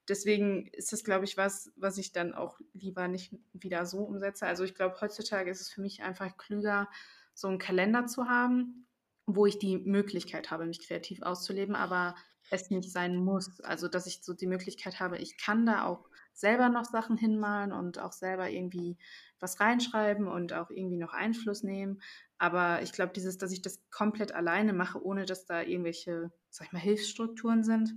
Deswegen 0.08 0.66
ist 0.68 0.92
das, 0.92 1.04
glaube 1.04 1.24
ich, 1.24 1.36
was, 1.36 1.72
was 1.76 1.96
ich 1.96 2.12
dann 2.12 2.34
auch 2.34 2.58
lieber 2.72 3.06
nicht 3.06 3.36
wieder 3.52 3.86
so 3.86 3.98
umsetze. 3.98 4.46
Also 4.46 4.64
ich 4.64 4.74
glaube, 4.74 5.00
heutzutage 5.00 5.50
ist 5.50 5.60
es 5.60 5.70
für 5.70 5.80
mich 5.80 6.02
einfach 6.02 6.36
klüger, 6.36 6.88
so 7.34 7.48
einen 7.48 7.58
Kalender 7.58 8.06
zu 8.06 8.26
haben, 8.26 8.86
wo 9.26 9.46
ich 9.46 9.58
die 9.58 9.78
Möglichkeit 9.78 10.50
habe, 10.50 10.66
mich 10.66 10.86
kreativ 10.86 11.22
auszuleben, 11.22 11.76
aber 11.76 12.16
es 12.50 12.70
nicht 12.70 12.90
sein 12.90 13.16
muss. 13.16 13.60
Also 13.60 13.88
dass 13.88 14.06
ich 14.06 14.22
so 14.22 14.34
die 14.34 14.46
Möglichkeit 14.46 14.98
habe, 14.98 15.18
ich 15.18 15.38
kann 15.38 15.64
da 15.66 15.84
auch 15.84 16.08
selber 16.32 16.68
noch 16.68 16.84
Sachen 16.84 17.16
hinmalen 17.16 17.72
und 17.72 17.98
auch 17.98 18.12
selber 18.12 18.50
irgendwie 18.50 18.98
was 19.40 19.60
reinschreiben 19.60 20.28
und 20.28 20.52
auch 20.52 20.70
irgendwie 20.70 20.96
noch 20.96 21.12
Einfluss 21.12 21.62
nehmen. 21.62 22.00
Aber 22.38 22.82
ich 22.82 22.92
glaube, 22.92 23.12
dieses, 23.12 23.38
dass 23.38 23.52
ich 23.52 23.62
das 23.62 23.82
komplett 23.90 24.32
alleine 24.32 24.72
mache, 24.72 25.04
ohne 25.04 25.26
dass 25.26 25.46
da 25.46 25.62
irgendwelche, 25.62 26.32
sag 26.50 26.68
ich 26.68 26.72
mal, 26.72 26.80
Hilfsstrukturen 26.80 27.64
sind, 27.64 27.92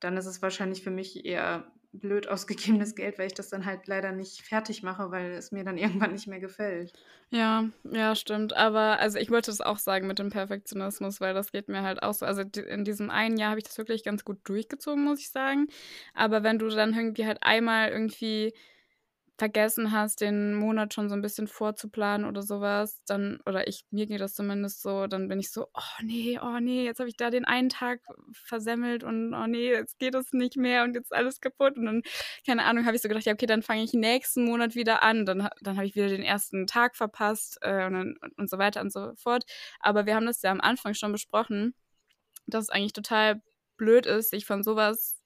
dann 0.00 0.16
ist 0.16 0.26
es 0.26 0.42
wahrscheinlich 0.42 0.82
für 0.82 0.90
mich 0.90 1.24
eher 1.24 1.72
blöd 1.92 2.28
ausgegebenes 2.28 2.94
Geld, 2.94 3.18
weil 3.18 3.28
ich 3.28 3.34
das 3.34 3.48
dann 3.48 3.64
halt 3.64 3.86
leider 3.86 4.12
nicht 4.12 4.42
fertig 4.42 4.82
mache, 4.82 5.10
weil 5.10 5.32
es 5.32 5.52
mir 5.52 5.64
dann 5.64 5.78
irgendwann 5.78 6.12
nicht 6.12 6.26
mehr 6.26 6.40
gefällt. 6.40 6.92
Ja, 7.30 7.68
ja, 7.84 8.14
stimmt. 8.14 8.56
Aber 8.56 8.98
also 8.98 9.18
ich 9.18 9.30
wollte 9.30 9.50
das 9.50 9.60
auch 9.60 9.78
sagen 9.78 10.06
mit 10.06 10.18
dem 10.18 10.30
Perfektionismus, 10.30 11.20
weil 11.20 11.34
das 11.34 11.52
geht 11.52 11.68
mir 11.68 11.82
halt 11.82 12.02
auch 12.02 12.14
so. 12.14 12.24
Also 12.24 12.42
in 12.42 12.84
diesem 12.84 13.10
einen 13.10 13.36
Jahr 13.36 13.50
habe 13.50 13.60
ich 13.60 13.66
das 13.66 13.76
wirklich 13.76 14.02
ganz 14.02 14.24
gut 14.24 14.38
durchgezogen, 14.44 15.04
muss 15.04 15.20
ich 15.20 15.30
sagen. 15.30 15.68
Aber 16.14 16.42
wenn 16.42 16.58
du 16.58 16.68
dann 16.68 16.94
irgendwie 16.94 17.26
halt 17.26 17.42
einmal 17.42 17.90
irgendwie 17.90 18.54
vergessen 19.38 19.92
hast, 19.92 20.20
den 20.20 20.54
Monat 20.54 20.92
schon 20.92 21.08
so 21.08 21.14
ein 21.14 21.22
bisschen 21.22 21.46
vorzuplanen 21.46 22.26
oder 22.26 22.42
sowas, 22.42 23.00
dann, 23.06 23.40
oder 23.46 23.68
ich, 23.68 23.84
mir 23.90 24.06
geht 24.06 24.20
das 24.20 24.34
zumindest 24.34 24.82
so, 24.82 25.06
dann 25.06 25.28
bin 25.28 25.38
ich 25.38 25.52
so, 25.52 25.68
oh 25.74 26.02
nee, 26.02 26.40
oh 26.42 26.58
nee, 26.60 26.84
jetzt 26.84 26.98
habe 26.98 27.08
ich 27.08 27.16
da 27.16 27.30
den 27.30 27.44
einen 27.44 27.68
Tag 27.68 28.00
versemmelt 28.32 29.04
und 29.04 29.34
oh 29.34 29.46
nee, 29.46 29.70
jetzt 29.70 29.98
geht 30.00 30.14
das 30.14 30.32
nicht 30.32 30.56
mehr 30.56 30.82
und 30.82 30.94
jetzt 30.94 31.12
alles 31.14 31.40
kaputt. 31.40 31.76
Und 31.76 31.86
dann, 31.86 32.02
keine 32.44 32.64
Ahnung, 32.64 32.84
habe 32.84 32.96
ich 32.96 33.02
so 33.02 33.08
gedacht, 33.08 33.24
ja, 33.26 33.32
okay, 33.32 33.46
dann 33.46 33.62
fange 33.62 33.84
ich 33.84 33.92
nächsten 33.92 34.44
Monat 34.44 34.74
wieder 34.74 35.02
an. 35.04 35.24
Dann, 35.24 35.48
dann 35.60 35.76
habe 35.76 35.86
ich 35.86 35.94
wieder 35.94 36.08
den 36.08 36.22
ersten 36.22 36.66
Tag 36.66 36.96
verpasst 36.96 37.58
äh, 37.62 37.86
und, 37.86 37.94
und, 37.94 38.38
und 38.38 38.50
so 38.50 38.58
weiter 38.58 38.80
und 38.80 38.92
so 38.92 39.12
fort. 39.16 39.44
Aber 39.78 40.04
wir 40.04 40.16
haben 40.16 40.26
das 40.26 40.42
ja 40.42 40.50
am 40.50 40.60
Anfang 40.60 40.94
schon 40.94 41.12
besprochen, 41.12 41.74
dass 42.46 42.64
es 42.64 42.70
eigentlich 42.70 42.92
total 42.92 43.40
blöd 43.76 44.06
ist, 44.06 44.30
sich 44.30 44.46
von 44.46 44.64
sowas 44.64 45.17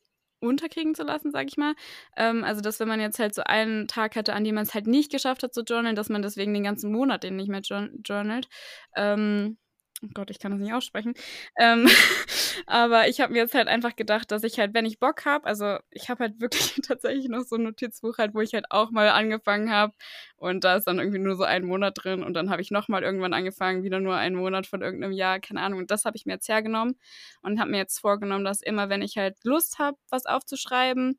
unterkriegen 0.43 0.95
zu 0.95 1.03
lassen, 1.05 1.31
sag 1.33 1.49
ich 1.49 1.57
mal. 1.57 1.75
Ähm, 2.17 2.45
also, 2.45 2.61
dass 2.61 2.81
wenn 2.81 2.89
man 2.89 3.01
jetzt 3.01 3.19
halt 3.19 3.35
so 3.35 3.43
einen 3.45 3.89
Tag 3.89 4.17
hatte, 4.17 4.35
an 4.35 4.45
dem 4.45 4.55
man 4.55 4.65
es 4.65 4.75
halt 4.75 4.87
nicht 4.87 5.11
geschafft 5.13 5.43
hat 5.43 5.55
zu 5.55 5.63
journalen, 5.63 5.97
dass 5.97 6.09
man 6.09 6.23
deswegen 6.23 6.55
den 6.55 6.65
ganzen 6.65 6.93
Monat 6.93 7.23
den 7.25 7.37
nicht 7.37 7.49
mehr 7.49 7.63
journalt. 7.63 8.49
Ähm, 8.97 9.57
oh 10.03 10.09
Gott, 10.15 10.31
ich 10.31 10.39
kann 10.39 10.53
das 10.53 10.61
nicht 10.61 10.73
aussprechen. 10.73 11.15
Ähm, 11.59 11.87
aber 12.67 13.09
ich 13.09 13.21
habe 13.21 13.33
mir 13.33 13.41
jetzt 13.41 13.55
halt 13.55 13.69
einfach 13.69 13.97
gedacht, 13.97 14.31
dass 14.31 14.45
ich 14.45 14.59
halt, 14.59 14.75
wenn 14.75 14.87
ich 14.87 14.99
Bock 14.99 15.25
habe, 15.25 15.47
also 15.47 15.79
ich 15.91 16.09
habe 16.09 16.25
halt 16.25 16.41
wirklich 16.41 16.75
tatsächlich 16.87 17.29
noch 17.29 17.43
so 17.43 17.57
ein 17.57 17.63
Notizbuch 17.65 18.19
halt, 18.19 18.35
wo 18.35 18.41
ich 18.41 18.55
halt 18.55 18.67
auch 18.71 18.91
mal 18.91 19.09
angefangen 19.11 19.71
habe 19.71 19.93
und 20.37 20.65
da 20.65 20.77
ist 20.77 20.87
dann 20.87 20.99
irgendwie 20.99 21.19
nur 21.19 21.37
so 21.37 21.45
ein 21.45 21.65
Monat 21.65 21.95
drin 22.03 22.23
und 22.23 22.35
dann 22.35 22.51
habe 22.51 22.63
ich 22.63 22.71
nochmal 22.71 23.03
irgendwann 23.03 23.33
angefangen, 23.33 23.85
wieder 23.85 24.01
nur 24.01 24.17
einen 24.17 24.37
Monat 24.37 24.67
von 24.67 24.83
irgendeinem 24.83 25.13
Jahr, 25.13 25.41
keine 25.41 25.61
Ahnung. 25.61 25.79
Und 25.81 25.91
das 25.91 26.05
habe 26.05 26.17
ich 26.17 26.27
mir 26.27 26.35
jetzt 26.35 26.49
hergenommen 26.49 26.99
und 27.43 27.61
habe 27.61 27.71
mir 27.71 27.79
jetzt 27.79 27.99
vorgenommen, 28.01 28.45
dass 28.45 28.63
immer, 28.63 28.89
wenn 28.89 29.03
ich 29.03 29.17
halt 29.17 29.37
Lust 29.45 29.79
habe, 29.79 29.97
was 30.11 30.27
aufzuschreiben, 30.27 31.19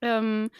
ähm, 0.00 0.50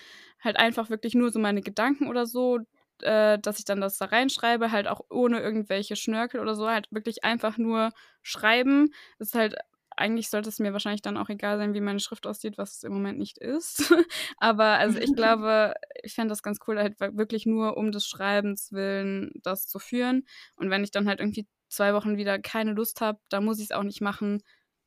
halt 0.40 0.57
einfach 0.57 0.90
wirklich 0.90 1.14
nur 1.14 1.30
so 1.30 1.38
meine 1.38 1.62
Gedanken 1.62 2.09
oder 2.09 2.26
so 2.26 2.61
äh, 3.03 3.38
dass 3.38 3.59
ich 3.59 3.64
dann 3.64 3.80
das 3.80 3.99
da 3.99 4.07
reinschreibe, 4.07 4.72
halt 4.72 4.88
auch 4.88 5.01
ohne 5.11 5.40
irgendwelche 5.40 5.96
Schnörkel 5.96 6.40
oder 6.40 6.55
so, 6.55 6.68
halt 6.68 6.88
wirklich 6.90 7.24
einfach 7.24 7.59
nur 7.59 7.90
schreiben. 8.22 8.92
Das 9.18 9.28
ist 9.28 9.34
halt 9.34 9.57
eigentlich 9.99 10.30
sollte 10.30 10.49
es 10.49 10.59
mir 10.61 10.72
wahrscheinlich 10.72 11.03
dann 11.03 11.16
auch 11.16 11.28
egal 11.28 11.59
sein, 11.59 11.74
wie 11.74 11.80
meine 11.80 12.01
Schrift 12.01 12.26
aussieht, 12.26 12.57
was 12.57 12.76
es 12.76 12.82
im 12.84 12.92
Moment 12.92 13.18
nicht 13.18 13.38
ist. 13.38 13.92
Aber 14.38 14.64
also 14.78 14.99
ich 14.99 15.12
glaube, 15.16 15.74
ich 16.03 16.14
fände 16.14 16.30
das 16.30 16.42
ganz 16.42 16.59
cool, 16.66 16.78
halt 16.78 17.01
wirklich 17.01 17.46
nur 17.46 17.76
um 17.76 17.92
des 17.92 18.07
Schreibens 18.07 18.72
willen 18.72 19.32
das 19.42 19.66
zu 19.66 19.78
führen. 19.78 20.24
Und 20.57 20.70
wenn 20.70 20.84
ich 20.84 20.90
dann 20.90 21.09
halt 21.09 21.20
irgendwie 21.20 21.46
zwei 21.68 21.94
Wochen 21.94 22.16
wieder 22.16 22.38
keine 22.38 22.72
Lust 22.72 23.01
habe, 23.01 23.20
dann 23.28 23.44
muss 23.44 23.59
ich 23.59 23.66
es 23.66 23.72
auch 23.72 23.82
nicht 23.82 24.01
machen. 24.01 24.42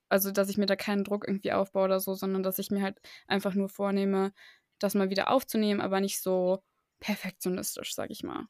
Also, 0.09 0.31
dass 0.31 0.49
ich 0.49 0.57
mir 0.57 0.65
da 0.65 0.75
keinen 0.75 1.03
Druck 1.03 1.27
irgendwie 1.27 1.53
aufbaue 1.53 1.85
oder 1.85 1.99
so, 1.99 2.13
sondern 2.15 2.43
dass 2.43 2.59
ich 2.59 2.71
mir 2.71 2.81
halt 2.81 2.97
einfach 3.27 3.53
nur 3.53 3.69
vornehme, 3.69 4.33
das 4.79 4.95
mal 4.95 5.09
wieder 5.09 5.29
aufzunehmen, 5.29 5.81
aber 5.81 6.01
nicht 6.01 6.21
so 6.21 6.63
perfektionistisch, 7.01 7.93
sag 7.95 8.11
ich 8.11 8.23
mal. 8.23 8.47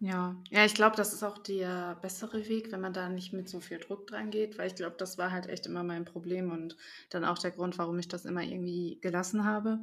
Ja, 0.00 0.40
ja, 0.50 0.64
ich 0.64 0.74
glaube, 0.74 0.94
das 0.94 1.12
ist 1.12 1.24
auch 1.24 1.38
der 1.38 1.96
bessere 2.00 2.48
Weg, 2.48 2.70
wenn 2.70 2.80
man 2.80 2.92
da 2.92 3.08
nicht 3.08 3.32
mit 3.32 3.48
so 3.48 3.58
viel 3.58 3.78
Druck 3.78 4.06
dran 4.06 4.30
geht, 4.30 4.56
weil 4.56 4.68
ich 4.68 4.76
glaube, 4.76 4.94
das 4.96 5.18
war 5.18 5.32
halt 5.32 5.48
echt 5.48 5.66
immer 5.66 5.82
mein 5.82 6.04
Problem 6.04 6.52
und 6.52 6.76
dann 7.10 7.24
auch 7.24 7.36
der 7.38 7.50
Grund, 7.50 7.78
warum 7.78 7.98
ich 7.98 8.06
das 8.06 8.24
immer 8.24 8.42
irgendwie 8.42 9.00
gelassen 9.00 9.44
habe. 9.44 9.80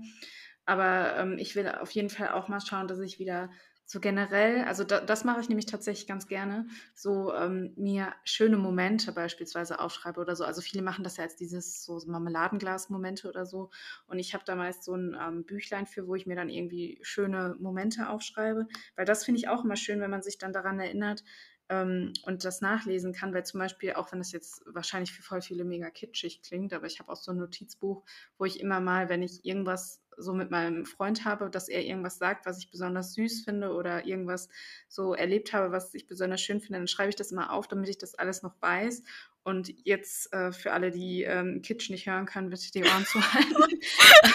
Aber 0.66 1.18
ähm, 1.18 1.38
ich 1.38 1.56
will 1.56 1.68
auf 1.70 1.92
jeden 1.92 2.10
Fall 2.10 2.30
auch 2.30 2.48
mal 2.48 2.62
schauen, 2.62 2.88
dass 2.88 3.00
ich 3.00 3.20
wieder 3.20 3.52
so 3.86 4.00
generell, 4.00 4.64
also 4.64 4.84
da, 4.84 5.00
das 5.00 5.24
mache 5.24 5.42
ich 5.42 5.50
nämlich 5.50 5.68
tatsächlich 5.68 6.08
ganz 6.08 6.28
gerne, 6.28 6.68
so 6.96 7.34
ähm, 7.34 7.74
mir 7.76 8.14
schöne 8.24 8.58
Momente 8.58 9.12
beispielsweise 9.12 9.80
aufschreibe 9.80 10.20
oder 10.20 10.36
so. 10.36 10.44
Also 10.44 10.62
viele 10.62 10.82
machen 10.82 11.04
das 11.04 11.18
ja 11.18 11.24
als 11.24 11.36
dieses 11.36 11.84
so 11.86 12.02
Marmeladenglas-Momente 12.08 13.30
oder 13.30 13.46
so. 13.46 13.70
Und 14.08 14.18
ich 14.18 14.34
habe 14.34 14.44
da 14.46 14.56
meist 14.56 14.84
so 14.84 14.96
ein 14.96 15.16
ähm, 15.20 15.46
Büchlein 15.46 15.86
für, 15.86 16.08
wo 16.08 16.16
ich 16.16 16.26
mir 16.26 16.36
dann 16.36 16.50
irgendwie 16.50 16.98
schöne 17.04 17.56
Momente 17.60 18.10
aufschreibe. 18.10 18.68
Weil 18.96 19.06
das 19.06 19.24
finde 19.24 19.40
ich 19.40 19.48
auch 19.50 19.64
immer 19.64 19.76
schön, 19.76 20.02
wenn 20.02 20.12
man 20.12 20.24
sich 20.24 20.38
dann 20.40 20.54
daran 20.54 20.80
erinnert, 20.80 21.24
ähm, 21.70 22.14
und 22.24 22.46
das 22.46 22.62
nachlesen 22.62 23.14
kann, 23.14 23.34
weil 23.34 23.46
zum 23.46 23.60
Beispiel, 23.60 23.94
auch 23.94 24.12
wenn 24.12 24.20
das 24.20 24.32
jetzt 24.32 24.64
wahrscheinlich 24.66 25.12
für 25.12 25.24
voll 25.24 25.42
viele 25.42 25.64
mega 25.64 25.90
kitschig 25.90 26.42
klingt, 26.42 26.74
aber 26.74 26.86
ich 26.86 27.00
habe 27.00 27.12
auch 27.12 27.16
so 27.16 27.32
ein 27.32 27.38
Notizbuch, 27.38 28.04
wo 28.38 28.46
ich 28.46 28.60
immer 28.60 28.80
mal, 28.80 29.10
wenn 29.10 29.24
ich 29.24 29.46
irgendwas 29.46 30.02
so 30.18 30.34
mit 30.34 30.52
meinem 30.52 30.86
Freund 30.86 31.26
habe, 31.26 31.50
dass 31.50 31.68
er 31.68 31.84
irgendwas 31.84 32.18
sagt, 32.18 32.46
was 32.46 32.60
ich 32.60 32.72
besonders 32.72 33.14
süß 33.14 33.44
finde 33.44 33.74
oder 33.74 34.06
irgendwas 34.06 34.48
so 34.88 35.14
erlebt 35.14 35.54
habe, 35.54 35.72
was 35.72 35.94
ich 35.94 36.08
besonders 36.08 36.42
schön 36.42 36.62
finde, 36.62 36.80
dann 36.80 36.88
schreibe 36.88 37.10
ich 37.10 37.16
das 37.16 37.32
immer 37.32 37.52
auf, 37.52 37.68
damit 37.68 37.90
ich 37.90 37.98
das 37.98 38.16
alles 38.16 38.42
noch 38.42 38.54
weiß. 38.62 39.04
Und 39.44 39.74
jetzt 39.86 40.34
äh, 40.34 40.52
für 40.52 40.72
alle, 40.72 40.90
die 40.90 41.24
ähm, 41.24 41.62
Kitsch 41.62 41.90
nicht 41.90 42.08
hören 42.08 42.26
können, 42.26 42.50
bitte 42.50 42.72
die 42.72 42.84
Ohren 42.84 43.06
zu 43.06 43.22
halten. 43.22 43.56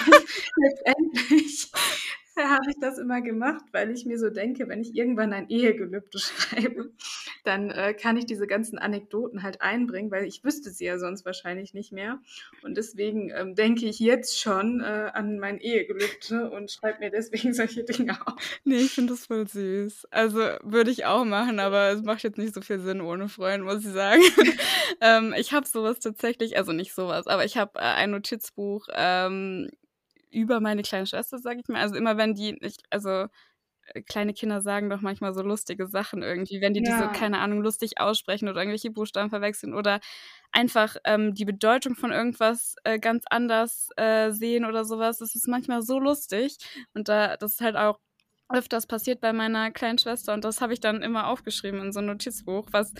Letztendlich 0.56 1.70
habe 2.48 2.70
ich 2.70 2.76
das 2.80 2.98
immer 2.98 3.20
gemacht, 3.20 3.64
weil 3.72 3.90
ich 3.90 4.06
mir 4.06 4.18
so 4.18 4.30
denke, 4.30 4.68
wenn 4.68 4.80
ich 4.80 4.94
irgendwann 4.94 5.32
ein 5.32 5.48
Ehegelübde 5.48 6.18
schreibe, 6.18 6.90
dann 7.44 7.70
äh, 7.70 7.94
kann 7.94 8.16
ich 8.16 8.26
diese 8.26 8.46
ganzen 8.46 8.78
Anekdoten 8.78 9.42
halt 9.42 9.60
einbringen, 9.60 10.10
weil 10.10 10.24
ich 10.24 10.44
wüsste 10.44 10.70
sie 10.70 10.84
ja 10.84 10.98
sonst 10.98 11.24
wahrscheinlich 11.24 11.74
nicht 11.74 11.92
mehr. 11.92 12.20
Und 12.62 12.76
deswegen 12.76 13.30
ähm, 13.30 13.54
denke 13.54 13.86
ich 13.86 13.98
jetzt 13.98 14.40
schon 14.40 14.80
äh, 14.80 15.10
an 15.12 15.38
mein 15.38 15.58
Ehegelübde 15.58 16.50
und 16.50 16.70
schreibe 16.70 17.00
mir 17.00 17.10
deswegen 17.10 17.52
solche 17.54 17.84
Dinge 17.84 18.18
auf. 18.26 18.60
Nee, 18.64 18.76
ich 18.76 18.92
finde 18.92 19.14
das 19.14 19.26
voll 19.26 19.46
süß. 19.46 20.06
Also 20.10 20.40
würde 20.62 20.90
ich 20.90 21.04
auch 21.04 21.24
machen, 21.24 21.58
aber 21.58 21.90
es 21.90 22.02
macht 22.02 22.22
jetzt 22.22 22.38
nicht 22.38 22.54
so 22.54 22.60
viel 22.60 22.80
Sinn 22.80 23.00
ohne 23.00 23.28
Freund, 23.28 23.64
muss 23.64 23.84
ich 23.84 23.92
sagen. 23.92 24.22
ähm, 25.00 25.34
ich 25.36 25.52
habe 25.52 25.66
sowas 25.66 25.98
tatsächlich, 25.98 26.56
also 26.56 26.72
nicht 26.72 26.94
sowas, 26.94 27.26
aber 27.26 27.44
ich 27.44 27.56
habe 27.56 27.78
äh, 27.78 27.82
ein 27.82 28.10
Notizbuch. 28.10 28.86
Ähm, 28.94 29.70
über 30.30 30.60
meine 30.60 30.82
kleine 30.82 31.06
Schwester, 31.06 31.38
sage 31.38 31.60
ich 31.60 31.68
mal. 31.68 31.80
Also 31.80 31.96
immer 31.96 32.16
wenn 32.16 32.34
die, 32.34 32.56
ich, 32.60 32.76
also 32.90 33.26
äh, 33.86 34.02
kleine 34.02 34.32
Kinder 34.32 34.60
sagen 34.60 34.90
doch 34.90 35.00
manchmal 35.00 35.34
so 35.34 35.42
lustige 35.42 35.86
Sachen 35.86 36.22
irgendwie, 36.22 36.60
wenn 36.60 36.74
die 36.74 36.82
ja. 36.82 36.96
diese, 36.96 37.08
keine 37.12 37.38
Ahnung, 37.38 37.62
lustig 37.62 38.00
aussprechen 38.00 38.48
oder 38.48 38.60
irgendwelche 38.60 38.90
Buchstaben 38.90 39.30
verwechseln 39.30 39.74
oder 39.74 40.00
einfach 40.52 40.96
ähm, 41.04 41.34
die 41.34 41.44
Bedeutung 41.44 41.94
von 41.96 42.12
irgendwas 42.12 42.76
äh, 42.84 42.98
ganz 42.98 43.24
anders 43.30 43.90
äh, 43.96 44.30
sehen 44.30 44.64
oder 44.64 44.84
sowas. 44.84 45.18
Das 45.18 45.34
ist 45.34 45.48
manchmal 45.48 45.82
so 45.82 45.98
lustig 45.98 46.56
und 46.94 47.08
da, 47.08 47.36
das 47.36 47.52
ist 47.52 47.60
halt 47.60 47.76
auch 47.76 47.98
öfters 48.48 48.86
passiert 48.86 49.20
bei 49.20 49.32
meiner 49.32 49.70
kleinen 49.70 49.98
Schwester 49.98 50.34
und 50.34 50.44
das 50.44 50.60
habe 50.60 50.72
ich 50.72 50.80
dann 50.80 51.02
immer 51.02 51.28
aufgeschrieben 51.28 51.80
in 51.80 51.92
so 51.92 52.00
ein 52.00 52.06
Notizbuch, 52.06 52.66
was 52.72 52.92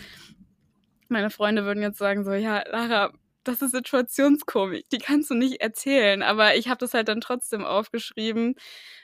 meine 1.09 1.29
Freunde 1.29 1.65
würden 1.65 1.83
jetzt 1.83 1.97
sagen 1.97 2.23
so, 2.23 2.31
ja, 2.31 2.63
Lara, 2.69 3.11
das 3.43 3.61
ist 3.61 3.71
Situationskomik, 3.71 4.89
die 4.89 4.97
kannst 4.97 5.29
du 5.29 5.35
nicht 5.35 5.61
erzählen, 5.61 6.21
aber 6.21 6.55
ich 6.55 6.67
habe 6.69 6.77
das 6.79 6.93
halt 6.93 7.07
dann 7.07 7.21
trotzdem 7.21 7.63
aufgeschrieben. 7.65 8.55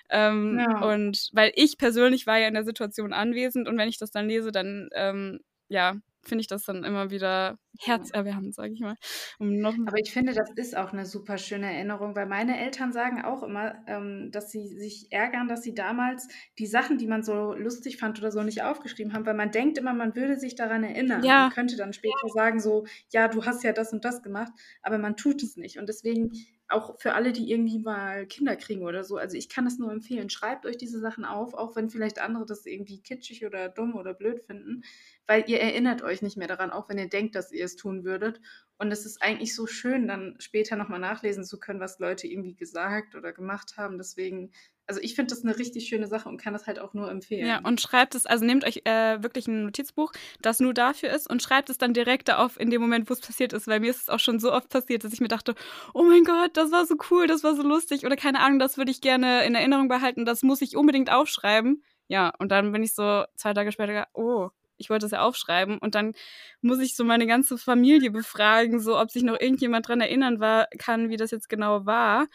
Ähm, 0.10 0.60
ja. 0.60 0.82
Und 0.92 1.30
weil 1.34 1.52
ich 1.56 1.78
persönlich 1.78 2.28
war 2.28 2.38
ja 2.38 2.48
in 2.48 2.54
der 2.54 2.64
Situation 2.64 3.14
anwesend 3.14 3.68
und 3.68 3.78
wenn 3.78 3.90
ich 3.90 3.98
das 3.98 4.12
dann 4.12 4.28
lese, 4.28 4.52
dann 4.52 4.90
ähm, 4.94 5.40
ja, 5.70 5.96
finde 6.24 6.42
ich 6.42 6.48
das 6.48 6.64
dann 6.64 6.84
immer 6.84 7.10
wieder 7.10 7.58
herzerwärmend, 7.80 8.56
sage 8.56 8.74
ich 8.74 8.80
mal. 8.80 8.96
Um 9.40 9.66
Aber 9.66 9.98
ich 9.98 10.12
finde, 10.12 10.34
das 10.34 10.50
ist 10.56 10.76
auch 10.76 10.94
eine 10.94 11.06
super 11.06 11.38
schöne 11.38 11.72
Erinnerung, 11.72 12.16
weil 12.16 12.26
meine 12.26 12.60
Eltern 12.60 12.94
sagen 12.94 13.24
auch 13.24 13.44
immer, 13.44 13.84
ähm, 13.88 14.30
dass 14.32 14.52
sie 14.52 14.68
sich 14.68 15.08
ärgern, 15.12 15.48
dass 15.48 15.64
sie 15.64 15.74
damals 15.74 16.28
die 16.60 16.68
Sachen, 16.68 16.98
die 16.98 17.08
man 17.08 17.24
so 17.24 17.54
lustig 17.54 17.98
fand 17.98 18.20
oder 18.20 18.32
so, 18.32 18.44
nicht 18.44 18.64
aufgeschrieben 18.64 19.14
haben, 19.14 19.26
weil 19.26 19.34
man 19.34 19.52
denkt 19.52 19.78
immer, 19.78 19.94
man 19.94 20.16
würde 20.16 20.38
sich 20.38 20.56
daran 20.56 20.84
erinnern. 20.84 21.24
Ja. 21.24 21.44
Man 21.44 21.52
könnte 21.52 21.78
dann 21.78 21.94
später 21.94 22.28
sagen, 22.34 22.60
so, 22.60 22.86
ja, 23.12 23.28
du 23.28 23.46
hast 23.46 23.64
ja 23.64 23.74
das 23.74 23.94
und 23.94 24.06
das 24.06 24.22
gemacht, 24.22 24.52
aber 24.82 24.98
man 24.98 25.16
tut 25.16 25.44
es 25.44 25.58
nicht. 25.58 25.80
Und 25.80 25.88
deswegen 25.90 26.32
auch 26.70 27.00
für 27.00 27.14
alle, 27.14 27.32
die 27.32 27.50
irgendwie 27.50 27.80
mal 27.80 28.26
Kinder 28.28 28.56
kriegen 28.56 28.84
oder 28.84 29.04
so. 29.04 29.18
Also 29.18 29.38
ich 29.38 29.48
kann 29.50 29.66
es 29.66 29.80
nur 29.80 29.92
empfehlen. 29.92 30.30
Schreibt 30.30 30.66
euch 30.66 30.78
diese 30.78 31.00
Sachen 31.00 31.24
auf, 31.24 31.54
auch 31.54 31.76
wenn 31.76 31.90
vielleicht 31.90 32.20
andere 32.20 32.46
das 32.46 32.66
irgendwie 32.66 33.02
kitschig 33.02 33.46
oder 33.46 33.70
dumm 33.70 33.96
oder 33.96 34.14
blöd 34.14 34.42
finden, 34.42 34.84
weil 35.28 35.46
ihr 35.48 35.62
erinnert 35.62 36.02
euch 36.02 36.22
nicht 36.22 36.38
mehr 36.38 36.48
daran, 36.48 36.72
auch 36.72 36.90
wenn 36.90 36.98
ihr 36.98 37.08
denkt, 37.08 37.36
dass 37.36 37.52
ihr 37.52 37.67
es 37.68 37.76
tun 37.76 38.04
würdet. 38.04 38.42
Und 38.80 38.92
es 38.92 39.06
ist 39.06 39.22
eigentlich 39.22 39.56
so 39.56 39.68
schön, 39.68 40.08
dann 40.08 40.36
später 40.40 40.76
nochmal 40.76 41.00
nachlesen 41.00 41.44
zu 41.44 41.60
können, 41.60 41.80
was 41.80 42.00
Leute 42.00 42.28
irgendwie 42.28 42.56
gesagt 42.56 43.16
oder 43.16 43.34
gemacht 43.34 43.78
haben. 43.78 43.98
Deswegen 43.98 44.52
also 44.88 45.02
ich 45.02 45.16
finde 45.16 45.34
das 45.34 45.44
eine 45.44 45.58
richtig 45.58 45.88
schöne 45.88 46.08
Sache 46.08 46.30
und 46.30 46.42
kann 46.42 46.54
das 46.54 46.66
halt 46.66 46.80
auch 46.80 46.94
nur 46.94 47.12
empfehlen. 47.12 47.46
Ja, 47.46 47.60
und 47.60 47.82
schreibt 47.82 48.16
es, 48.16 48.26
also 48.26 48.46
nehmt 48.46 48.66
euch 48.66 48.82
äh, 48.86 49.22
wirklich 49.22 49.48
ein 49.48 49.66
Notizbuch, 49.66 50.14
das 50.42 50.62
nur 50.62 50.74
dafür 50.74 51.12
ist 51.12 51.30
und 51.30 51.44
schreibt 51.44 51.70
es 51.70 51.78
dann 51.78 51.94
direkt 51.94 52.32
auf 52.32 52.60
in 52.60 52.70
dem 52.70 52.82
Moment, 52.82 53.10
wo 53.10 53.14
es 53.14 53.20
passiert 53.20 53.52
ist, 53.52 53.68
weil 53.68 53.82
mir 53.82 53.90
ist 53.90 54.04
es 54.04 54.10
auch 54.10 54.20
schon 54.20 54.40
so 54.40 54.52
oft 54.54 54.70
passiert, 54.70 55.04
dass 55.04 55.12
ich 55.12 55.20
mir 55.20 55.28
dachte, 55.28 55.56
oh 55.94 56.04
mein 56.04 56.24
Gott, 56.24 56.56
das 56.56 56.72
war 56.72 56.86
so 56.86 56.96
cool, 57.12 57.28
das 57.28 57.44
war 57.44 57.56
so 57.56 57.64
lustig 57.64 58.06
oder 58.06 58.16
keine 58.16 58.40
Ahnung, 58.40 58.60
das 58.60 58.78
würde 58.78 58.92
ich 58.92 59.02
gerne 59.02 59.46
in 59.46 59.56
Erinnerung 59.56 59.90
behalten, 59.90 60.26
das 60.26 60.42
muss 60.42 60.62
ich 60.62 60.78
unbedingt 60.78 61.12
aufschreiben. 61.12 61.84
Ja, 62.08 62.32
und 62.40 62.54
dann 62.54 62.72
bin 62.72 62.84
ich 62.84 62.94
so 62.94 63.26
zwei 63.36 63.54
Tage 63.54 63.74
später, 63.74 64.08
oh, 64.14 64.50
ich 64.78 64.90
wollte 64.90 65.06
es 65.06 65.12
ja 65.12 65.22
aufschreiben 65.22 65.78
und 65.80 65.96
dann 65.96 66.14
muss 66.62 66.80
ich 66.80 66.96
so 66.96 67.04
meine 67.04 67.28
ganze 67.28 67.58
Familie 67.58 68.12
befragen, 68.12 68.80
so 68.80 69.00
ob 69.00 69.12
sich 69.12 69.24
noch 69.24 69.40
irgendjemand 69.40 69.88
dran 69.88 70.02
erinnern 70.02 70.40
war, 70.40 70.68
kann, 70.80 71.10
wie 71.10 71.18
das 71.18 71.32
jetzt 71.32 71.50
genau 71.50 71.86
war. 71.86 72.28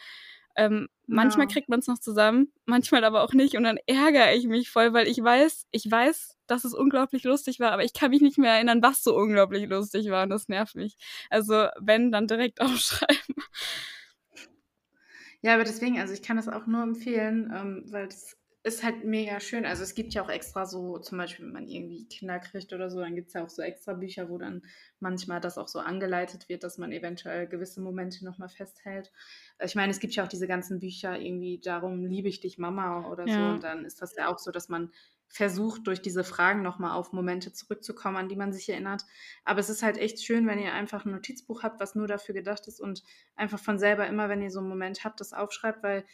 Ähm, 0.55 0.87
manchmal 1.07 1.47
Ja. 1.47 1.47
kriegt 1.47 1.67
man 1.69 1.79
es 1.79 1.87
noch 1.87 1.97
zusammen, 1.99 2.51
manchmal 2.65 3.03
aber 3.03 3.23
auch 3.23 3.33
nicht. 3.33 3.55
Und 3.57 3.63
dann 3.63 3.77
ärgere 3.87 4.33
ich 4.35 4.45
mich 4.47 4.69
voll, 4.69 4.93
weil 4.93 5.07
ich 5.07 5.21
weiß, 5.23 5.67
ich 5.71 5.89
weiß, 5.89 6.37
dass 6.47 6.63
es 6.63 6.73
unglaublich 6.75 7.23
lustig 7.23 7.59
war, 7.59 7.71
aber 7.71 7.83
ich 7.83 7.93
kann 7.93 8.11
mich 8.11 8.21
nicht 8.21 8.37
mehr 8.37 8.53
erinnern, 8.53 8.83
was 8.83 9.03
so 9.03 9.15
unglaublich 9.15 9.67
lustig 9.67 10.09
war. 10.09 10.23
Und 10.23 10.29
das 10.29 10.47
nervt 10.49 10.75
mich. 10.75 10.95
Also, 11.29 11.67
wenn, 11.79 12.11
dann 12.11 12.27
direkt 12.27 12.61
aufschreiben. 12.61 13.35
Ja, 15.41 15.53
aber 15.55 15.63
deswegen, 15.63 15.99
also 15.99 16.13
ich 16.13 16.21
kann 16.21 16.37
das 16.37 16.47
auch 16.47 16.67
nur 16.67 16.81
empfehlen, 16.83 17.51
ähm, 17.53 17.83
weil 17.91 18.07
es 18.07 18.37
ist 18.63 18.81
halt 18.81 19.03
mega 19.03 19.41
schön. 19.41 19.65
Also 19.65 19.83
es 19.83 19.93
gibt 19.93 20.13
ja 20.13 20.23
auch 20.23 20.29
extra 20.29 20.65
so, 20.65 20.97
zum 20.97 21.17
Beispiel, 21.17 21.45
wenn 21.45 21.53
man 21.53 21.67
irgendwie 21.67 22.07
Kinder 22.07 22.39
kriegt 22.39 22.71
oder 22.71 22.89
so, 22.89 23.01
dann 23.01 23.13
gibt 23.13 23.27
es 23.27 23.33
ja 23.33 23.43
auch 23.43 23.49
so 23.49 23.61
extra 23.61 23.93
Bücher, 23.93 24.29
wo 24.29 24.37
dann 24.37 24.63
manchmal 25.01 25.41
das 25.41 25.57
auch 25.57 25.67
so 25.67 25.79
angeleitet 25.79 26.47
wird, 26.47 26.63
dass 26.63 26.77
man 26.77 26.93
eventuell 26.93 27.47
gewisse 27.47 27.81
Momente 27.81 28.23
nochmal 28.23 28.47
festhält. 28.47 29.11
Ich 29.61 29.75
meine, 29.75 29.91
es 29.91 29.99
gibt 29.99 30.15
ja 30.15 30.23
auch 30.23 30.29
diese 30.29 30.47
ganzen 30.47 30.79
Bücher 30.79 31.19
irgendwie, 31.19 31.59
darum 31.59 32.05
liebe 32.05 32.29
ich 32.29 32.39
dich, 32.39 32.57
Mama 32.57 33.09
oder 33.09 33.27
so. 33.27 33.33
Ja. 33.33 33.51
Und 33.51 33.63
dann 33.63 33.83
ist 33.83 34.01
das 34.01 34.15
ja 34.15 34.27
auch 34.29 34.39
so, 34.39 34.49
dass 34.49 34.69
man 34.69 34.91
versucht, 35.27 35.87
durch 35.87 36.01
diese 36.01 36.23
Fragen 36.23 36.61
nochmal 36.61 36.91
auf 36.91 37.11
Momente 37.11 37.51
zurückzukommen, 37.51 38.17
an 38.17 38.29
die 38.29 38.35
man 38.35 38.53
sich 38.53 38.69
erinnert. 38.69 39.03
Aber 39.43 39.59
es 39.59 39.69
ist 39.69 39.83
halt 39.83 39.97
echt 39.97 40.23
schön, 40.23 40.47
wenn 40.47 40.59
ihr 40.59 40.73
einfach 40.73 41.05
ein 41.05 41.11
Notizbuch 41.11 41.63
habt, 41.63 41.81
was 41.81 41.95
nur 41.95 42.07
dafür 42.07 42.35
gedacht 42.35 42.67
ist 42.67 42.79
und 42.79 43.03
einfach 43.35 43.59
von 43.59 43.79
selber 43.79 44.07
immer, 44.07 44.29
wenn 44.29 44.43
ihr 44.43 44.51
so 44.51 44.59
einen 44.59 44.69
Moment 44.69 45.03
habt, 45.03 45.19
das 45.19 45.33
aufschreibt, 45.33 45.81
weil 45.83 46.05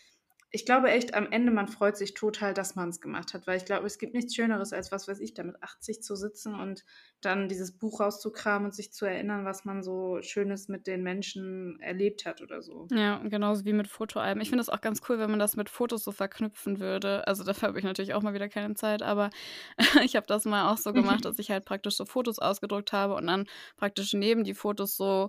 ich 0.52 0.66
glaube 0.66 0.90
echt, 0.90 1.14
am 1.14 1.32
Ende, 1.32 1.52
man 1.52 1.68
freut 1.68 1.96
sich 1.96 2.16
total, 2.16 2.56
dass 2.56 2.76
man 2.76 2.90
es 2.90 3.02
gemacht 3.02 3.34
hat, 3.34 3.46
weil 3.46 3.58
ich 3.58 3.66
glaube, 3.66 3.86
es 3.86 4.00
gibt 4.00 4.16
nichts 4.16 4.34
Schöneres, 4.34 4.74
als 4.74 4.92
was 4.92 5.08
weiß 5.08 5.20
ich, 5.20 5.36
da 5.36 5.44
mit 5.44 5.62
80 5.62 6.02
zu 6.02 6.16
sitzen 6.16 6.56
und 6.56 6.84
dann 7.22 7.50
dieses 7.50 7.78
Buch 7.78 8.00
rauszukramen 8.00 8.66
und 8.66 8.74
sich 8.74 8.92
zu 8.92 9.06
erinnern, 9.06 9.46
was 9.46 9.64
man 9.64 9.84
so 9.84 10.20
Schönes 10.22 10.68
mit 10.68 10.88
den 10.88 11.04
Menschen 11.04 11.80
erlebt 11.82 12.26
hat 12.26 12.42
oder 12.42 12.64
so. 12.64 12.88
Ja, 12.92 13.20
genauso 13.26 13.66
wie 13.66 13.74
mit 13.74 13.88
Fotoalben. 13.88 14.42
Ich 14.42 14.50
finde 14.50 14.62
das 14.62 14.70
auch 14.70 14.82
ganz 14.82 15.02
cool, 15.08 15.20
wenn 15.20 15.30
man 15.30 15.40
das 15.40 15.56
mit 15.56 15.70
Fotos 15.70 16.04
so 16.04 16.12
verknüpfen 16.12 16.80
würde. 16.80 17.28
Also 17.28 17.44
dafür 17.44 17.68
habe 17.68 17.78
ich 17.78 17.86
natürlich 17.86 18.16
auch 18.16 18.24
mal 18.24 18.34
wieder 18.34 18.50
keine 18.50 18.74
Zeit, 18.74 19.04
aber 19.04 19.30
ich 20.04 20.16
habe 20.16 20.26
das 20.26 20.46
mal 20.46 20.72
auch 20.72 20.78
so 20.78 20.94
gemacht, 20.94 21.26
dass 21.26 21.38
ich 21.38 21.52
halt 21.52 21.66
praktisch 21.66 21.96
so 21.96 22.06
Fotos 22.06 22.40
ausgedruckt 22.40 22.92
habe 22.92 23.14
und 23.14 23.28
dann 23.28 23.46
praktisch 23.78 24.14
neben 24.14 24.44
die 24.44 24.56
Fotos 24.56 24.98
so 24.98 25.28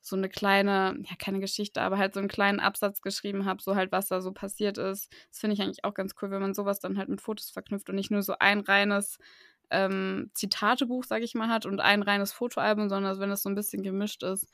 so 0.00 0.16
eine 0.16 0.28
kleine, 0.28 0.98
ja, 1.04 1.16
keine 1.18 1.40
Geschichte, 1.40 1.82
aber 1.82 1.98
halt 1.98 2.14
so 2.14 2.20
einen 2.20 2.28
kleinen 2.28 2.60
Absatz 2.60 3.02
geschrieben 3.02 3.44
habe, 3.44 3.62
so 3.62 3.74
halt, 3.76 3.92
was 3.92 4.08
da 4.08 4.20
so 4.20 4.32
passiert 4.32 4.78
ist. 4.78 5.12
Das 5.30 5.38
finde 5.40 5.54
ich 5.54 5.62
eigentlich 5.62 5.84
auch 5.84 5.94
ganz 5.94 6.14
cool, 6.20 6.30
wenn 6.30 6.40
man 6.40 6.54
sowas 6.54 6.80
dann 6.80 6.96
halt 6.98 7.08
mit 7.08 7.20
Fotos 7.20 7.50
verknüpft 7.50 7.88
und 7.88 7.96
nicht 7.96 8.10
nur 8.10 8.22
so 8.22 8.34
ein 8.38 8.60
reines 8.60 9.18
ähm, 9.70 10.30
Zitatebuch, 10.34 11.04
sage 11.04 11.24
ich 11.24 11.34
mal, 11.34 11.48
hat 11.48 11.66
und 11.66 11.80
ein 11.80 12.02
reines 12.02 12.32
Fotoalbum, 12.32 12.88
sondern 12.88 13.18
wenn 13.20 13.30
das 13.30 13.42
so 13.42 13.48
ein 13.48 13.54
bisschen 13.54 13.82
gemischt 13.82 14.22
ist. 14.22 14.46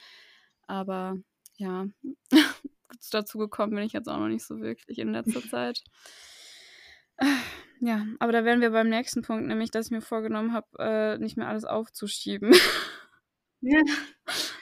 Aber 0.66 1.16
ja, 1.57 1.86
dazu 3.11 3.38
gekommen 3.38 3.74
bin 3.74 3.84
ich 3.84 3.92
jetzt 3.92 4.09
auch 4.09 4.18
noch 4.18 4.28
nicht 4.28 4.45
so 4.45 4.61
wirklich 4.61 4.99
in 4.99 5.12
letzter 5.12 5.42
Zeit. 5.51 5.82
Ja, 7.80 8.07
aber 8.18 8.32
da 8.32 8.45
wären 8.45 8.61
wir 8.61 8.70
beim 8.70 8.88
nächsten 8.88 9.22
Punkt, 9.22 9.47
nämlich, 9.47 9.70
dass 9.70 9.86
ich 9.86 9.92
mir 9.92 10.01
vorgenommen 10.01 10.53
habe, 10.53 10.66
äh, 10.78 11.18
nicht 11.18 11.36
mehr 11.36 11.49
alles 11.49 11.64
aufzuschieben. 11.64 12.53
Ja. 13.61 13.82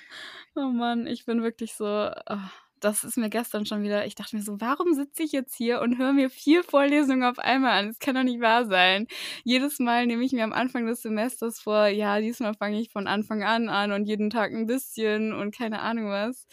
Oh 0.54 0.68
Mann, 0.68 1.06
ich 1.06 1.24
bin 1.24 1.42
wirklich 1.42 1.74
so. 1.74 1.86
Oh, 1.86 2.36
das 2.80 3.04
ist 3.04 3.16
mir 3.16 3.30
gestern 3.30 3.64
schon 3.64 3.82
wieder. 3.82 4.06
Ich 4.06 4.14
dachte 4.16 4.36
mir 4.36 4.42
so, 4.42 4.60
warum 4.60 4.92
sitze 4.92 5.22
ich 5.22 5.32
jetzt 5.32 5.54
hier 5.54 5.80
und 5.80 5.98
höre 5.98 6.12
mir 6.12 6.28
vier 6.28 6.64
Vorlesungen 6.64 7.22
auf 7.22 7.38
einmal 7.38 7.78
an? 7.78 7.88
Das 7.88 8.00
kann 8.00 8.16
doch 8.16 8.24
nicht 8.24 8.40
wahr 8.40 8.66
sein. 8.66 9.06
Jedes 9.44 9.78
Mal 9.78 10.06
nehme 10.06 10.24
ich 10.24 10.32
mir 10.32 10.44
am 10.44 10.52
Anfang 10.52 10.86
des 10.86 11.00
Semesters 11.00 11.60
vor, 11.60 11.86
ja, 11.86 12.20
diesmal 12.20 12.54
fange 12.54 12.80
ich 12.80 12.90
von 12.90 13.06
Anfang 13.06 13.44
an 13.44 13.68
an 13.68 13.92
und 13.92 14.06
jeden 14.06 14.30
Tag 14.30 14.52
ein 14.52 14.66
bisschen 14.66 15.32
und 15.32 15.54
keine 15.56 15.80
Ahnung 15.80 16.10
was. 16.10 16.46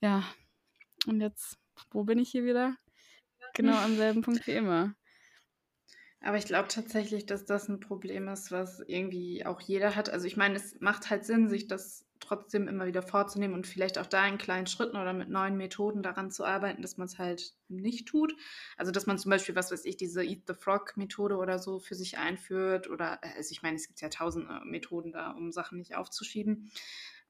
Ja. 0.00 0.22
Und 1.06 1.20
jetzt, 1.20 1.58
wo 1.90 2.04
bin 2.04 2.18
ich 2.18 2.30
hier 2.30 2.44
wieder? 2.44 2.76
Genau 3.54 3.76
am 3.76 3.96
selben 3.96 4.20
Punkt 4.20 4.46
wie 4.46 4.52
immer. 4.52 4.94
Aber 6.20 6.36
ich 6.36 6.44
glaube 6.44 6.68
tatsächlich, 6.68 7.24
dass 7.24 7.46
das 7.46 7.68
ein 7.68 7.80
Problem 7.80 8.28
ist, 8.28 8.52
was 8.52 8.80
irgendwie 8.86 9.46
auch 9.46 9.62
jeder 9.62 9.96
hat. 9.96 10.10
Also 10.10 10.26
ich 10.26 10.36
meine, 10.36 10.56
es 10.56 10.78
macht 10.80 11.08
halt 11.08 11.24
Sinn, 11.24 11.48
sich 11.48 11.66
das 11.66 12.04
trotzdem 12.20 12.68
immer 12.68 12.86
wieder 12.86 13.02
vorzunehmen 13.02 13.54
und 13.54 13.66
vielleicht 13.66 13.98
auch 13.98 14.06
da 14.06 14.26
in 14.26 14.38
kleinen 14.38 14.66
Schritten 14.66 14.96
oder 14.96 15.12
mit 15.12 15.28
neuen 15.28 15.56
Methoden 15.56 16.02
daran 16.02 16.30
zu 16.30 16.44
arbeiten, 16.44 16.82
dass 16.82 16.96
man 16.96 17.06
es 17.06 17.18
halt 17.18 17.54
nicht 17.68 18.06
tut. 18.06 18.34
Also 18.76 18.92
dass 18.92 19.06
man 19.06 19.18
zum 19.18 19.30
Beispiel, 19.30 19.56
was 19.56 19.72
weiß 19.72 19.84
ich, 19.84 19.96
diese 19.96 20.22
Eat 20.22 20.42
the 20.46 20.54
Frog-Methode 20.54 21.36
oder 21.36 21.58
so 21.58 21.78
für 21.78 21.94
sich 21.94 22.18
einführt. 22.18 22.88
Oder, 22.88 23.22
also 23.22 23.50
ich 23.52 23.62
meine, 23.62 23.76
es 23.76 23.86
gibt 23.86 24.00
ja 24.00 24.08
tausend 24.08 24.48
äh, 24.48 24.64
Methoden 24.64 25.12
da, 25.12 25.32
um 25.32 25.50
Sachen 25.50 25.78
nicht 25.78 25.96
aufzuschieben. 25.96 26.70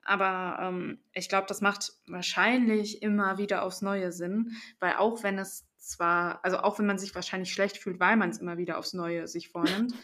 Aber 0.03 0.59
ähm, 0.61 0.99
ich 1.12 1.28
glaube, 1.28 1.47
das 1.47 1.61
macht 1.61 1.93
wahrscheinlich 2.07 3.03
immer 3.03 3.38
wieder 3.38 3.62
aufs 3.62 3.82
Neue 3.82 4.12
Sinn, 4.12 4.57
weil 4.78 4.95
auch 4.95 5.22
wenn 5.22 5.38
es 5.38 5.70
zwar, 5.81 6.45
also 6.45 6.59
auch 6.59 6.78
wenn 6.78 6.87
man 6.87 6.99
sich 6.99 7.14
wahrscheinlich 7.14 7.53
schlecht 7.53 7.78
fühlt, 7.78 8.01
weil 8.01 8.16
man 8.16 8.31
es 8.31 8.39
immer 8.39 8.59
wieder 8.59 8.78
aufs 8.78 8.93
Neue 8.93 9.26
sich 9.26 9.49
vornimmt, 9.49 9.95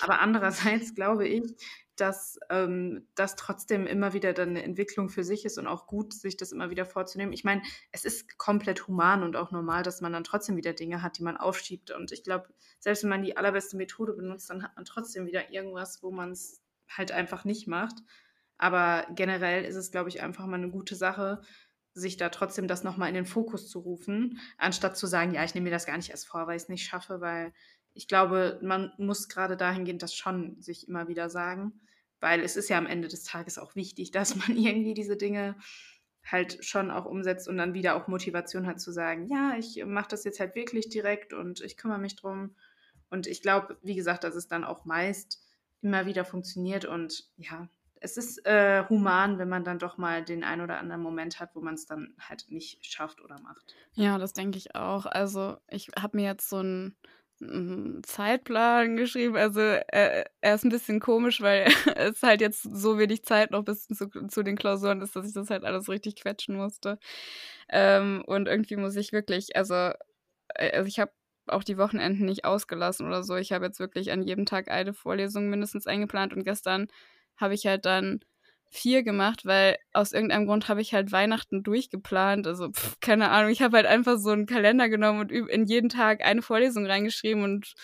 aber 0.00 0.20
andererseits 0.20 0.94
glaube 0.94 1.28
ich, 1.28 1.54
dass 1.96 2.38
ähm, 2.50 3.08
das 3.14 3.36
trotzdem 3.36 3.86
immer 3.86 4.12
wieder 4.12 4.32
dann 4.32 4.50
eine 4.50 4.62
Entwicklung 4.62 5.08
für 5.08 5.24
sich 5.24 5.44
ist 5.44 5.58
und 5.58 5.66
auch 5.66 5.86
gut, 5.86 6.12
sich 6.12 6.36
das 6.36 6.52
immer 6.52 6.70
wieder 6.70 6.84
vorzunehmen. 6.84 7.32
Ich 7.32 7.44
meine, 7.44 7.62
es 7.90 8.04
ist 8.04 8.38
komplett 8.38 8.86
human 8.86 9.22
und 9.22 9.36
auch 9.36 9.50
normal, 9.50 9.82
dass 9.82 10.02
man 10.02 10.12
dann 10.12 10.24
trotzdem 10.24 10.56
wieder 10.56 10.74
Dinge 10.74 11.02
hat, 11.02 11.18
die 11.18 11.22
man 11.22 11.36
aufschiebt. 11.38 11.90
Und 11.90 12.12
ich 12.12 12.22
glaube, 12.22 12.48
selbst 12.80 13.02
wenn 13.02 13.10
man 13.10 13.22
die 13.22 13.36
allerbeste 13.36 13.76
Methode 13.76 14.12
benutzt, 14.12 14.50
dann 14.50 14.62
hat 14.62 14.76
man 14.76 14.84
trotzdem 14.84 15.26
wieder 15.26 15.50
irgendwas, 15.50 16.02
wo 16.02 16.10
man 16.10 16.32
es 16.32 16.62
halt 16.88 17.12
einfach 17.12 17.44
nicht 17.44 17.66
macht. 17.66 17.96
Aber 18.58 19.06
generell 19.14 19.64
ist 19.64 19.76
es, 19.76 19.90
glaube 19.90 20.08
ich, 20.08 20.22
einfach 20.22 20.46
mal 20.46 20.56
eine 20.56 20.70
gute 20.70 20.96
Sache, 20.96 21.42
sich 21.96 22.18
da 22.18 22.28
trotzdem 22.28 22.68
das 22.68 22.84
nochmal 22.84 23.08
in 23.08 23.14
den 23.14 23.24
Fokus 23.24 23.68
zu 23.68 23.78
rufen, 23.78 24.38
anstatt 24.58 24.98
zu 24.98 25.06
sagen, 25.06 25.32
ja, 25.32 25.44
ich 25.44 25.54
nehme 25.54 25.64
mir 25.64 25.70
das 25.70 25.86
gar 25.86 25.96
nicht 25.96 26.10
erst 26.10 26.28
vor, 26.28 26.46
weil 26.46 26.56
ich 26.56 26.64
es 26.64 26.68
nicht 26.68 26.86
schaffe, 26.86 27.22
weil 27.22 27.52
ich 27.94 28.06
glaube, 28.06 28.60
man 28.62 28.92
muss 28.98 29.28
gerade 29.28 29.56
dahingehend 29.56 30.02
das 30.02 30.14
schon 30.14 30.60
sich 30.60 30.88
immer 30.88 31.08
wieder 31.08 31.30
sagen, 31.30 31.80
weil 32.20 32.40
es 32.40 32.56
ist 32.56 32.68
ja 32.68 32.76
am 32.76 32.86
Ende 32.86 33.08
des 33.08 33.24
Tages 33.24 33.58
auch 33.58 33.74
wichtig, 33.74 34.10
dass 34.12 34.36
man 34.36 34.56
irgendwie 34.56 34.94
diese 34.94 35.16
Dinge 35.16 35.56
halt 36.22 36.62
schon 36.64 36.90
auch 36.90 37.06
umsetzt 37.06 37.48
und 37.48 37.56
dann 37.56 37.72
wieder 37.72 37.94
auch 37.94 38.08
Motivation 38.08 38.66
hat 38.66 38.80
zu 38.80 38.92
sagen, 38.92 39.28
ja, 39.28 39.54
ich 39.58 39.82
mache 39.86 40.08
das 40.10 40.24
jetzt 40.24 40.40
halt 40.40 40.54
wirklich 40.54 40.88
direkt 40.88 41.32
und 41.32 41.60
ich 41.60 41.76
kümmere 41.76 42.00
mich 42.00 42.16
drum. 42.16 42.56
Und 43.08 43.26
ich 43.28 43.42
glaube, 43.42 43.78
wie 43.82 43.94
gesagt, 43.94 44.24
dass 44.24 44.34
es 44.34 44.48
dann 44.48 44.64
auch 44.64 44.84
meist 44.84 45.40
immer 45.80 46.04
wieder 46.04 46.24
funktioniert 46.24 46.84
und 46.84 47.30
ja, 47.36 47.68
es 48.00 48.16
ist 48.16 48.44
äh, 48.46 48.84
human, 48.88 49.38
wenn 49.38 49.48
man 49.48 49.64
dann 49.64 49.78
doch 49.78 49.98
mal 49.98 50.24
den 50.24 50.44
ein 50.44 50.60
oder 50.60 50.78
anderen 50.78 51.02
Moment 51.02 51.40
hat, 51.40 51.54
wo 51.54 51.60
man 51.60 51.74
es 51.74 51.86
dann 51.86 52.14
halt 52.18 52.46
nicht 52.48 52.84
schafft 52.84 53.20
oder 53.20 53.40
macht. 53.40 53.74
Ja, 53.94 54.18
das 54.18 54.32
denke 54.32 54.58
ich 54.58 54.74
auch. 54.74 55.06
Also 55.06 55.56
ich 55.68 55.88
habe 55.98 56.16
mir 56.16 56.24
jetzt 56.24 56.48
so 56.48 56.58
einen 56.58 56.96
Zeitplan 58.02 58.96
geschrieben. 58.96 59.36
Also 59.36 59.60
äh, 59.60 60.24
er 60.40 60.54
ist 60.54 60.64
ein 60.64 60.70
bisschen 60.70 61.00
komisch, 61.00 61.40
weil 61.40 61.66
es 61.96 62.22
halt 62.22 62.40
jetzt 62.40 62.62
so 62.62 62.98
wenig 62.98 63.24
Zeit 63.24 63.50
noch 63.50 63.64
bis 63.64 63.86
zu, 63.88 64.08
zu 64.08 64.42
den 64.42 64.56
Klausuren 64.56 65.00
ist, 65.02 65.16
dass 65.16 65.26
ich 65.26 65.34
das 65.34 65.50
halt 65.50 65.64
alles 65.64 65.88
richtig 65.88 66.16
quetschen 66.16 66.56
musste. 66.56 66.98
Ähm, 67.68 68.22
und 68.26 68.48
irgendwie 68.48 68.76
muss 68.76 68.96
ich 68.96 69.12
wirklich, 69.12 69.56
also, 69.56 69.74
äh, 70.54 70.72
also 70.72 70.88
ich 70.88 70.98
habe 70.98 71.12
auch 71.46 71.62
die 71.62 71.78
Wochenenden 71.78 72.24
nicht 72.24 72.44
ausgelassen 72.44 73.06
oder 73.06 73.22
so. 73.22 73.36
Ich 73.36 73.52
habe 73.52 73.66
jetzt 73.66 73.80
wirklich 73.80 74.12
an 74.12 74.22
jedem 74.22 74.46
Tag 74.46 74.70
eine 74.70 74.94
Vorlesung 74.94 75.48
mindestens 75.48 75.86
eingeplant 75.86 76.32
und 76.32 76.44
gestern 76.44 76.88
habe 77.36 77.54
ich 77.54 77.66
halt 77.66 77.84
dann 77.86 78.20
vier 78.70 79.02
gemacht, 79.02 79.46
weil 79.46 79.76
aus 79.92 80.12
irgendeinem 80.12 80.46
Grund 80.46 80.68
habe 80.68 80.80
ich 80.82 80.92
halt 80.94 81.12
Weihnachten 81.12 81.62
durchgeplant. 81.62 82.46
Also, 82.46 82.70
pff, 82.72 82.98
keine 83.00 83.30
Ahnung, 83.30 83.50
ich 83.50 83.62
habe 83.62 83.76
halt 83.76 83.86
einfach 83.86 84.18
so 84.18 84.30
einen 84.30 84.46
Kalender 84.46 84.88
genommen 84.88 85.20
und 85.20 85.32
in 85.32 85.66
jeden 85.66 85.88
Tag 85.88 86.24
eine 86.24 86.42
Vorlesung 86.42 86.86
reingeschrieben 86.86 87.42
und 87.44 87.74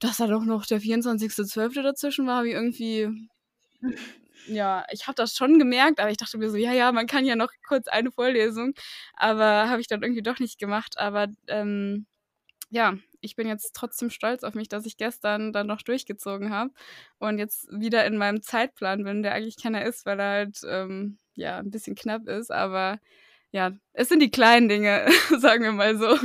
dass 0.00 0.16
da 0.18 0.26
doch 0.26 0.44
noch 0.44 0.66
der 0.66 0.80
24.12. 0.80 1.82
dazwischen 1.82 2.26
war, 2.26 2.38
habe 2.38 2.48
ich 2.48 2.54
irgendwie. 2.54 3.08
Ja, 4.46 4.84
ich 4.90 5.06
habe 5.06 5.14
das 5.14 5.34
schon 5.36 5.58
gemerkt, 5.58 6.00
aber 6.00 6.10
ich 6.10 6.16
dachte 6.16 6.38
mir 6.38 6.50
so, 6.50 6.56
ja, 6.56 6.72
ja, 6.72 6.92
man 6.92 7.06
kann 7.06 7.24
ja 7.24 7.36
noch 7.36 7.50
kurz 7.66 7.86
eine 7.88 8.10
Vorlesung, 8.10 8.72
aber 9.14 9.68
habe 9.68 9.80
ich 9.80 9.86
dann 9.86 10.02
irgendwie 10.02 10.22
doch 10.22 10.38
nicht 10.38 10.58
gemacht. 10.58 10.98
Aber 10.98 11.28
ähm, 11.46 12.06
ja, 12.70 12.96
ich 13.20 13.36
bin 13.36 13.48
jetzt 13.48 13.74
trotzdem 13.74 14.10
stolz 14.10 14.44
auf 14.44 14.54
mich, 14.54 14.68
dass 14.68 14.86
ich 14.86 14.96
gestern 14.96 15.52
dann 15.52 15.66
noch 15.66 15.82
durchgezogen 15.82 16.50
habe 16.50 16.70
und 17.18 17.38
jetzt 17.38 17.68
wieder 17.70 18.06
in 18.06 18.16
meinem 18.16 18.42
Zeitplan 18.42 19.04
bin, 19.04 19.22
der 19.22 19.34
eigentlich 19.34 19.60
keiner 19.60 19.84
ist, 19.84 20.06
weil 20.06 20.20
er 20.20 20.30
halt 20.30 20.60
ähm, 20.66 21.18
ja 21.34 21.58
ein 21.58 21.70
bisschen 21.70 21.96
knapp 21.96 22.26
ist. 22.28 22.50
Aber 22.50 22.98
ja, 23.50 23.72
es 23.92 24.08
sind 24.08 24.20
die 24.20 24.30
kleinen 24.30 24.68
Dinge, 24.68 25.06
sagen 25.38 25.64
wir 25.64 25.72
mal 25.72 25.98
so. 25.98 26.16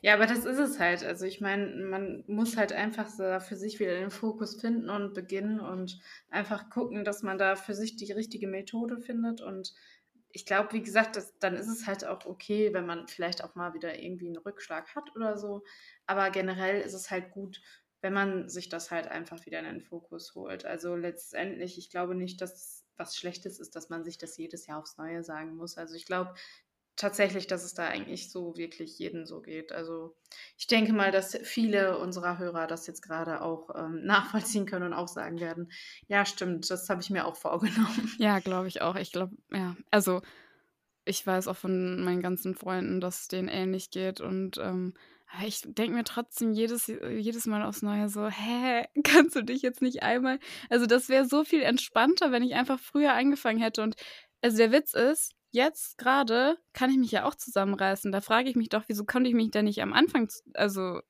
Ja, 0.00 0.14
aber 0.14 0.26
das 0.26 0.44
ist 0.44 0.58
es 0.58 0.80
halt. 0.80 1.04
Also 1.04 1.26
ich 1.26 1.40
meine, 1.40 1.66
man 1.86 2.24
muss 2.26 2.56
halt 2.56 2.72
einfach 2.72 3.08
so 3.08 3.38
für 3.40 3.56
sich 3.56 3.78
wieder 3.78 3.94
den 3.94 4.10
Fokus 4.10 4.60
finden 4.60 4.90
und 4.90 5.14
beginnen 5.14 5.60
und 5.60 6.00
einfach 6.28 6.70
gucken, 6.70 7.04
dass 7.04 7.22
man 7.22 7.38
da 7.38 7.54
für 7.54 7.74
sich 7.74 7.96
die 7.96 8.10
richtige 8.10 8.48
Methode 8.48 8.98
findet. 8.98 9.40
Und 9.40 9.72
ich 10.32 10.46
glaube, 10.46 10.72
wie 10.72 10.82
gesagt, 10.82 11.16
das, 11.16 11.38
dann 11.38 11.54
ist 11.54 11.68
es 11.68 11.86
halt 11.86 12.04
auch 12.04 12.24
okay, 12.26 12.72
wenn 12.72 12.86
man 12.86 13.06
vielleicht 13.08 13.44
auch 13.44 13.54
mal 13.54 13.74
wieder 13.74 13.98
irgendwie 13.98 14.26
einen 14.26 14.38
Rückschlag 14.38 14.94
hat 14.94 15.14
oder 15.14 15.36
so. 15.36 15.62
Aber 16.06 16.30
generell 16.30 16.80
ist 16.80 16.94
es 16.94 17.10
halt 17.10 17.30
gut, 17.32 17.60
wenn 18.00 18.12
man 18.12 18.48
sich 18.48 18.68
das 18.68 18.90
halt 18.90 19.06
einfach 19.08 19.44
wieder 19.46 19.60
in 19.60 19.66
den 19.66 19.80
Fokus 19.80 20.34
holt. 20.34 20.64
Also 20.64 20.96
letztendlich, 20.96 21.78
ich 21.78 21.90
glaube 21.90 22.14
nicht, 22.14 22.40
dass 22.40 22.84
was 22.96 23.16
Schlechtes 23.16 23.58
ist, 23.60 23.76
dass 23.76 23.88
man 23.90 24.04
sich 24.04 24.18
das 24.18 24.36
jedes 24.36 24.66
Jahr 24.66 24.78
aufs 24.78 24.96
Neue 24.96 25.22
sagen 25.22 25.56
muss. 25.56 25.76
Also 25.76 25.94
ich 25.94 26.06
glaube, 26.06 26.34
tatsächlich, 26.96 27.46
dass 27.46 27.64
es 27.64 27.74
da 27.74 27.86
eigentlich 27.86 28.30
so 28.30 28.56
wirklich 28.56 28.98
jeden 28.98 29.26
so 29.26 29.40
geht. 29.40 29.72
Also 29.72 30.14
ich 30.58 30.66
denke 30.66 30.92
mal, 30.92 31.10
dass 31.10 31.36
viele 31.42 31.98
unserer 31.98 32.38
Hörer 32.38 32.66
das 32.66 32.86
jetzt 32.86 33.02
gerade 33.02 33.40
auch 33.42 33.70
ähm, 33.74 34.00
nachvollziehen 34.04 34.66
können 34.66 34.86
und 34.86 34.92
auch 34.92 35.08
sagen 35.08 35.40
werden, 35.40 35.70
ja, 36.06 36.24
stimmt, 36.24 36.70
das 36.70 36.88
habe 36.88 37.00
ich 37.00 37.10
mir 37.10 37.26
auch 37.26 37.36
vorgenommen. 37.36 38.10
Ja, 38.18 38.38
glaube 38.38 38.68
ich 38.68 38.82
auch. 38.82 38.96
Ich 38.96 39.10
glaube, 39.10 39.34
ja, 39.50 39.76
also 39.90 40.22
ich 41.04 41.26
weiß 41.26 41.48
auch 41.48 41.56
von 41.56 42.04
meinen 42.04 42.22
ganzen 42.22 42.54
Freunden, 42.54 43.00
dass 43.00 43.22
es 43.22 43.28
denen 43.28 43.48
ähnlich 43.48 43.90
geht 43.90 44.20
und 44.20 44.58
ähm, 44.58 44.94
ich 45.46 45.62
denke 45.64 45.94
mir 45.94 46.04
trotzdem 46.04 46.52
jedes, 46.52 46.88
jedes 46.88 47.46
Mal 47.46 47.62
aufs 47.62 47.80
Neue 47.82 48.08
so, 48.08 48.28
hä, 48.28 48.84
kannst 49.02 49.34
du 49.34 49.42
dich 49.42 49.62
jetzt 49.62 49.80
nicht 49.80 50.02
einmal. 50.02 50.38
Also, 50.68 50.86
das 50.86 51.08
wäre 51.08 51.24
so 51.24 51.42
viel 51.42 51.62
entspannter, 51.62 52.32
wenn 52.32 52.42
ich 52.42 52.54
einfach 52.54 52.78
früher 52.78 53.14
angefangen 53.14 53.58
hätte. 53.58 53.82
Und 53.82 53.96
also 54.42 54.58
der 54.58 54.72
Witz 54.72 54.92
ist, 54.92 55.32
jetzt 55.52 55.98
gerade 55.98 56.58
kann 56.72 56.90
ich 56.90 56.98
mich 56.98 57.12
ja 57.12 57.24
auch 57.24 57.34
zusammenreißen. 57.34 58.12
Da 58.12 58.20
frage 58.20 58.50
ich 58.50 58.56
mich 58.56 58.68
doch, 58.70 58.84
wieso 58.88 59.04
konnte 59.04 59.28
ich 59.30 59.36
mich 59.36 59.50
da 59.50 59.62
nicht 59.62 59.82
am 59.82 59.92
Anfang, 59.92 60.28
also 60.54 61.00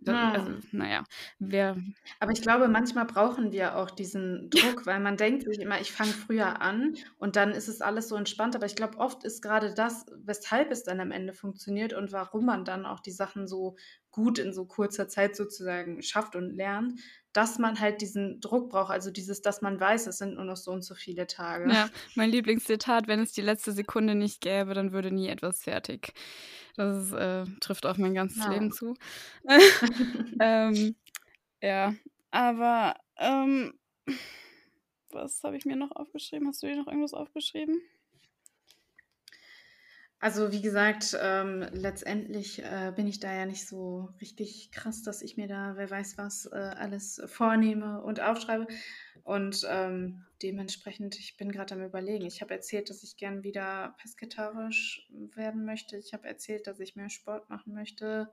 da, 0.00 0.18
also, 0.32 0.52
Hm. 0.52 0.62
naja, 0.72 1.04
wer. 1.38 1.76
Aber 2.20 2.32
ich 2.32 2.42
glaube, 2.42 2.68
manchmal 2.68 3.06
brauchen 3.06 3.52
wir 3.52 3.76
auch 3.76 3.90
diesen 3.90 4.50
Druck, 4.50 4.86
weil 4.86 5.00
man 5.00 5.16
denkt 5.16 5.44
sich 5.44 5.58
immer, 5.60 5.80
ich 5.80 5.92
fange 5.92 6.12
früher 6.12 6.60
an 6.60 6.94
und 7.18 7.36
dann 7.36 7.52
ist 7.52 7.68
es 7.68 7.80
alles 7.80 8.08
so 8.08 8.16
entspannt. 8.16 8.54
Aber 8.54 8.66
ich 8.66 8.76
glaube, 8.76 8.98
oft 8.98 9.24
ist 9.24 9.42
gerade 9.42 9.74
das, 9.74 10.06
weshalb 10.24 10.70
es 10.70 10.84
dann 10.84 11.00
am 11.00 11.10
Ende 11.10 11.32
funktioniert 11.32 11.92
und 11.92 12.12
warum 12.12 12.44
man 12.46 12.64
dann 12.64 12.86
auch 12.86 13.00
die 13.00 13.10
Sachen 13.12 13.46
so 13.48 13.76
gut 14.10 14.38
in 14.38 14.52
so 14.52 14.66
kurzer 14.66 15.08
Zeit 15.08 15.36
sozusagen 15.36 16.02
schafft 16.02 16.36
und 16.36 16.50
lernt, 16.50 17.00
dass 17.36 17.58
man 17.58 17.78
halt 17.78 18.00
diesen 18.00 18.40
Druck 18.40 18.70
braucht. 18.70 18.90
Also 18.90 19.10
dieses, 19.10 19.42
dass 19.42 19.60
man 19.60 19.78
weiß, 19.78 20.06
es 20.06 20.18
sind 20.18 20.36
nur 20.36 20.44
noch 20.44 20.56
so 20.56 20.70
und 20.70 20.82
so 20.82 20.94
viele 20.94 21.26
Tage. 21.26 21.70
Ja, 21.70 21.90
mein 22.14 22.30
Lieblingszitat, 22.30 23.08
wenn 23.08 23.20
es 23.20 23.32
die 23.32 23.42
letzte 23.42 23.72
Sekunde 23.72 24.14
nicht 24.14 24.40
gäbe, 24.40 24.72
dann 24.72 24.92
würde 24.92 25.10
nie 25.10 25.28
etwas 25.28 25.62
fertig. 25.62 26.14
Das 26.76 26.96
ist, 26.96 27.12
äh, 27.12 27.44
trifft 27.60 27.84
auf 27.84 27.98
mein 27.98 28.14
ganzes 28.14 28.44
Ja. 28.44 28.52
Leben 28.52 28.72
zu. 28.72 28.94
ähm, 30.40 30.96
ja, 31.60 31.94
aber 32.30 32.96
ähm, 33.18 33.74
was 35.10 35.42
habe 35.42 35.56
ich 35.56 35.66
mir 35.66 35.76
noch 35.76 35.90
aufgeschrieben? 35.92 36.48
Hast 36.48 36.62
du 36.62 36.66
dir 36.66 36.76
noch 36.76 36.86
irgendwas 36.86 37.14
aufgeschrieben? 37.14 37.82
Also 40.18 40.50
wie 40.50 40.62
gesagt, 40.62 41.16
ähm, 41.20 41.66
letztendlich 41.72 42.64
äh, 42.64 42.90
bin 42.96 43.06
ich 43.06 43.20
da 43.20 43.34
ja 43.34 43.44
nicht 43.44 43.68
so 43.68 44.08
richtig 44.20 44.70
krass, 44.72 45.02
dass 45.02 45.20
ich 45.20 45.36
mir 45.36 45.46
da, 45.46 45.74
wer 45.76 45.90
weiß 45.90 46.16
was, 46.16 46.46
äh, 46.46 46.56
alles 46.56 47.20
vornehme 47.26 48.00
und 48.02 48.20
aufschreibe. 48.20 48.66
Und 49.24 49.66
ähm, 49.68 50.24
dementsprechend, 50.42 51.18
ich 51.18 51.36
bin 51.36 51.52
gerade 51.52 51.74
am 51.74 51.84
Überlegen. 51.84 52.24
Ich 52.24 52.40
habe 52.40 52.54
erzählt, 52.54 52.88
dass 52.88 53.02
ich 53.02 53.18
gern 53.18 53.42
wieder 53.42 53.94
pesketarisch 54.00 55.06
werden 55.34 55.66
möchte. 55.66 55.98
Ich 55.98 56.14
habe 56.14 56.26
erzählt, 56.26 56.66
dass 56.66 56.80
ich 56.80 56.96
mehr 56.96 57.10
Sport 57.10 57.50
machen 57.50 57.74
möchte, 57.74 58.32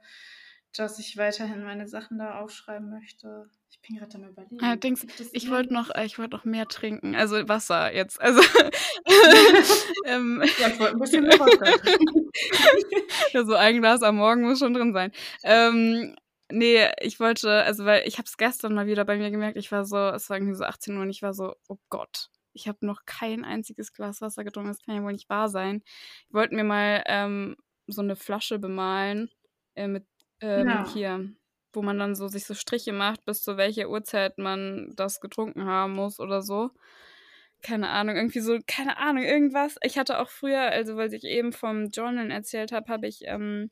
dass 0.78 1.00
ich 1.00 1.18
weiterhin 1.18 1.64
meine 1.64 1.88
Sachen 1.88 2.18
da 2.18 2.40
aufschreiben 2.40 2.90
möchte. 2.90 3.50
Ich 3.70 3.80
bin 3.82 3.98
gerade 3.98 4.16
am 4.16 4.24
Überlegen. 4.24 4.62
Allerdings, 4.62 5.06
ich 5.32 5.50
wollte 5.50 5.74
noch, 5.74 5.94
ich 6.04 6.18
wollte 6.18 6.36
noch 6.36 6.46
mehr 6.46 6.68
trinken, 6.68 7.16
also 7.16 7.48
Wasser 7.48 7.94
jetzt. 7.94 8.20
Also 8.22 8.42
ähm, 10.06 10.44
Ja, 10.60 10.68
ich 10.70 10.80
wollte 10.80 10.94
ein 10.94 11.00
bisschen 11.00 11.24
mehr 11.24 11.38
trinken. 11.38 12.30
ja, 13.34 13.46
so 13.46 13.56
ein 13.56 13.80
Glas 13.82 14.02
am 14.02 14.18
Morgen 14.18 14.42
muss 14.42 14.60
schon 14.60 14.74
drin 14.74 14.94
sein. 14.94 15.12
Ähm, 15.44 16.16
nee, 16.52 16.88
ich 17.02 17.20
wollte, 17.20 17.64
also 17.64 17.86
weil 17.86 18.08
ich 18.08 18.18
habe 18.18 18.26
es 18.26 18.38
gestern 18.38 18.74
mal 18.74 18.88
wieder 18.88 19.06
bei 19.06 19.18
mir 19.18 19.32
gemerkt, 19.32 19.58
ich 19.58 19.72
war 19.72 19.86
so, 19.86 19.98
es 20.10 20.30
war 20.30 20.38
irgendwie 20.38 20.56
so 20.56 20.64
18 20.64 20.96
Uhr 20.96 21.04
und 21.04 21.10
ich 21.10 21.22
war 21.22 21.34
so, 21.34 21.56
oh 21.68 21.78
Gott, 21.90 22.30
ich 22.54 22.68
habe 22.68 22.86
noch 22.86 23.06
kein 23.06 23.44
einziges 23.44 23.94
Glas 23.94 24.22
Wasser 24.22 24.44
getrunken, 24.44 24.70
das 24.72 24.82
kann 24.82 24.96
ja 24.96 25.04
wohl 25.04 25.14
nicht 25.14 25.30
wahr 25.30 25.50
sein. 25.50 25.84
Ich 26.28 26.34
wollte 26.34 26.56
mir 26.56 26.64
mal 26.64 27.04
ähm, 27.08 27.56
so 27.88 28.02
eine 28.02 28.16
Flasche 28.16 28.60
bemalen 28.60 29.30
äh, 29.76 29.88
mit 29.88 30.06
ähm, 30.44 30.84
Ja. 30.84 30.84
hier, 30.86 31.30
wo 31.74 31.82
man 31.82 32.00
dann 32.00 32.16
so 32.16 32.28
sich 32.28 32.46
so 32.46 32.54
Striche 32.54 32.94
macht, 32.94 33.26
bis 33.26 33.41
zu 33.44 33.58
welcher 33.58 33.89
Uhrzeit 33.89 34.38
man 34.38 34.94
das 34.96 35.22
getrunken 35.22 35.66
haben 35.66 35.94
muss 35.94 36.20
oder 36.20 36.41
so. 36.44 36.72
Keine 37.62 37.89
Ahnung, 37.89 38.16
irgendwie 38.18 38.41
so, 38.41 38.60
keine 38.68 38.98
Ahnung, 38.98 39.24
irgendwas. 39.24 39.78
Ich 39.84 39.98
hatte 39.98 40.20
auch 40.20 40.30
früher, 40.30 40.62
also 40.62 40.98
weil 40.98 41.14
ich 41.14 41.24
eben 41.24 41.54
vom 41.54 41.88
Journal 41.89 42.30
erzählt 42.32 42.72
habe, 42.74 42.91
habe 42.91 43.08
ich 43.08 43.22
ähm, 43.26 43.72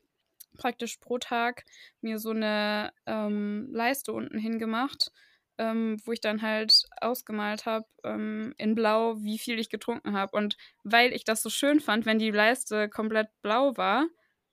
praktisch 0.57 0.97
pro 0.97 1.17
Tag 1.19 1.65
mir 2.01 2.19
so 2.19 2.31
eine 2.31 2.93
ähm, 3.05 3.69
Leiste 3.73 4.13
unten 4.13 4.37
hingemacht, 4.39 5.11
ähm, 5.57 5.97
wo 6.05 6.13
ich 6.13 6.21
dann 6.21 6.41
halt 6.41 6.85
ausgemalt 7.01 7.65
habe 7.65 7.85
ähm, 8.05 8.53
in 8.57 8.75
Blau, 8.75 9.17
wie 9.21 9.39
viel 9.39 9.59
ich 9.59 9.69
getrunken 9.69 10.13
habe. 10.13 10.37
Und 10.37 10.57
weil 10.83 11.13
ich 11.13 11.25
das 11.25 11.43
so 11.43 11.49
schön 11.49 11.79
fand, 11.81 12.05
wenn 12.05 12.19
die 12.19 12.31
Leiste 12.31 12.89
komplett 12.89 13.29
blau 13.41 13.75
war, 13.77 14.07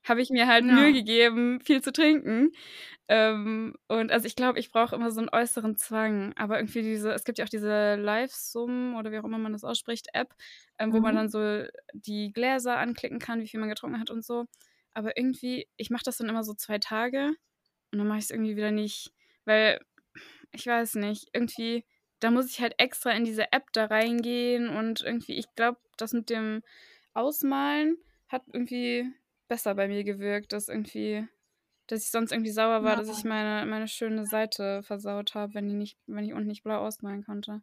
habe 0.09 0.23
ich 0.23 0.31
mir 0.31 0.47
halt 0.47 0.65
Ja. 0.67 0.75
Mühe 0.75 0.93
gegeben, 0.93 1.61
viel 1.61 1.83
zu 1.83 1.93
trinken. 1.93 2.53
Ähm, 3.09 3.75
und 3.89 4.13
also 4.13 4.27
ich 4.27 4.37
glaube, 4.37 4.59
ich 4.59 4.71
brauche 4.71 4.95
immer 4.95 5.11
so 5.11 5.21
einen 5.21 5.31
äußeren 5.31 5.77
Zwang. 5.77 6.35
Aber 6.37 6.59
irgendwie 6.59 6.83
diese, 6.83 7.13
es 7.13 7.25
gibt 7.25 7.39
ja 7.39 7.45
auch 7.45 7.49
diese 7.49 7.97
Live-Sum 7.97 8.97
oder 8.97 9.13
wie 9.13 9.19
auch 9.19 9.25
immer 9.25 9.39
man 9.39 9.53
das 9.53 9.65
ausspricht, 9.65 10.09
App, 10.15 10.35
ähm, 10.79 10.93
wo 10.93 11.01
man 11.01 11.15
Mhm. 11.15 11.17
dann 11.17 11.29
so 11.31 11.65
die 11.95 12.33
Gläser 12.33 12.77
anklicken 12.79 13.19
kann, 13.19 13.41
wie 13.41 13.49
viel 13.49 13.61
man 13.61 13.69
getrunken 13.71 14.01
hat 14.01 14.11
und 14.11 14.25
so. 14.25 14.47
Aber 14.95 15.17
irgendwie, 15.17 15.69
ich 15.77 15.91
mache 15.91 16.05
das 16.05 16.19
dann 16.19 16.29
immer 16.29 16.45
so 16.45 16.55
zwei 16.55 16.79
Tage 16.79 17.29
und 17.93 17.99
dann 17.99 18.09
mache 18.09 18.19
ich 18.19 18.25
es 18.25 18.31
irgendwie 18.31 18.57
wieder 18.57 18.71
nicht. 18.73 19.13
Weil, 19.45 19.81
ich 20.53 20.67
weiß 20.67 20.97
nicht, 20.97 21.29
irgendwie, 21.33 21.85
da 22.21 22.31
muss 22.31 22.51
ich 22.51 22.61
halt 22.61 22.75
extra 22.79 23.11
in 23.13 23.25
diese 23.25 23.53
App 23.53 23.73
da 23.73 23.87
reingehen 23.87 24.69
und 24.69 25.03
irgendwie, 25.03 25.35
ich 25.39 25.47
glaube, 25.57 25.79
das 25.97 26.13
mit 26.13 26.31
dem 26.31 26.63
Ausmalen 27.15 27.97
hat 28.29 28.43
irgendwie 28.53 29.13
besser 29.49 29.75
bei 29.75 29.89
mir 29.89 30.05
gewirkt, 30.05 30.53
dass 30.53 30.69
irgendwie, 30.69 31.27
dass 31.89 32.05
ich 32.05 32.11
sonst 32.11 32.33
irgendwie 32.33 32.53
sauer 32.53 32.85
war, 32.85 32.97
dass 32.97 33.09
ich 33.09 33.25
Ja. 33.25 33.25
meine, 33.25 33.67
meine 33.67 33.89
schöne 33.89 34.27
Seite 34.27 34.83
versaut 34.85 35.35
habe, 35.35 35.55
wenn 35.55 35.69
die 35.69 35.75
nicht, 35.75 35.99
wenn 36.07 36.25
ich 36.25 36.35
unten 36.35 36.49
nicht 36.49 36.65
blau 36.65 36.81
ausmalen 36.87 37.25
konnte. 37.25 37.63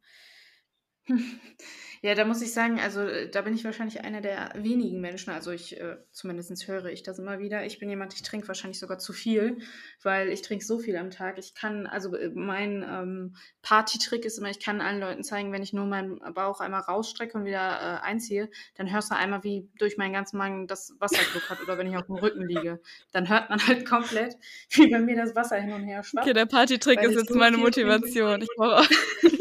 Ja, 2.06 2.14
da 2.14 2.24
muss 2.24 2.44
ich 2.44 2.54
sagen, 2.54 2.80
also 2.80 3.02
äh, 3.02 3.32
da 3.32 3.42
bin 3.42 3.56
ich 3.56 3.64
wahrscheinlich 3.64 4.04
einer 4.04 4.22
der 4.22 4.52
wenigen 4.56 5.02
Menschen, 5.02 5.32
also 5.32 5.50
ich, 5.50 5.82
äh, 5.82 5.98
zumindest 6.12 6.68
höre 6.68 6.86
ich 6.86 7.02
das 7.02 7.18
immer 7.18 7.40
wieder. 7.40 7.66
Ich 7.66 7.80
bin 7.80 7.90
jemand, 7.90 8.14
ich 8.14 8.22
trinke 8.22 8.48
wahrscheinlich 8.48 8.80
sogar 8.80 9.00
zu 9.00 9.12
viel, 9.12 9.58
weil 10.04 10.30
ich 10.30 10.44
trinke 10.44 10.64
so 10.64 10.78
viel 10.78 10.98
am 10.98 11.10
Tag. 11.10 11.40
Ich 11.40 11.56
kann, 11.56 11.88
also 11.88 12.16
äh, 12.16 12.30
mein 12.30 12.86
ähm, 12.88 13.36
Party-Trick 13.64 14.24
ist 14.24 14.38
immer, 14.38 14.52
ich 14.52 14.60
kann 14.60 14.82
allen 14.82 15.00
Leuten 15.00 15.24
zeigen, 15.24 15.52
wenn 15.52 15.64
ich 15.64 15.74
nur 15.74 15.88
meinen 15.88 16.20
Bauch 16.36 16.60
einmal 16.60 16.82
rausstrecke 16.82 17.36
und 17.40 17.46
wieder 17.46 17.58
äh, 17.60 18.06
einziehe, 18.06 18.52
dann 18.76 18.94
hörst 18.94 19.10
du 19.10 19.16
einmal, 19.16 19.44
wie 19.44 19.68
durch 19.80 19.98
meinen 19.98 20.14
ganzen 20.14 20.38
Magen 20.38 20.68
das 20.68 20.94
Wasser 21.00 21.24
gluckert 21.32 21.64
oder 21.64 21.80
wenn 21.80 21.88
ich 21.88 21.98
auf 21.98 22.06
dem 22.06 22.18
Rücken 22.18 22.48
liege. 22.48 22.82
Dann 23.14 23.30
hört 23.30 23.50
man 23.50 23.66
halt 23.66 23.84
komplett, 23.84 24.36
wie 24.70 24.92
bei 24.92 25.00
mir 25.00 25.16
das 25.16 25.36
Wasser 25.36 25.56
hin 25.56 25.74
und 25.74 25.84
her 25.84 26.04
schwappt. 26.04 26.28
Okay, 26.28 26.34
der 26.34 26.46
Partytrick 26.46 27.02
ist 27.02 27.16
jetzt 27.16 27.34
meine. 27.34 27.58
Motivation. 27.58 28.44
Ich 28.44 28.50
brauche 28.56 28.82
auch. 28.82 28.90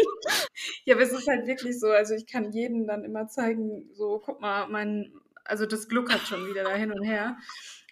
Ja, 0.84 0.94
aber 0.94 1.02
es 1.04 1.12
ist 1.12 1.28
halt 1.28 1.46
wirklich 1.46 1.78
so, 1.80 1.88
also 1.88 2.14
ich 2.14 2.26
kann 2.26 2.52
jedem 2.52 2.86
dann 2.86 3.04
immer 3.04 3.26
zeigen, 3.28 3.88
so, 3.94 4.20
guck 4.24 4.40
mal, 4.40 4.68
mein, 4.68 5.12
also 5.44 5.66
das 5.66 5.88
gluckert 5.88 6.20
schon 6.26 6.46
wieder 6.46 6.64
da 6.64 6.74
hin 6.74 6.92
und 6.92 7.02
her, 7.04 7.36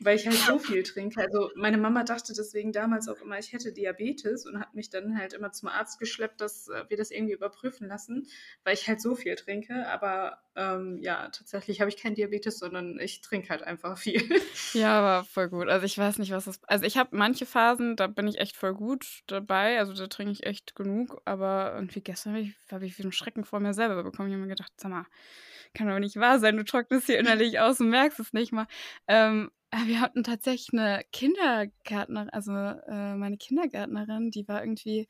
weil 0.01 0.16
ich 0.16 0.26
halt 0.26 0.36
so 0.36 0.59
viel 0.59 0.82
trinke. 0.82 1.20
Also 1.20 1.51
meine 1.55 1.78
Mama 1.78 2.05
dachte 2.05 2.32
deswegen 2.32 2.72
damals 2.72 3.09
auch 3.09 3.20
immer, 3.20 3.38
ich 3.38 3.53
hätte 3.53 3.72
Diabetes 3.72 4.47
und 4.47 4.59
hat 4.59 4.74
mich 4.74 4.90
dann 4.90 5.18
halt 5.18 5.32
immer 5.32 5.53
zum 5.53 5.68
Arzt 5.68 5.99
geschleppt, 5.99 6.40
dass 6.40 6.68
äh, 6.68 6.84
wir 6.88 6.97
das 6.97 7.11
irgendwie 7.11 7.34
überprüfen 7.34 7.88
lassen, 7.88 8.26
weil 8.64 8.74
ich 8.74 8.88
halt 8.88 9.01
so 9.01 9.14
viel 9.14 9.34
trinke. 9.34 9.86
Aber 9.88 10.38
ähm, 10.55 10.99
ja, 11.01 11.28
tatsächlich 11.28 11.80
habe 11.80 11.88
ich 11.88 11.97
keinen 11.97 12.14
Diabetes, 12.14 12.59
sondern 12.59 12.99
ich 12.99 13.20
trinke 13.20 13.49
halt 13.51 13.62
einfach 13.62 13.99
viel. 13.99 14.22
Ja, 14.74 14.99
aber 15.01 15.24
voll 15.24 15.49
gut. 15.49 15.68
Also 15.68 15.84
ich 15.84 15.99
weiß 15.99 16.18
nicht, 16.18 16.32
was 16.32 16.47
das. 16.47 16.61
Also 16.66 16.84
ich 16.86 16.97
habe 16.97 17.16
manche 17.16 17.47
Phasen, 17.47 17.97
da 17.97 18.07
bin 18.07 18.26
ich 18.26 18.38
echt 18.38 18.57
voll 18.57 18.74
gut 18.74 19.22
dabei. 19.26 19.78
Also 19.78 19.93
da 19.93 20.07
trinke 20.07 20.32
ich 20.32 20.45
echt 20.47 20.74
genug. 20.74 21.20
Aber 21.24 21.72
irgendwie 21.74 22.01
gestern 22.01 22.32
habe 22.32 22.43
ich, 22.43 22.55
hab 22.70 22.82
ich 22.82 22.99
einen 23.01 23.12
Schrecken 23.12 23.45
vor 23.45 23.61
mir 23.61 23.74
selber 23.74 24.03
bekommen. 24.03 24.28
Ich 24.28 24.34
habe 24.34 24.43
mir 24.43 24.49
gedacht, 24.49 24.72
sag 24.76 24.90
mal, 24.90 25.07
kann 25.74 25.88
doch 25.88 25.99
nicht 25.99 26.16
wahr 26.16 26.38
sein. 26.38 26.57
Du 26.57 26.64
trocknest 26.64 27.07
hier 27.07 27.18
innerlich 27.18 27.61
aus 27.61 27.80
und 27.80 27.90
merkst 27.90 28.20
es 28.20 28.32
nicht 28.32 28.53
mal. 28.53 28.66
Ähm, 29.09 29.51
wir 29.87 30.01
hatten 30.01 30.23
tatsächlich 30.25 30.68
eine 30.73 31.03
Kindergärtnerin, 31.12 32.31
also 32.31 32.53
äh, 32.53 33.14
meine 33.14 33.37
Kindergärtnerin, 33.39 34.31
die 34.31 34.47
war 34.49 34.62
irgendwie, 34.62 35.09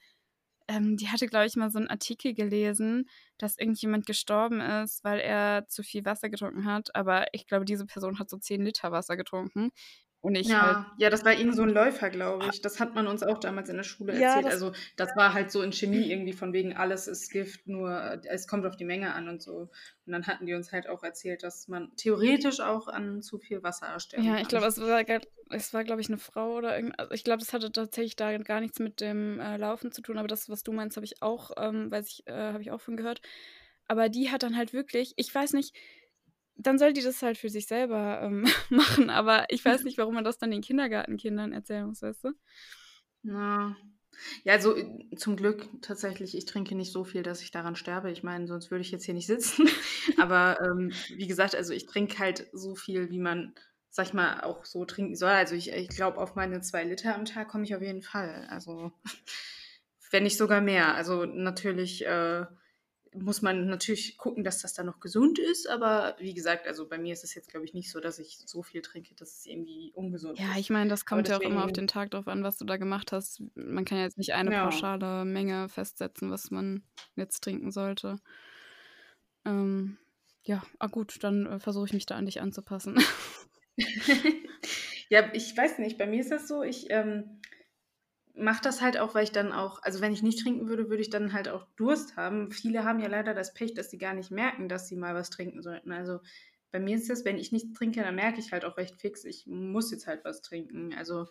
ähm, 0.68 0.96
die 0.96 1.08
hatte, 1.08 1.26
glaube 1.28 1.46
ich, 1.46 1.56
mal 1.56 1.70
so 1.70 1.78
einen 1.78 1.88
Artikel 1.88 2.34
gelesen, 2.34 3.08
dass 3.38 3.58
irgendjemand 3.58 4.06
gestorben 4.06 4.60
ist, 4.60 5.04
weil 5.04 5.20
er 5.20 5.66
zu 5.68 5.82
viel 5.82 6.04
Wasser 6.04 6.30
getrunken 6.30 6.66
hat. 6.66 6.94
Aber 6.96 7.26
ich 7.32 7.46
glaube, 7.46 7.64
diese 7.66 7.86
Person 7.86 8.18
hat 8.18 8.30
so 8.30 8.38
10 8.38 8.62
Liter 8.64 8.92
Wasser 8.92 9.16
getrunken. 9.16 9.70
Und 10.22 10.36
ich 10.36 10.48
halt. 10.54 10.76
Ja, 10.76 10.94
ja, 10.98 11.10
das 11.10 11.24
war 11.24 11.32
irgend 11.34 11.56
so 11.56 11.62
ein 11.62 11.68
Läufer, 11.70 12.08
glaube 12.08 12.46
ich. 12.46 12.60
Das 12.60 12.78
hat 12.78 12.94
man 12.94 13.08
uns 13.08 13.24
auch 13.24 13.38
damals 13.38 13.68
in 13.68 13.76
der 13.76 13.82
Schule 13.82 14.12
Ja, 14.18 14.36
erzählt. 14.36 14.46
das- 14.46 14.52
Also 14.54 14.72
das 14.96 15.16
war 15.16 15.34
halt 15.34 15.50
so 15.50 15.62
in 15.62 15.72
Chemie 15.72 16.10
irgendwie 16.12 16.32
von 16.32 16.52
wegen 16.52 16.76
alles 16.76 17.08
ist 17.08 17.30
Gift, 17.32 17.66
nur 17.66 17.90
äh, 17.90 18.20
es 18.28 18.46
kommt 18.46 18.64
auf 18.64 18.76
die 18.76 18.84
Menge 18.84 19.14
an 19.14 19.28
und 19.28 19.42
so. 19.42 19.68
Und 20.06 20.12
dann 20.12 20.28
hatten 20.28 20.46
die 20.46 20.54
uns 20.54 20.70
halt 20.70 20.88
auch 20.88 21.02
erzählt, 21.02 21.42
dass 21.42 21.66
man 21.66 21.94
theoretisch 21.96 22.60
auch 22.60 22.86
an 22.86 23.20
zu 23.20 23.38
viel 23.38 23.64
Wasser 23.64 23.86
ersterben 23.88 24.24
Ja, 24.28 24.38
ich 24.38 24.46
glaube, 24.46 24.66
es 24.66 24.80
war, 24.80 25.02
es 25.50 25.74
war, 25.74 25.82
glaube 25.82 26.00
ich, 26.00 26.08
eine 26.08 26.18
Frau 26.18 26.54
oder 26.54 26.76
irgend. 26.76 26.96
Also 27.00 27.12
ich 27.14 27.24
glaube, 27.24 27.40
das 27.40 27.52
hatte 27.52 27.72
tatsächlich 27.72 28.14
da 28.14 28.38
gar 28.38 28.60
nichts 28.60 28.78
mit 28.78 29.00
dem 29.00 29.40
äh, 29.40 29.56
Laufen 29.56 29.90
zu 29.90 30.02
tun, 30.02 30.18
aber 30.18 30.28
das, 30.28 30.48
was 30.48 30.62
du 30.62 30.70
meinst, 30.72 30.96
habe 30.96 31.04
ich 31.04 31.20
auch, 31.20 31.50
ähm, 31.56 31.90
weiß 31.90 32.06
ich, 32.08 32.26
äh, 32.28 32.32
habe 32.32 32.62
ich 32.62 32.70
auch 32.70 32.80
von 32.80 32.96
gehört. 32.96 33.20
Aber 33.88 34.08
die 34.08 34.30
hat 34.30 34.44
dann 34.44 34.56
halt 34.56 34.72
wirklich, 34.72 35.14
ich 35.16 35.34
weiß 35.34 35.54
nicht, 35.54 35.74
dann 36.66 36.78
soll 36.78 36.92
die 36.92 37.02
das 37.02 37.22
halt 37.22 37.38
für 37.38 37.48
sich 37.48 37.66
selber 37.66 38.20
ähm, 38.22 38.46
machen, 38.70 39.10
aber 39.10 39.46
ich 39.48 39.64
weiß 39.64 39.84
nicht, 39.84 39.98
warum 39.98 40.14
man 40.14 40.24
das 40.24 40.38
dann 40.38 40.50
den 40.50 40.62
Kindergartenkindern 40.62 41.52
erzählen 41.52 41.86
muss, 41.86 42.02
weißt 42.02 42.24
du? 42.24 42.32
Na. 43.22 43.76
Ja, 44.44 44.52
also 44.52 44.76
zum 45.16 45.36
Glück 45.36 45.68
tatsächlich, 45.80 46.36
ich 46.36 46.44
trinke 46.44 46.74
nicht 46.74 46.92
so 46.92 47.02
viel, 47.02 47.22
dass 47.22 47.42
ich 47.42 47.50
daran 47.50 47.76
sterbe. 47.76 48.10
Ich 48.10 48.22
meine, 48.22 48.46
sonst 48.46 48.70
würde 48.70 48.82
ich 48.82 48.90
jetzt 48.90 49.04
hier 49.04 49.14
nicht 49.14 49.26
sitzen. 49.26 49.68
Aber 50.18 50.58
ähm, 50.60 50.92
wie 51.16 51.26
gesagt, 51.26 51.54
also 51.54 51.72
ich 51.72 51.86
trinke 51.86 52.18
halt 52.18 52.46
so 52.52 52.74
viel, 52.74 53.10
wie 53.10 53.18
man, 53.18 53.54
sag 53.88 54.06
ich 54.06 54.14
mal, 54.14 54.42
auch 54.42 54.64
so 54.64 54.84
trinken 54.84 55.16
soll. 55.16 55.30
Also 55.30 55.54
ich, 55.54 55.72
ich 55.72 55.88
glaube, 55.88 56.18
auf 56.18 56.34
meine 56.34 56.60
zwei 56.60 56.84
Liter 56.84 57.14
am 57.14 57.24
Tag 57.24 57.48
komme 57.48 57.64
ich 57.64 57.74
auf 57.74 57.82
jeden 57.82 58.02
Fall. 58.02 58.46
Also 58.50 58.92
wenn 60.10 60.24
nicht 60.24 60.36
sogar 60.36 60.60
mehr. 60.60 60.94
Also 60.94 61.24
natürlich 61.24 62.04
äh, 62.04 62.44
muss 63.14 63.42
man 63.42 63.66
natürlich 63.66 64.16
gucken, 64.16 64.44
dass 64.44 64.60
das 64.62 64.74
dann 64.74 64.86
noch 64.86 65.00
gesund 65.00 65.38
ist. 65.38 65.68
Aber 65.68 66.16
wie 66.18 66.34
gesagt, 66.34 66.66
also 66.66 66.88
bei 66.88 66.98
mir 66.98 67.12
ist 67.12 67.24
es 67.24 67.34
jetzt, 67.34 67.50
glaube 67.50 67.66
ich, 67.66 67.74
nicht 67.74 67.90
so, 67.90 68.00
dass 68.00 68.18
ich 68.18 68.38
so 68.46 68.62
viel 68.62 68.82
trinke, 68.82 69.14
dass 69.14 69.38
es 69.38 69.46
irgendwie 69.46 69.92
ungesund 69.94 70.38
Ja, 70.38 70.52
ist. 70.52 70.58
ich 70.58 70.70
meine, 70.70 70.88
das 70.88 71.04
kommt 71.04 71.28
ja 71.28 71.36
auch 71.36 71.42
immer 71.42 71.64
auf 71.64 71.72
den 71.72 71.86
Tag 71.86 72.10
drauf 72.12 72.28
an, 72.28 72.42
was 72.42 72.56
du 72.56 72.64
da 72.64 72.76
gemacht 72.76 73.12
hast. 73.12 73.42
Man 73.54 73.84
kann 73.84 73.98
ja 73.98 74.04
jetzt 74.04 74.18
nicht 74.18 74.32
eine 74.32 74.50
Ja. 74.50 74.64
pauschale 74.64 75.24
Menge 75.24 75.68
festsetzen, 75.68 76.30
was 76.30 76.50
man 76.50 76.82
jetzt 77.16 77.42
trinken 77.42 77.70
sollte. 77.70 78.16
Ähm, 79.44 79.98
ja, 80.44 80.62
ah 80.78 80.86
gut, 80.86 81.22
dann 81.22 81.46
äh, 81.46 81.58
versuche 81.58 81.86
ich 81.86 81.92
mich 81.92 82.06
da 82.06 82.16
an 82.16 82.26
dich 82.26 82.40
anzupassen. 82.40 82.98
ja, 85.08 85.32
ich 85.34 85.56
weiß 85.56 85.78
nicht, 85.78 85.98
bei 85.98 86.06
mir 86.06 86.20
ist 86.20 86.30
das 86.30 86.48
so, 86.48 86.62
ich 86.62 86.86
ähm, 86.90 87.40
mache 88.34 88.62
das 88.62 88.80
halt 88.80 88.98
auch, 88.98 89.14
weil 89.14 89.24
ich 89.24 89.32
dann 89.32 89.52
auch, 89.52 89.82
also 89.82 90.00
wenn 90.00 90.12
ich 90.12 90.22
nicht 90.22 90.40
trinken 90.42 90.68
würde, 90.68 90.88
würde 90.88 91.02
ich 91.02 91.10
dann 91.10 91.32
halt 91.32 91.48
auch 91.48 91.66
Durst 91.76 92.16
haben. 92.16 92.50
Viele 92.50 92.84
haben 92.84 93.00
ja 93.00 93.08
leider 93.08 93.34
das 93.34 93.54
Pech, 93.54 93.74
dass 93.74 93.90
sie 93.90 93.98
gar 93.98 94.14
nicht 94.14 94.30
merken, 94.30 94.68
dass 94.68 94.88
sie 94.88 94.96
mal 94.96 95.14
was 95.14 95.30
trinken 95.30 95.62
sollten. 95.62 95.92
Also 95.92 96.20
bei 96.70 96.80
mir 96.80 96.96
ist 96.96 97.10
das, 97.10 97.24
wenn 97.24 97.38
ich 97.38 97.52
nicht 97.52 97.74
trinke, 97.76 98.02
dann 98.02 98.14
merke 98.14 98.40
ich 98.40 98.52
halt 98.52 98.64
auch 98.64 98.78
recht 98.78 99.00
fix, 99.00 99.24
ich 99.24 99.46
muss 99.46 99.90
jetzt 99.90 100.06
halt 100.06 100.24
was 100.24 100.40
trinken. 100.40 100.94
Also 100.94 101.26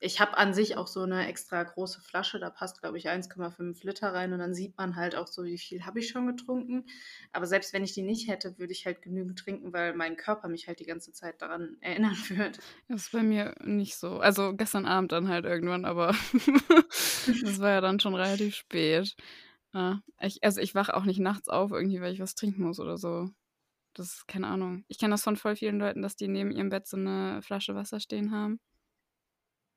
ich 0.00 0.20
habe 0.20 0.36
an 0.36 0.54
sich 0.54 0.76
auch 0.76 0.86
so 0.86 1.02
eine 1.02 1.26
extra 1.26 1.62
große 1.64 2.00
Flasche, 2.00 2.38
da 2.38 2.50
passt, 2.50 2.80
glaube 2.80 2.98
ich, 2.98 3.08
1,5 3.08 3.84
Liter 3.84 4.14
rein 4.14 4.32
und 4.32 4.38
dann 4.38 4.54
sieht 4.54 4.76
man 4.76 4.94
halt 4.94 5.16
auch 5.16 5.26
so, 5.26 5.44
wie 5.44 5.58
viel 5.58 5.84
habe 5.84 5.98
ich 5.98 6.08
schon 6.08 6.26
getrunken. 6.26 6.86
Aber 7.32 7.46
selbst 7.46 7.72
wenn 7.72 7.82
ich 7.82 7.94
die 7.94 8.02
nicht 8.02 8.28
hätte, 8.28 8.58
würde 8.58 8.72
ich 8.72 8.86
halt 8.86 9.02
genügend 9.02 9.38
trinken, 9.38 9.72
weil 9.72 9.94
mein 9.94 10.16
Körper 10.16 10.48
mich 10.48 10.68
halt 10.68 10.78
die 10.78 10.86
ganze 10.86 11.12
Zeit 11.12 11.42
daran 11.42 11.76
erinnern 11.80 12.16
wird. 12.28 12.60
Das 12.88 13.02
ist 13.02 13.12
bei 13.12 13.22
mir 13.22 13.54
nicht 13.64 13.96
so. 13.96 14.20
Also 14.20 14.54
gestern 14.54 14.86
Abend 14.86 15.10
dann 15.10 15.28
halt 15.28 15.44
irgendwann, 15.44 15.84
aber 15.84 16.14
das 17.42 17.58
war 17.58 17.70
ja 17.70 17.80
dann 17.80 17.98
schon 17.98 18.14
relativ 18.14 18.54
spät. 18.54 19.16
Ja, 19.74 20.00
ich, 20.20 20.42
also 20.44 20.60
ich 20.60 20.74
wache 20.74 20.96
auch 20.96 21.04
nicht 21.04 21.20
nachts 21.20 21.48
auf, 21.48 21.72
irgendwie, 21.72 22.00
weil 22.00 22.12
ich 22.12 22.20
was 22.20 22.34
trinken 22.34 22.62
muss 22.62 22.78
oder 22.78 22.96
so. 22.96 23.30
Das 23.94 24.14
ist 24.14 24.28
keine 24.28 24.46
Ahnung. 24.46 24.84
Ich 24.86 24.98
kenne 24.98 25.12
das 25.12 25.24
von 25.24 25.36
voll 25.36 25.56
vielen 25.56 25.80
Leuten, 25.80 26.02
dass 26.02 26.14
die 26.14 26.28
neben 26.28 26.52
ihrem 26.52 26.68
Bett 26.68 26.86
so 26.86 26.96
eine 26.96 27.42
Flasche 27.42 27.74
Wasser 27.74 27.98
stehen 27.98 28.30
haben. 28.30 28.60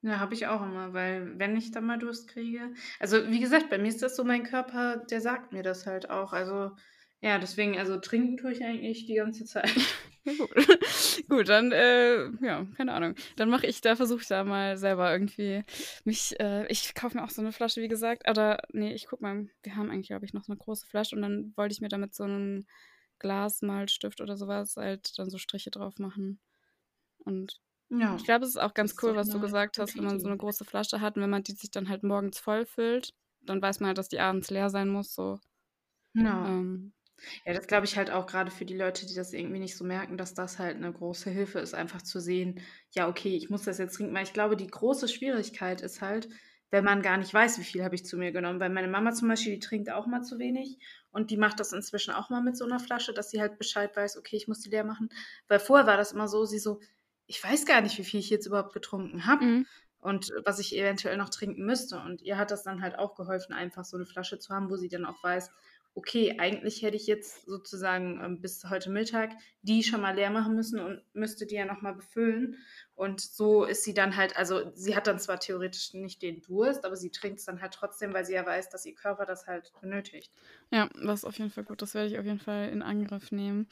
Ja, 0.04 0.20
habe 0.20 0.34
ich 0.34 0.48
auch 0.48 0.64
immer, 0.64 0.94
weil 0.94 1.38
wenn 1.38 1.56
ich 1.56 1.72
dann 1.72 1.86
mal 1.86 2.00
Durst 2.00 2.28
kriege, 2.28 2.74
also 3.00 3.30
wie 3.30 3.40
gesagt, 3.40 3.70
bei 3.70 3.78
mir 3.78 3.90
ist 3.90 4.02
das 4.02 4.16
so, 4.16 4.24
mein 4.24 4.44
Körper, 4.44 4.98
der 4.98 5.22
sagt 5.22 5.54
mir 5.54 5.62
das 5.62 5.86
halt 5.86 6.10
auch. 6.10 6.34
Also 6.34 6.72
ja, 7.22 7.38
deswegen, 7.38 7.78
also 7.78 7.98
trinken 7.98 8.38
tue 8.38 8.52
ich 8.52 8.64
eigentlich 8.64 9.06
die 9.06 9.14
ganze 9.16 9.46
Zeit. 9.46 9.72
Gut. 10.26 10.50
gut, 11.30 11.50
dann, 11.50 11.72
äh, 11.72 12.30
ja, 12.46 12.66
keine 12.78 12.94
Ahnung. 12.94 13.16
Dann 13.38 13.50
mache 13.50 13.66
ich, 13.66 13.82
da 13.82 13.96
versuche 13.96 14.22
ich 14.22 14.28
da 14.28 14.44
mal 14.44 14.78
selber 14.78 15.12
irgendwie 15.12 15.64
mich, 16.04 16.40
äh, 16.40 16.68
ich 16.68 16.94
kaufe 16.94 17.18
mir 17.18 17.24
auch 17.24 17.32
so 17.32 17.42
eine 17.42 17.52
Flasche, 17.52 17.82
wie 17.82 17.88
gesagt, 17.88 18.30
oder 18.30 18.62
nee, 18.72 18.94
ich 18.94 19.08
guck 19.08 19.22
mal, 19.22 19.48
wir 19.64 19.76
haben 19.76 19.90
eigentlich, 19.90 20.10
glaube 20.10 20.26
ich, 20.26 20.34
noch 20.34 20.44
so 20.44 20.52
eine 20.52 20.60
große 20.60 20.86
Flasche 20.86 21.16
und 21.16 21.24
dann 21.24 21.54
wollte 21.56 21.74
ich 21.74 21.82
mir 21.82 21.90
damit 21.90 22.14
so 22.14 22.24
einen 22.24 22.68
Glasmalstift 23.18 24.22
oder 24.22 24.38
sowas 24.38 24.78
halt 24.78 25.18
dann 25.18 25.30
so 25.30 25.40
Striche 25.40 25.72
drauf 25.72 25.98
machen. 25.98 26.40
Und 27.20 27.60
Ja, 27.92 28.16
ich 28.18 28.24
glaube, 28.24 28.46
es 28.46 28.52
ist 28.52 28.58
auch 28.62 28.74
ganz 28.74 28.94
ist 28.94 29.04
cool, 29.04 29.16
was 29.16 29.30
du 29.30 29.40
eine 29.40 29.42
gesagt 29.42 29.78
hast, 29.80 29.98
wenn 29.98 30.06
man 30.06 30.20
so 30.20 30.28
eine 30.28 30.38
große 30.38 30.66
Flasche 30.66 31.02
hat 31.02 31.16
und 31.18 31.24
wenn 31.24 31.30
man 31.30 31.44
die 31.44 31.54
sich 31.54 31.72
dann 31.72 31.90
halt 31.90 32.04
morgens 32.04 32.40
voll 32.40 32.66
füllt, 32.66 33.14
dann 33.42 33.62
weiß 33.62 33.80
man 33.80 33.88
halt, 33.90 33.98
dass 33.98 34.10
die 34.10 34.20
abends 34.20 34.50
leer 34.50 34.70
sein 34.70 34.90
muss, 34.90 35.14
so. 35.14 35.40
Ja. 36.14 36.60
Ähm, 36.60 36.94
Ja, 37.46 37.54
das 37.54 37.68
glaube 37.68 37.86
ich 37.86 37.98
halt 37.98 38.12
auch 38.12 38.28
gerade 38.28 38.52
für 38.52 38.66
die 38.66 38.78
Leute, 38.78 39.06
die 39.08 39.16
das 39.16 39.34
irgendwie 39.34 39.60
nicht 39.60 39.78
so 39.78 39.86
merken, 39.86 40.18
dass 40.18 40.34
das 40.36 40.60
halt 40.60 40.78
eine 40.78 40.92
große 40.94 41.30
Hilfe 41.32 41.60
ist, 41.60 41.74
einfach 41.76 42.02
zu 42.04 42.20
sehen, 42.22 42.62
ja, 42.92 43.08
okay, 43.10 43.36
ich 43.38 43.50
muss 43.50 43.64
das 43.64 43.78
jetzt 43.80 43.96
trinken, 43.98 44.14
weil 44.16 44.24
ich 44.26 44.34
glaube, 44.34 44.58
die 44.58 44.68
große 44.68 45.08
Schwierigkeit 45.08 45.82
ist 45.82 46.02
halt, 46.02 46.30
wenn 46.72 46.86
man 46.86 47.02
gar 47.04 47.18
nicht 47.18 47.34
weiß, 47.34 47.60
wie 47.60 47.64
viel 47.66 47.84
habe 47.84 47.96
ich 47.96 48.06
zu 48.06 48.18
mir 48.18 48.32
genommen. 48.34 48.60
Weil 48.62 48.70
meine 48.72 48.88
Mama 48.90 49.14
zum 49.14 49.28
Beispiel, 49.30 49.54
die 49.56 49.60
trinkt 49.60 49.92
auch 49.92 50.08
mal 50.08 50.24
zu 50.24 50.40
wenig 50.40 50.80
und 51.12 51.32
die 51.32 51.38
macht 51.38 51.60
das 51.60 51.74
inzwischen 51.74 52.14
auch 52.14 52.30
mal 52.32 52.42
mit 52.44 52.58
so 52.58 52.66
einer 52.66 52.80
Flasche, 52.80 53.14
dass 53.14 53.30
sie 53.32 53.42
halt 53.42 53.58
Bescheid 53.60 53.96
weiß, 53.96 54.18
okay, 54.18 54.38
ich 54.38 54.48
muss 54.48 54.62
die 54.62 54.70
leer 54.72 54.86
machen. 54.86 55.10
Weil 55.50 55.60
vorher 55.60 55.88
war 55.88 55.98
das 55.98 56.14
immer 56.14 56.28
so, 56.30 56.46
sie 56.46 56.60
so, 56.60 56.82
ich 57.28 57.44
weiß 57.44 57.66
gar 57.66 57.82
nicht, 57.82 57.98
wie 57.98 58.04
viel 58.04 58.20
ich 58.20 58.30
jetzt 58.30 58.46
überhaupt 58.46 58.74
getrunken 58.74 59.26
habe 59.26 59.46
mhm. 59.46 59.68
und 60.00 60.32
was 60.44 60.60
ich 60.60 60.76
eventuell 60.76 61.18
noch 61.18 61.30
trinken 61.30 61.66
müsste. 61.66 62.00
Und 62.00 62.22
ihr 62.22 62.38
hat 62.38 62.52
das 62.52 62.64
dann 62.64 62.82
halt 62.82 62.98
auch 62.98 63.16
geholfen, 63.16 63.54
einfach 63.54 63.86
so 63.86 63.98
eine 63.98 64.06
Flasche 64.06 64.40
zu 64.40 64.54
haben, 64.54 64.70
wo 64.70 64.76
sie 64.76 64.90
dann 64.90 65.06
auch 65.06 65.24
weiß, 65.24 65.52
okay, 65.94 66.38
eigentlich 66.40 66.82
hätte 66.82 66.96
ich 66.96 67.06
jetzt 67.06 67.46
sozusagen 67.46 68.20
ähm, 68.24 68.42
bis 68.42 68.64
heute 68.70 68.90
Mittag 68.90 69.32
die 69.62 69.84
schon 69.84 70.02
mal 70.02 70.16
leer 70.16 70.32
machen 70.32 70.56
müssen 70.56 70.80
und 70.80 71.04
müsste 71.14 71.46
die 71.46 71.56
ja 71.56 71.66
nochmal 71.66 71.94
befüllen. 71.94 72.58
Und 72.96 73.22
so 73.22 73.66
ist 73.66 73.84
sie 73.84 73.94
dann 73.94 74.16
halt, 74.16 74.38
also 74.38 74.72
sie 74.74 74.96
hat 74.96 75.08
dann 75.08 75.20
zwar 75.20 75.40
theoretisch 75.40 75.94
nicht 75.94 76.22
den 76.22 76.42
Durst, 76.42 76.86
aber 76.86 76.96
sie 76.96 77.12
trinkt 77.12 77.40
es 77.40 77.46
dann 77.46 77.62
halt 77.62 77.74
trotzdem, 77.74 78.14
weil 78.14 78.26
sie 78.26 78.34
ja 78.34 78.46
weiß, 78.46 78.70
dass 78.70 78.86
ihr 78.86 78.96
Körper 78.96 79.26
das 79.26 79.48
halt 79.48 79.72
benötigt. 79.82 80.32
Ja, 80.72 80.90
das 81.04 81.20
ist 81.20 81.26
auf 81.26 81.38
jeden 81.38 81.52
Fall 81.52 81.64
gut. 81.64 81.82
Das 81.82 81.94
werde 81.94 82.08
ich 82.08 82.18
auf 82.18 82.26
jeden 82.26 82.40
Fall 82.40 82.70
in 82.70 82.82
Angriff 82.82 83.32
nehmen. 83.32 83.68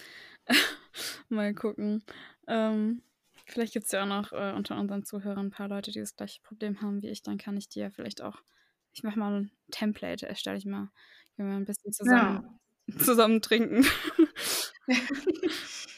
Mal 1.29 1.53
gucken. 1.53 2.03
Ähm, 2.47 3.01
vielleicht 3.49 3.73
gibt 3.73 3.85
es 3.85 3.91
ja 3.91 4.03
auch 4.03 4.07
noch 4.07 4.31
äh, 4.31 4.53
unter 4.53 4.79
unseren 4.79 5.03
Zuhörern 5.03 5.47
ein 5.47 5.51
paar 5.51 5.67
Leute, 5.69 5.91
die 5.91 5.99
das 5.99 6.15
gleiche 6.15 6.41
Problem 6.41 6.81
haben 6.81 7.01
wie 7.01 7.09
ich. 7.09 7.23
Dann 7.23 7.37
kann 7.37 7.57
ich 7.57 7.69
dir 7.69 7.91
vielleicht 7.91 8.21
auch, 8.21 8.41
ich 8.93 9.03
mache 9.03 9.19
mal 9.19 9.41
ein 9.41 9.51
Template, 9.71 10.27
erstelle 10.27 10.57
ich 10.57 10.65
mal, 10.65 10.89
wenn 11.37 11.47
wir 11.47 11.55
ein 11.55 11.65
bisschen 11.65 11.91
zusammen, 11.93 12.59
zusammen 12.97 13.41
trinken. 13.41 13.85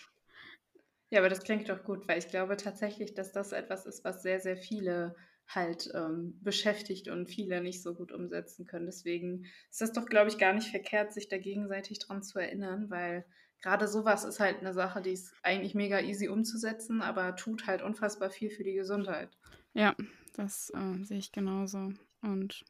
Ja, 1.12 1.20
aber 1.20 1.28
das 1.28 1.44
klingt 1.44 1.68
doch 1.68 1.84
gut, 1.84 2.08
weil 2.08 2.20
ich 2.20 2.30
glaube 2.30 2.56
tatsächlich, 2.56 3.14
dass 3.14 3.34
das 3.34 3.52
etwas 3.52 3.86
ist, 3.86 4.06
was 4.06 4.22
sehr, 4.22 4.40
sehr 4.40 4.56
viele 4.56 5.14
halt 5.46 5.90
ähm, 5.94 6.40
beschäftigt 6.42 7.10
und 7.10 7.30
viele 7.30 7.62
nicht 7.62 7.84
so 7.84 7.94
gut 7.94 8.14
umsetzen 8.14 8.66
können. 8.66 8.86
Deswegen 8.86 9.44
ist 9.70 9.82
das 9.82 9.92
doch, 9.92 10.06
glaube 10.06 10.30
ich, 10.30 10.38
gar 10.38 10.54
nicht 10.54 10.70
verkehrt, 10.70 11.12
sich 11.12 11.28
da 11.28 11.38
gegenseitig 11.38 12.00
dran 12.00 12.24
zu 12.24 12.40
erinnern, 12.40 12.90
weil 12.90 13.26
gerade 13.62 13.88
sowas 13.88 14.24
ist 14.24 14.40
halt 14.40 14.60
eine 14.60 14.74
Sache, 14.74 15.02
die 15.02 15.12
ist 15.14 15.36
eigentlich 15.44 15.76
mega 15.76 16.00
easy 16.00 16.28
umzusetzen, 16.30 17.02
aber 17.02 17.36
tut 17.36 17.68
halt 17.68 17.82
unfassbar 17.82 18.30
viel 18.30 18.50
für 18.52 18.64
die 18.64 18.74
Gesundheit. 18.74 19.38
Ja, 19.74 19.96
das 20.36 20.72
äh, 20.76 21.04
sehe 21.04 21.18
ich 21.20 21.32
genauso. 21.32 21.94
Und 22.22 22.64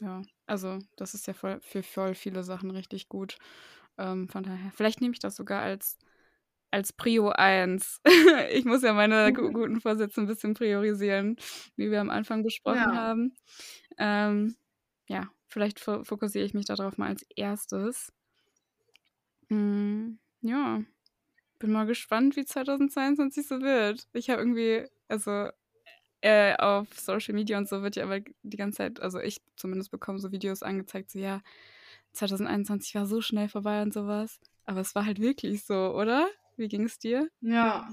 ja, 0.00 0.22
also 0.46 0.78
das 0.96 1.14
ist 1.14 1.26
ja 1.26 1.34
voll, 1.34 1.60
für 1.62 1.82
voll 1.82 2.14
viele 2.14 2.42
Sachen 2.44 2.70
richtig 2.70 3.08
gut. 3.08 3.38
Ähm, 3.98 4.28
von 4.28 4.42
daher, 4.42 4.70
vielleicht 4.72 5.00
nehme 5.00 5.12
ich 5.14 5.20
das 5.20 5.36
sogar 5.36 5.62
als, 5.62 5.98
als 6.70 6.92
Prio 6.92 7.30
1. 7.30 8.00
ich 8.52 8.64
muss 8.66 8.82
ja 8.82 8.92
meine 8.94 9.32
gu 9.32 9.52
guten 9.52 9.80
Vorsätze 9.80 10.20
ein 10.22 10.26
bisschen 10.26 10.54
priorisieren, 10.54 11.36
wie 11.76 11.90
wir 11.90 12.00
am 12.00 12.10
Anfang 12.10 12.42
besprochen 12.44 12.92
Ja. 12.92 12.98
haben. 12.98 13.34
Ähm, 13.98 14.56
ja, 15.08 15.30
vielleicht 15.48 15.80
fo 15.80 16.04
fokussiere 16.04 16.44
ich 16.46 16.54
mich 16.54 16.66
darauf 16.66 16.98
mal 16.98 17.08
als 17.10 17.24
erstes. 17.36 18.12
Mm, 19.50 20.18
ja, 20.48 20.82
bin 21.58 21.72
mal 21.72 21.86
gespannt, 21.86 22.36
wie 22.36 22.44
2022 22.44 23.46
so 23.46 23.60
wird. 23.60 24.06
Ich 24.12 24.30
habe 24.30 24.40
irgendwie, 24.40 24.86
also 25.08 25.48
äh, 26.20 26.56
auf 26.56 26.88
Social 26.98 27.34
Media 27.34 27.58
und 27.58 27.68
so 27.68 27.82
wird 27.82 27.96
ja 27.96 28.04
aber 28.04 28.20
die 28.42 28.56
ganze 28.56 28.78
Zeit, 28.78 29.00
also 29.00 29.20
ich 29.20 29.40
zumindest 29.56 29.90
bekomme 29.90 30.18
so 30.18 30.32
Videos 30.32 30.62
angezeigt, 30.62 31.10
so 31.10 31.18
ja, 31.18 31.40
2021 32.12 32.94
war 32.94 33.06
so 33.06 33.20
schnell 33.20 33.48
vorbei 33.48 33.82
und 33.82 33.92
sowas. 33.92 34.40
Aber 34.64 34.80
es 34.80 34.94
war 34.94 35.06
halt 35.06 35.20
wirklich 35.20 35.64
so, 35.64 35.94
oder? 35.94 36.28
Wie 36.56 36.68
ging 36.68 36.84
es 36.84 36.98
dir? 36.98 37.28
Ja, 37.40 37.88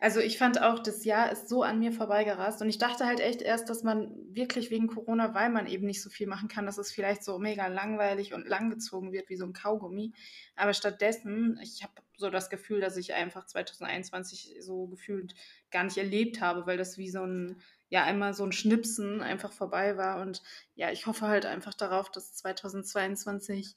also 0.00 0.20
ich 0.20 0.38
fand 0.38 0.62
auch, 0.62 0.78
das 0.78 1.04
Jahr 1.04 1.32
ist 1.32 1.48
so 1.48 1.62
an 1.62 1.80
mir 1.80 1.92
vorbeigerast 1.92 2.62
und 2.62 2.68
ich 2.68 2.78
dachte 2.78 3.04
halt 3.04 3.18
echt 3.18 3.42
erst, 3.42 3.68
dass 3.68 3.82
man 3.82 4.14
wirklich 4.32 4.70
wegen 4.70 4.86
Corona, 4.86 5.34
weil 5.34 5.50
man 5.50 5.66
eben 5.66 5.86
nicht 5.86 6.02
so 6.02 6.08
viel 6.08 6.28
machen 6.28 6.48
kann, 6.48 6.66
dass 6.66 6.78
es 6.78 6.92
vielleicht 6.92 7.24
so 7.24 7.38
mega 7.38 7.66
langweilig 7.66 8.32
und 8.32 8.46
langgezogen 8.46 9.12
wird 9.12 9.28
wie 9.28 9.36
so 9.36 9.44
ein 9.44 9.52
Kaugummi. 9.52 10.12
Aber 10.54 10.72
stattdessen, 10.72 11.58
ich 11.62 11.82
habe 11.82 11.94
so 12.16 12.30
das 12.30 12.48
Gefühl, 12.48 12.80
dass 12.80 12.96
ich 12.96 13.14
einfach 13.14 13.46
2021 13.46 14.56
so 14.60 14.86
gefühlt 14.86 15.34
gar 15.70 15.82
nicht 15.82 15.98
erlebt 15.98 16.40
habe, 16.40 16.66
weil 16.66 16.76
das 16.76 16.96
wie 16.96 17.10
so 17.10 17.24
ein, 17.24 17.60
ja, 17.88 18.04
einmal 18.04 18.34
so 18.34 18.44
ein 18.44 18.52
Schnipsen 18.52 19.20
einfach 19.20 19.52
vorbei 19.52 19.96
war. 19.96 20.20
Und 20.20 20.42
ja, 20.76 20.92
ich 20.92 21.06
hoffe 21.06 21.26
halt 21.26 21.44
einfach 21.44 21.74
darauf, 21.74 22.10
dass 22.10 22.34
2022 22.34 23.74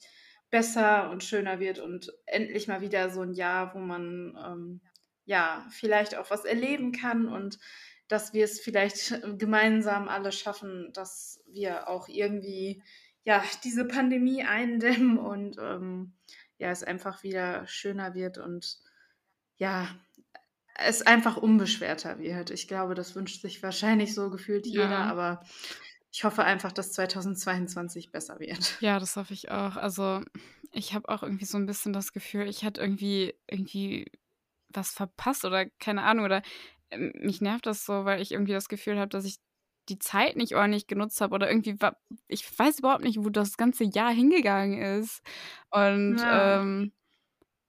besser 0.50 1.10
und 1.10 1.24
schöner 1.24 1.58
wird 1.60 1.78
und 1.78 2.12
endlich 2.26 2.68
mal 2.68 2.80
wieder 2.80 3.10
so 3.10 3.22
ein 3.22 3.32
Jahr, 3.32 3.74
wo 3.74 3.78
man 3.78 4.36
ähm, 4.44 4.80
ja 5.24 5.66
vielleicht 5.70 6.16
auch 6.16 6.30
was 6.30 6.44
erleben 6.44 6.92
kann 6.92 7.28
und 7.28 7.58
dass 8.08 8.32
wir 8.32 8.44
es 8.44 8.60
vielleicht 8.60 9.20
gemeinsam 9.38 10.08
alle 10.08 10.32
schaffen, 10.32 10.90
dass 10.92 11.40
wir 11.46 11.88
auch 11.88 12.08
irgendwie 12.08 12.82
ja 13.24 13.42
diese 13.64 13.84
Pandemie 13.86 14.42
eindämmen 14.44 15.18
und 15.18 15.56
ähm, 15.60 16.14
ja 16.58 16.70
es 16.70 16.82
einfach 16.82 17.22
wieder 17.22 17.66
schöner 17.66 18.14
wird 18.14 18.38
und 18.38 18.78
ja, 19.56 19.88
es 20.74 21.02
einfach 21.02 21.36
unbeschwerter 21.36 22.18
wird. 22.18 22.50
Ich 22.50 22.66
glaube, 22.66 22.94
das 22.94 23.14
wünscht 23.14 23.42
sich 23.42 23.62
wahrscheinlich 23.62 24.14
so 24.14 24.30
gefühlt 24.30 24.66
jeder, 24.66 24.88
Ja. 24.90 25.04
aber 25.10 25.44
ich 26.10 26.24
hoffe 26.24 26.42
einfach, 26.44 26.72
dass 26.72 26.92
2022 26.92 28.10
besser 28.10 28.40
wird. 28.40 28.80
Ja, 28.80 28.98
das 28.98 29.16
hoffe 29.16 29.34
ich 29.34 29.50
auch. 29.50 29.76
Also, 29.76 30.22
ich 30.72 30.94
habe 30.94 31.08
auch 31.08 31.22
irgendwie 31.22 31.44
so 31.44 31.58
ein 31.58 31.66
bisschen 31.66 31.92
das 31.92 32.12
Gefühl, 32.12 32.48
ich 32.48 32.62
hätte 32.64 32.80
irgendwie 32.80 33.34
irgendwie 33.46 34.10
was 34.74 34.90
verpasst 34.92 35.44
oder 35.44 35.66
keine 35.80 36.02
Ahnung 36.04 36.24
oder, 36.26 36.42
ähm, 36.90 37.12
mich 37.20 37.40
nervt 37.40 37.66
das 37.66 37.84
so, 37.84 38.04
weil 38.04 38.20
ich 38.22 38.32
irgendwie 38.32 38.52
das 38.52 38.68
Gefühl 38.68 38.98
habe, 38.98 39.08
dass 39.08 39.24
ich 39.24 39.36
die 39.88 39.98
Zeit 39.98 40.36
nicht 40.36 40.54
ordentlich 40.54 40.86
genutzt 40.86 41.20
habe 41.20 41.34
oder 41.34 41.48
irgendwie 41.50 41.80
wa 41.80 41.96
ich 42.28 42.44
weiß 42.58 42.78
überhaupt 42.80 43.02
nicht, 43.04 43.18
wo 43.24 43.30
das 43.30 43.56
ganze 43.56 43.84
Jahr 43.84 44.12
hingegangen 44.12 44.80
ist. 45.00 45.22
Und, 45.70 46.18
Ja. 46.22 46.60
ähm 46.60 46.92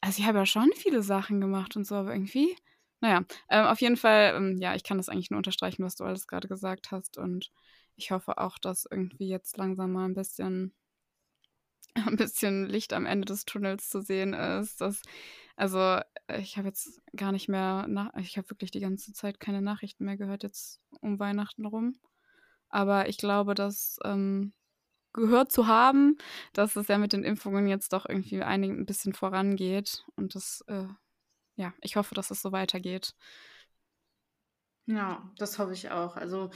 also, 0.02 0.22
ich 0.22 0.28
habe 0.28 0.40
ja 0.40 0.46
schon 0.46 0.70
viele 0.76 1.02
Sachen 1.04 1.40
gemacht 1.42 1.76
und 1.76 1.86
so, 1.86 1.96
aber 1.96 2.14
irgendwie 2.14 2.56
na 3.02 3.10
ja, 3.10 3.26
ähm, 3.50 3.66
auf 3.68 3.82
jeden 3.82 3.98
Fall, 3.98 4.34
ähm, 4.36 4.58
ja, 4.60 4.76
ich 4.76 4.84
kann 4.84 4.98
das 4.98 5.10
eigentlich 5.10 5.30
nur 5.30 5.38
unterstreichen, 5.38 5.84
was 5.84 5.96
du 5.96 6.06
alles 6.06 6.26
gerade 6.28 6.48
gesagt 6.48 6.92
hast 6.92 7.18
und 7.18 7.52
ich 7.98 8.12
hoffe 8.12 8.38
auch, 8.38 8.58
dass 8.58 8.88
irgendwie 8.90 9.28
jetzt 9.28 9.58
langsam 9.58 9.92
mal 9.94 10.06
ein 10.06 10.14
bisschen 10.16 10.74
ein 11.96 12.16
bisschen 12.16 12.66
Licht 12.68 12.94
am 12.94 13.06
Ende 13.06 13.26
des 13.26 13.46
Tunnels 13.46 13.90
zu 13.90 14.02
sehen 14.02 14.34
ist. 14.34 14.82
Dass 14.82 15.02
also, 15.56 16.00
ich 16.30 16.58
habe 16.58 16.68
jetzt 16.70 17.02
gar 17.16 17.32
nicht 17.32 17.50
mehr 17.50 17.88
nach 17.88 18.14
ich 18.18 18.38
habe 18.38 18.50
wirklich 18.50 18.72
die 18.72 18.80
ganze 18.80 19.14
Zeit 19.14 19.40
keine 19.40 19.62
Nachrichten 19.62 20.06
mehr 20.06 20.18
gehört 20.18 20.44
jetzt 20.44 20.82
um 21.02 21.20
Weihnachten 21.20 21.66
rum. 21.66 21.96
Aber 22.70 23.10
ich 23.10 23.18
glaube, 23.18 23.56
das, 23.56 23.98
ähm, 24.06 24.54
gehört 25.14 25.52
zu 25.52 25.68
haben, 25.68 26.18
dass 26.54 26.76
es 26.78 26.88
ja 26.90 26.98
mit 27.00 27.14
den 27.14 27.24
Impfungen 27.26 27.68
jetzt 27.68 27.94
doch 27.94 28.06
irgendwie 28.10 28.44
einigen 28.44 28.80
'n 28.82 28.86
bisschen 28.88 29.14
vorangeht 29.14 30.06
und 30.18 30.36
das, 30.36 30.64
äh 30.68 30.88
ja, 31.58 31.74
ich 31.82 31.98
hoffe, 31.98 32.16
dass 32.16 32.32
es 32.32 32.42
so 32.44 32.52
weitergeht. 32.54 33.14
Ja, 34.88 35.32
das 35.38 35.60
hoffe 35.60 35.72
ich 35.74 35.92
auch. 35.92 36.18
Also, 36.18 36.50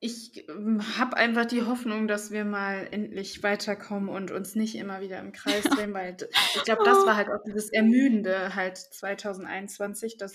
ich, 0.00 0.48
ähm, 0.48 0.82
habe 0.98 1.16
einfach 1.16 1.46
die 1.46 1.62
Hoffnung, 1.62 2.06
dass 2.08 2.30
wir 2.30 2.44
mal 2.44 2.88
endlich 2.90 3.42
weiterkommen 3.42 4.08
und 4.10 4.30
uns 4.30 4.54
nicht 4.54 4.74
immer 4.74 5.00
wieder 5.00 5.18
im 5.20 5.32
Kreis 5.32 5.64
drehen, 5.64 5.94
weil 5.94 6.16
ich 6.54 6.62
glaube, 6.64 6.82
das 6.84 6.98
Oh. 7.02 7.06
war 7.06 7.16
halt 7.16 7.28
auch 7.28 7.42
dieses 7.46 7.70
Ermüdende 7.72 8.54
halt 8.54 8.76
2021, 8.76 10.16
dass 10.18 10.34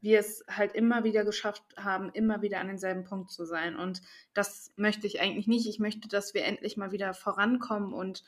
wir 0.00 0.20
es 0.20 0.44
halt 0.48 0.74
immer 0.74 1.02
wieder 1.02 1.24
geschafft 1.24 1.64
haben, 1.76 2.10
immer 2.12 2.40
wieder 2.42 2.60
an 2.60 2.68
denselben 2.68 3.02
Punkt 3.04 3.32
zu 3.32 3.44
sein. 3.44 3.74
Und 3.74 4.00
das 4.34 4.72
möchte 4.76 5.08
ich 5.08 5.20
eigentlich 5.20 5.48
nicht. 5.48 5.66
Ich 5.68 5.80
möchte, 5.80 6.06
dass 6.08 6.34
wir 6.34 6.44
endlich 6.44 6.76
mal 6.76 6.92
wieder 6.92 7.14
vorankommen 7.14 7.92
und 7.92 8.22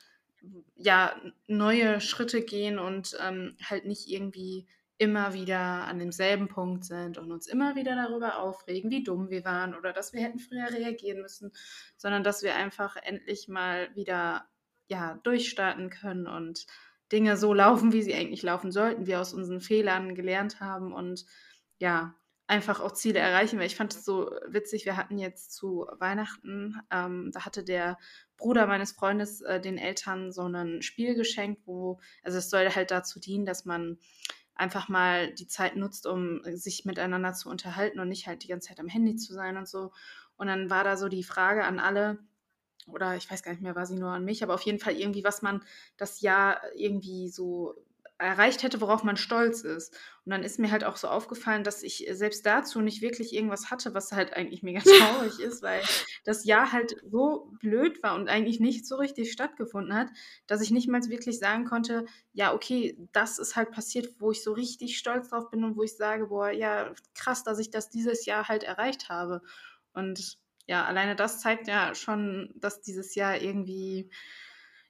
ja, 0.75 1.15
neue 1.47 2.01
Schritte 2.01 2.41
gehen 2.41 2.79
und, 2.79 3.15
ähm, 3.25 3.55
halt 3.63 3.85
nicht 3.85 4.09
irgendwie 4.09 4.67
immer 5.01 5.33
wieder 5.33 5.57
an 5.57 5.97
demselben 5.97 6.47
Punkt 6.47 6.85
sind 6.85 7.17
und 7.17 7.31
uns 7.31 7.47
immer 7.47 7.75
wieder 7.75 7.95
darüber 7.95 8.37
aufregen, 8.37 8.91
wie 8.91 9.03
dumm 9.03 9.31
wir 9.31 9.43
waren 9.43 9.73
oder 9.73 9.93
dass 9.93 10.13
wir 10.13 10.21
hätten 10.21 10.37
früher 10.37 10.71
reagieren 10.71 11.23
müssen, 11.23 11.51
sondern 11.97 12.23
dass 12.23 12.43
wir 12.43 12.55
einfach 12.55 12.97
endlich 12.97 13.47
mal 13.47 13.89
wieder, 13.95 14.45
ja, 14.85 15.19
durchstarten 15.23 15.89
können 15.89 16.27
und 16.27 16.67
Dinge 17.11 17.35
so 17.35 17.51
laufen, 17.51 17.93
wie 17.93 18.03
sie 18.03 18.13
eigentlich 18.13 18.43
laufen 18.43 18.71
sollten, 18.71 19.07
wir 19.07 19.19
aus 19.19 19.33
unseren 19.33 19.59
Fehlern 19.59 20.13
gelernt 20.13 20.59
haben 20.59 20.93
und 20.93 21.25
ja, 21.79 22.13
einfach 22.45 22.79
auch 22.79 22.91
Ziele 22.91 23.17
erreichen. 23.17 23.57
Weil 23.57 23.65
ich 23.65 23.75
fand 23.77 23.95
es 23.95 24.05
so 24.05 24.29
witzig, 24.45 24.85
wir 24.85 24.97
hatten 24.97 25.17
jetzt 25.17 25.51
zu 25.51 25.87
Weihnachten, 25.97 26.79
ähm, 26.91 27.31
da 27.33 27.43
hatte 27.43 27.63
der 27.63 27.97
Bruder 28.37 28.67
meines 28.67 28.91
Freundes 28.91 29.41
äh, 29.41 29.59
den 29.59 29.79
Eltern 29.79 30.31
so 30.31 30.43
ein 30.47 30.83
Spiel 30.83 31.15
geschenkt, 31.15 31.63
wo, 31.65 31.99
also 32.21 32.37
es 32.37 32.51
soll 32.51 32.69
halt 32.69 32.91
dazu 32.91 33.19
dienen, 33.19 33.45
dass 33.45 33.65
man 33.65 33.97
einfach 34.55 34.89
mal 34.89 35.33
die 35.33 35.47
Zeit 35.47 35.75
nutzt, 35.75 36.05
um 36.05 36.41
sich 36.45 36.85
miteinander 36.85 37.33
zu 37.33 37.49
unterhalten 37.49 37.99
und 37.99 38.09
nicht 38.09 38.27
halt 38.27 38.43
die 38.43 38.47
ganze 38.47 38.69
Zeit 38.69 38.79
am 38.79 38.87
Handy 38.87 39.15
zu 39.15 39.33
sein 39.33 39.57
und 39.57 39.67
so. 39.67 39.91
Und 40.35 40.47
dann 40.47 40.69
war 40.69 40.83
da 40.83 40.97
so 40.97 41.07
die 41.09 41.23
Frage 41.23 41.63
an 41.65 41.79
alle, 41.79 42.19
oder 42.87 43.15
ich 43.15 43.29
weiß 43.29 43.43
gar 43.43 43.51
nicht 43.51 43.61
mehr, 43.61 43.75
war 43.75 43.85
sie 43.85 43.95
nur 43.95 44.11
an 44.11 44.25
mich, 44.25 44.43
aber 44.43 44.53
auf 44.53 44.61
jeden 44.61 44.79
Fall 44.79 44.95
irgendwie, 44.95 45.23
was 45.23 45.41
man 45.41 45.63
das 45.97 46.21
Jahr 46.21 46.61
irgendwie 46.75 47.29
so 47.29 47.75
erreicht 48.21 48.63
hätte, 48.63 48.81
worauf 48.81 49.03
man 49.03 49.17
stolz 49.17 49.61
ist. 49.61 49.93
Und 50.25 50.31
dann 50.31 50.43
ist 50.43 50.59
mir 50.59 50.71
halt 50.71 50.83
auch 50.83 50.97
so 50.97 51.07
aufgefallen, 51.07 51.63
dass 51.63 51.83
ich 51.83 52.07
selbst 52.11 52.45
dazu 52.45 52.81
nicht 52.81 53.01
wirklich 53.01 53.33
irgendwas 53.33 53.71
hatte, 53.71 53.93
was 53.93 54.11
halt 54.11 54.33
eigentlich 54.33 54.63
mega 54.63 54.81
traurig 54.99 55.39
ist, 55.39 55.61
weil 55.61 55.81
das 56.23 56.45
Jahr 56.45 56.71
halt 56.71 56.95
so 57.09 57.51
blöd 57.59 58.01
war 58.03 58.15
und 58.15 58.29
eigentlich 58.29 58.59
nicht 58.59 58.85
so 58.85 58.95
richtig 58.95 59.31
stattgefunden 59.31 59.95
hat, 59.95 60.09
dass 60.47 60.61
ich 60.61 60.71
nicht 60.71 60.87
mal 60.87 61.01
wirklich 61.09 61.39
sagen 61.39 61.65
konnte, 61.65 62.05
ja, 62.33 62.53
okay, 62.53 62.97
das 63.11 63.39
ist 63.39 63.55
halt 63.55 63.71
passiert, 63.71 64.07
wo 64.19 64.31
ich 64.31 64.43
so 64.43 64.53
richtig 64.53 64.97
stolz 64.97 65.29
drauf 65.29 65.49
bin 65.49 65.63
und 65.63 65.75
wo 65.75 65.83
ich 65.83 65.97
sage, 65.97 66.27
boah, 66.27 66.51
ja, 66.51 66.93
krass, 67.15 67.43
dass 67.43 67.59
ich 67.59 67.71
das 67.71 67.89
dieses 67.89 68.25
Jahr 68.25 68.47
halt 68.47 68.63
erreicht 68.63 69.09
habe. 69.09 69.41
Und 69.93 70.37
ja, 70.67 70.85
alleine 70.85 71.15
das 71.15 71.41
zeigt 71.41 71.67
ja 71.67 71.95
schon, 71.95 72.53
dass 72.55 72.81
dieses 72.81 73.15
Jahr 73.15 73.41
irgendwie 73.41 74.09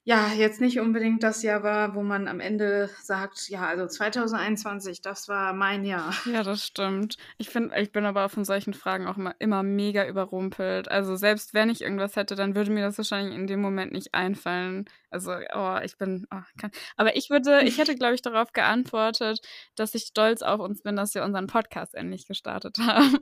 ja, 0.03 0.33
jetzt 0.33 0.61
nicht 0.61 0.79
unbedingt 0.79 1.21
das 1.21 1.43
Jahr 1.43 1.61
war, 1.61 1.93
wo 1.93 2.01
man 2.01 2.27
am 2.27 2.39
Ende 2.39 2.89
sagt: 3.03 3.49
„Ja, 3.49 3.67
also 3.67 3.85
2021, 3.85 5.01
das 5.01 5.27
war 5.27 5.53
mein 5.53 5.85
Jahr.“ 5.85 6.13
Ja, 6.25 6.41
das 6.41 6.65
stimmt. 6.65 7.17
Ich 7.37 7.49
finde 7.49 7.79
ich 7.79 7.91
bin 7.91 8.05
aber 8.05 8.27
von 8.29 8.43
solchen 8.43 8.73
Fragen 8.73 9.05
auch 9.07 9.17
immer 9.17 9.35
immer 9.37 9.61
mega 9.61 10.07
überrumpelt. 10.07 10.89
Also, 10.89 11.15
selbst 11.15 11.53
wenn 11.53 11.69
ich 11.69 11.81
irgendwas 11.81 12.15
hätte, 12.15 12.33
dann 12.35 12.55
würde 12.55 12.71
mir 12.71 12.81
das 12.83 12.97
wahrscheinlich 12.97 13.35
in 13.35 13.45
dem 13.45 13.61
Moment 13.61 13.91
nicht 13.91 14.15
einfallen. 14.15 14.85
Also, 15.11 15.33
oh, 15.53 15.77
ich 15.83 15.97
bin 15.97 16.25
oh, 16.33 16.41
kann 16.59 16.71
aber 16.97 17.15
ich 17.15 17.29
würde 17.29 17.61
ich 17.63 17.77
hätte, 17.77 17.95
glaube 17.95 18.15
ich, 18.15 18.23
darauf 18.23 18.53
geantwortet, 18.53 19.39
dass 19.75 19.93
ich 19.93 20.03
stolz 20.05 20.41
auf 20.41 20.59
uns 20.61 20.81
bin, 20.81 20.95
dass 20.95 21.13
wir 21.13 21.23
unseren 21.23 21.45
Podcast 21.45 21.93
endlich 21.93 22.25
gestartet 22.25 22.77
haben. 22.79 23.17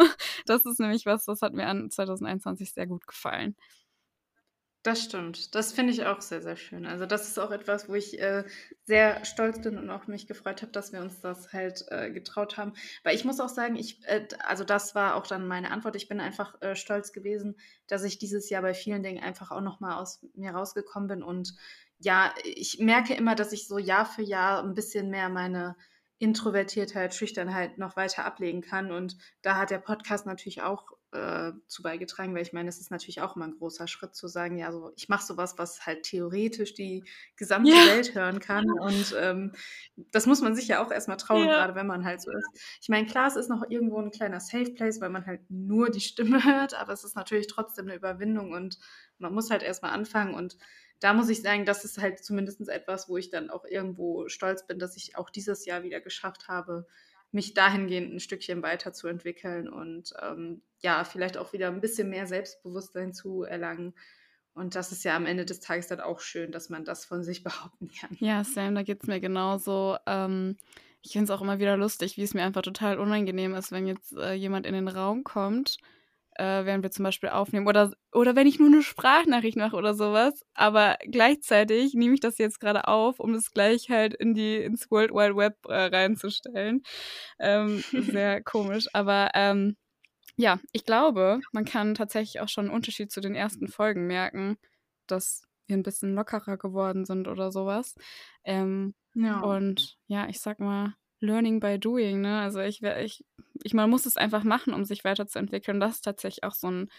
Das 0.46 0.66
ist 0.66 0.80
nämlich 0.80 1.06
was, 1.06 1.26
das 1.26 1.42
hat 1.42 1.54
mir 1.54 1.68
an 1.68 1.90
2021 1.92 2.74
sehr 2.74 2.88
gut 2.88 3.06
gefallen. 3.06 3.56
Das 4.84 5.04
stimmt. 5.04 5.56
Das 5.56 5.74
finde 5.74 5.92
ich 5.92 6.06
auch 6.06 6.22
sehr, 6.22 6.42
sehr 6.42 6.56
schön. 6.56 6.86
Also, 6.86 7.06
das 7.06 7.28
ist 7.28 7.38
auch 7.38 7.52
etwas, 7.52 7.90
wo 7.90 7.96
ich, 7.96 8.18
äh, 8.22 8.46
sehr 8.86 9.26
stolz 9.26 9.62
bin 9.62 9.78
und 9.78 9.90
auch 9.90 10.08
mich 10.08 10.26
gefreut 10.26 10.62
habe, 10.62 10.72
dass 10.72 10.94
wir 10.94 11.02
uns 11.02 11.20
das 11.20 11.52
halt, 11.52 11.84
äh, 11.90 12.12
getraut 12.12 12.56
haben. 12.58 12.74
Weil 13.04 13.14
ich 13.16 13.26
muss 13.26 13.42
auch 13.42 13.50
sagen, 13.50 13.76
ich 13.76 14.02
äh, 14.06 14.26
also, 14.48 14.64
das 14.64 14.96
war 14.96 15.16
auch 15.16 15.28
dann 15.28 15.48
meine 15.48 15.72
Antwort. 15.72 15.98
Ich 15.98 16.08
bin 16.08 16.22
einfach, 16.22 16.62
äh, 16.62 16.78
stolz 16.78 17.12
gewesen, 17.12 17.58
dass 17.88 18.06
ich 18.06 18.20
dieses 18.20 18.50
Jahr 18.50 18.62
bei 18.62 18.74
vielen 18.74 19.04
Dingen 19.04 19.22
einfach 19.22 19.52
auch 19.52 19.62
noch 19.62 19.82
mal 19.82 19.98
aus 19.98 20.26
mir 20.36 20.52
rausgekommen 20.52 21.10
bin 21.10 21.24
und 21.24 21.56
ja, 22.00 22.34
ich 22.46 22.80
merke 22.80 23.14
immer, 23.14 23.36
dass 23.36 23.52
ich 23.52 23.68
so 23.68 23.78
Jahr 23.78 24.06
für 24.06 24.22
Jahr 24.22 24.64
ein 24.64 24.74
bisschen 24.74 25.10
mehr 25.10 25.28
meine 25.28 25.76
Introvertiertheit, 26.18 27.14
Schüchternheit 27.14 27.78
noch 27.78 27.96
weiter 27.98 28.26
ablegen 28.26 28.62
kann 28.62 28.92
und 28.92 29.18
da 29.42 29.58
hat 29.58 29.72
der 29.72 29.80
Podcast 29.80 30.26
natürlich 30.26 30.62
auch, 30.62 30.86
äh, 31.11 31.52
zu 31.68 31.81
beigetragen, 31.84 32.36
weil 32.36 32.44
ich 32.44 32.53
meine, 32.53 32.69
es 32.69 32.80
ist 32.80 32.91
natürlich 32.91 33.22
auch 33.22 33.36
immer 33.36 33.45
ein 33.48 33.57
großer 33.57 33.88
Schritt 33.88 34.15
zu 34.15 34.27
sagen: 34.27 34.57
„Ja, 34.57 34.72
so 34.72 34.91
ich 34.95 35.10
mache 35.10 35.26
so 35.26 35.38
was, 35.38 35.57
was 35.57 35.86
halt 35.86 36.03
theoretisch 36.03 36.73
die 36.76 37.07
gesamte 37.36 37.84
Ja. 37.84 37.86
Welt 37.86 38.15
hören 38.15 38.40
kann.“ 38.40 38.65
Und, 38.80 39.14
ähm, 39.18 39.53
das 39.95 40.26
muss 40.26 40.41
man 40.41 40.56
sich 40.56 40.68
ja 40.68 40.84
auch 40.84 40.91
erst 40.91 41.07
mal 41.07 41.15
trauen, 41.18 41.49
Ja. 41.49 41.56
grade 41.56 41.76
wenn 41.76 41.88
man 41.88 42.06
halt 42.06 42.22
so 42.22 42.31
ist. 42.31 42.52
Ich 42.81 42.90
meine, 42.90 43.07
klar, 43.07 43.27
es 43.27 43.36
ist 43.36 43.49
noch 43.49 43.64
irgendwo 43.69 43.99
'n 43.99 44.11
kleiner 44.11 44.40
Safe 44.40 44.72
Place, 44.73 45.02
weil 45.02 45.10
man 45.10 45.26
halt 45.26 45.41
nur 45.49 45.90
die 45.90 46.02
Stimme 46.02 46.40
hört, 46.45 46.73
aber 46.80 46.94
es 46.94 47.03
ist 47.03 47.15
natürlich 47.15 47.48
trotzdem 47.48 47.86
'ne 47.88 47.95
Überwindung 47.95 48.52
und 48.53 48.80
man 49.18 49.34
muss 49.34 49.49
halt 49.52 49.64
erst 49.64 49.84
mal 49.84 49.91
anfangen 49.91 50.34
und 50.36 50.57
da 51.02 51.14
muss 51.14 51.30
ich 51.30 51.41
sagen, 51.41 51.65
das 51.65 51.86
ist 51.86 51.98
halt 51.99 52.19
zumindest 52.23 52.68
etwas, 52.69 53.07
wo 53.10 53.15
ich 53.18 53.30
dann 53.30 53.49
auch 53.49 53.64
irgendwo 53.65 54.27
stolz 54.27 54.68
bin, 54.68 54.80
dass 54.80 54.98
ich 54.98 55.15
auch 55.18 55.30
dieses 55.30 55.65
Jahr 55.65 55.84
wieder 55.84 56.02
geschafft 56.02 56.48
habe, 56.49 56.88
mich 57.32 57.54
dahingehend 57.54 58.12
'n 58.14 58.20
Stückchen 58.20 58.62
weiterzuentwickeln 58.64 59.70
und, 59.70 60.14
ähm, 60.22 60.64
ja, 60.80 61.04
vielleicht 61.04 61.38
auch 61.38 61.54
wieder 61.54 61.68
'n 61.70 61.82
bisschen 61.82 62.10
mehr 62.10 62.28
Selbstbewusstsein 62.28 63.14
zu 63.14 63.44
erlangen. 63.44 63.94
Und 64.54 64.76
das 64.76 64.92
ist 64.92 65.04
ja 65.06 65.16
am 65.16 65.26
Ende 65.26 65.46
des 65.46 65.60
Tages 65.62 65.88
dann 65.88 66.02
auch 66.02 66.20
schön, 66.22 66.52
dass 66.52 66.70
man 66.70 66.86
das 66.86 67.06
von 67.06 67.24
sich 67.24 67.44
behaupten 67.44 67.90
kann. 67.90 68.20
Ja, 68.20 68.44
same, 68.44 68.74
da 68.76 68.84
geht's 68.84 69.08
mir 69.08 69.20
genauso. 69.20 69.98
Ähm, 70.06 70.58
ich 71.02 71.12
finde 71.14 71.26
es 71.26 71.30
auch 71.32 71.42
immer 71.42 71.60
wieder 71.60 71.78
lustig, 71.78 72.18
wie 72.18 72.24
es 72.24 72.34
mir 72.34 72.44
einfach 72.44 72.62
total 72.62 72.98
unangenehm 73.00 73.54
ist, 73.56 73.72
wenn 73.72 73.88
jetzt, 73.88 74.14
äh, 74.18 74.34
jemand 74.34 74.66
in 74.66 74.74
den 74.74 74.88
Raum 74.88 75.24
kommt, 75.24 75.78
äh, 76.40 76.66
während 76.66 76.84
wir 76.84 76.91
zum 76.91 77.03
Beispiel 77.06 77.30
aufnehmen 77.30 77.68
oder 77.68 77.94
oder 78.14 78.36
wenn 78.36 78.48
ich 78.48 78.60
nur 78.60 78.70
'ne 78.70 78.84
Sprachnachricht 78.84 79.57
mache 79.57 79.76
oder 79.78 79.94
so 79.95 80.14
was, 80.14 80.44
aber 80.56 80.98
gleichzeitig 81.11 81.94
nehme 81.95 82.16
ich 82.16 82.22
das 82.22 82.38
jetzt 82.40 82.60
grade 82.61 82.88
auf, 82.88 83.20
um 83.20 83.34
es 83.36 83.52
gleich 83.52 83.90
halt 83.91 84.14
in 84.16 84.34
die 84.36 84.57
ins 84.57 84.91
World 84.91 85.11
Wide 85.14 85.36
Web, 85.38 85.57
äh, 85.68 85.76
reinzustellen. 85.95 86.84
Ähm, 87.40 87.86
sehr 87.95 88.44
komisch, 88.44 88.88
aber, 88.94 89.32
ähm, 89.36 89.78
ja, 90.38 90.60
ich 90.74 90.86
glaube, 90.86 91.41
man 91.52 91.66
kann 91.66 91.95
tatsächlich 91.95 92.41
auch 92.41 92.49
schon 92.49 92.68
'n 92.68 92.72
Unterschied 92.72 93.11
zu 93.11 93.22
den 93.22 93.36
ersten 93.36 93.68
Folgen 93.70 94.07
merken, 94.07 94.57
dass 95.07 95.44
wir 95.68 95.78
'n 95.78 95.84
bisschen 95.84 96.16
lockerer 96.16 96.57
geworden 96.57 97.06
sind 97.06 97.28
oder 97.28 97.52
so 97.52 97.66
was. 97.68 97.95
Ähm, 98.45 98.95
Ja. 99.16 99.44
und 99.44 99.98
ja, 100.07 100.28
ich 100.30 100.40
sage 100.41 100.64
mal, 100.64 100.95
learning 101.22 101.60
by 101.60 101.80
doing, 101.80 102.22
ne? 102.22 102.41
Also, 102.41 102.60
ich 102.62 102.82
ich 102.84 103.26
ich 103.64 103.74
man 103.74 103.90
muss 103.90 104.06
es 104.06 104.18
einfach 104.18 104.44
machen, 104.44 104.74
um 104.74 104.86
sich 104.86 105.04
weiterzuentwickeln. 105.04 105.80
Das 105.80 105.96
ist 105.96 106.02
tatsächlich 106.02 106.44
auch 106.44 106.54
so 106.56 106.68
'n 106.70 106.90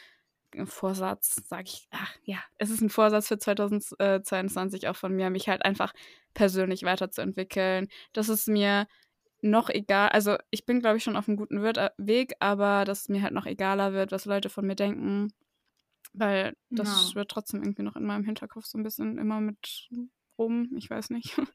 Vorsatz, 0.66 1.36
sage 1.48 1.64
ich 1.66 1.88
ach 1.92 2.14
ja, 2.24 2.38
es 2.58 2.70
ist 2.70 2.82
'n 2.82 2.90
Vorsatz 2.90 3.28
für 3.28 3.38
2000 3.38 3.84
äh, 4.00 4.20
22 4.22 4.88
auch 4.88 4.96
von 4.96 5.14
mir, 5.14 5.30
mich 5.30 5.48
halt 5.48 5.64
einfach 5.64 5.92
persönlich 6.34 6.82
weiterzuentwickeln, 6.84 7.88
dass 8.12 8.28
es 8.28 8.46
mir 8.48 8.86
noch 9.42 9.70
egal, 9.70 10.10
also 10.10 10.36
ich 10.50 10.66
bin, 10.66 10.80
glaube 10.80 10.98
ich, 10.98 11.04
schon 11.04 11.16
auf 11.16 11.28
einem 11.28 11.36
guten 11.38 11.64
äh, 11.64 11.90
Weg, 11.98 12.34
aber 12.40 12.84
dass 12.86 13.02
es 13.02 13.08
mir 13.10 13.22
halt 13.22 13.34
noch 13.34 13.46
egaler 13.46 13.92
wird, 13.94 14.12
was 14.12 14.26
Leute 14.26 14.50
von 14.50 14.66
mir 14.66 14.76
denken, 14.76 15.32
weil 16.14 16.56
das 16.74 17.00
ja. 17.00 17.10
schwirrt 17.10 17.30
trotzdem 17.30 17.62
irgendwie 17.62 17.82
noch 17.82 17.96
in 17.96 18.04
meinem 18.06 18.24
Hinterkopf 18.24 18.66
so 18.66 18.78
ein 18.78 18.82
bisschen 18.84 19.18
immer 19.18 19.40
mit 19.40 19.90
rum. 20.40 20.70
Ich 20.76 20.90
weiß 20.90 21.10
nicht, 21.10 21.38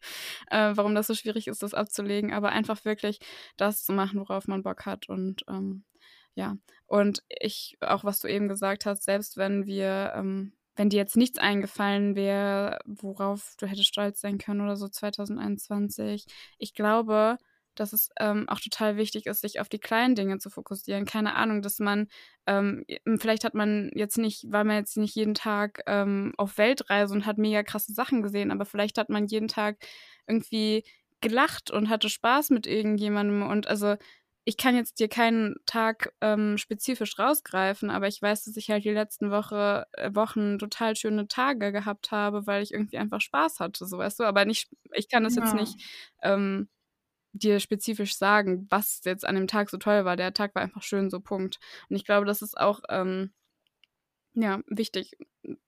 äh, 0.51 0.71
warum 0.75 0.95
das 0.95 1.07
so 1.07 1.15
schwierig 1.15 1.47
ist, 1.47 1.63
das 1.63 1.73
abzulegen, 1.73 2.33
aber 2.33 2.49
einfach 2.49 2.85
wirklich 2.85 3.19
das 3.57 3.83
zu 3.83 3.91
machen, 3.93 4.19
worauf 4.21 4.47
man 4.47 4.63
Bock 4.63 4.85
hat 4.85 5.09
und 5.09 5.43
ähm, 5.49 5.83
ja. 6.35 6.57
Und 6.87 7.23
ich, 7.29 7.77
auch 7.81 8.03
was 8.03 8.19
du 8.19 8.27
eben 8.27 8.47
gesagt 8.47 8.85
hast, 8.85 9.03
selbst 9.03 9.37
wenn 9.37 9.65
wir 9.65 10.13
ähm, 10.15 10.53
wenn 10.75 10.89
dir 10.89 10.97
jetzt 10.97 11.17
nichts 11.17 11.39
eingefallen 11.39 12.15
wäre, 12.15 12.79
worauf 12.85 13.55
du 13.57 13.65
hättest 13.65 13.87
stolz 13.87 14.19
sein 14.21 14.37
können 14.37 14.61
oder 14.61 14.75
so 14.75 14.87
2021. 14.87 16.25
Ich 16.57 16.73
glaube, 16.73 17.37
dass 17.79 17.93
es 17.93 18.09
ähm, 18.19 18.47
auch 18.49 18.59
total 18.59 18.97
wichtig 18.97 19.25
ist, 19.25 19.41
sich 19.41 19.59
auf 19.59 19.69
die 19.69 19.79
kleinen 19.79 20.15
Dinge 20.15 20.37
zu 20.37 20.49
fokussieren. 20.49 21.05
Keine 21.05 21.35
Ahnung, 21.35 21.61
dass 21.61 21.79
man, 21.79 22.07
ähm, 22.47 22.85
vielleicht 23.17 23.43
hat 23.43 23.53
man 23.53 23.91
jetzt 23.93 24.17
nicht, 24.17 24.51
war 24.51 24.63
man 24.63 24.77
jetzt 24.77 24.97
nicht 24.97 25.15
jeden 25.15 25.33
Tag 25.33 25.81
ähm, 25.87 26.33
auf 26.37 26.57
Weltreise 26.57 27.13
und 27.13 27.25
hat 27.25 27.37
mega 27.37 27.63
krasse 27.63 27.93
Sachen 27.93 28.21
gesehen, 28.21 28.51
aber 28.51 28.65
vielleicht 28.65 28.97
hat 28.97 29.09
man 29.09 29.27
jeden 29.27 29.47
Tag 29.47 29.77
irgendwie 30.27 30.83
gelacht 31.21 31.71
und 31.71 31.89
hatte 31.89 32.09
Spaß 32.09 32.49
mit 32.49 32.67
irgendjemandem 32.67 33.43
und 33.43 33.67
also 33.67 33.95
ich 34.47 34.57
kann 34.57 34.75
jetzt 34.75 34.99
dir 34.99 35.09
keinen 35.09 35.55
Tag 35.65 36.13
ähm, 36.21 36.59
spezifisch 36.59 37.17
rausgreifen, 37.17 37.89
aber 37.89 38.07
ich 38.07 38.21
weiß, 38.21 38.43
dass 38.45 38.55
ich 38.55 38.69
halt 38.69 38.85
die 38.85 38.91
letzten 38.91 39.31
Woche, 39.31 39.87
äh, 39.93 40.13
Wochen 40.13 40.59
total 40.59 40.95
schöne 40.95 41.27
Tage 41.27 41.71
gehabt 41.71 42.11
habe, 42.11 42.45
weil 42.45 42.61
ich 42.61 42.71
irgendwie 42.71 42.99
einfach 42.99 43.21
Spaß 43.21 43.59
hatte, 43.59 43.87
so 43.87 43.97
weißt 43.97 44.19
du. 44.19 44.23
Aber 44.23 44.45
nicht, 44.45 44.69
ich 44.93 45.09
kann 45.09 45.23
das 45.23 45.35
ja. 45.35 45.43
jetzt 45.43 45.55
nicht 45.55 45.81
ähm, 46.21 46.69
dir 47.35 47.59
spezifisch 47.59 48.15
sagen, 48.17 48.67
was 48.69 49.01
jetzt 49.03 49.25
an 49.25 49.35
dem 49.35 49.47
Tag 49.47 49.69
so 49.69 49.77
toll 49.77 50.05
war. 50.05 50.15
Der 50.15 50.33
Tag 50.33 50.55
war 50.55 50.61
einfach 50.61 50.83
schön, 50.83 51.09
so 51.09 51.19
Punkt. 51.19 51.59
Und 51.89 51.95
ich 51.95 52.05
glaube, 52.05 52.25
das 52.25 52.41
ist 52.41 52.57
auch 52.57 52.81
ähm, 52.89 53.31
ja 54.33 54.61
wichtig, 54.67 55.17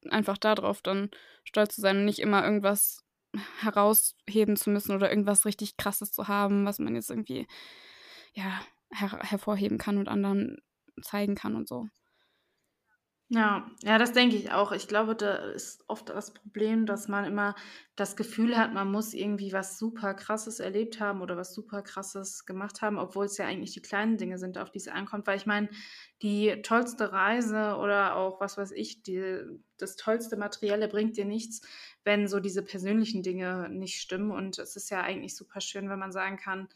einfach 0.09 0.37
darauf 0.37 0.81
dann 0.81 1.09
stolz 1.43 1.75
zu 1.75 1.81
sein 1.81 1.97
und 1.97 2.05
nicht 2.05 2.19
immer 2.19 2.43
irgendwas 2.43 3.03
herausheben 3.59 4.55
zu 4.55 4.69
müssen 4.69 4.95
oder 4.95 5.09
irgendwas 5.09 5.45
richtig 5.45 5.77
Krasses 5.77 6.11
zu 6.11 6.27
haben, 6.27 6.65
was 6.65 6.79
man 6.79 6.95
jetzt 6.95 7.09
irgendwie 7.09 7.47
ja, 8.33 8.61
her 8.91 9.19
hervorheben 9.21 9.77
kann 9.77 9.97
und 9.97 10.07
anderen 10.07 10.57
zeigen 11.01 11.35
kann 11.35 11.55
und 11.55 11.67
so. 11.67 11.87
Ja, 13.29 13.69
ja, 13.83 13.97
das 13.97 14.13
denke 14.13 14.37
ich 14.37 14.51
auch. 14.53 14.71
Ich 14.71 14.87
glaube, 14.87 15.13
da 15.13 15.35
ist 15.51 15.83
oft 15.89 16.07
das 16.07 16.33
Problem, 16.33 16.85
dass 16.85 17.09
man 17.09 17.25
immer 17.25 17.55
das 17.97 18.15
Gefühl 18.15 18.57
hat, 18.57 18.73
man 18.73 18.89
muss 18.89 19.13
irgendwie 19.13 19.51
was 19.51 19.77
super 19.77 20.13
Krasses 20.13 20.61
erlebt 20.61 21.01
haben 21.01 21.21
oder 21.21 21.35
was 21.35 21.53
super 21.53 21.81
Krasses 21.81 22.45
gemacht 22.45 22.81
haben, 22.81 22.97
obwohl 22.97 23.25
es 23.25 23.37
ja 23.37 23.45
eigentlich 23.45 23.73
die 23.73 23.81
kleinen 23.81 24.15
Dinge 24.17 24.37
sind, 24.37 24.57
auf 24.57 24.71
die 24.71 24.77
es 24.77 24.87
ankommt. 24.87 25.27
Weil 25.27 25.35
ich 25.35 25.45
meine, 25.45 25.67
die 26.21 26.61
tollste 26.61 27.11
Reise 27.11 27.75
oder 27.75 28.15
auch, 28.15 28.39
was 28.39 28.57
weiß 28.57 28.71
ich, 28.71 29.03
die, 29.03 29.41
das 29.77 29.97
tollste 29.97 30.37
Materielle 30.37 30.87
bringt 30.87 31.17
dir 31.17 31.25
nichts, 31.25 31.61
wenn 32.05 32.29
so 32.29 32.39
diese 32.39 32.63
persönlichen 32.63 33.23
Dinge 33.23 33.67
nicht 33.69 33.99
stimmen. 33.99 34.31
Und 34.31 34.57
es 34.57 34.77
ist 34.77 34.89
ja 34.89 35.01
eigentlich 35.01 35.35
super 35.35 35.59
schön, 35.59 35.89
wenn 35.89 35.99
man 35.99 36.13
sagen 36.13 36.37
kann, 36.37 36.69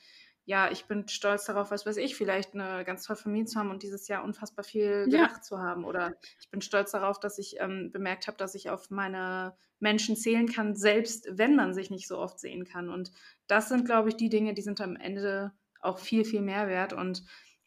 ja, 0.45 0.71
ich 0.71 0.85
bin 0.85 1.07
stolz 1.07 1.45
darauf, 1.45 1.71
was 1.71 1.85
weiß 1.85 1.97
ich, 1.97 2.15
vielleicht 2.15 2.53
eine 2.53 2.83
ganz 2.83 3.03
tolle 3.03 3.17
Familie 3.17 3.45
zu 3.45 3.59
haben 3.59 3.69
und 3.69 3.83
dieses 3.83 4.07
Jahr 4.07 4.23
unfassbar 4.23 4.63
viel 4.63 5.07
ja. 5.09 5.25
gelacht 5.25 5.45
zu 5.45 5.59
haben. 5.59 5.85
Oder 5.85 6.15
ich 6.39 6.49
bin 6.49 6.61
stolz 6.61 6.91
darauf, 6.91 7.19
dass 7.19 7.37
ich 7.37 7.59
ähm, 7.59 7.91
bemerkt 7.91 8.27
habe, 8.27 8.37
dass 8.37 8.55
ich 8.55 8.69
auf 8.69 8.89
meine 8.89 9.55
Menschen 9.79 10.15
zählen 10.15 10.47
kann, 10.47 10.75
selbst 10.75 11.27
wenn 11.31 11.55
man 11.55 11.73
sich 11.73 11.89
nicht 11.89 12.07
so 12.07 12.17
oft 12.17 12.39
sehen 12.39 12.65
kann. 12.65 12.89
Und 12.89 13.11
das 13.47 13.69
sind, 13.69 13.85
glaube 13.85 14.09
ich, 14.09 14.15
die 14.15 14.29
Dinge, 14.29 14.53
die 14.53 14.61
sind 14.61 14.81
am 14.81 14.95
Ende 14.95 15.51
auch 15.79 15.99
viel, 15.99 16.25
viel 16.25 16.41
mehr 16.41 16.67
wert. 16.67 16.93
Und 16.93 17.23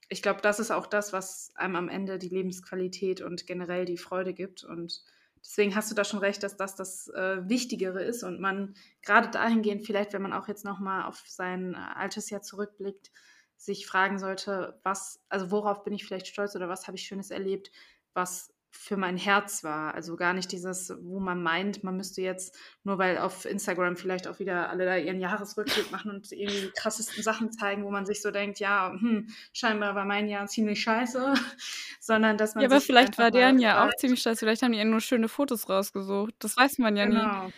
ich 0.08 0.22
glaube, 0.22 0.40
das 0.40 0.60
ist 0.60 0.70
auch 0.70 0.86
das, 0.86 1.12
was 1.12 1.52
einem 1.54 1.76
am 1.76 1.88
Ende 1.88 2.18
die 2.18 2.28
Lebensqualität 2.28 3.20
und 3.20 3.46
generell 3.46 3.84
die 3.84 3.98
Freude 3.98 4.34
gibt. 4.34 4.64
Und 4.64 5.02
Deswegen 5.44 5.76
hast 5.76 5.90
du 5.90 5.94
da 5.94 6.04
schon 6.04 6.20
recht, 6.20 6.42
dass 6.42 6.56
das 6.56 6.74
das 6.74 7.08
äh, 7.08 7.48
Wichtigere 7.48 8.02
ist 8.02 8.22
und 8.22 8.40
man 8.40 8.74
gerade 9.02 9.28
dahingehend 9.28 9.84
vielleicht, 9.84 10.14
wenn 10.14 10.22
man 10.22 10.32
auch 10.32 10.48
jetzt 10.48 10.64
nochmal 10.64 11.04
auf 11.04 11.22
sein 11.26 11.74
äh, 11.74 11.76
altes 11.76 12.30
Jahr 12.30 12.40
zurückblickt, 12.40 13.12
sich 13.56 13.86
fragen 13.86 14.18
sollte, 14.18 14.80
was, 14.82 15.22
also 15.28 15.50
worauf 15.50 15.84
bin 15.84 15.92
ich 15.92 16.06
vielleicht 16.06 16.28
stolz 16.28 16.56
oder 16.56 16.68
was 16.68 16.86
habe 16.86 16.96
ich 16.96 17.04
Schönes 17.04 17.30
erlebt, 17.30 17.70
was 18.14 18.53
für 18.76 18.96
mein 18.96 19.16
Herz 19.16 19.62
war. 19.62 19.94
Also 19.94 20.16
gar 20.16 20.34
nicht 20.34 20.50
dieses, 20.52 20.92
wo 21.00 21.20
man 21.20 21.42
meint, 21.42 21.84
man 21.84 21.96
müsste 21.96 22.20
jetzt, 22.22 22.58
nur 22.82 22.98
weil 22.98 23.18
auf 23.18 23.44
Instagram 23.44 23.96
vielleicht 23.96 24.26
auch 24.26 24.40
wieder 24.40 24.68
alle 24.68 24.84
da 24.84 24.96
ihren 24.96 25.20
Jahresrückblick 25.20 25.90
machen 25.92 26.10
und 26.10 26.30
irgendwie 26.32 26.60
die 26.60 26.72
krassesten 26.76 27.22
Sachen 27.22 27.52
zeigen, 27.52 27.84
wo 27.84 27.90
man 27.90 28.04
sich 28.04 28.20
so 28.20 28.30
denkt, 28.30 28.58
ja, 28.58 28.92
hm, 28.92 29.28
scheinbar 29.52 29.94
war 29.94 30.04
mein 30.04 30.28
Jahr 30.28 30.46
ziemlich 30.48 30.82
scheiße, 30.82 31.34
sondern 32.00 32.36
dass 32.36 32.54
man. 32.54 32.62
Ja, 32.62 32.68
aber 32.68 32.80
vielleicht 32.80 33.16
war 33.16 33.30
deren 33.30 33.58
Jahr 33.58 33.86
auch 33.86 33.94
ziemlich 33.96 34.20
scheiße. 34.20 34.40
Vielleicht 34.40 34.62
haben 34.62 34.72
die 34.72 34.78
ja 34.78 34.84
nur 34.84 35.00
schöne 35.00 35.28
Fotos 35.28 35.68
rausgesucht. 35.68 36.34
Das 36.40 36.56
weiß 36.56 36.78
man 36.78 36.96
ja 36.96 37.06
genau. 37.06 37.46
nie. 37.46 37.52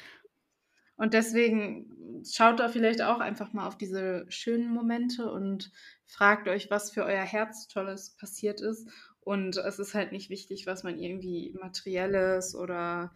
Und 0.97 1.13
deswegen 1.13 2.23
schaut 2.31 2.61
da 2.61 2.69
vielleicht 2.69 3.03
auch 3.03 3.21
einfach 3.21 3.53
mal 3.53 3.67
auf 3.67 3.77
diese 3.77 4.27
schönen 4.29 4.73
Momente 4.73 5.31
und 5.31 5.71
fragt 6.05 6.49
euch, 6.49 6.71
was 6.71 6.91
für 6.91 7.05
euer 7.05 7.23
Herz 7.23 7.69
Tolles 7.69 8.17
passiert 8.17 8.61
ist 8.61 8.89
und 9.27 9.57
es 9.57 9.81
ist 9.81 9.95
halt 9.95 10.13
nicht 10.13 10.31
wichtig, 10.31 10.69
was 10.69 10.85
man 10.85 11.01
irgendwie 11.01 11.53
materielles 11.61 12.55
oder 12.55 13.13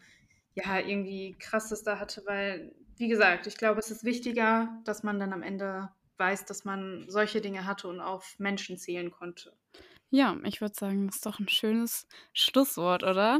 ja, 0.56 0.80
irgendwie 0.80 1.36
krasses 1.38 1.84
da 1.84 2.00
hatte, 2.00 2.24
weil, 2.26 2.74
wie 2.96 3.06
gesagt, 3.06 3.46
ich 3.46 3.56
glaube, 3.56 3.78
es 3.78 3.92
ist 3.92 4.02
wichtiger, 4.02 4.76
dass 4.84 5.04
man 5.04 5.20
dann 5.20 5.32
am 5.32 5.44
Ende 5.44 5.88
weiß, 6.16 6.46
dass 6.46 6.64
man 6.64 7.04
solche 7.08 7.40
Dinge 7.40 7.64
hatte 7.64 7.86
und 7.86 8.00
auf 8.00 8.40
Menschen 8.40 8.76
zählen 8.76 9.12
konnte. 9.12 9.56
Ja, 10.10 10.36
ich 10.42 10.60
würde 10.60 10.74
sagen, 10.74 11.06
das 11.06 11.16
ist 11.16 11.26
doch 11.26 11.38
ein 11.38 11.48
schönes 11.48 12.08
Schlusswort, 12.32 13.04
oder? 13.04 13.38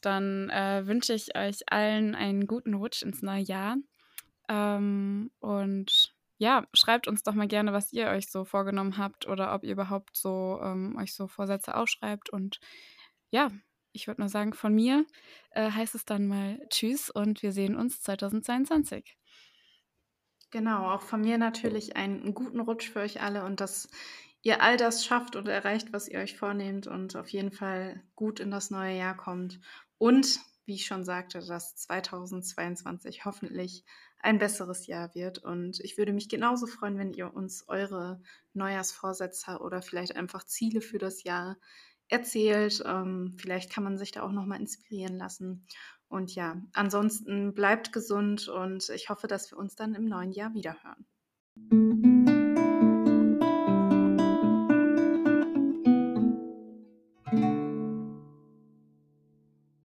Dann 0.00 0.50
äh, 0.50 0.86
wünsche 0.86 1.14
ich 1.14 1.36
euch 1.36 1.62
allen 1.66 2.14
einen 2.14 2.46
guten 2.46 2.74
Rutsch 2.74 3.02
ins 3.02 3.22
neue 3.22 3.42
Jahr. 3.42 3.76
Ähm, 4.48 5.32
und 5.40 6.13
ja, 6.44 6.66
schreibt 6.74 7.08
uns 7.08 7.22
doch 7.22 7.32
mal 7.32 7.48
gerne, 7.48 7.72
was 7.72 7.90
ihr 7.90 8.08
euch 8.08 8.30
so 8.30 8.44
vorgenommen 8.44 8.98
habt 8.98 9.26
oder 9.26 9.54
ob 9.54 9.64
ihr 9.64 9.72
überhaupt 9.72 10.14
so 10.14 10.60
ähm, 10.62 10.94
euch 11.00 11.14
so 11.14 11.26
Vorsätze 11.26 11.74
aufschreibt. 11.74 12.28
Und 12.28 12.60
ja, 13.30 13.50
ich 13.92 14.08
würde 14.08 14.20
mal 14.20 14.28
sagen, 14.28 14.52
von 14.52 14.74
mir 14.74 15.06
äh, 15.52 15.70
heißt 15.70 15.94
es 15.94 16.04
dann 16.04 16.26
mal 16.26 16.60
Tschüss 16.68 17.08
und 17.08 17.42
wir 17.42 17.50
sehen 17.50 17.76
uns 17.76 18.02
2022. 18.02 19.16
Genau, 20.50 20.90
auch 20.90 21.00
von 21.00 21.22
mir 21.22 21.38
natürlich 21.38 21.96
einen 21.96 22.34
guten 22.34 22.60
Rutsch 22.60 22.90
für 22.90 23.00
euch 23.00 23.22
alle 23.22 23.44
und 23.44 23.62
dass 23.62 23.88
ihr 24.42 24.60
all 24.60 24.76
das 24.76 25.06
schafft 25.06 25.36
und 25.36 25.48
erreicht, 25.48 25.94
was 25.94 26.08
ihr 26.08 26.18
euch 26.18 26.36
vornehmt 26.36 26.86
und 26.86 27.16
auf 27.16 27.30
jeden 27.30 27.52
Fall 27.52 28.02
gut 28.16 28.38
in 28.38 28.50
das 28.50 28.70
neue 28.70 28.98
Jahr 28.98 29.16
kommt. 29.16 29.60
Und 29.96 30.40
wie 30.66 30.74
ich 30.74 30.84
schon 30.84 31.04
sagte, 31.04 31.40
dass 31.40 31.74
2022 31.76 33.24
hoffentlich 33.24 33.86
ein 34.24 34.38
besseres 34.38 34.86
Jahr 34.86 35.14
wird. 35.14 35.38
Und 35.38 35.80
ich 35.80 35.98
würde 35.98 36.12
mich 36.12 36.28
genauso 36.28 36.66
freuen, 36.66 36.98
wenn 36.98 37.12
ihr 37.12 37.32
uns 37.34 37.68
eure 37.68 38.20
Neujahrsvorsätze 38.54 39.58
oder 39.60 39.82
vielleicht 39.82 40.16
einfach 40.16 40.44
Ziele 40.44 40.80
für 40.80 40.98
das 40.98 41.24
Jahr 41.24 41.56
erzählt. 42.08 42.82
Ähm, 42.86 43.36
vielleicht 43.38 43.70
kann 43.70 43.84
man 43.84 43.98
sich 43.98 44.12
da 44.12 44.22
auch 44.22 44.32
nochmal 44.32 44.60
inspirieren 44.60 45.16
lassen. 45.16 45.66
Und 46.08 46.34
ja, 46.34 46.56
ansonsten 46.72 47.54
bleibt 47.54 47.92
gesund 47.92 48.48
und 48.48 48.88
ich 48.90 49.08
hoffe, 49.08 49.26
dass 49.26 49.50
wir 49.50 49.58
uns 49.58 49.74
dann 49.74 49.94
im 49.94 50.06
neuen 50.06 50.32
Jahr 50.32 50.54
wiederhören. 50.54 51.06